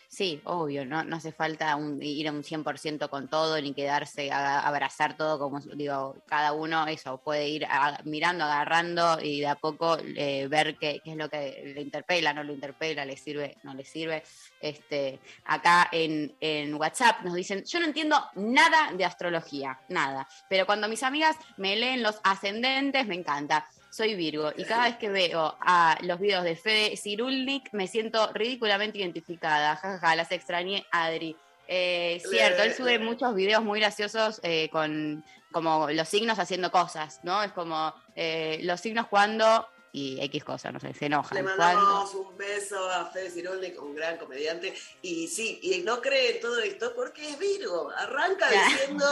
Sí, 0.08 0.40
obvio, 0.44 0.86
no, 0.86 1.04
no 1.04 1.16
hace 1.16 1.32
falta 1.32 1.74
un- 1.76 2.00
ir 2.02 2.28
a 2.28 2.32
un 2.32 2.42
100% 2.44 3.10
con 3.10 3.28
todo 3.28 3.60
ni 3.60 3.74
quedarse 3.74 4.30
a, 4.30 4.60
abrazar 4.60 5.16
todo 5.16 5.38
como 5.38 5.60
digo, 5.74 6.16
cada 6.26 6.52
uno 6.52 6.86
eso 6.86 7.20
puede 7.22 7.48
ir 7.48 7.66
mirando, 8.04 8.44
agarrando 8.44 9.18
y 9.20 9.40
de 9.40 9.48
a 9.48 9.56
poco 9.56 9.98
eh, 10.00 10.46
ver 10.48 10.78
qué, 10.78 11.00
qué 11.04 11.10
es 11.12 11.16
lo 11.16 11.28
que 11.28 11.72
le 11.74 11.80
interpela, 11.82 12.32
no 12.32 12.44
lo 12.44 12.52
interpela, 12.52 13.04
le 13.04 13.16
sirve, 13.16 13.56
no 13.64 13.74
le 13.74 13.84
sirve. 13.84 14.22
Este, 14.60 15.20
acá 15.44 15.88
en, 15.92 16.36
en 16.40 16.74
WhatsApp 16.74 17.22
nos 17.24 17.34
dicen, 17.34 17.64
yo 17.64 17.80
no 17.80 17.86
entiendo 17.86 18.16
nada 18.36 18.92
de 18.92 19.04
astrología, 19.04 19.78
nada, 19.88 20.26
pero 20.48 20.66
cuando 20.66 20.88
mis 20.88 21.02
amigas 21.02 21.36
me 21.56 21.76
leen 21.76 22.02
los 22.02 22.20
ascendentes 22.22 23.06
me 23.06 23.16
encanta. 23.16 23.68
Soy 23.90 24.14
Virgo 24.14 24.52
y 24.56 24.64
cada 24.64 24.84
vez 24.84 24.96
que 24.96 25.08
veo 25.08 25.56
a 25.60 25.98
los 26.02 26.20
videos 26.20 26.44
de 26.44 26.56
Fede 26.56 26.96
Cirulnik 26.96 27.72
me 27.72 27.86
siento 27.86 28.32
ridículamente 28.32 28.98
identificada. 28.98 29.76
Jajaja, 29.76 30.16
las 30.16 30.32
extrañé, 30.32 30.86
Adri. 30.90 31.36
Eh, 31.68 32.22
cierto, 32.28 32.62
él 32.62 32.74
sube 32.74 32.98
muchos 32.98 33.34
videos 33.34 33.62
muy 33.62 33.80
graciosos 33.80 34.40
eh, 34.42 34.68
con 34.70 35.24
como 35.50 35.90
los 35.90 36.08
signos 36.08 36.38
haciendo 36.38 36.70
cosas, 36.70 37.20
¿no? 37.22 37.42
Es 37.42 37.52
como 37.52 37.94
eh, 38.14 38.60
los 38.62 38.80
signos 38.80 39.06
cuando 39.06 39.66
y 39.92 40.20
X 40.20 40.44
cosas, 40.44 40.72
no 40.72 40.80
sé, 40.80 40.92
se 40.94 41.06
enojan. 41.06 41.36
Le 41.36 41.42
mandamos 41.42 42.14
un 42.14 42.36
beso 42.36 42.90
a 42.90 43.06
Fede 43.06 43.30
Cirolnik, 43.30 43.80
un 43.82 43.94
gran 43.94 44.18
comediante. 44.18 44.74
Y 45.02 45.26
sí, 45.28 45.58
y 45.62 45.78
no 45.78 46.00
cree 46.00 46.36
en 46.36 46.40
todo 46.40 46.58
esto 46.60 46.92
porque 46.94 47.28
es 47.30 47.38
Virgo. 47.38 47.90
Arranca 47.96 48.50
diciendo, 48.50 49.06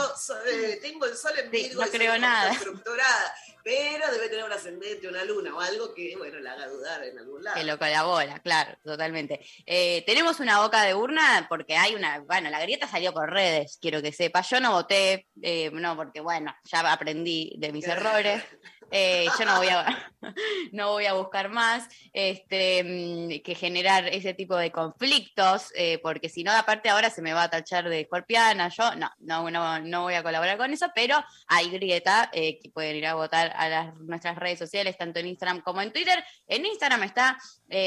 eh, 0.47 0.79
tengo 0.81 1.05
el 1.05 1.15
sol 1.15 1.31
en 1.37 1.51
Sí, 1.51 1.63
Virgo 1.69 1.85
no 1.85 1.91
creo 1.91 2.17
nada. 2.19 2.51
estructurada. 2.51 3.35
Pero 3.63 4.11
debe 4.11 4.29
tener 4.29 4.45
un 4.45 4.51
ascendente, 4.51 5.07
una 5.07 5.23
luna 5.23 5.55
o 5.55 5.59
algo 5.59 5.91
que, 5.95 6.15
bueno, 6.15 6.37
la 6.39 6.51
haga 6.53 6.67
dudar 6.67 7.03
en 7.03 7.17
algún 7.17 7.43
lado. 7.43 7.57
Que 7.57 7.63
lo 7.63 7.79
colabora, 7.79 8.37
claro, 8.41 8.77
totalmente. 8.83 9.39
Eh, 9.65 10.03
tenemos 10.05 10.39
una 10.39 10.61
boca 10.61 10.83
de 10.83 10.93
urna 10.93 11.47
porque 11.49 11.75
hay 11.75 11.95
una, 11.95 12.19
bueno, 12.19 12.51
la 12.51 12.59
grieta 12.61 12.87
salió 12.87 13.11
por 13.11 13.31
redes, 13.31 13.79
quiero 13.81 14.03
que 14.03 14.11
sepa. 14.11 14.41
Yo 14.41 14.59
no 14.59 14.73
voté, 14.73 15.27
eh, 15.41 15.71
no, 15.73 15.95
porque 15.95 16.19
bueno, 16.19 16.55
ya 16.65 16.91
aprendí 16.91 17.55
de 17.57 17.71
mis 17.71 17.87
errores. 17.87 18.43
Eh, 18.91 19.27
yo 19.37 19.45
no 19.45 19.57
voy 19.57 19.67
a, 19.67 20.11
no 20.71 20.91
voy 20.91 21.05
a 21.05 21.13
buscar 21.13 21.49
más 21.49 21.87
este, 22.13 22.83
mm, 22.83 23.43
que 23.43 23.55
generar 23.55 24.07
ese 24.07 24.33
tipo 24.33 24.55
de 24.55 24.71
conflictos, 24.71 25.71
eh, 25.75 25.99
porque 26.01 26.29
si 26.29 26.43
no, 26.43 26.51
aparte 26.51 26.89
ahora 26.89 27.09
se 27.09 27.21
me 27.21 27.33
va 27.33 27.43
a 27.43 27.49
tachar 27.49 27.89
de 27.89 28.01
escorpiana, 28.01 28.69
yo 28.69 28.95
no, 28.95 29.09
no, 29.19 29.49
no, 29.49 29.79
no 29.79 30.03
voy 30.03 30.13
a 30.13 30.23
colaborar 30.23 30.57
con 30.57 30.71
eso, 30.71 30.87
pero 30.93 31.23
hay 31.47 31.69
grieta 31.69 32.29
eh, 32.33 32.59
que 32.59 32.69
pueden 32.69 32.95
ir 32.95 33.07
a 33.07 33.15
votar 33.15 33.53
a 33.55 33.69
las, 33.69 33.95
nuestras 33.97 34.37
redes 34.37 34.59
sociales, 34.59 34.97
tanto 34.97 35.19
en 35.19 35.27
Instagram 35.27 35.61
como 35.61 35.81
en 35.81 35.91
Twitter. 35.91 36.23
En 36.47 36.65
Instagram 36.65 37.03
está 37.03 37.37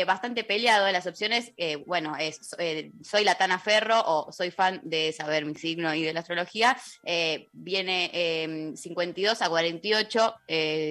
bastante 0.06 0.42
peleado, 0.42 0.90
las 0.90 1.06
opciones, 1.06 1.52
bueno, 1.86 2.16
es 2.16 2.50
soy 3.02 3.24
la 3.24 3.36
Tana 3.36 3.60
Ferro 3.60 4.02
o 4.04 4.32
soy 4.32 4.50
fan 4.50 4.80
de 4.82 5.12
saber 5.12 5.44
mi 5.44 5.54
signo 5.54 5.94
y 5.94 6.02
de 6.02 6.12
la 6.12 6.20
astrología, 6.20 6.76
viene 7.52 8.10
eh, 8.12 8.72
52 8.74 9.42
a 9.42 9.48
48, 9.48 10.34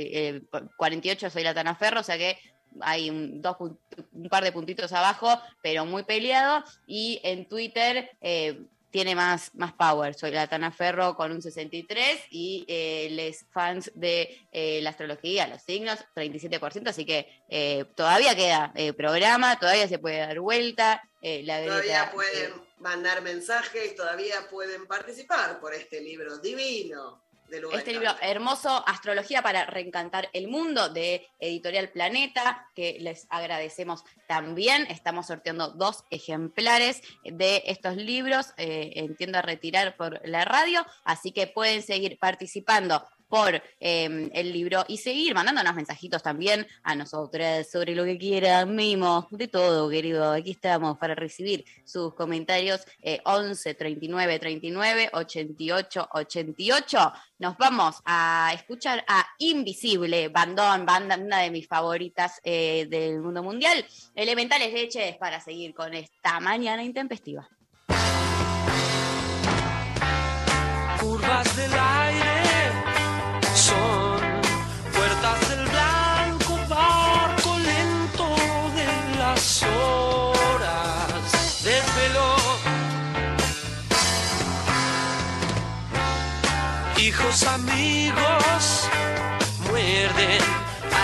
eh, 0.01 0.41
eh, 0.51 0.61
48 0.77 1.29
soy 1.29 1.43
la 1.43 1.53
Tana 1.53 1.75
Ferro, 1.75 1.99
o 2.01 2.03
sea 2.03 2.17
que 2.17 2.37
hay 2.81 3.09
un, 3.09 3.41
dos, 3.41 3.57
un 3.59 4.29
par 4.29 4.43
de 4.43 4.51
puntitos 4.51 4.91
abajo, 4.93 5.39
pero 5.63 5.85
muy 5.85 6.03
peleado, 6.03 6.63
y 6.85 7.19
en 7.23 7.47
Twitter... 7.47 8.11
eh, 8.21 8.61
tiene 8.89 9.15
más, 9.15 9.53
más 9.53 9.73
power. 9.73 10.15
Soy 10.15 10.31
la 10.31 10.47
Tana 10.47 10.71
Ferro 10.71 11.15
con 11.15 11.31
un 11.31 11.41
63 11.41 12.19
y 12.31 12.65
eh, 12.69 13.09
les 13.11 13.45
fans 13.51 13.91
de 13.93 14.39
eh, 14.51 14.79
la 14.81 14.91
astrología, 14.91 15.45
los 15.45 15.61
signos, 15.61 15.99
37%, 16.15 16.87
así 16.87 17.05
que 17.05 17.27
eh, 17.49 17.83
todavía 17.95 18.33
queda 18.33 18.71
eh, 18.75 18.93
programa, 18.93 19.59
todavía 19.59 19.87
se 19.89 19.99
puede 19.99 20.19
dar 20.19 20.39
vuelta. 20.39 21.03
eh, 21.21 21.43
la 21.43 21.61
Todavía 21.63 22.11
pueden 22.11 22.53
mandar 22.79 23.21
mensajes, 23.21 23.93
todavía 23.93 24.47
pueden 24.49 24.87
participar 24.87 25.59
por 25.59 25.73
este 25.73 25.99
libro 26.01 26.37
divino 26.39 27.26
Este 27.49 27.93
libro 27.93 28.13
hermoso, 28.21 28.83
Astrología 28.85 29.41
para 29.41 29.65
Reencantar 29.65 30.29
el 30.33 30.49
Mundo, 30.49 30.89
de 30.89 31.25
Editorial 31.39 31.89
Planeta, 31.89 32.67
que 32.75 32.97
les 32.99 33.25
agradecemos 33.29 34.03
también. 34.27 34.85
Estamos 34.89 35.27
sorteando 35.27 35.69
dos 35.69 36.03
ejemplares 36.09 37.01
de 37.23 37.63
estos 37.65 37.95
libros 37.95 38.47
eh, 38.57 38.91
en 38.95 39.15
tienda 39.15 39.39
a 39.39 39.43
retirar 39.43 39.95
por 39.95 40.19
la 40.27 40.43
radio, 40.43 40.85
así 41.05 41.31
que 41.31 41.47
pueden 41.47 41.81
seguir 41.83 42.19
participando 42.19 43.07
por 43.27 43.61
eh, 43.79 44.29
el 44.33 44.53
libro 44.53 44.85
y 44.87 44.97
seguir 44.97 45.33
mandándonos 45.33 45.75
mensajitos 45.75 46.23
también 46.23 46.65
a 46.83 46.95
nosotras 46.95 47.69
sobre 47.69 47.95
lo 47.95 48.05
que 48.05 48.17
quieran, 48.17 48.75
mimos, 48.75 49.25
de 49.31 49.47
todo, 49.47 49.89
querido. 49.89 50.31
Aquí 50.31 50.51
estamos 50.51 50.97
para 50.97 51.15
recibir 51.15 51.65
sus 51.83 52.13
comentarios 52.13 52.81
eh, 53.01 53.21
11 53.25 53.73
39 53.73 54.39
39 54.39 55.09
88 55.13 56.09
88. 56.11 57.13
Nos 57.39 57.57
vamos 57.57 58.01
a 58.05 58.51
escuchar 58.53 59.03
a 59.07 59.25
Invisible, 59.39 60.29
bandón, 60.29 60.85
banda, 60.85 61.17
una 61.17 61.39
de 61.39 61.51
mis 61.51 61.67
favoritas 61.67 62.39
eh, 62.43 62.87
del 62.89 63.19
mundo 63.19 63.43
mundial. 63.43 63.85
Elementales 64.15 64.73
leches 64.73 65.17
para 65.17 65.39
seguir 65.39 65.73
con 65.73 65.93
esta 65.93 66.39
mañana 66.39 66.83
intempestiva. 66.83 67.47
Hijos 87.27 87.43
amigos 87.43 88.87
muerden 89.69 90.41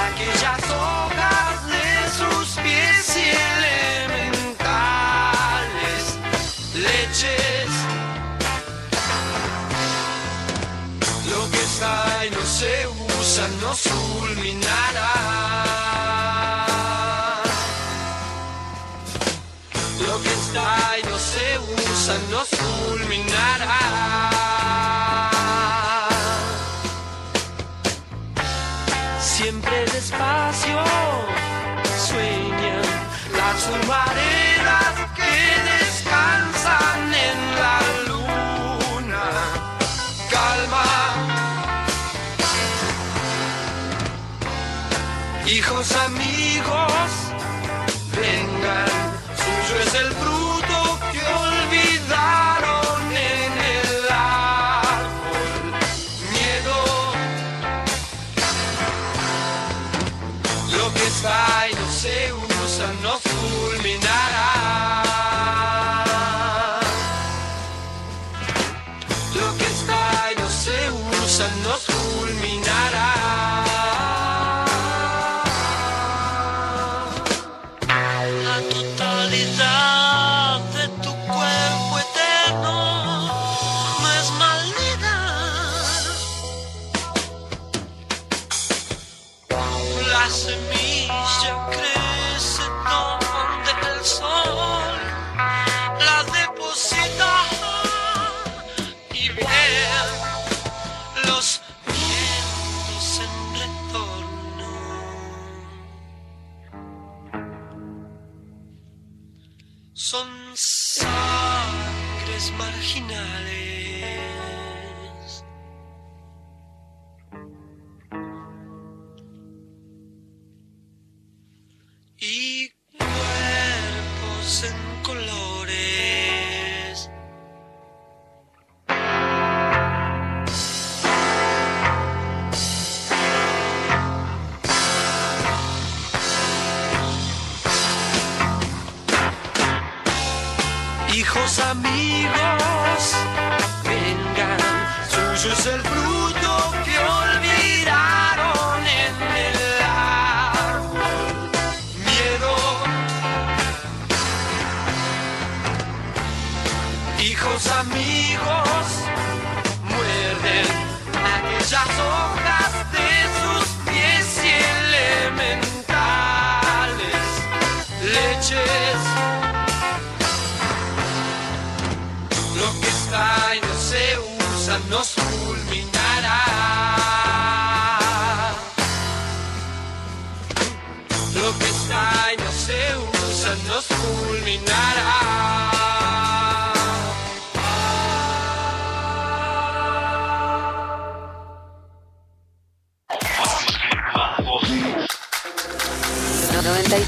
aquellas 0.08 0.64
hojas 0.70 1.68
de 1.68 2.10
sus 2.18 2.48
pies 2.64 3.18
y 3.18 3.20
elementales 3.66 4.58
leches 6.76 7.72
Lo 11.30 11.42
que 11.52 11.62
está 11.62 12.26
y 12.26 12.30
no 12.32 12.46
se 12.46 12.88
usa 13.20 13.48
nos 13.62 13.80
fulminará. 13.82 15.14
Lo 20.08 20.22
que 20.22 20.30
está 20.30 21.00
y 21.00 21.04
no 21.04 21.18
se 21.18 21.60
usa 21.60 22.16
nos 22.30 22.53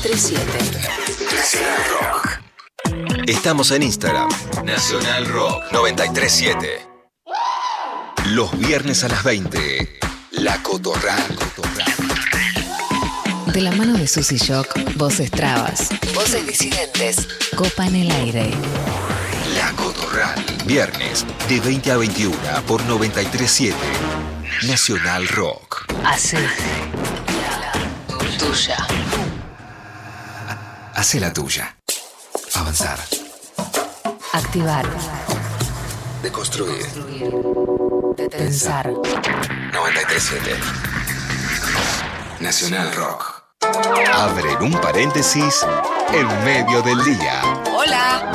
937 0.05 1.35
Nacional 1.35 1.83
Rock. 1.99 3.25
Estamos 3.27 3.71
en 3.71 3.81
Instagram. 3.81 4.29
Nacional 4.63 5.25
Rock 5.25 5.63
937. 5.71 6.87
Los 8.27 8.55
viernes 8.55 9.03
a 9.03 9.07
las 9.07 9.23
20. 9.23 9.99
La 10.33 10.61
Cotorral. 10.61 11.35
De 13.51 13.61
la 13.61 13.71
mano 13.71 13.97
de 13.97 14.07
Susy 14.07 14.37
Shock, 14.37 14.77
voces 14.95 15.31
trabas, 15.31 15.89
voces 16.13 16.45
disidentes, 16.45 17.27
copa 17.57 17.87
en 17.87 17.95
el 17.95 18.11
aire. 18.11 18.51
La 19.55 19.71
Cotorral. 19.71 20.35
Viernes 20.65 21.25
de 21.49 21.59
20 21.59 21.91
a 21.91 21.97
21 21.97 22.37
por 22.67 22.85
937. 22.85 23.75
Nacional 24.67 25.27
Rock. 25.29 25.91
Hace 26.03 26.37
tuya. 28.37 28.77
Hace 31.05 31.19
la 31.19 31.31
tuya. 31.31 31.77
Avanzar. 32.55 32.97
Activar. 34.33 34.87
Deconstruir. 36.23 36.83
Pensar. 38.31 38.91
937. 38.91 40.57
Nacional 42.39 42.91
Rock. 42.95 43.43
Abren 44.15 44.63
un 44.63 44.81
paréntesis 44.81 45.63
en 46.11 46.27
medio 46.43 46.81
del 46.81 47.03
día. 47.03 47.39
Hola. 47.71 48.31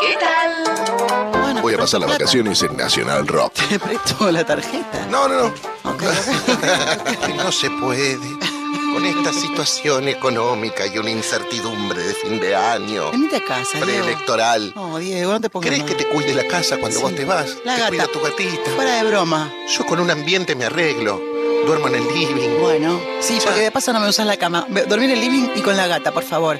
¿Qué 0.00 0.16
tal? 0.18 1.60
Voy 1.60 1.74
a 1.74 1.76
pasar 1.76 2.00
las 2.00 2.08
vacaciones 2.08 2.62
en 2.62 2.78
Nacional 2.78 3.28
Rock. 3.28 3.52
Te 3.68 3.78
presto 3.78 4.32
la 4.32 4.42
tarjeta. 4.42 5.06
No, 5.10 5.28
no, 5.28 5.52
no. 5.84 7.34
no 7.44 7.52
se 7.52 7.68
puede. 7.68 8.53
Con 8.92 9.04
esta 9.04 9.32
situación 9.32 10.08
económica 10.08 10.86
y 10.86 10.98
una 10.98 11.10
incertidumbre 11.10 12.02
de 12.02 12.14
fin 12.14 12.40
de 12.40 12.54
año. 12.54 13.10
Venite 13.10 13.36
a 13.36 13.44
casa, 13.44 13.78
Diego. 13.84 13.86
Preelectoral. 14.04 14.72
No, 14.74 14.98
Diego, 14.98 15.32
no 15.32 15.40
te 15.40 15.50
pongas 15.50 15.68
¿Crees 15.70 15.84
que 15.84 15.94
te 15.94 16.06
cuide 16.08 16.34
la 16.34 16.44
casa 16.46 16.76
cuando 16.78 16.96
Sí. 16.98 17.02
vos 17.02 17.14
te 17.14 17.24
vas? 17.24 17.56
La 17.64 17.74
te 17.74 17.80
gata. 17.80 17.88
cuida 17.90 18.06
tu 18.08 18.20
gatita. 18.20 18.70
Fuera 18.76 18.96
de 18.96 19.04
broma. 19.08 19.52
Yo 19.68 19.84
con 19.86 20.00
un 20.00 20.10
ambiente 20.10 20.54
me 20.54 20.64
arreglo. 20.66 21.20
Duermo 21.66 21.88
en 21.88 21.94
el 21.94 22.06
living. 22.08 22.60
Bueno, 22.60 23.00
sí, 23.20 23.38
porque 23.42 23.60
de 23.60 23.70
paso 23.70 23.92
no 23.92 24.00
me 24.00 24.08
usas 24.08 24.26
la 24.26 24.36
cama. 24.36 24.66
Dormir 24.86 25.10
en 25.10 25.16
el 25.16 25.20
living 25.20 25.48
y 25.56 25.60
con 25.62 25.76
la 25.76 25.86
gata, 25.86 26.12
por 26.12 26.22
favor. 26.24 26.58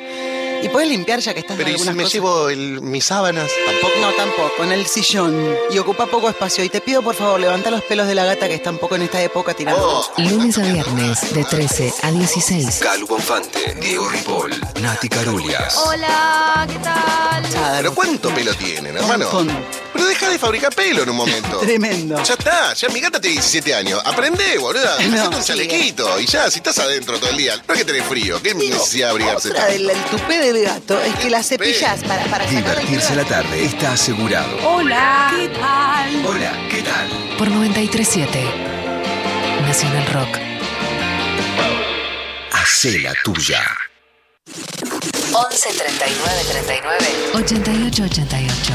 Y 0.64 0.68
puedes 0.70 0.88
limpiar 0.88 1.20
ya 1.20 1.34
que 1.34 1.40
estás 1.40 1.56
Pero 1.58 1.68
en 1.68 1.74
¿y 1.74 1.78
si 1.78 1.82
algunas 1.82 1.96
me 1.96 2.02
cosas? 2.04 2.14
llevo 2.14 2.48
el- 2.48 2.80
mis 2.80 3.04
sábanas? 3.04 3.50
Tampoco. 3.66 3.92
No, 4.00 4.12
tampoco, 4.14 4.64
en 4.64 4.72
el 4.72 4.86
sillón. 4.86 5.54
Y 5.70 5.78
ocupa 5.78 6.06
poco 6.06 6.28
espacio. 6.30 6.64
Y 6.64 6.70
te 6.70 6.80
pido, 6.80 7.02
por 7.02 7.14
favor, 7.14 7.38
levanta 7.38 7.70
los 7.70 7.82
pelos 7.82 8.06
de 8.06 8.14
la 8.14 8.24
gata 8.24 8.48
que 8.48 8.54
está 8.54 8.70
un 8.70 8.78
poco 8.78 8.96
en 8.96 9.02
esta 9.02 9.20
época 9.22 9.52
tirando. 9.54 9.82
Oh. 9.86 10.20
Lunes 10.20 10.56
a 10.58 10.62
viernes 10.62 11.34
de 11.34 11.44
13 11.44 11.92
a 12.02 12.10
16. 12.10 12.78
Calu 12.80 13.06
Bonfante, 13.06 13.74
Diego 13.80 14.08
Ripoll, 14.08 14.52
Nati 14.80 15.08
Carulias. 15.08 15.76
Hola, 15.76 16.66
¿qué 16.70 16.78
tal? 16.78 17.44
Pero 17.76 17.94
¿cuánto 17.94 18.30
pelo 18.34 18.54
tienen, 18.54 18.96
hermano? 18.96 19.28
Pero 19.92 20.06
deja 20.06 20.28
de 20.28 20.38
fabricar 20.38 20.74
pelo 20.74 21.02
en 21.02 21.10
un 21.10 21.16
momento. 21.16 21.58
Tremendo. 21.60 22.22
Ya 22.24 22.34
está, 22.34 22.72
ya 22.74 22.88
mi 22.88 23.00
gata 23.00 23.20
tiene 23.20 23.34
17 23.34 23.74
años. 23.74 24.00
Aprende, 24.04 24.56
boluda. 24.58 24.96
No, 25.04 25.20
Hacete 25.20 25.36
un 25.36 25.42
sí, 25.42 25.48
chalequito. 25.48 26.20
Y 26.20 26.26
ya, 26.26 26.50
si 26.50 26.56
estás 26.58 26.78
adentro 26.78 27.18
todo 27.18 27.30
el 27.30 27.36
día, 27.36 27.60
no 27.68 27.74
es 27.74 27.80
que 27.80 27.84
tenés 27.84 28.04
frío. 28.06 28.40
¿Qué 28.42 28.54
necesidad 28.54 29.08
de 29.08 29.10
abrigarse 29.12 29.48
Otra 29.50 29.66
del 29.66 29.88
el 29.90 30.04
tupé 30.04 30.38
del 30.54 30.64
gato 30.64 31.00
es 31.02 31.14
que 31.16 31.30
la 31.30 31.42
cepillas 31.42 32.02
para, 32.04 32.24
para 32.26 32.44
sacar 32.44 32.62
Divertirse 32.62 33.14
la 33.16 33.24
tarde 33.24 33.64
está 33.64 33.92
asegurado. 33.92 34.56
Hola. 34.66 35.32
¿Qué 35.36 35.48
tal? 35.48 36.26
Hola, 36.26 36.52
¿qué 36.70 36.82
tal? 36.82 37.08
Por 37.36 37.50
937 37.50 38.40
Nacional 39.66 40.06
Rock. 40.12 40.38
Hacé 42.52 42.98
la 43.00 43.12
tuya. 43.24 43.62
11 44.46 45.68
39 45.68 46.44
39 46.50 47.06
88 47.34 48.04
88. 48.04 48.72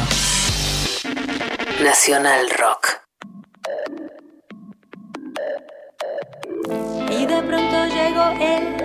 Nacional 1.83 2.49
Rock. 2.57 2.99
Y 7.09 7.25
de 7.25 7.41
pronto 7.41 7.85
llegó 7.85 8.29
él 8.41 8.75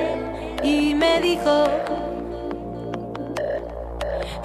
y 0.62 0.94
me 0.94 1.20
dijo 1.20 2.13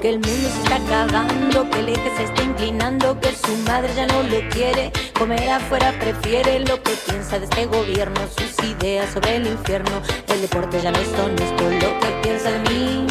que 0.01 0.09
el 0.09 0.19
mundo 0.19 0.49
se 0.49 0.63
está 0.63 1.03
acabando, 1.03 1.69
que 1.69 1.79
el 1.79 1.89
eje 1.89 2.15
se 2.15 2.23
está 2.23 2.43
inclinando, 2.43 3.19
que 3.19 3.31
su 3.35 3.55
madre 3.67 3.89
ya 3.95 4.07
no 4.07 4.23
lo 4.23 4.49
quiere, 4.49 4.91
comer 5.17 5.49
afuera 5.49 5.93
prefiere 5.99 6.59
lo 6.61 6.81
que 6.81 6.91
piensa 7.05 7.37
de 7.37 7.45
este 7.45 7.65
gobierno, 7.65 8.19
sus 8.37 8.65
ideas 8.65 9.11
sobre 9.13 9.37
el 9.37 9.47
infierno, 9.47 10.01
el 10.27 10.41
deporte 10.41 10.79
ya 10.81 10.91
no 10.91 10.99
es 10.99 11.09
honesto, 11.19 11.63
lo 11.63 11.99
que 11.99 12.07
piensa 12.23 12.51
de 12.51 12.59
mí, 12.69 13.07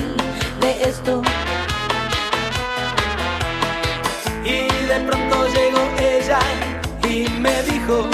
de 0.60 0.82
esto. 0.89 1.23
Y 4.44 4.86
de 4.86 5.01
pronto 5.06 5.47
llegó 5.48 5.81
ella 6.01 6.39
y 7.06 7.28
me 7.39 7.62
dijo, 7.65 8.09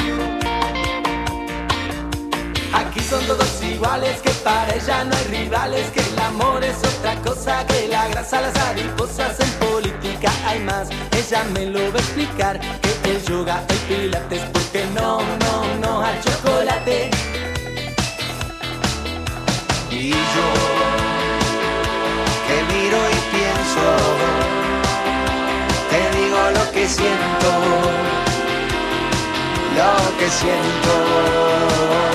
aquí 2.74 3.01
son 3.01 3.24
todos 3.26 3.62
iguales, 3.62 4.20
que 4.20 4.30
para 4.30 4.74
ella 4.74 5.05
no 5.05 5.16
hay 5.16 5.24
rivales, 5.24 5.90
que 5.90 6.01
el 6.01 6.18
amor 6.18 6.62
es 6.64 6.76
otra 6.78 7.14
cosa, 7.22 7.64
que 7.66 7.88
la 7.88 8.09
grasa, 8.09 8.40
las 8.40 8.55
mariposas 8.55 9.38
en 9.40 9.51
política 9.66 10.30
hay 10.46 10.60
más. 10.60 10.88
Ella 11.12 11.44
me 11.55 11.66
lo 11.66 11.80
va 11.92 11.98
a 11.98 12.02
explicar, 12.02 12.60
que 12.80 13.10
el 13.10 13.24
yoga, 13.24 13.64
el 13.68 13.78
pilates, 13.88 14.42
porque 14.52 14.84
no, 14.94 15.20
no, 15.20 15.74
no 15.80 16.01
al 16.02 16.20
chocolate. 16.22 17.10
Y 19.90 20.10
yo 20.10 20.48
que 22.46 22.56
miro 22.74 22.98
y 22.98 23.20
pienso, 23.34 23.86
te 25.90 26.01
digo 26.18 26.40
lo 26.51 26.72
que 26.72 26.88
siento, 26.88 27.51
lo 29.76 30.18
que 30.18 30.28
siento. 30.28 32.14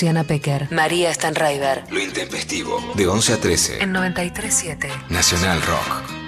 Luciana 0.00 0.24
Pecker, 0.24 0.72
María 0.72 1.12
Stanraiver. 1.12 1.84
Lo 1.90 2.00
intempestivo. 2.00 2.80
De 2.94 3.06
11 3.06 3.34
a 3.34 3.36
13. 3.38 3.82
En 3.82 3.92
93.7. 3.92 4.88
Nacional 5.10 5.60
Rock. 5.60 6.20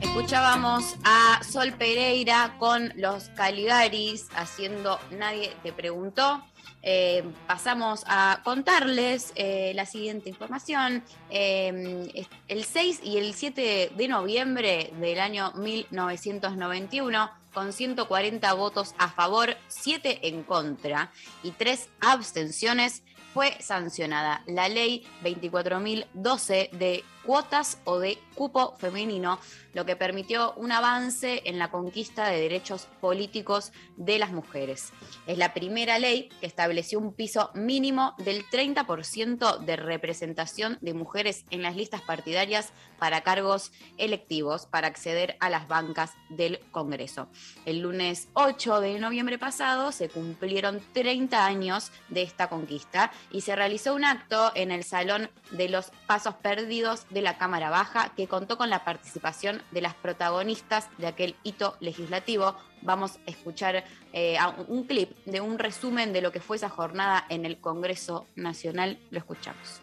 Escuchábamos 0.00 0.96
a 1.04 1.42
Sol 1.44 1.74
Pereira 1.74 2.56
con 2.58 2.94
los 2.96 3.28
Caligaris 3.36 4.28
haciendo 4.34 4.98
Nadie 5.10 5.54
te 5.62 5.74
preguntó. 5.74 6.42
Eh, 6.82 7.24
pasamos 7.46 8.04
a 8.06 8.40
contarles 8.42 9.32
eh, 9.34 9.72
la 9.74 9.84
siguiente 9.84 10.30
información. 10.30 11.04
Eh, 11.28 12.26
el 12.48 12.64
6 12.64 13.00
y 13.04 13.18
el 13.18 13.34
7 13.34 13.92
de 13.94 14.08
noviembre 14.08 14.94
del 14.98 15.20
año 15.20 15.52
1991, 15.56 17.30
con 17.52 17.74
140 17.74 18.52
votos 18.54 18.94
a 18.96 19.08
favor, 19.10 19.56
7 19.80 20.28
en 20.28 20.42
contra 20.42 21.12
y 21.42 21.52
3 21.52 21.88
abstenciones, 22.00 23.02
fue 23.32 23.56
sancionada 23.60 24.42
la 24.46 24.68
ley 24.68 25.06
24.012 25.22 26.70
de 26.70 27.04
cuotas 27.24 27.78
o 27.84 27.98
de 27.98 28.18
cupo 28.34 28.76
femenino, 28.78 29.38
lo 29.74 29.84
que 29.84 29.96
permitió 29.96 30.54
un 30.54 30.72
avance 30.72 31.42
en 31.44 31.58
la 31.58 31.70
conquista 31.70 32.28
de 32.28 32.40
derechos 32.40 32.88
políticos 33.00 33.72
de 33.96 34.18
las 34.18 34.32
mujeres. 34.32 34.92
Es 35.26 35.38
la 35.38 35.54
primera 35.54 35.98
ley 35.98 36.28
que 36.40 36.46
estableció 36.46 36.98
un 36.98 37.12
piso 37.12 37.50
mínimo 37.54 38.14
del 38.18 38.44
30% 38.46 39.58
de 39.58 39.76
representación 39.76 40.78
de 40.80 40.94
mujeres 40.94 41.44
en 41.50 41.62
las 41.62 41.76
listas 41.76 42.02
partidarias 42.02 42.72
para 42.98 43.22
cargos 43.22 43.72
electivos 43.96 44.66
para 44.66 44.88
acceder 44.88 45.36
a 45.40 45.50
las 45.50 45.68
bancas 45.68 46.12
del 46.28 46.60
Congreso. 46.70 47.28
El 47.64 47.80
lunes 47.80 48.28
8 48.34 48.80
de 48.80 48.98
noviembre 48.98 49.38
pasado 49.38 49.92
se 49.92 50.08
cumplieron 50.08 50.80
30 50.92 51.44
años 51.44 51.92
de 52.08 52.22
esta 52.22 52.48
conquista 52.48 53.10
y 53.30 53.42
se 53.42 53.56
realizó 53.56 53.94
un 53.94 54.04
acto 54.04 54.52
en 54.54 54.70
el 54.70 54.84
Salón 54.84 55.30
de 55.50 55.68
los 55.68 55.90
Pasos 56.06 56.34
Perdidos 56.36 57.06
de 57.10 57.22
la 57.22 57.38
Cámara 57.38 57.70
Baja 57.70 58.12
que 58.16 58.26
contó 58.26 58.56
con 58.56 58.70
la 58.70 58.84
participación 58.84 59.62
de 59.70 59.82
las 59.82 59.94
protagonistas 59.94 60.88
de 60.98 61.06
aquel 61.06 61.36
hito 61.42 61.76
legislativo. 61.80 62.56
Vamos 62.82 63.18
a 63.26 63.30
escuchar 63.30 63.84
eh, 64.12 64.38
un 64.68 64.84
clip 64.84 65.16
de 65.26 65.40
un 65.40 65.58
resumen 65.58 66.12
de 66.12 66.22
lo 66.22 66.32
que 66.32 66.40
fue 66.40 66.56
esa 66.56 66.68
jornada 66.68 67.26
en 67.28 67.44
el 67.44 67.60
Congreso 67.60 68.26
Nacional. 68.36 68.98
Lo 69.10 69.18
escuchamos. 69.18 69.80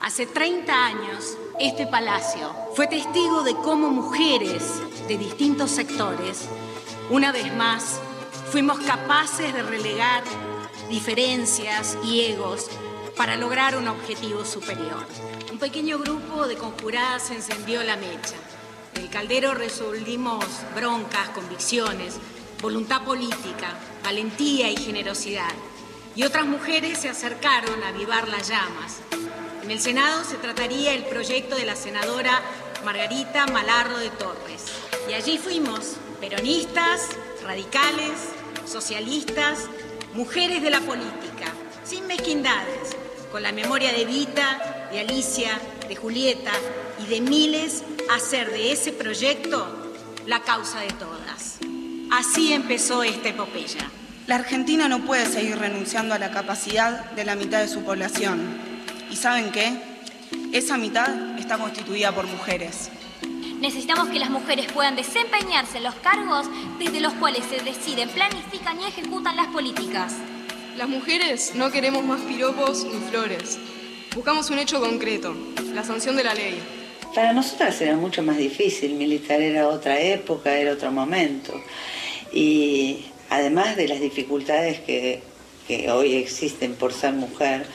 Hace 0.00 0.26
30 0.26 0.84
años, 0.84 1.38
este 1.60 1.86
palacio 1.86 2.52
fue 2.74 2.88
testigo 2.88 3.44
de 3.44 3.54
cómo 3.54 3.88
mujeres 3.88 4.82
de 5.06 5.16
distintos 5.16 5.70
sectores, 5.70 6.48
una 7.08 7.30
vez 7.30 7.54
más, 7.54 8.00
fuimos 8.50 8.80
capaces 8.80 9.54
de 9.54 9.62
relegar 9.62 10.24
diferencias 10.88 11.96
y 12.04 12.22
egos 12.22 12.68
para 13.16 13.36
lograr 13.36 13.76
un 13.76 13.86
objetivo 13.86 14.44
superior. 14.44 15.06
Pequeño 15.62 15.96
grupo 16.00 16.48
de 16.48 16.56
conjuradas 16.56 17.30
encendió 17.30 17.84
la 17.84 17.94
mecha. 17.94 18.34
Del 18.94 19.08
caldero 19.08 19.54
resolvimos 19.54 20.44
broncas, 20.74 21.28
convicciones, 21.28 22.16
voluntad 22.60 23.04
política, 23.04 23.68
valentía 24.02 24.68
y 24.72 24.76
generosidad. 24.76 25.52
Y 26.16 26.24
otras 26.24 26.46
mujeres 26.46 26.98
se 26.98 27.08
acercaron 27.08 27.80
a 27.84 27.90
avivar 27.90 28.26
las 28.26 28.48
llamas. 28.48 29.02
En 29.62 29.70
el 29.70 29.78
Senado 29.78 30.24
se 30.24 30.34
trataría 30.34 30.94
el 30.94 31.04
proyecto 31.04 31.54
de 31.54 31.64
la 31.64 31.76
senadora 31.76 32.42
Margarita 32.84 33.46
Malardo 33.46 33.98
de 33.98 34.10
Torres. 34.10 34.64
Y 35.08 35.12
allí 35.12 35.38
fuimos, 35.38 35.92
peronistas, 36.20 37.06
radicales, 37.44 38.18
socialistas, 38.66 39.68
mujeres 40.12 40.60
de 40.60 40.70
la 40.70 40.80
política, 40.80 41.46
sin 41.84 42.08
mezquindades, 42.08 42.96
con 43.30 43.44
la 43.44 43.52
memoria 43.52 43.92
de 43.92 44.04
Vita, 44.04 44.71
de 44.92 45.00
Alicia, 45.00 45.58
de 45.88 45.96
Julieta 45.96 46.52
y 47.02 47.08
de 47.08 47.22
miles, 47.22 47.82
hacer 48.14 48.52
de 48.52 48.72
ese 48.72 48.92
proyecto 48.92 49.66
la 50.26 50.42
causa 50.42 50.80
de 50.80 50.88
todas. 50.88 51.58
Así 52.10 52.52
empezó 52.52 53.02
esta 53.02 53.30
epopeya. 53.30 53.90
La 54.26 54.34
Argentina 54.34 54.88
no 54.88 55.00
puede 55.00 55.24
seguir 55.26 55.58
renunciando 55.58 56.14
a 56.14 56.18
la 56.18 56.30
capacidad 56.30 57.10
de 57.12 57.24
la 57.24 57.36
mitad 57.36 57.60
de 57.60 57.68
su 57.68 57.82
población. 57.82 58.58
¿Y 59.10 59.16
saben 59.16 59.50
qué? 59.50 59.72
Esa 60.52 60.76
mitad 60.76 61.38
está 61.38 61.56
constituida 61.56 62.14
por 62.14 62.26
mujeres. 62.26 62.90
Necesitamos 63.60 64.08
que 64.08 64.18
las 64.18 64.28
mujeres 64.28 64.70
puedan 64.72 64.94
desempeñarse 64.94 65.78
en 65.78 65.84
los 65.84 65.94
cargos 65.96 66.46
desde 66.78 67.00
los 67.00 67.14
cuales 67.14 67.44
se 67.46 67.64
deciden, 67.64 68.10
planifican 68.10 68.78
y 68.80 68.84
ejecutan 68.84 69.36
las 69.36 69.46
políticas. 69.46 70.12
Las 70.76 70.88
mujeres 70.88 71.52
no 71.54 71.70
queremos 71.70 72.04
más 72.04 72.20
piropos 72.20 72.84
ni 72.84 72.98
flores. 73.08 73.58
Buscamos 74.14 74.50
un 74.50 74.58
hecho 74.58 74.78
concreto, 74.78 75.34
la 75.72 75.82
sanción 75.82 76.16
de 76.16 76.24
la 76.24 76.34
ley. 76.34 76.60
Para 77.14 77.32
nosotras 77.32 77.80
era 77.80 77.96
mucho 77.96 78.22
más 78.22 78.36
difícil, 78.36 78.94
militar 78.94 79.40
era 79.40 79.68
otra 79.68 79.98
época, 79.98 80.54
era 80.54 80.72
otro 80.72 80.92
momento. 80.92 81.58
Y 82.30 83.06
además 83.30 83.74
de 83.76 83.88
las 83.88 84.00
dificultades 84.00 84.80
que, 84.80 85.22
que 85.66 85.90
hoy 85.90 86.16
existen 86.16 86.74
por 86.74 86.92
ser 86.92 87.14
mujer, 87.14 87.66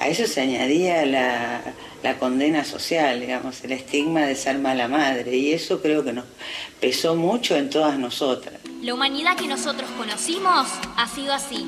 a 0.00 0.08
eso 0.08 0.26
se 0.26 0.40
añadía 0.40 1.06
la, 1.06 1.62
la 2.02 2.18
condena 2.18 2.64
social, 2.64 3.20
digamos, 3.20 3.62
el 3.62 3.72
estigma 3.72 4.22
de 4.22 4.34
ser 4.34 4.58
mala 4.58 4.88
madre. 4.88 5.36
Y 5.36 5.52
eso 5.52 5.80
creo 5.80 6.04
que 6.04 6.12
nos 6.12 6.24
pesó 6.80 7.14
mucho 7.14 7.54
en 7.54 7.70
todas 7.70 7.96
nosotras. 7.96 8.54
La 8.82 8.92
humanidad 8.92 9.36
que 9.36 9.46
nosotros 9.46 9.88
conocimos 9.96 10.66
ha 10.96 11.08
sido 11.08 11.32
así. 11.32 11.64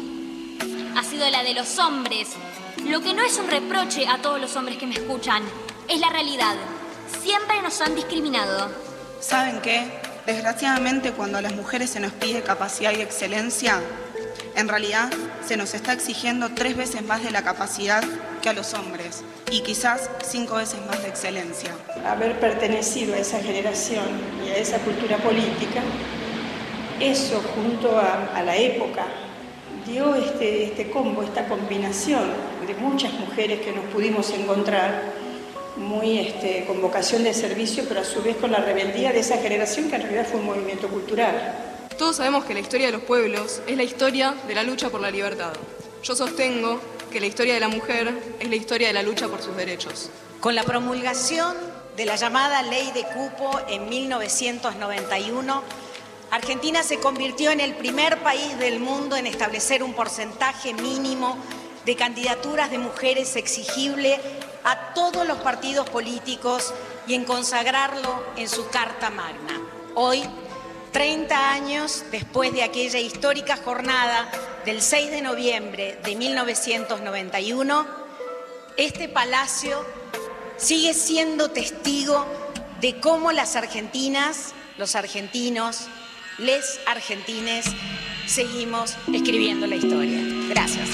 Ha 0.96 1.04
sido 1.04 1.30
la 1.30 1.44
de 1.44 1.54
los 1.54 1.78
hombres. 1.78 2.28
Lo 2.88 3.02
que 3.02 3.12
no 3.12 3.22
es 3.22 3.36
un 3.36 3.50
reproche 3.50 4.08
a 4.08 4.22
todos 4.22 4.40
los 4.40 4.56
hombres 4.56 4.78
que 4.78 4.86
me 4.86 4.94
escuchan, 4.94 5.42
es 5.88 6.00
la 6.00 6.08
realidad. 6.08 6.54
Siempre 7.22 7.60
nos 7.60 7.82
han 7.82 7.94
discriminado. 7.94 8.70
¿Saben 9.20 9.60
qué? 9.60 9.90
Desgraciadamente 10.24 11.12
cuando 11.12 11.36
a 11.36 11.42
las 11.42 11.54
mujeres 11.54 11.90
se 11.90 12.00
nos 12.00 12.12
pide 12.12 12.42
capacidad 12.42 12.92
y 12.92 13.02
excelencia, 13.02 13.82
en 14.56 14.68
realidad 14.68 15.10
se 15.46 15.58
nos 15.58 15.74
está 15.74 15.92
exigiendo 15.92 16.48
tres 16.54 16.78
veces 16.78 17.02
más 17.02 17.22
de 17.22 17.30
la 17.30 17.42
capacidad 17.42 18.02
que 18.40 18.48
a 18.48 18.54
los 18.54 18.72
hombres 18.72 19.22
y 19.50 19.60
quizás 19.60 20.08
cinco 20.26 20.54
veces 20.54 20.80
más 20.86 21.02
de 21.02 21.08
excelencia. 21.08 21.74
Haber 22.06 22.40
pertenecido 22.40 23.14
a 23.14 23.18
esa 23.18 23.38
generación 23.40 24.06
y 24.46 24.48
a 24.48 24.56
esa 24.56 24.78
cultura 24.78 25.18
política, 25.18 25.82
eso 27.00 27.42
junto 27.54 27.98
a, 27.98 28.30
a 28.34 28.42
la 28.42 28.56
época 28.56 29.04
dio 29.88 30.14
este, 30.14 30.64
este 30.64 30.90
combo, 30.90 31.22
esta 31.22 31.48
combinación 31.48 32.22
de 32.66 32.74
muchas 32.74 33.12
mujeres 33.14 33.60
que 33.60 33.72
nos 33.72 33.84
pudimos 33.86 34.30
encontrar 34.30 35.12
muy 35.76 36.18
este, 36.18 36.64
con 36.66 36.82
vocación 36.82 37.24
de 37.24 37.32
servicio, 37.32 37.84
pero 37.88 38.00
a 38.00 38.04
su 38.04 38.22
vez 38.22 38.36
con 38.36 38.52
la 38.52 38.58
rebeldía 38.58 39.12
de 39.12 39.20
esa 39.20 39.38
generación 39.38 39.88
que 39.88 39.96
en 39.96 40.02
realidad 40.02 40.26
fue 40.26 40.40
un 40.40 40.46
movimiento 40.46 40.88
cultural. 40.88 41.54
Todos 41.96 42.16
sabemos 42.16 42.44
que 42.44 42.54
la 42.54 42.60
historia 42.60 42.86
de 42.86 42.92
los 42.92 43.02
pueblos 43.02 43.62
es 43.66 43.76
la 43.76 43.82
historia 43.82 44.34
de 44.46 44.54
la 44.54 44.62
lucha 44.62 44.90
por 44.90 45.00
la 45.00 45.10
libertad. 45.10 45.52
Yo 46.02 46.14
sostengo 46.14 46.80
que 47.10 47.20
la 47.20 47.26
historia 47.26 47.54
de 47.54 47.60
la 47.60 47.68
mujer 47.68 48.12
es 48.38 48.48
la 48.48 48.56
historia 48.56 48.88
de 48.88 48.94
la 48.94 49.02
lucha 49.02 49.28
por 49.28 49.42
sus 49.42 49.56
derechos. 49.56 50.10
Con 50.40 50.54
la 50.54 50.62
promulgación 50.62 51.56
de 51.96 52.04
la 52.04 52.16
llamada 52.16 52.62
Ley 52.62 52.92
de 52.92 53.02
Cupo 53.02 53.50
en 53.68 53.88
1991, 53.88 55.62
Argentina 56.30 56.82
se 56.82 56.98
convirtió 56.98 57.50
en 57.50 57.60
el 57.60 57.74
primer 57.74 58.22
país 58.22 58.58
del 58.58 58.80
mundo 58.80 59.16
en 59.16 59.26
establecer 59.26 59.82
un 59.82 59.94
porcentaje 59.94 60.74
mínimo 60.74 61.38
de 61.86 61.96
candidaturas 61.96 62.70
de 62.70 62.78
mujeres 62.78 63.34
exigible 63.36 64.20
a 64.64 64.92
todos 64.92 65.26
los 65.26 65.38
partidos 65.38 65.88
políticos 65.88 66.74
y 67.06 67.14
en 67.14 67.24
consagrarlo 67.24 68.22
en 68.36 68.46
su 68.48 68.68
Carta 68.68 69.08
Magna. 69.08 69.58
Hoy, 69.94 70.22
30 70.92 71.50
años 71.50 72.04
después 72.10 72.52
de 72.52 72.62
aquella 72.62 72.98
histórica 72.98 73.56
jornada 73.56 74.30
del 74.66 74.82
6 74.82 75.10
de 75.10 75.22
noviembre 75.22 75.98
de 76.04 76.14
1991, 76.14 77.86
este 78.76 79.08
palacio 79.08 79.82
sigue 80.58 80.92
siendo 80.92 81.50
testigo 81.50 82.26
de 82.82 83.00
cómo 83.00 83.32
las 83.32 83.56
argentinas, 83.56 84.52
los 84.76 84.94
argentinos, 84.94 85.88
les 86.38 86.80
argentines, 86.86 87.66
seguimos 88.26 88.96
escribiendo 89.12 89.66
la 89.66 89.76
historia. 89.76 90.20
Gracias. 90.48 90.88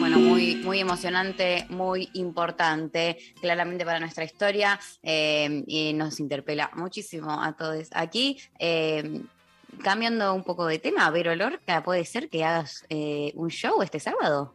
Bueno, 0.00 0.18
muy, 0.18 0.56
muy 0.56 0.80
emocionante, 0.80 1.66
muy 1.68 2.10
importante, 2.14 3.18
claramente 3.40 3.84
para 3.84 4.00
nuestra 4.00 4.24
historia 4.24 4.80
eh, 5.02 5.62
y 5.66 5.92
nos 5.92 6.18
interpela 6.18 6.70
muchísimo 6.74 7.40
a 7.40 7.56
todos 7.56 7.88
aquí. 7.92 8.38
Eh, 8.58 9.22
cambiando 9.82 10.34
un 10.34 10.42
poco 10.42 10.66
de 10.66 10.80
tema, 10.80 11.08
Vero 11.10 11.34
Lorca, 11.36 11.82
¿puede 11.84 12.04
ser 12.04 12.28
que 12.28 12.44
hagas 12.44 12.84
eh, 12.88 13.32
un 13.36 13.50
show 13.50 13.80
este 13.82 14.00
sábado? 14.00 14.54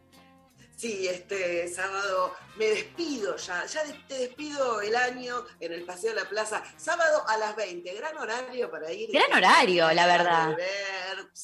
Sí, 0.76 1.08
este 1.08 1.66
sábado 1.68 2.34
me 2.56 2.66
despido 2.66 3.34
ya, 3.36 3.64
ya 3.64 3.82
te 4.06 4.18
despido 4.18 4.82
el 4.82 4.94
año 4.94 5.42
en 5.58 5.72
el 5.72 5.84
Paseo 5.86 6.10
de 6.10 6.20
la 6.20 6.28
Plaza, 6.28 6.62
sábado 6.76 7.26
a 7.26 7.38
las 7.38 7.56
20, 7.56 7.94
gran 7.94 8.16
horario 8.18 8.70
para 8.70 8.92
ir. 8.92 9.10
Gran 9.10 9.32
horario, 9.32 9.90
la 9.92 10.06
verdad. 10.06 10.54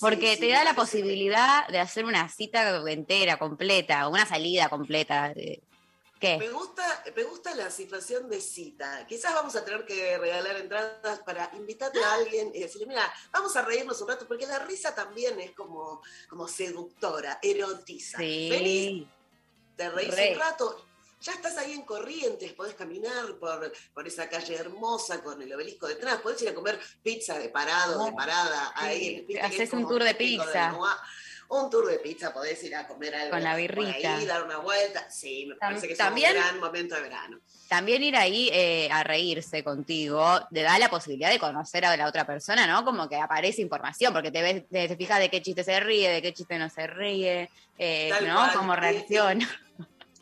Porque 0.00 0.34
sí, 0.34 0.40
te 0.40 0.48
da 0.50 0.64
la 0.64 0.74
posibilidad 0.74 1.66
de 1.68 1.78
hacer 1.78 2.04
una 2.04 2.28
cita 2.28 2.82
entera, 2.86 3.38
completa, 3.38 4.06
una 4.09 4.26
salida 4.26 4.68
completa. 4.68 5.32
eh, 5.34 5.62
¿Qué? 6.20 6.38
Me 6.38 6.50
gusta, 6.50 7.02
me 7.16 7.24
gusta 7.24 7.54
la 7.56 7.68
situación 7.70 8.28
de 8.28 8.40
cita. 8.40 9.06
Quizás 9.09 9.34
vamos 9.34 9.56
a 9.56 9.64
tener 9.64 9.84
que 9.84 10.18
regalar 10.18 10.56
entradas 10.56 11.20
para 11.26 11.50
invitarle 11.54 12.04
a 12.04 12.12
alguien 12.14 12.52
y 12.54 12.60
decirle, 12.60 12.86
mira, 12.86 13.12
vamos 13.32 13.56
a 13.56 13.62
reírnos 13.62 14.00
un 14.02 14.09
rato, 14.09 14.28
porque 14.28 14.46
la 14.46 14.60
risa 14.60 14.94
también 14.94 15.40
es 15.40 15.50
como, 15.50 16.00
como 16.28 16.46
seductora, 16.46 17.40
erotiza. 17.42 18.18
Sí. 18.18 18.48
Venís, 18.50 19.06
te 19.90 19.90
reís 19.90 20.14
Re. 20.14 20.32
un 20.34 20.38
rato, 20.38 20.84
ya 21.20 21.32
estás 21.32 21.56
ahí 21.59 21.72
en 21.72 21.82
Corrientes, 21.82 22.52
podés 22.52 22.74
caminar 22.74 23.36
por, 23.38 23.72
por 23.94 24.06
esa 24.06 24.28
calle 24.28 24.54
hermosa 24.56 25.22
con 25.22 25.40
el 25.40 25.52
obelisco 25.54 25.86
detrás, 25.86 26.20
podés 26.20 26.42
ir 26.42 26.48
a 26.48 26.54
comer 26.54 26.78
pizza 27.02 27.38
de 27.38 27.48
parado, 27.48 28.04
de 28.06 28.12
parada, 28.12 28.72
Sí, 28.80 28.84
ahí. 28.86 29.38
haces 29.40 29.72
un 29.72 29.86
tour 29.86 30.02
de 30.02 30.14
pizza. 30.14 30.74
Un 31.48 31.68
tour 31.68 31.86
de 31.86 31.98
pizza, 31.98 32.32
podés 32.32 32.64
ir 32.64 32.74
a 32.74 32.86
comer 32.86 33.14
algo 33.14 33.32
Con 33.32 33.42
la 33.44 33.54
birrita. 33.54 34.16
ahí, 34.16 34.24
dar 34.24 34.42
una 34.42 34.56
vuelta. 34.56 35.10
Sí, 35.10 35.44
me 35.44 35.54
parece 35.56 35.86
que 35.86 35.92
es 35.92 36.00
un 36.00 36.14
gran 36.14 36.59
momento 36.59 36.94
de 36.94 37.02
verano. 37.02 37.40
También 37.68 38.02
ir 38.02 38.16
ahí 38.16 38.48
eh, 38.54 38.88
a 38.90 39.04
reírse 39.04 39.62
contigo 39.62 40.24
te 40.50 40.62
da 40.62 40.78
la 40.78 40.88
posibilidad 40.88 41.28
de 41.30 41.38
conocer 41.38 41.84
a 41.84 41.94
la 41.94 42.06
otra 42.06 42.26
persona, 42.26 42.66
¿no? 42.66 42.86
Como 42.86 43.06
que 43.06 43.16
aparece 43.16 43.60
información, 43.60 44.14
porque 44.14 44.30
te 44.30 44.40
ves, 44.40 44.62
te, 44.70 44.88
te 44.88 44.96
fijas 44.96 45.18
de 45.18 45.28
qué 45.28 45.42
chiste 45.42 45.62
se 45.62 45.78
ríe, 45.80 46.09
de 46.10 46.22
qué 46.22 46.32
chiste 46.32 46.59
no 46.59 46.70
se 46.70 46.86
ríe, 46.86 47.50
eh, 47.78 48.10
¿no? 48.26 48.34
cual. 48.34 48.52
Cómo 48.54 48.74
reacciona. 48.74 49.46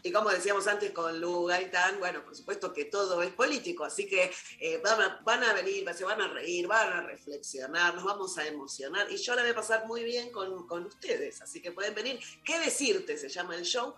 Y 0.02 0.12
como 0.12 0.30
decíamos 0.30 0.66
antes 0.66 0.92
con 0.92 1.20
Lu 1.20 1.46
Gaitán, 1.46 1.98
bueno, 1.98 2.24
por 2.24 2.34
supuesto 2.34 2.72
que 2.72 2.86
todo 2.86 3.22
es 3.22 3.32
político, 3.32 3.84
así 3.84 4.06
que 4.06 4.30
eh, 4.58 4.80
van, 4.82 5.00
a, 5.00 5.20
van 5.24 5.44
a 5.44 5.52
venir, 5.52 5.88
se 5.94 6.04
van 6.04 6.20
a 6.20 6.28
reír, 6.28 6.66
van 6.66 6.92
a 6.92 7.02
reflexionar, 7.02 7.94
nos 7.94 8.04
vamos 8.04 8.38
a 8.38 8.46
emocionar 8.46 9.10
y 9.10 9.16
yo 9.16 9.34
la 9.34 9.42
voy 9.42 9.50
a 9.50 9.54
pasar 9.54 9.86
muy 9.86 10.04
bien 10.04 10.30
con, 10.30 10.66
con 10.66 10.86
ustedes, 10.86 11.42
así 11.42 11.60
que 11.60 11.72
pueden 11.72 11.94
venir. 11.94 12.20
¿Qué 12.44 12.58
decirte? 12.58 13.16
Se 13.18 13.28
llama 13.28 13.56
el 13.56 13.62
show. 13.62 13.94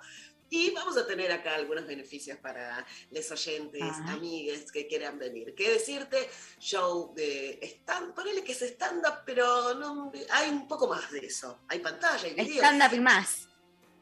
Y 0.55 0.71
vamos 0.71 0.99
a 0.99 1.07
tener 1.07 1.33
acá 1.33 1.55
algunos 1.55 1.87
beneficios 1.87 2.37
para 2.37 2.87
los 3.11 3.31
oyentes, 3.31 3.81
Ajá. 3.81 4.13
amigues 4.13 4.71
que 4.71 4.87
quieran 4.87 5.19
venir. 5.19 5.55
¿Qué 5.55 5.71
decirte? 5.71 6.29
Show 6.59 7.15
de 7.15 7.59
stand, 7.63 8.13
ponele 8.13 8.45
que 8.45 8.53
es 8.53 8.61
stand-up, 8.61 9.21
pero 9.25 9.73
no, 9.73 10.13
hay 10.31 10.51
un 10.51 10.69
poco 10.69 10.89
más 10.89 11.11
de 11.11 11.21
eso. 11.21 11.61
Hay 11.69 11.79
pantalla, 11.79 12.25
hay 12.25 12.35
video. 12.35 12.63
Stand-up 12.63 12.95
y 12.95 13.01
más. 13.01 13.49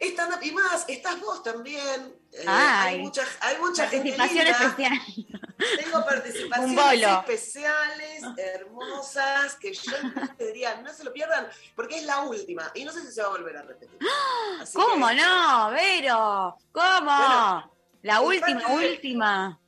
Stand 0.01 0.35
up 0.35 0.43
y 0.43 0.51
más, 0.53 0.85
estás 0.89 1.21
vos 1.21 1.43
también. 1.43 2.15
Eh, 2.33 2.45
Ay. 2.47 2.95
hay 2.95 3.03
mucha, 3.03 3.23
hay 3.41 3.59
mucha 3.59 3.87
gente 3.89 4.13
Participación 4.17 4.45
linda. 4.45 4.67
especial. 4.67 5.77
Tengo 5.79 6.05
participaciones 6.07 7.07
especiales, 7.19 8.23
hermosas, 8.39 9.57
que 9.57 9.73
yo 9.75 9.93
te 10.39 10.47
diría, 10.47 10.81
no 10.81 10.93
se 10.95 11.05
lo 11.05 11.13
pierdan, 11.13 11.49
porque 11.77 11.99
es 11.99 12.05
la 12.05 12.21
última 12.23 12.71
y 12.75 12.85
no 12.85 12.93
sé 12.93 13.03
si 13.03 13.13
se 13.13 13.21
va 13.21 13.29
a 13.29 13.31
volver 13.33 13.57
a 13.59 13.63
repetir. 13.63 13.99
Así 14.61 14.73
¿Cómo 14.77 15.09
que- 15.09 15.15
no, 15.17 15.71
Vero? 15.71 16.57
¿Cómo? 16.73 17.17
Bueno, 17.17 17.73
la 18.03 18.21
última, 18.23 18.67
última. 18.69 19.61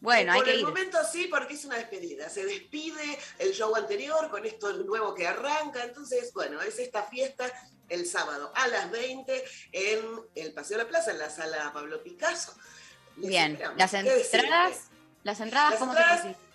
Bueno, 0.00 0.32
hay 0.32 0.38
Por 0.38 0.44
que 0.46 0.52
el 0.54 0.60
ir. 0.60 0.64
momento 0.66 0.98
sí, 1.10 1.26
porque 1.28 1.54
es 1.54 1.64
una 1.64 1.76
despedida. 1.76 2.28
Se 2.30 2.44
despide 2.44 3.18
el 3.38 3.52
show 3.52 3.74
anterior 3.74 4.28
con 4.30 4.44
esto 4.44 4.72
nuevo 4.84 5.12
que 5.14 5.26
arranca. 5.26 5.82
Entonces, 5.84 6.32
bueno, 6.32 6.60
es 6.62 6.78
esta 6.78 7.02
fiesta 7.04 7.52
el 7.88 8.06
sábado 8.06 8.52
a 8.54 8.68
las 8.68 8.90
20 8.90 9.44
en 9.72 10.00
el 10.34 10.52
Paseo 10.52 10.78
de 10.78 10.84
la 10.84 10.88
Plaza, 10.88 11.10
en 11.12 11.18
la 11.18 11.30
sala 11.30 11.72
Pablo 11.72 12.02
Picasso. 12.02 12.54
Les 13.16 13.28
Bien, 13.28 13.52
esperamos. 13.52 13.78
las 13.78 13.94
entradas, 13.94 14.76
las 15.24 15.40
entradas, 15.40 15.70
Las 15.72 15.78
¿cómo 15.80 15.92
entradas 15.92 16.22
se? 16.22 16.47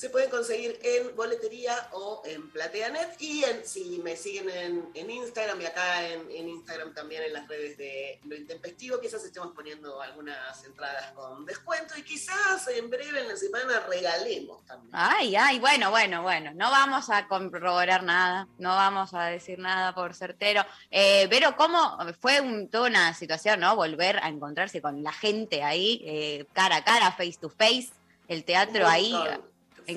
Se 0.00 0.08
pueden 0.08 0.30
conseguir 0.30 0.78
en 0.82 1.14
boletería 1.14 1.88
o 1.92 2.22
en 2.24 2.50
PlateaNet. 2.50 3.20
Y 3.20 3.44
en, 3.44 3.66
si 3.66 3.98
me 4.02 4.16
siguen 4.16 4.48
en, 4.48 4.88
en 4.94 5.10
Instagram 5.10 5.60
y 5.60 5.66
acá 5.66 6.08
en, 6.08 6.22
en 6.30 6.48
Instagram 6.48 6.94
también 6.94 7.22
en 7.24 7.34
las 7.34 7.46
redes 7.46 7.76
de 7.76 8.18
Lo 8.24 8.34
Intempestivo, 8.34 8.98
quizás 8.98 9.22
estemos 9.24 9.52
poniendo 9.54 10.00
algunas 10.00 10.64
entradas 10.64 11.12
con 11.12 11.44
descuento 11.44 11.98
y 11.98 12.02
quizás 12.02 12.66
en 12.68 12.88
breve 12.88 13.20
en 13.20 13.28
la 13.28 13.36
semana 13.36 13.80
regalemos 13.80 14.64
también. 14.64 14.90
Ay, 14.94 15.36
ay, 15.36 15.58
bueno, 15.58 15.90
bueno, 15.90 16.22
bueno. 16.22 16.52
No 16.54 16.70
vamos 16.70 17.10
a 17.10 17.28
corroborar 17.28 18.02
nada, 18.02 18.48
no 18.56 18.70
vamos 18.70 19.12
a 19.12 19.24
decir 19.26 19.58
nada 19.58 19.94
por 19.94 20.14
certero. 20.14 20.64
Eh, 20.90 21.26
pero 21.28 21.54
cómo 21.56 21.98
fue 22.18 22.40
un- 22.40 22.70
toda 22.70 22.88
una 22.88 23.12
situación, 23.12 23.60
¿no? 23.60 23.76
Volver 23.76 24.16
a 24.22 24.28
encontrarse 24.30 24.80
con 24.80 25.02
la 25.02 25.12
gente 25.12 25.62
ahí, 25.62 26.00
eh, 26.06 26.46
cara 26.54 26.76
a 26.76 26.84
cara, 26.84 27.12
face 27.12 27.36
to 27.38 27.50
face, 27.50 27.90
el 28.28 28.44
teatro 28.44 28.86
ahí, 28.86 29.12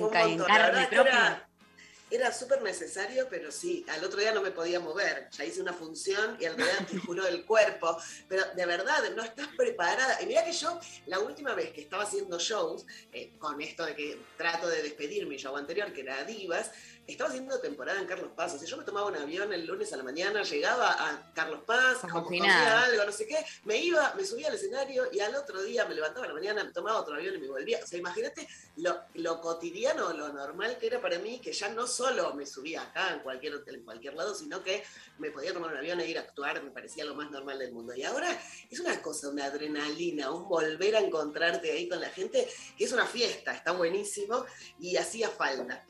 Fue 0.00 0.06
un 0.08 0.12
ca- 0.12 0.22
en 0.22 0.28
montón. 0.38 0.48
La 0.48 0.54
carne 0.58 0.72
verdad 0.72 0.88
que 0.90 0.94
propia. 0.96 1.48
Era, 2.10 2.32
súper 2.32 2.62
necesario, 2.62 3.26
pero 3.28 3.50
sí, 3.50 3.84
al 3.88 4.04
otro 4.04 4.20
día 4.20 4.30
no 4.30 4.40
me 4.40 4.52
podía 4.52 4.78
mover. 4.78 5.28
Ya 5.32 5.44
hice 5.44 5.60
una 5.60 5.72
función 5.72 6.36
y 6.38 6.44
al 6.44 6.56
día 6.56 6.66
te 6.88 6.96
juro 6.98 7.26
el 7.26 7.44
cuerpo. 7.44 7.96
Pero 8.28 8.44
de 8.54 8.66
verdad, 8.66 9.02
no 9.16 9.24
estás 9.24 9.48
preparada. 9.56 10.22
Y 10.22 10.26
mira 10.26 10.44
que 10.44 10.52
yo, 10.52 10.78
la 11.06 11.18
última 11.18 11.54
vez 11.54 11.72
que 11.72 11.80
estaba 11.80 12.04
haciendo 12.04 12.38
shows, 12.38 12.86
eh, 13.12 13.32
con 13.38 13.60
esto 13.60 13.84
de 13.84 13.96
que 13.96 14.18
trato 14.36 14.68
de 14.68 14.82
despedir 14.82 15.26
mi 15.26 15.38
show 15.38 15.56
anterior, 15.56 15.92
que 15.92 16.02
era 16.02 16.22
Divas, 16.24 16.70
estaba 17.06 17.28
haciendo 17.28 17.58
temporada 17.60 18.00
en 18.00 18.06
Carlos 18.06 18.30
Paz. 18.34 18.54
O 18.54 18.58
sea, 18.58 18.68
yo 18.68 18.76
me 18.76 18.84
tomaba 18.84 19.06
un 19.06 19.16
avión 19.16 19.52
el 19.52 19.66
lunes 19.66 19.92
a 19.92 19.96
la 19.96 20.02
mañana, 20.02 20.42
llegaba 20.42 20.90
a 20.90 21.32
Carlos 21.34 21.62
Paz, 21.66 21.98
comía 22.10 22.84
algo, 22.84 23.04
no 23.04 23.12
sé 23.12 23.26
qué, 23.26 23.44
me 23.64 23.78
iba, 23.78 24.14
me 24.14 24.24
subía 24.24 24.48
al 24.48 24.54
escenario 24.54 25.04
y 25.12 25.20
al 25.20 25.34
otro 25.34 25.62
día 25.62 25.84
me 25.86 25.94
levantaba 25.94 26.24
a 26.24 26.28
la 26.28 26.34
mañana, 26.34 26.64
me 26.64 26.72
tomaba 26.72 27.00
otro 27.00 27.14
avión 27.14 27.34
y 27.34 27.38
me 27.38 27.48
volvía. 27.48 27.80
O 27.82 27.86
sea, 27.86 27.98
imagínate 27.98 28.48
lo, 28.76 28.96
lo 29.14 29.40
cotidiano, 29.40 30.12
lo 30.12 30.32
normal 30.32 30.78
que 30.78 30.86
era 30.86 31.00
para 31.00 31.18
mí, 31.18 31.40
que 31.40 31.52
ya 31.52 31.68
no 31.68 31.86
solo 31.86 32.34
me 32.34 32.46
subía 32.46 32.82
acá 32.82 33.12
en 33.12 33.20
cualquier 33.20 33.54
hotel, 33.54 33.76
en 33.76 33.84
cualquier 33.84 34.14
lado, 34.14 34.34
sino 34.34 34.62
que 34.62 34.82
me 35.18 35.30
podía 35.30 35.52
tomar 35.52 35.72
un 35.72 35.78
avión 35.78 36.00
e 36.00 36.08
ir 36.08 36.18
a 36.18 36.22
actuar, 36.22 36.62
me 36.62 36.70
parecía 36.70 37.04
lo 37.04 37.14
más 37.14 37.30
normal 37.30 37.58
del 37.58 37.72
mundo. 37.72 37.94
Y 37.94 38.02
ahora 38.04 38.28
es 38.70 38.80
una 38.80 39.00
cosa, 39.02 39.28
una 39.28 39.46
adrenalina, 39.46 40.30
un 40.30 40.48
volver 40.48 40.96
a 40.96 41.00
encontrarte 41.00 41.70
ahí 41.70 41.88
con 41.88 42.00
la 42.00 42.08
gente, 42.08 42.48
que 42.76 42.84
es 42.84 42.92
una 42.92 43.06
fiesta, 43.06 43.52
está 43.52 43.72
buenísimo 43.72 44.44
y 44.78 44.96
hacía 44.96 45.28
falta. 45.28 45.84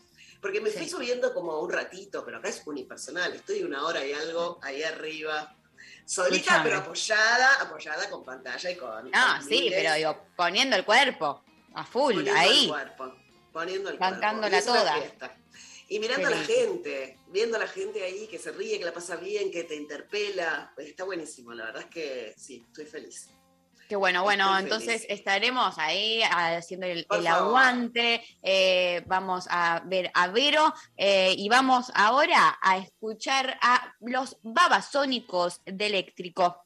Porque 0.44 0.60
me 0.60 0.68
fui 0.68 0.86
subiendo 0.86 1.32
como 1.32 1.58
un 1.58 1.72
ratito, 1.72 2.22
pero 2.22 2.36
acá 2.36 2.50
es 2.50 2.60
unipersonal, 2.66 3.32
estoy 3.32 3.62
una 3.62 3.86
hora 3.86 4.04
y 4.04 4.12
algo 4.12 4.58
ahí 4.60 4.82
arriba, 4.82 5.56
solita, 6.04 6.36
Escuchame. 6.36 6.64
pero 6.64 6.76
apoyada, 6.80 7.62
apoyada 7.62 8.10
con 8.10 8.22
pantalla 8.22 8.70
y 8.70 8.76
con... 8.76 9.10
Ah, 9.14 9.38
con 9.38 9.48
sí, 9.48 9.54
miles, 9.54 9.72
pero 9.74 9.94
digo, 9.94 10.26
poniendo 10.36 10.76
el 10.76 10.84
cuerpo 10.84 11.42
a 11.72 11.86
full, 11.86 12.16
poniendo 12.16 12.38
ahí. 12.38 12.64
el 12.64 12.68
cuerpo, 12.68 13.14
poniendo 13.54 13.88
el 13.88 13.96
Bancándola 13.96 14.62
cuerpo. 14.62 14.80
Toda. 15.18 15.34
Y 15.88 15.98
mirando 15.98 16.26
a 16.26 16.30
la 16.32 16.44
gente, 16.44 17.18
viendo 17.28 17.56
a 17.56 17.60
la 17.60 17.68
gente 17.68 18.04
ahí 18.04 18.26
que 18.26 18.38
se 18.38 18.52
ríe, 18.52 18.78
que 18.78 18.84
la 18.84 18.92
pasa 18.92 19.16
bien, 19.16 19.50
que 19.50 19.64
te 19.64 19.76
interpela, 19.76 20.72
pues 20.74 20.88
está 20.88 21.04
buenísimo, 21.04 21.54
la 21.54 21.64
verdad 21.64 21.84
es 21.84 21.88
que 21.88 22.34
sí, 22.36 22.62
estoy 22.66 22.84
feliz. 22.84 23.30
Qué 23.88 23.96
bueno, 23.96 24.22
bueno, 24.22 24.58
entonces 24.58 25.02
feliz. 25.02 25.18
estaremos 25.18 25.78
ahí 25.78 26.22
haciendo 26.22 26.86
el, 26.86 27.06
aguante, 27.26 28.24
eh, 28.42 29.02
vamos 29.06 29.46
a 29.50 29.82
ver 29.84 30.10
a 30.14 30.28
Vero 30.28 30.72
eh, 30.96 31.34
y 31.36 31.48
vamos 31.48 31.92
ahora 31.94 32.58
a 32.62 32.78
escuchar 32.78 33.58
a 33.60 33.94
los 34.00 34.38
babasónicos 34.42 35.60
de 35.66 35.86
eléctrico. 35.86 36.64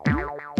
Ow. 0.00 0.57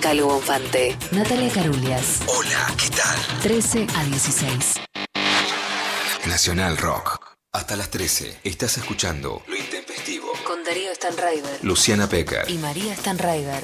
Calvo 0.00 0.26
Bonfante, 0.26 0.96
Natalia 1.12 1.48
Carulias. 1.52 2.22
Hola, 2.26 2.74
¿qué 2.76 2.88
tal? 2.90 3.40
13 3.40 3.86
a 3.94 4.04
16. 4.04 4.80
Nacional 6.26 6.76
Rock. 6.76 7.36
Hasta 7.52 7.76
las 7.76 7.88
13 7.90 8.38
estás 8.42 8.78
escuchando 8.78 9.42
Lo 9.46 9.56
Intempestivo. 9.56 10.32
Con 10.44 10.64
Darío 10.64 10.92
Stanraiver 10.92 11.58
Luciana 11.62 12.08
Pecker. 12.08 12.50
y 12.50 12.58
María 12.58 12.96
Stanraiver. 12.96 13.62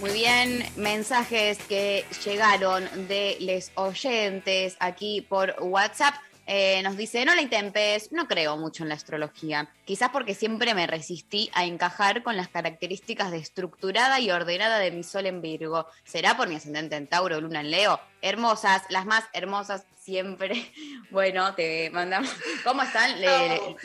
Muy 0.00 0.10
bien, 0.10 0.68
mensajes 0.74 1.58
que 1.68 2.04
llegaron 2.24 2.88
de 3.06 3.36
los 3.38 3.70
oyentes 3.76 4.76
aquí 4.80 5.20
por 5.20 5.54
WhatsApp. 5.60 6.14
Eh, 6.46 6.82
nos 6.82 6.96
dice, 6.96 7.24
no 7.24 7.34
la 7.34 7.40
intempes, 7.40 8.10
no 8.10 8.26
creo 8.26 8.56
mucho 8.56 8.82
en 8.82 8.88
la 8.88 8.96
astrología. 8.96 9.68
Quizás 9.84 10.10
porque 10.10 10.34
siempre 10.34 10.74
me 10.74 10.86
resistí 10.86 11.50
a 11.54 11.64
encajar 11.64 12.22
con 12.22 12.36
las 12.36 12.48
características 12.48 13.30
de 13.30 13.38
estructurada 13.38 14.18
y 14.18 14.30
ordenada 14.30 14.78
de 14.78 14.90
mi 14.90 15.04
sol 15.04 15.26
en 15.26 15.40
Virgo. 15.40 15.86
¿Será 16.04 16.36
por 16.36 16.48
mi 16.48 16.56
ascendente 16.56 16.96
en 16.96 17.06
Tauro, 17.06 17.40
Luna 17.40 17.60
en 17.60 17.70
Leo? 17.70 18.00
Hermosas, 18.22 18.82
las 18.88 19.06
más 19.06 19.24
hermosas 19.32 19.84
siempre. 20.00 20.72
Bueno, 21.10 21.54
te 21.54 21.90
mandamos. 21.90 22.30
¿Cómo 22.64 22.82
están 22.82 23.20
le- 23.20 23.76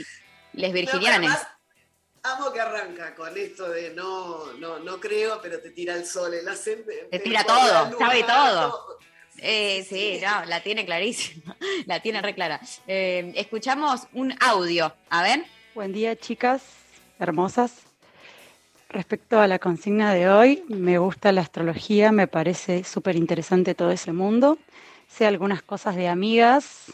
les 0.53 0.71
virginianes? 0.73 1.31
amo 2.23 2.51
que 2.51 2.59
arranca 2.59 3.13
con 3.15 3.37
esto 3.37 3.69
de 3.69 3.91
no, 3.91 4.51
no, 4.53 4.79
no 4.79 4.99
creo, 4.99 5.39
pero 5.41 5.61
te 5.61 5.71
tira 5.71 5.93
el 5.95 6.05
sol, 6.05 6.33
el 6.33 6.47
ascendente. 6.47 7.07
Te 7.11 7.19
tira 7.19 7.43
todo, 7.43 7.85
luna, 7.91 7.97
sabe 8.05 8.23
todo. 8.23 8.97
Eh, 9.39 9.85
sí, 9.87 10.19
no, 10.21 10.45
la 10.45 10.61
tiene 10.61 10.85
clarísima, 10.85 11.55
la 11.85 11.99
tiene 12.01 12.21
re 12.21 12.33
clara. 12.33 12.59
Eh, 12.87 13.33
escuchamos 13.35 14.07
un 14.13 14.33
audio, 14.39 14.93
a 15.09 15.21
ver. 15.21 15.45
Buen 15.75 15.93
día, 15.93 16.15
chicas 16.15 16.63
hermosas. 17.19 17.83
Respecto 18.89 19.39
a 19.39 19.47
la 19.47 19.59
consigna 19.59 20.13
de 20.13 20.29
hoy, 20.29 20.63
me 20.69 20.97
gusta 20.97 21.31
la 21.31 21.41
astrología, 21.41 22.11
me 22.11 22.27
parece 22.27 22.83
súper 22.83 23.15
interesante 23.15 23.75
todo 23.75 23.91
ese 23.91 24.13
mundo. 24.13 24.57
Sé 25.07 25.25
algunas 25.25 25.61
cosas 25.61 25.95
de 25.95 26.07
amigas, 26.07 26.93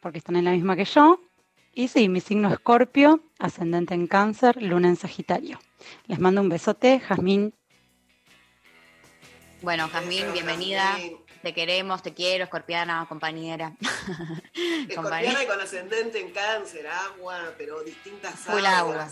porque 0.00 0.18
están 0.18 0.36
en 0.36 0.44
la 0.44 0.52
misma 0.52 0.76
que 0.76 0.84
yo. 0.84 1.20
Y 1.74 1.88
sí, 1.88 2.08
mi 2.08 2.20
signo 2.20 2.48
es 2.48 2.54
Escorpio, 2.54 3.20
ascendente 3.38 3.94
en 3.94 4.06
Cáncer, 4.06 4.62
luna 4.62 4.88
en 4.88 4.96
Sagitario. 4.96 5.58
Les 6.06 6.18
mando 6.20 6.40
un 6.40 6.48
besote, 6.48 7.00
Jazmín. 7.00 7.52
Bueno, 9.60 9.88
Jazmín, 9.88 10.32
bienvenida. 10.32 10.92
Jazmín. 10.92 11.25
Te 11.46 11.54
queremos, 11.54 12.02
te 12.02 12.12
quiero, 12.12 12.42
escorpiana, 12.42 13.06
compañera. 13.08 13.72
Escorpiana 14.88 15.44
y 15.44 15.46
con 15.46 15.60
ascendente 15.60 16.18
en 16.18 16.32
cáncer, 16.32 16.88
agua, 16.88 17.52
pero 17.56 17.84
distintas 17.84 18.34
Full 18.34 18.66
aguas. 18.66 18.74
agua. 18.96 19.08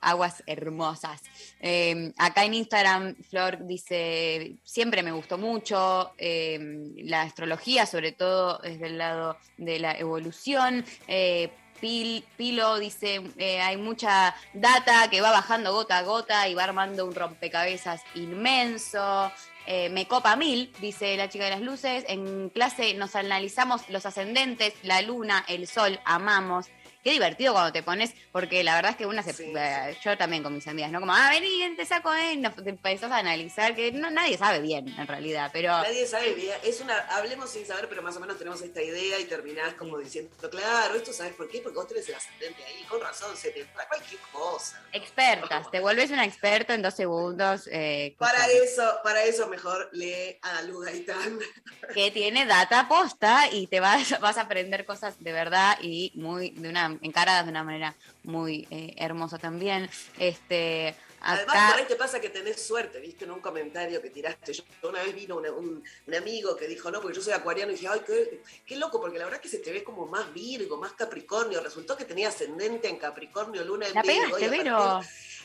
Aguas 0.00 0.42
hermosas. 0.46 1.20
Eh, 1.60 2.14
acá 2.16 2.46
en 2.46 2.54
Instagram, 2.54 3.14
Flor 3.28 3.66
dice, 3.66 4.56
siempre 4.64 5.02
me 5.02 5.12
gustó 5.12 5.36
mucho 5.36 6.14
eh, 6.16 6.58
la 6.96 7.20
astrología, 7.20 7.84
sobre 7.84 8.12
todo 8.12 8.58
desde 8.60 8.86
el 8.86 8.96
lado 8.96 9.36
de 9.58 9.78
la 9.78 9.92
evolución. 9.98 10.82
Eh, 11.08 11.50
Pil- 11.78 12.24
Pilo 12.38 12.78
dice, 12.78 13.20
eh, 13.36 13.60
hay 13.60 13.76
mucha 13.76 14.34
data 14.54 15.10
que 15.10 15.20
va 15.20 15.30
bajando 15.30 15.74
gota 15.74 15.98
a 15.98 16.02
gota 16.04 16.48
y 16.48 16.54
va 16.54 16.64
armando 16.64 17.04
un 17.04 17.14
rompecabezas 17.14 18.00
inmenso. 18.14 19.30
Eh, 19.66 19.88
me 19.88 20.06
copa 20.06 20.36
mil, 20.36 20.72
dice 20.80 21.16
la 21.16 21.28
chica 21.28 21.44
de 21.44 21.50
las 21.50 21.60
luces. 21.60 22.04
En 22.08 22.50
clase 22.50 22.94
nos 22.94 23.16
analizamos 23.16 23.88
los 23.90 24.06
ascendentes, 24.06 24.74
la 24.82 25.02
luna, 25.02 25.44
el 25.48 25.66
sol, 25.66 25.98
amamos. 26.04 26.66
Qué 27.06 27.12
divertido 27.12 27.52
cuando 27.52 27.72
te 27.72 27.84
pones, 27.84 28.14
porque 28.32 28.64
la 28.64 28.74
verdad 28.74 28.90
es 28.90 28.96
que 28.96 29.06
una 29.06 29.22
se. 29.22 29.52
Yo 30.02 30.18
también 30.18 30.42
con 30.42 30.52
mis 30.52 30.66
amigas, 30.66 30.90
¿no? 30.90 30.98
Como, 30.98 31.14
ah, 31.14 31.30
vení, 31.30 31.76
te 31.76 31.86
saco, 31.86 32.12
eh. 32.12 32.36
te 32.64 32.70
empezás 32.70 33.12
a 33.12 33.18
analizar, 33.18 33.76
que 33.76 33.92
no, 33.92 34.10
nadie 34.10 34.36
sabe 34.36 34.58
bien, 34.58 34.88
en 34.88 35.06
realidad, 35.06 35.50
pero. 35.52 35.68
Nadie 35.68 36.04
sabe 36.04 36.34
bien. 36.34 36.56
Es 36.64 36.80
una, 36.80 36.98
hablemos 37.16 37.48
sin 37.48 37.64
saber, 37.64 37.88
pero 37.88 38.02
más 38.02 38.16
o 38.16 38.18
menos 38.18 38.36
tenemos 38.38 38.60
esta 38.60 38.82
idea 38.82 39.20
y 39.20 39.24
terminás 39.26 39.74
como 39.74 39.98
diciendo, 39.98 40.34
claro, 40.50 40.96
esto 40.96 41.12
sabes 41.12 41.34
por 41.34 41.48
qué, 41.48 41.60
porque 41.60 41.76
vos 41.76 41.86
tenés 41.86 42.08
el 42.08 42.16
ascendente 42.16 42.64
ahí, 42.64 42.82
con 42.88 43.00
razón, 43.00 43.36
se 43.36 43.52
te 43.52 43.62
da 43.62 43.86
cualquier 43.86 44.20
cosa. 44.32 44.82
Expertas, 44.92 45.70
te 45.70 45.78
vuelves 45.78 46.10
una 46.10 46.24
experta 46.24 46.74
en 46.74 46.82
dos 46.82 46.94
segundos. 46.94 47.68
eh, 47.70 48.16
Para 48.18 48.48
eso, 48.48 48.82
para 49.04 49.22
eso 49.22 49.46
mejor 49.46 49.90
lee 49.92 50.40
a 50.42 50.62
Lu 50.62 50.80
Gaitán. 50.80 51.38
que 51.94 52.10
tiene 52.10 52.46
data 52.46 52.88
posta 52.88 53.48
y 53.52 53.68
te 53.68 53.78
vas, 53.78 54.18
vas 54.18 54.38
a 54.38 54.40
aprender 54.40 54.84
cosas 54.84 55.22
de 55.22 55.30
verdad 55.30 55.78
y 55.80 56.10
muy 56.16 56.50
de 56.50 56.68
una 56.68 56.95
encaradas 57.02 57.44
de 57.44 57.50
una 57.50 57.62
manera 57.64 57.94
muy 58.24 58.66
eh, 58.70 58.94
hermosa 58.98 59.38
también. 59.38 59.88
Este, 60.18 60.94
Además, 61.18 61.72
por 61.72 61.80
ahí 61.80 61.86
te 61.88 61.96
pasa 61.96 62.20
que 62.20 62.28
tenés 62.28 62.64
suerte, 62.64 63.00
viste, 63.00 63.24
en 63.24 63.32
un 63.32 63.40
comentario 63.40 64.00
que 64.00 64.10
tiraste. 64.10 64.52
Yo 64.52 64.62
una 64.88 65.02
vez 65.02 65.12
vino 65.14 65.36
una- 65.36 65.50
un, 65.50 65.82
un 66.06 66.14
amigo 66.14 66.54
que 66.56 66.68
dijo, 66.68 66.90
no, 66.90 67.00
porque 67.00 67.16
yo 67.16 67.22
soy 67.22 67.32
acuariano, 67.32 67.72
y 67.72 67.74
dije, 67.74 67.88
ay, 67.88 68.00
qué, 68.06 68.42
qué 68.64 68.76
loco, 68.76 69.00
porque 69.00 69.18
la 69.18 69.24
verdad 69.24 69.40
que 69.40 69.48
se 69.48 69.58
te 69.58 69.72
ve 69.72 69.82
como 69.82 70.06
más 70.06 70.32
Virgo, 70.32 70.76
más 70.76 70.92
Capricornio. 70.92 71.60
Resultó 71.62 71.96
que 71.96 72.04
tenía 72.04 72.28
ascendente 72.28 72.88
en 72.88 72.98
Capricornio, 72.98 73.64
Luna 73.64 73.88
en 73.88 73.94
la 73.94 74.02
Virgo. 74.02 74.36
pegaste, 74.36 74.44
y 74.44 74.48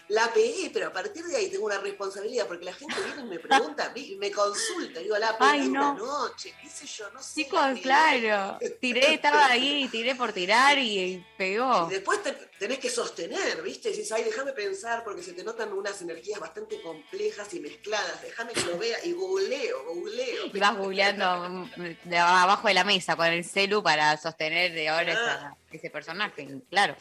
La 0.07 0.33
pegué, 0.33 0.69
pero 0.73 0.87
a 0.87 0.91
partir 0.93 1.23
de 1.23 1.37
ahí 1.37 1.49
tengo 1.49 1.65
una 1.65 1.77
responsabilidad, 1.77 2.45
porque 2.45 2.65
la 2.65 2.73
gente 2.73 2.95
viene 3.05 3.21
y 3.21 3.25
me 3.25 3.39
pregunta, 3.39 3.93
me 4.17 4.31
consulta, 4.31 4.99
digo, 4.99 5.17
la 5.17 5.37
pegué 5.37 5.51
Ay, 5.51 5.69
no. 5.69 5.93
noche, 5.93 6.53
qué 6.61 6.69
sé 6.69 6.85
yo, 6.85 7.09
no 7.11 7.23
sé. 7.23 7.43
Chicos, 7.43 7.61
claro. 7.81 8.59
Tiré, 8.81 9.13
estaba 9.13 9.45
ahí, 9.47 9.87
tiré 9.91 10.15
por 10.15 10.33
tirar 10.33 10.77
y, 10.77 10.99
y 10.99 11.25
pegó. 11.37 11.87
Y 11.87 11.93
después 11.93 12.21
te- 12.21 12.33
tenés 12.59 12.79
que 12.79 12.89
sostener, 12.89 13.61
¿viste? 13.61 13.89
Decís, 13.89 14.11
ay, 14.11 14.23
déjame 14.23 14.51
pensar, 14.51 15.03
porque 15.05 15.23
se 15.23 15.31
te 15.31 15.43
notan 15.45 15.71
unas 15.71 16.01
energías 16.01 16.39
bastante 16.41 16.81
complejas 16.81 17.53
y 17.53 17.61
mezcladas. 17.61 18.21
Déjame 18.21 18.51
que 18.51 18.63
lo 18.63 18.77
vea 18.77 18.97
y 19.05 19.13
googleo, 19.13 19.85
googleo. 19.85 20.47
Y 20.53 20.59
vas 20.59 20.75
googleando 20.77 21.69
de 22.03 22.17
abajo 22.17 22.67
de 22.67 22.73
la 22.73 22.83
mesa 22.83 23.15
con 23.15 23.27
el 23.27 23.45
celu 23.45 23.81
para 23.81 24.17
sostener 24.17 24.73
de 24.73 24.89
ahora 24.89 25.13
esa- 25.13 25.55
ese 25.71 25.89
personaje, 25.89 26.47
claro. 26.69 26.97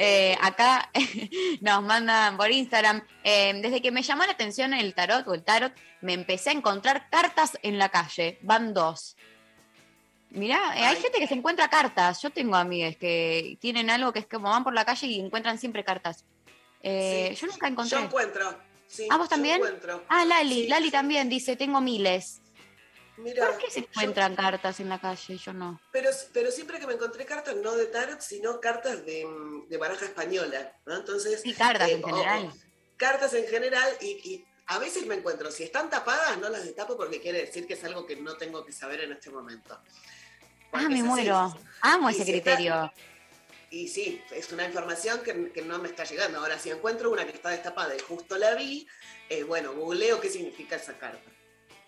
Eh, 0.00 0.38
acá 0.40 0.92
nos 1.60 1.82
mandan 1.82 2.36
por 2.36 2.52
Instagram, 2.52 3.02
eh, 3.24 3.52
desde 3.60 3.82
que 3.82 3.90
me 3.90 4.02
llamó 4.02 4.24
la 4.24 4.30
atención 4.30 4.72
el 4.72 4.94
tarot 4.94 5.26
o 5.26 5.34
el 5.34 5.42
tarot, 5.42 5.72
me 6.02 6.12
empecé 6.12 6.50
a 6.50 6.52
encontrar 6.52 7.10
cartas 7.10 7.58
en 7.62 7.78
la 7.78 7.88
calle, 7.88 8.38
van 8.42 8.72
dos. 8.72 9.16
Mirá, 10.30 10.60
eh, 10.76 10.84
hay 10.84 10.96
gente 11.02 11.18
que 11.18 11.26
se 11.26 11.34
encuentra 11.34 11.68
cartas, 11.68 12.22
yo 12.22 12.30
tengo 12.30 12.54
amigas 12.54 12.96
que 12.96 13.58
tienen 13.60 13.90
algo 13.90 14.12
que 14.12 14.20
es 14.20 14.26
como 14.28 14.50
van 14.50 14.62
por 14.62 14.72
la 14.72 14.84
calle 14.84 15.08
y 15.08 15.18
encuentran 15.18 15.58
siempre 15.58 15.82
cartas. 15.82 16.24
Eh, 16.80 17.30
Sí, 17.34 17.40
yo 17.40 17.46
nunca 17.48 17.66
encontré. 17.66 17.98
Yo 17.98 18.04
encuentro. 18.04 18.56
Sí, 18.86 19.08
¿Ah, 19.10 19.16
vos 19.16 19.26
yo 19.26 19.30
también? 19.30 19.56
encuentro. 19.56 20.04
Ah, 20.08 20.24
Lali, 20.24 20.62
Sí, 20.62 20.68
Lali 20.68 20.92
también 20.92 21.28
dice, 21.28 21.56
tengo 21.56 21.80
miles. 21.80 22.40
Mira, 23.18 23.46
¿Por 23.46 23.58
qué 23.58 23.70
se 23.70 23.80
encuentran 23.80 24.36
cartas 24.36 24.78
en 24.80 24.88
la 24.88 25.00
calle 25.00 25.34
y 25.34 25.38
yo 25.38 25.52
no? 25.52 25.80
Pero, 25.92 26.10
pero 26.32 26.50
siempre 26.50 26.78
que 26.78 26.86
me 26.86 26.94
encontré 26.94 27.24
cartas, 27.24 27.56
no 27.56 27.74
de 27.74 27.86
tarot, 27.86 28.20
sino 28.20 28.60
cartas 28.60 29.04
de, 29.04 29.26
de 29.68 29.76
baraja 29.76 30.04
española, 30.04 30.72
¿no? 30.86 30.96
Entonces... 30.96 31.40
Sí, 31.42 31.52
cartas 31.54 31.88
en 31.90 32.02
o- 32.02 32.06
general. 32.06 32.46
o- 32.46 32.56
cartas 32.96 33.34
en 33.34 33.46
general 33.46 33.90
y, 34.00 34.06
y 34.28 34.44
a 34.66 34.78
veces 34.78 35.06
me 35.06 35.14
encuentro, 35.16 35.50
si 35.50 35.64
están 35.64 35.88
tapadas, 35.90 36.38
no 36.38 36.48
las 36.48 36.64
destapo 36.64 36.96
porque 36.96 37.20
quiere 37.20 37.40
decir 37.46 37.66
que 37.66 37.74
es 37.74 37.84
algo 37.84 38.06
que 38.06 38.16
no 38.16 38.36
tengo 38.36 38.64
que 38.64 38.72
saber 38.72 39.00
en 39.00 39.12
este 39.12 39.30
momento. 39.30 39.78
Ah, 40.72 40.82
me 40.88 40.94
así. 40.96 41.02
muero. 41.02 41.58
Amo 41.80 42.10
Y 42.10 42.14
ese 42.14 42.24
si 42.24 42.32
está- 42.34 42.52
criterio. 42.54 42.92
Y 43.70 43.88
sí, 43.88 44.22
es 44.30 44.50
una 44.52 44.64
información 44.64 45.20
que, 45.22 45.52
que 45.52 45.62
no 45.62 45.78
me 45.78 45.88
está 45.88 46.04
llegando. 46.04 46.38
Ahora, 46.38 46.58
si 46.58 46.70
encuentro 46.70 47.10
una 47.10 47.26
que 47.26 47.32
está 47.32 47.50
destapada 47.50 47.94
y 47.94 47.98
justo 48.00 48.38
la 48.38 48.54
vi, 48.54 48.86
eh, 49.28 49.42
bueno, 49.42 49.74
googleo 49.74 50.20
qué 50.20 50.30
significa 50.30 50.76
esa 50.76 50.96
carta. 50.98 51.30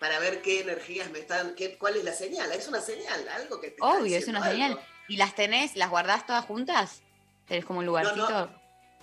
Para 0.01 0.17
ver 0.17 0.41
qué 0.41 0.61
energías 0.61 1.11
me 1.11 1.19
están, 1.19 1.53
qué, 1.53 1.77
cuál 1.77 1.95
es 1.95 2.03
la 2.03 2.11
señal. 2.11 2.51
Es 2.53 2.67
una 2.67 2.81
señal, 2.81 3.27
algo 3.29 3.61
que 3.61 3.69
te 3.69 3.77
Obvio, 3.81 4.17
es 4.17 4.27
una 4.27 4.43
señal. 4.43 4.79
¿Y 5.07 5.17
las 5.17 5.35
tenés, 5.35 5.75
las 5.75 5.91
guardás 5.91 6.25
todas 6.25 6.43
juntas? 6.43 7.03
¿Tenés 7.47 7.65
como 7.65 7.79
un 7.79 7.85
lugarcito? 7.85 8.27
no. 8.27 8.61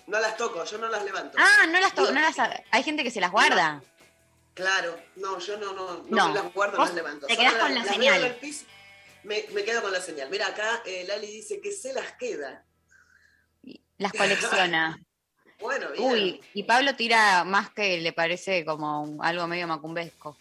No 0.08 0.18
las 0.18 0.36
toco, 0.36 0.64
yo 0.64 0.78
no 0.78 0.88
las 0.88 1.04
levanto. 1.04 1.36
Ah, 1.38 1.66
no 1.68 1.78
las, 1.78 1.94
to- 1.94 2.00
Digo, 2.00 2.14
no 2.14 2.20
las 2.20 2.34
Hay 2.72 2.82
gente 2.82 3.04
que 3.04 3.12
se 3.12 3.20
las 3.20 3.30
guarda. 3.30 3.80
Claro, 4.54 4.98
no, 5.16 5.38
yo 5.38 5.56
no, 5.58 5.72
no, 5.72 5.98
no, 5.98 6.04
No, 6.08 6.34
las 6.34 6.52
guardo, 6.52 6.78
no 6.78 6.84
las 6.84 6.94
levanto. 6.94 7.26
te 7.28 7.36
Solo 7.36 7.48
quedás 7.48 7.62
con 7.62 7.74
la 7.76 7.84
señal. 7.84 8.36
piso, 8.40 8.64
me, 9.22 9.44
me 9.52 9.62
quedo 9.62 9.82
con 9.82 9.92
la 9.92 10.00
señal. 10.00 10.30
Mira, 10.30 10.48
acá 10.48 10.82
eh, 10.84 11.04
Lali 11.06 11.28
dice 11.28 11.60
que 11.60 11.70
se 11.70 11.92
las 11.92 12.10
queda. 12.14 12.64
Las 13.98 14.12
colecciona. 14.12 14.98
Bueno, 15.60 15.90
bien. 15.90 16.04
Uy, 16.12 16.40
y 16.54 16.62
Pablo 16.62 16.94
tira 16.94 17.42
más 17.42 17.68
que 17.70 17.98
le 18.00 18.12
parece 18.12 18.64
como 18.64 19.18
algo 19.20 19.46
medio 19.48 19.66
macumbesco. 19.66 20.36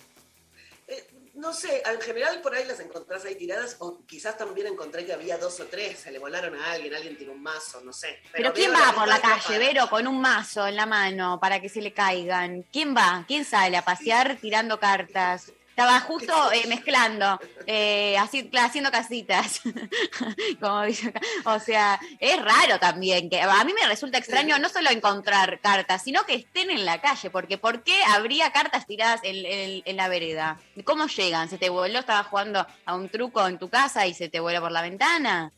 No 1.38 1.54
sé, 1.54 1.84
en 1.86 2.02
general 2.02 2.42
por 2.42 2.54
ahí 2.56 2.66
las 2.66 2.80
encontrás 2.80 3.24
ahí 3.26 3.36
tiradas, 3.36 3.76
o 3.80 4.04
quizás 4.06 4.38
también 4.38 4.68
encontré 4.68 5.06
que 5.06 5.14
había 5.14 5.38
dos 5.38 5.60
o 5.60 5.66
tres, 5.66 6.00
se 6.00 6.12
le 6.12 6.20
volaron 6.20 6.56
a 6.56 6.72
alguien, 6.72 6.94
alguien 6.96 7.16
tiró 7.16 7.32
un 7.32 7.44
mazo, 7.44 7.80
no 7.82 7.94
sé. 7.94 8.20
Pero, 8.34 8.52
¿quién 8.54 8.74
va 8.74 8.94
por 8.94 9.08
la 9.08 9.22
calle, 9.22 9.60
Vero, 9.60 9.88
con 9.90 10.08
un 10.08 10.20
mazo 10.20 10.68
en 10.68 10.76
la 10.76 10.88
mano 10.88 11.40
para 11.40 11.62
que 11.62 11.70
se 11.70 11.82
le 11.82 11.94
caigan? 11.94 12.64
¿Quién 12.74 12.96
va? 12.96 13.24
¿Quién 13.28 13.46
sale 13.46 13.78
a 13.78 13.86
pasear 13.86 14.38
tirando 14.42 14.80
cartas? 14.80 15.54
Estaba 15.78 16.00
justo 16.00 16.34
eh, 16.54 16.66
mezclando, 16.66 17.40
eh, 17.68 18.18
así, 18.18 18.50
haciendo 18.60 18.90
casitas. 18.90 19.62
Como 20.60 20.82
dice 20.82 21.10
acá. 21.10 21.22
O 21.46 21.60
sea, 21.60 22.00
es 22.20 22.42
raro 22.42 22.80
también. 22.80 23.30
que 23.30 23.40
A 23.40 23.64
mí 23.64 23.74
me 23.80 23.88
resulta 23.88 24.18
extraño 24.18 24.58
no 24.58 24.70
solo 24.70 24.90
encontrar 24.90 25.60
cartas, 25.62 26.04
sino 26.04 26.24
que 26.26 26.34
estén 26.34 26.72
en 26.72 26.84
la 26.84 27.00
calle. 27.00 27.30
Porque 27.30 27.60
¿por 27.60 27.84
qué 27.84 28.02
habría 28.06 28.52
cartas 28.52 28.88
tiradas 28.88 29.20
en, 29.22 29.46
en- 29.46 29.84
en 29.86 29.96
la 29.98 30.08
vereda? 30.10 30.60
¿Cómo 30.84 31.06
llegan? 31.06 31.48
¿Se 31.48 31.60
te 31.60 31.70
voló? 31.70 32.00
¿Estabas 32.00 32.26
jugando 32.26 32.66
a 32.86 32.96
un 32.96 33.10
truco 33.10 33.48
en 33.48 33.60
tu 33.60 33.70
casa 33.70 34.08
y 34.08 34.16
se 34.16 34.30
te 34.30 34.40
voló 34.40 34.60
por 34.62 34.72
la 34.72 34.82
ventana? 34.82 35.54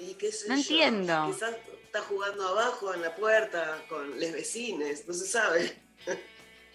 Y 0.00 0.14
qué 0.14 0.32
sé 0.32 0.48
No 0.48 0.56
yo, 0.56 0.60
entiendo. 0.60 1.32
Quizás 1.32 1.54
está 1.84 2.00
jugando 2.00 2.48
abajo 2.48 2.92
en 2.94 3.02
la 3.02 3.14
puerta 3.14 3.78
con 3.88 4.18
les 4.18 4.32
vecines, 4.32 5.06
no 5.06 5.14
se 5.14 5.24
sabe. 5.28 5.80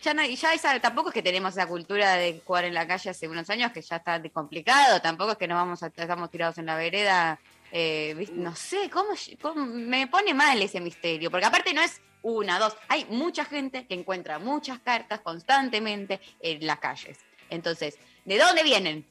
Ya, 0.02 0.14
no, 0.14 0.24
y 0.24 0.36
ya 0.36 0.54
esa, 0.54 0.80
tampoco 0.80 1.10
es 1.10 1.14
que 1.16 1.24
tenemos 1.24 1.54
esa 1.54 1.68
cultura 1.68 2.16
de 2.16 2.42
jugar 2.46 2.66
en 2.66 2.74
la 2.74 2.88
calle 2.88 3.10
hace 3.10 3.28
unos 3.28 3.50
años 3.50 3.72
que 3.72 3.82
ya 3.82 3.96
está 3.98 4.22
complicado, 4.32 5.02
tampoco 5.02 5.32
es 5.32 5.38
que 5.38 5.48
nos 5.48 5.56
vamos 5.58 5.82
a, 5.84 5.88
estamos 5.88 6.30
tirados 6.30 6.58
en 6.60 6.68
la 6.68 6.76
vereda, 6.78 7.40
eh, 7.72 8.28
no 8.34 8.56
sé, 8.56 8.90
¿cómo, 8.92 9.10
cómo- 9.42 9.66
me 9.66 10.08
pone 10.08 10.34
mal 10.34 10.62
ese 10.62 10.80
misterio? 10.80 11.32
Porque 11.32 11.48
aparte 11.48 11.74
no 11.74 11.82
es 11.82 12.00
una, 12.22 12.60
dos, 12.60 12.78
hay 12.90 13.06
mucha 13.06 13.44
gente 13.46 13.88
que 13.88 13.96
encuentra 13.96 14.38
muchas 14.40 14.80
cartas 14.80 15.22
constantemente 15.22 16.22
en 16.42 16.66
las 16.68 16.80
calles. 16.80 17.18
Entonces, 17.50 17.98
¿de 18.26 18.38
dónde 18.38 18.64
vienen? 18.64 19.06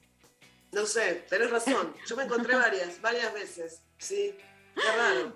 No 0.72 0.84
sé, 0.86 1.24
tenés 1.28 1.50
razón. 1.50 1.94
Yo 2.06 2.16
me 2.16 2.24
encontré 2.24 2.54
varias, 2.54 3.00
varias 3.00 3.32
veces. 3.32 3.80
Sí, 3.98 4.36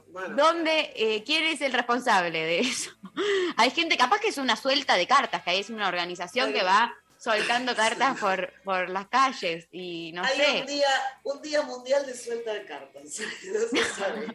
Bueno. 0.08 0.36
¿Dónde, 0.36 0.92
eh, 0.94 1.22
¿Quién 1.24 1.44
es 1.44 1.60
el 1.60 1.72
responsable 1.72 2.38
de 2.44 2.60
eso? 2.60 2.90
Hay 3.56 3.70
gente, 3.70 3.96
capaz 3.96 4.20
que 4.20 4.28
es 4.28 4.38
una 4.38 4.56
suelta 4.56 4.96
de 4.96 5.06
cartas, 5.06 5.42
que 5.42 5.58
es 5.58 5.70
una 5.70 5.88
organización 5.88 6.52
que 6.52 6.62
va 6.62 6.92
soltando 7.18 7.74
cartas 7.76 8.18
por, 8.18 8.52
por 8.64 8.88
las 8.88 9.08
calles 9.08 9.68
y 9.72 10.12
no 10.12 10.22
Hay 10.24 10.36
sé. 10.36 10.60
un 10.60 10.66
día, 10.66 10.88
un 11.24 11.42
día 11.42 11.62
mundial 11.62 12.06
de 12.06 12.16
suelta 12.16 12.52
de 12.54 12.64
cartas. 12.64 13.02
No 13.72 13.78
se 13.78 13.84
sabe. 13.94 14.26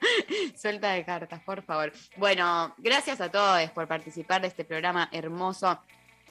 Suelta 0.60 0.92
de 0.92 1.04
cartas, 1.04 1.40
por 1.44 1.62
favor. 1.62 1.92
Bueno, 2.16 2.74
gracias 2.78 3.20
a 3.20 3.30
todos 3.30 3.68
por 3.70 3.86
participar 3.88 4.40
de 4.42 4.48
este 4.48 4.64
programa 4.64 5.08
hermoso 5.12 5.80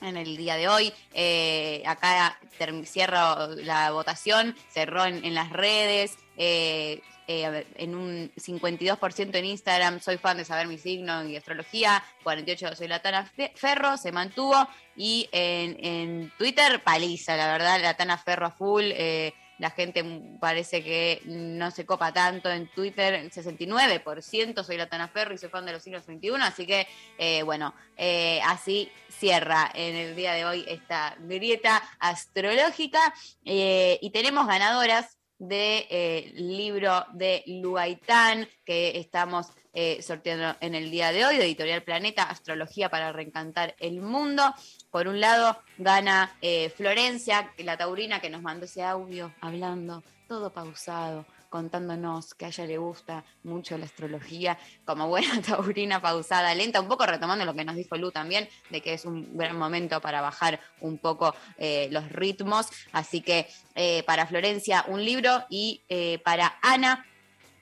en 0.02 0.16
el 0.16 0.38
día 0.38 0.56
de 0.56 0.68
hoy. 0.70 0.94
Eh, 1.14 1.84
acá 1.86 2.40
cierro 2.86 3.48
la 3.56 3.92
votación, 3.92 4.56
cerró 4.70 5.06
en, 5.06 5.24
en 5.26 5.34
las 5.34 5.50
redes. 5.52 6.18
eh, 6.38 7.02
eh, 7.28 7.68
en 7.76 7.96
un 7.96 8.32
52% 8.36 9.36
en 9.36 9.46
Instagram, 9.46 10.00
soy 10.00 10.18
fan 10.18 10.38
de 10.38 10.46
saber 10.46 10.68
mi 10.68 10.78
signo 10.78 11.24
y 11.28 11.36
astrología, 11.36 12.04
48% 12.24 12.76
soy 12.76 12.88
Latana 12.88 13.26
Fe- 13.26 13.52
Ferro, 13.56 13.98
se 13.98 14.12
mantuvo, 14.12 14.68
y 14.96 15.28
en, 15.32 15.78
en 15.86 16.34
Twitter, 16.38 16.82
paliza, 16.84 17.36
la 17.36 17.52
verdad, 17.52 17.82
Latana 17.82 18.18
Ferro 18.18 18.48
a 18.48 18.52
full, 18.52 18.84
eh, 18.86 19.34
la 19.60 19.72
gente 19.72 20.06
parece 20.40 20.84
que 20.84 21.22
no 21.26 21.72
se 21.72 21.84
copa 21.84 22.14
tanto 22.14 22.48
en 22.52 22.68
Twitter, 22.68 23.28
69% 23.32 24.64
soy 24.64 24.78
Latana 24.78 25.08
Ferro 25.08 25.34
y 25.34 25.38
soy 25.40 25.50
fan 25.50 25.66
de 25.66 25.72
los 25.74 25.82
siglos 25.82 26.06
21, 26.06 26.44
así 26.46 26.68
que 26.68 26.88
eh, 27.18 27.42
bueno, 27.42 27.74
eh, 27.96 28.40
así 28.46 28.92
cierra 29.10 29.72
en 29.74 29.96
el 29.96 30.16
día 30.16 30.34
de 30.34 30.46
hoy 30.46 30.64
esta 30.68 31.16
grieta 31.20 31.82
astrológica 32.00 33.00
y 33.44 34.10
tenemos 34.12 34.46
ganadoras 34.46 35.17
del 35.40 36.34
libro 36.36 37.06
de 37.14 37.44
Lugaitán 37.46 38.48
que 38.66 38.98
estamos 38.98 39.48
eh, 39.74 40.02
sorteando 40.02 40.58
en 40.60 40.74
el 40.74 40.90
día 40.90 41.12
de 41.12 41.24
hoy, 41.26 41.38
de 41.38 41.46
Editorial 41.46 41.84
Planeta, 41.84 42.24
Astrología 42.24 42.90
para 42.90 43.12
Reencantar 43.12 43.76
el 43.80 44.02
Mundo. 44.02 44.42
Por 44.90 45.08
un 45.08 45.20
lado, 45.20 45.62
gana 45.78 46.36
eh, 46.42 46.70
Florencia, 46.76 47.54
la 47.60 47.78
taurina 47.78 48.20
que 48.20 48.32
nos 48.32 48.42
mandó 48.42 48.66
ese 48.66 48.84
audio 48.84 49.32
hablando, 49.40 50.04
todo 50.28 50.52
pausado, 50.52 51.28
contándonos 51.50 52.34
que 52.34 52.46
a 52.46 52.48
ella 52.50 52.66
le 52.66 52.78
gusta 52.78 53.24
mucho 53.44 53.78
la 53.78 53.86
astrología, 53.86 54.58
como 54.86 55.08
buena 55.08 55.42
taurina 55.42 56.02
pausada, 56.02 56.54
lenta, 56.56 56.82
un 56.82 56.88
poco 56.88 57.06
retomando 57.06 57.46
lo 57.46 57.54
que 57.54 57.66
nos 57.66 57.76
dijo 57.76 57.98
Lu 57.98 58.12
también, 58.12 58.48
de 58.70 58.82
que 58.82 58.94
es 58.94 59.06
un 59.06 59.38
gran 59.38 59.58
momento 59.58 60.02
para 60.02 60.22
bajar 60.22 60.60
un 60.82 60.98
poco 60.98 61.36
eh, 61.58 61.88
los 61.92 62.10
ritmos. 62.12 62.68
Así 62.92 63.22
que 63.22 63.48
eh, 63.76 64.04
para 64.04 64.28
Florencia 64.28 64.86
un 64.88 65.04
libro 65.04 65.46
y 65.50 65.84
eh, 65.90 66.20
para 66.20 66.58
Ana 66.62 67.06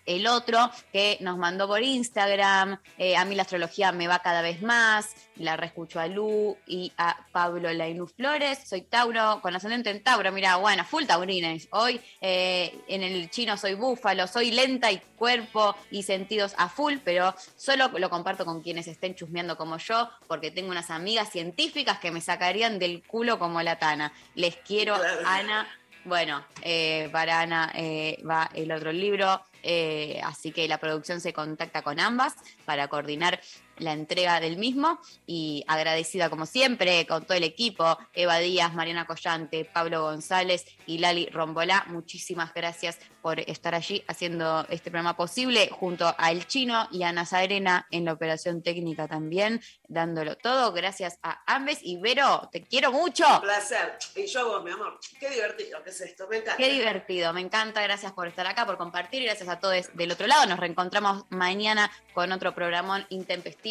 el 0.06 0.27
otro 0.27 0.72
que 0.91 1.18
nos 1.22 1.38
mandó 1.38 1.68
por 1.68 1.82
Instagram, 1.82 2.80
eh, 2.98 3.15
a 3.18 3.26
mí 3.26 3.36
la 3.36 3.44
astrología 3.44 3.91
me 3.91 4.07
va 4.07 4.19
cada 4.19 4.41
vez 4.41 4.61
más, 4.61 5.15
la 5.36 5.57
reescucho 5.57 5.99
a 5.99 6.07
Lu 6.07 6.57
y 6.65 6.91
a 6.98 7.18
Pablo 7.32 7.72
Lainú 7.73 8.07
Flores, 8.07 8.60
soy 8.65 8.82
Tauro, 8.82 9.40
con 9.41 9.56
ascendente 9.56 9.90
en 9.90 10.03
Tauro, 10.03 10.32
mira, 10.32 10.57
bueno, 10.57 10.86
full 10.86 11.06
taurines, 11.06 11.68
hoy 11.72 11.99
eh, 12.22 12.80
en 12.88 13.03
el 13.03 13.30
chino 13.30 13.57
soy 13.57 13.73
búfalo, 13.73 14.27
soy 14.27 14.52
lenta 14.52 14.91
y 14.91 15.02
cuerpo 15.18 15.76
y 15.91 16.03
sentidos 16.03 16.53
a 16.57 16.69
full, 16.69 16.95
pero 17.03 17.34
solo 17.56 17.90
lo 17.98 18.10
comparto 18.10 18.45
con 18.45 18.61
quienes 18.61 18.88
estén 18.88 19.15
chusmeando 19.15 19.57
como 19.57 19.77
yo, 19.77 20.10
porque 20.27 20.52
tengo 20.52 20.72
unas 20.72 20.90
amigas 20.90 21.32
científicas 21.32 21.99
que 21.99 22.11
me 22.11 22.22
sacarían 22.22 22.80
del 22.80 23.03
culo 23.03 23.40
como 23.40 23.61
la 23.61 23.80
tana. 23.80 24.11
Les 24.36 24.56
quiero, 24.57 24.95
Ana. 25.26 25.68
Bueno, 26.06 26.45
eh, 26.61 27.10
para 27.11 27.41
Ana 27.41 27.72
eh, 27.73 28.22
va 28.30 28.49
el 28.53 28.72
otro 28.72 28.91
libro, 28.91 29.41
eh, 29.67 30.21
así 30.23 30.51
que 30.51 30.67
la 30.67 30.77
producción 30.77 31.19
se 31.19 31.33
contacta 31.33 31.81
con 31.81 31.99
ambas 31.99 32.35
para 32.65 32.87
coordinar 32.87 33.41
la 33.77 33.93
entrega 33.93 34.39
del 34.39 34.57
mismo 34.57 34.99
y 35.27 35.64
agradecida 35.68 36.30
como 36.30 36.45
siempre 36.45 37.06
con 37.06 37.26
todo 37.26 37.38
el 37.38 37.43
equipo, 37.43 37.97
Eva 38.14 38.39
Díaz, 38.39 38.73
Mariana 38.73 39.06
Collante, 39.06 39.65
Pablo 39.65 40.02
González 40.03 40.65
y 40.85 40.99
Lali 40.99 41.27
Rombolá, 41.27 41.85
muchísimas 41.88 42.53
gracias 42.53 42.99
por 43.22 43.39
estar 43.39 43.73
allí 43.73 44.03
haciendo 44.07 44.65
este 44.69 44.91
programa 44.91 45.18
posible 45.18 45.69
junto 45.72 46.14
a 46.18 46.31
El 46.31 46.45
Chino 46.47 46.88
y 46.91 47.03
a 47.03 47.11
Nazarena 47.11 47.88
en 47.89 48.06
la 48.06 48.14
operación 48.14 48.61
técnica 48.61 49.07
también, 49.07 49.61
dándolo 49.88 50.38
todo, 50.38 50.72
gracias 50.72 51.18
a 51.23 51.41
ambes 51.47 51.80
y 51.81 51.97
Vero, 51.97 52.49
te 52.52 52.61
quiero 52.61 52.91
mucho. 52.91 53.26
Un 53.35 53.41
placer. 53.41 53.97
Y 54.15 54.27
yo 54.27 54.47
vos, 54.47 54.64
mi 54.64 54.72
amor. 54.72 54.99
Qué 55.19 55.30
divertido 55.30 55.84
que 55.84 55.89
es 55.89 56.02
esto, 56.02 56.27
me 56.27 56.38
encanta. 56.38 56.57
Qué 56.57 56.72
divertido, 56.72 57.34
me 57.34 57.41
encanta, 57.41 57.81
gracias 57.81 58.11
por 58.11 58.27
estar 58.27 58.45
acá, 58.45 58.65
por 58.65 58.77
compartir, 58.77 59.23
y 59.23 59.26
gracias 59.26 59.49
a 59.49 59.60
todos 59.60 59.89
del 59.93 60.11
otro 60.11 60.27
lado. 60.27 60.45
Nos 60.45 60.60
reencontramos 60.60 61.26
mañana 61.30 61.91
con 62.14 62.31
otro 62.31 62.53
programón 62.53 63.06
intempestivo. 63.10 63.64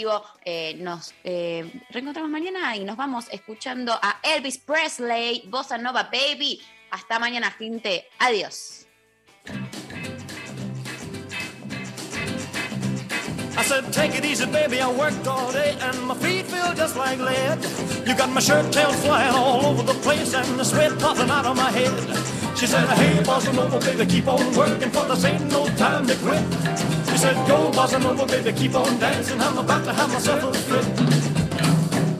Eh, 0.45 0.75
nos 0.81 1.15
eh, 1.23 1.71
reencontramos 1.91 2.29
mañana 2.29 2.75
y 2.77 2.85
nos 2.85 2.97
vamos 2.97 3.27
escuchando 3.31 3.93
a 4.03 4.19
Elvis 4.25 4.59
Presley, 4.59 5.45
Bossa 5.47 5.79
Nova 5.79 6.11
Baby. 6.11 6.61
Hasta 6.91 7.21
mañana, 7.21 7.53
gente. 7.53 8.09
Adiós. 8.19 8.87
I 13.57 13.63
said, 13.63 13.93
take 13.93 14.17
it 14.17 14.25
easy, 14.25 14.47
baby. 14.47 14.81
I 14.81 14.91
worked 14.91 15.29
all 15.29 15.53
day 15.53 15.77
and 15.81 16.03
my 16.03 16.15
feet 16.17 16.47
feel 16.47 16.75
just 16.75 16.97
like 16.97 17.21
lead. 17.21 17.65
You 18.05 18.17
got 18.17 18.31
my 18.31 18.41
shirt 18.41 18.73
tails 18.73 18.97
flying 19.05 19.33
all 19.33 19.65
over 19.65 19.85
the 19.85 19.95
place 20.01 20.35
and 20.35 20.59
the 20.59 20.65
sweat 20.65 20.99
popping 20.99 21.31
out 21.31 21.47
of 21.47 21.57
my 21.57 21.71
head. 21.71 22.44
She 22.65 22.71
said, 22.71 22.89
hey, 22.97 23.23
bossa 23.23 23.55
nova, 23.55 23.79
baby, 23.79 24.07
keep 24.07 24.27
on 24.27 24.41
working, 24.57 24.91
for 24.91 25.05
this 25.05 25.23
ain't 25.27 25.51
no 25.51 25.67
time 25.77 26.07
to 26.07 26.15
quit. 26.17 26.41
She 27.11 27.19
said, 27.19 27.35
go, 27.47 27.71
bossa 27.71 28.03
nova, 28.03 28.25
baby, 28.25 28.59
keep 28.59 28.75
on 28.75 28.99
dancing, 28.99 29.39
I'm 29.39 29.59
about 29.59 29.85
to 29.85 29.93
have 29.93 30.11
myself 30.11 30.45
a 30.45 30.53
fit. 30.55 30.85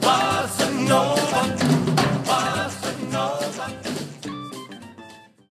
Bossa 0.01 0.87
nova. 0.87 1.74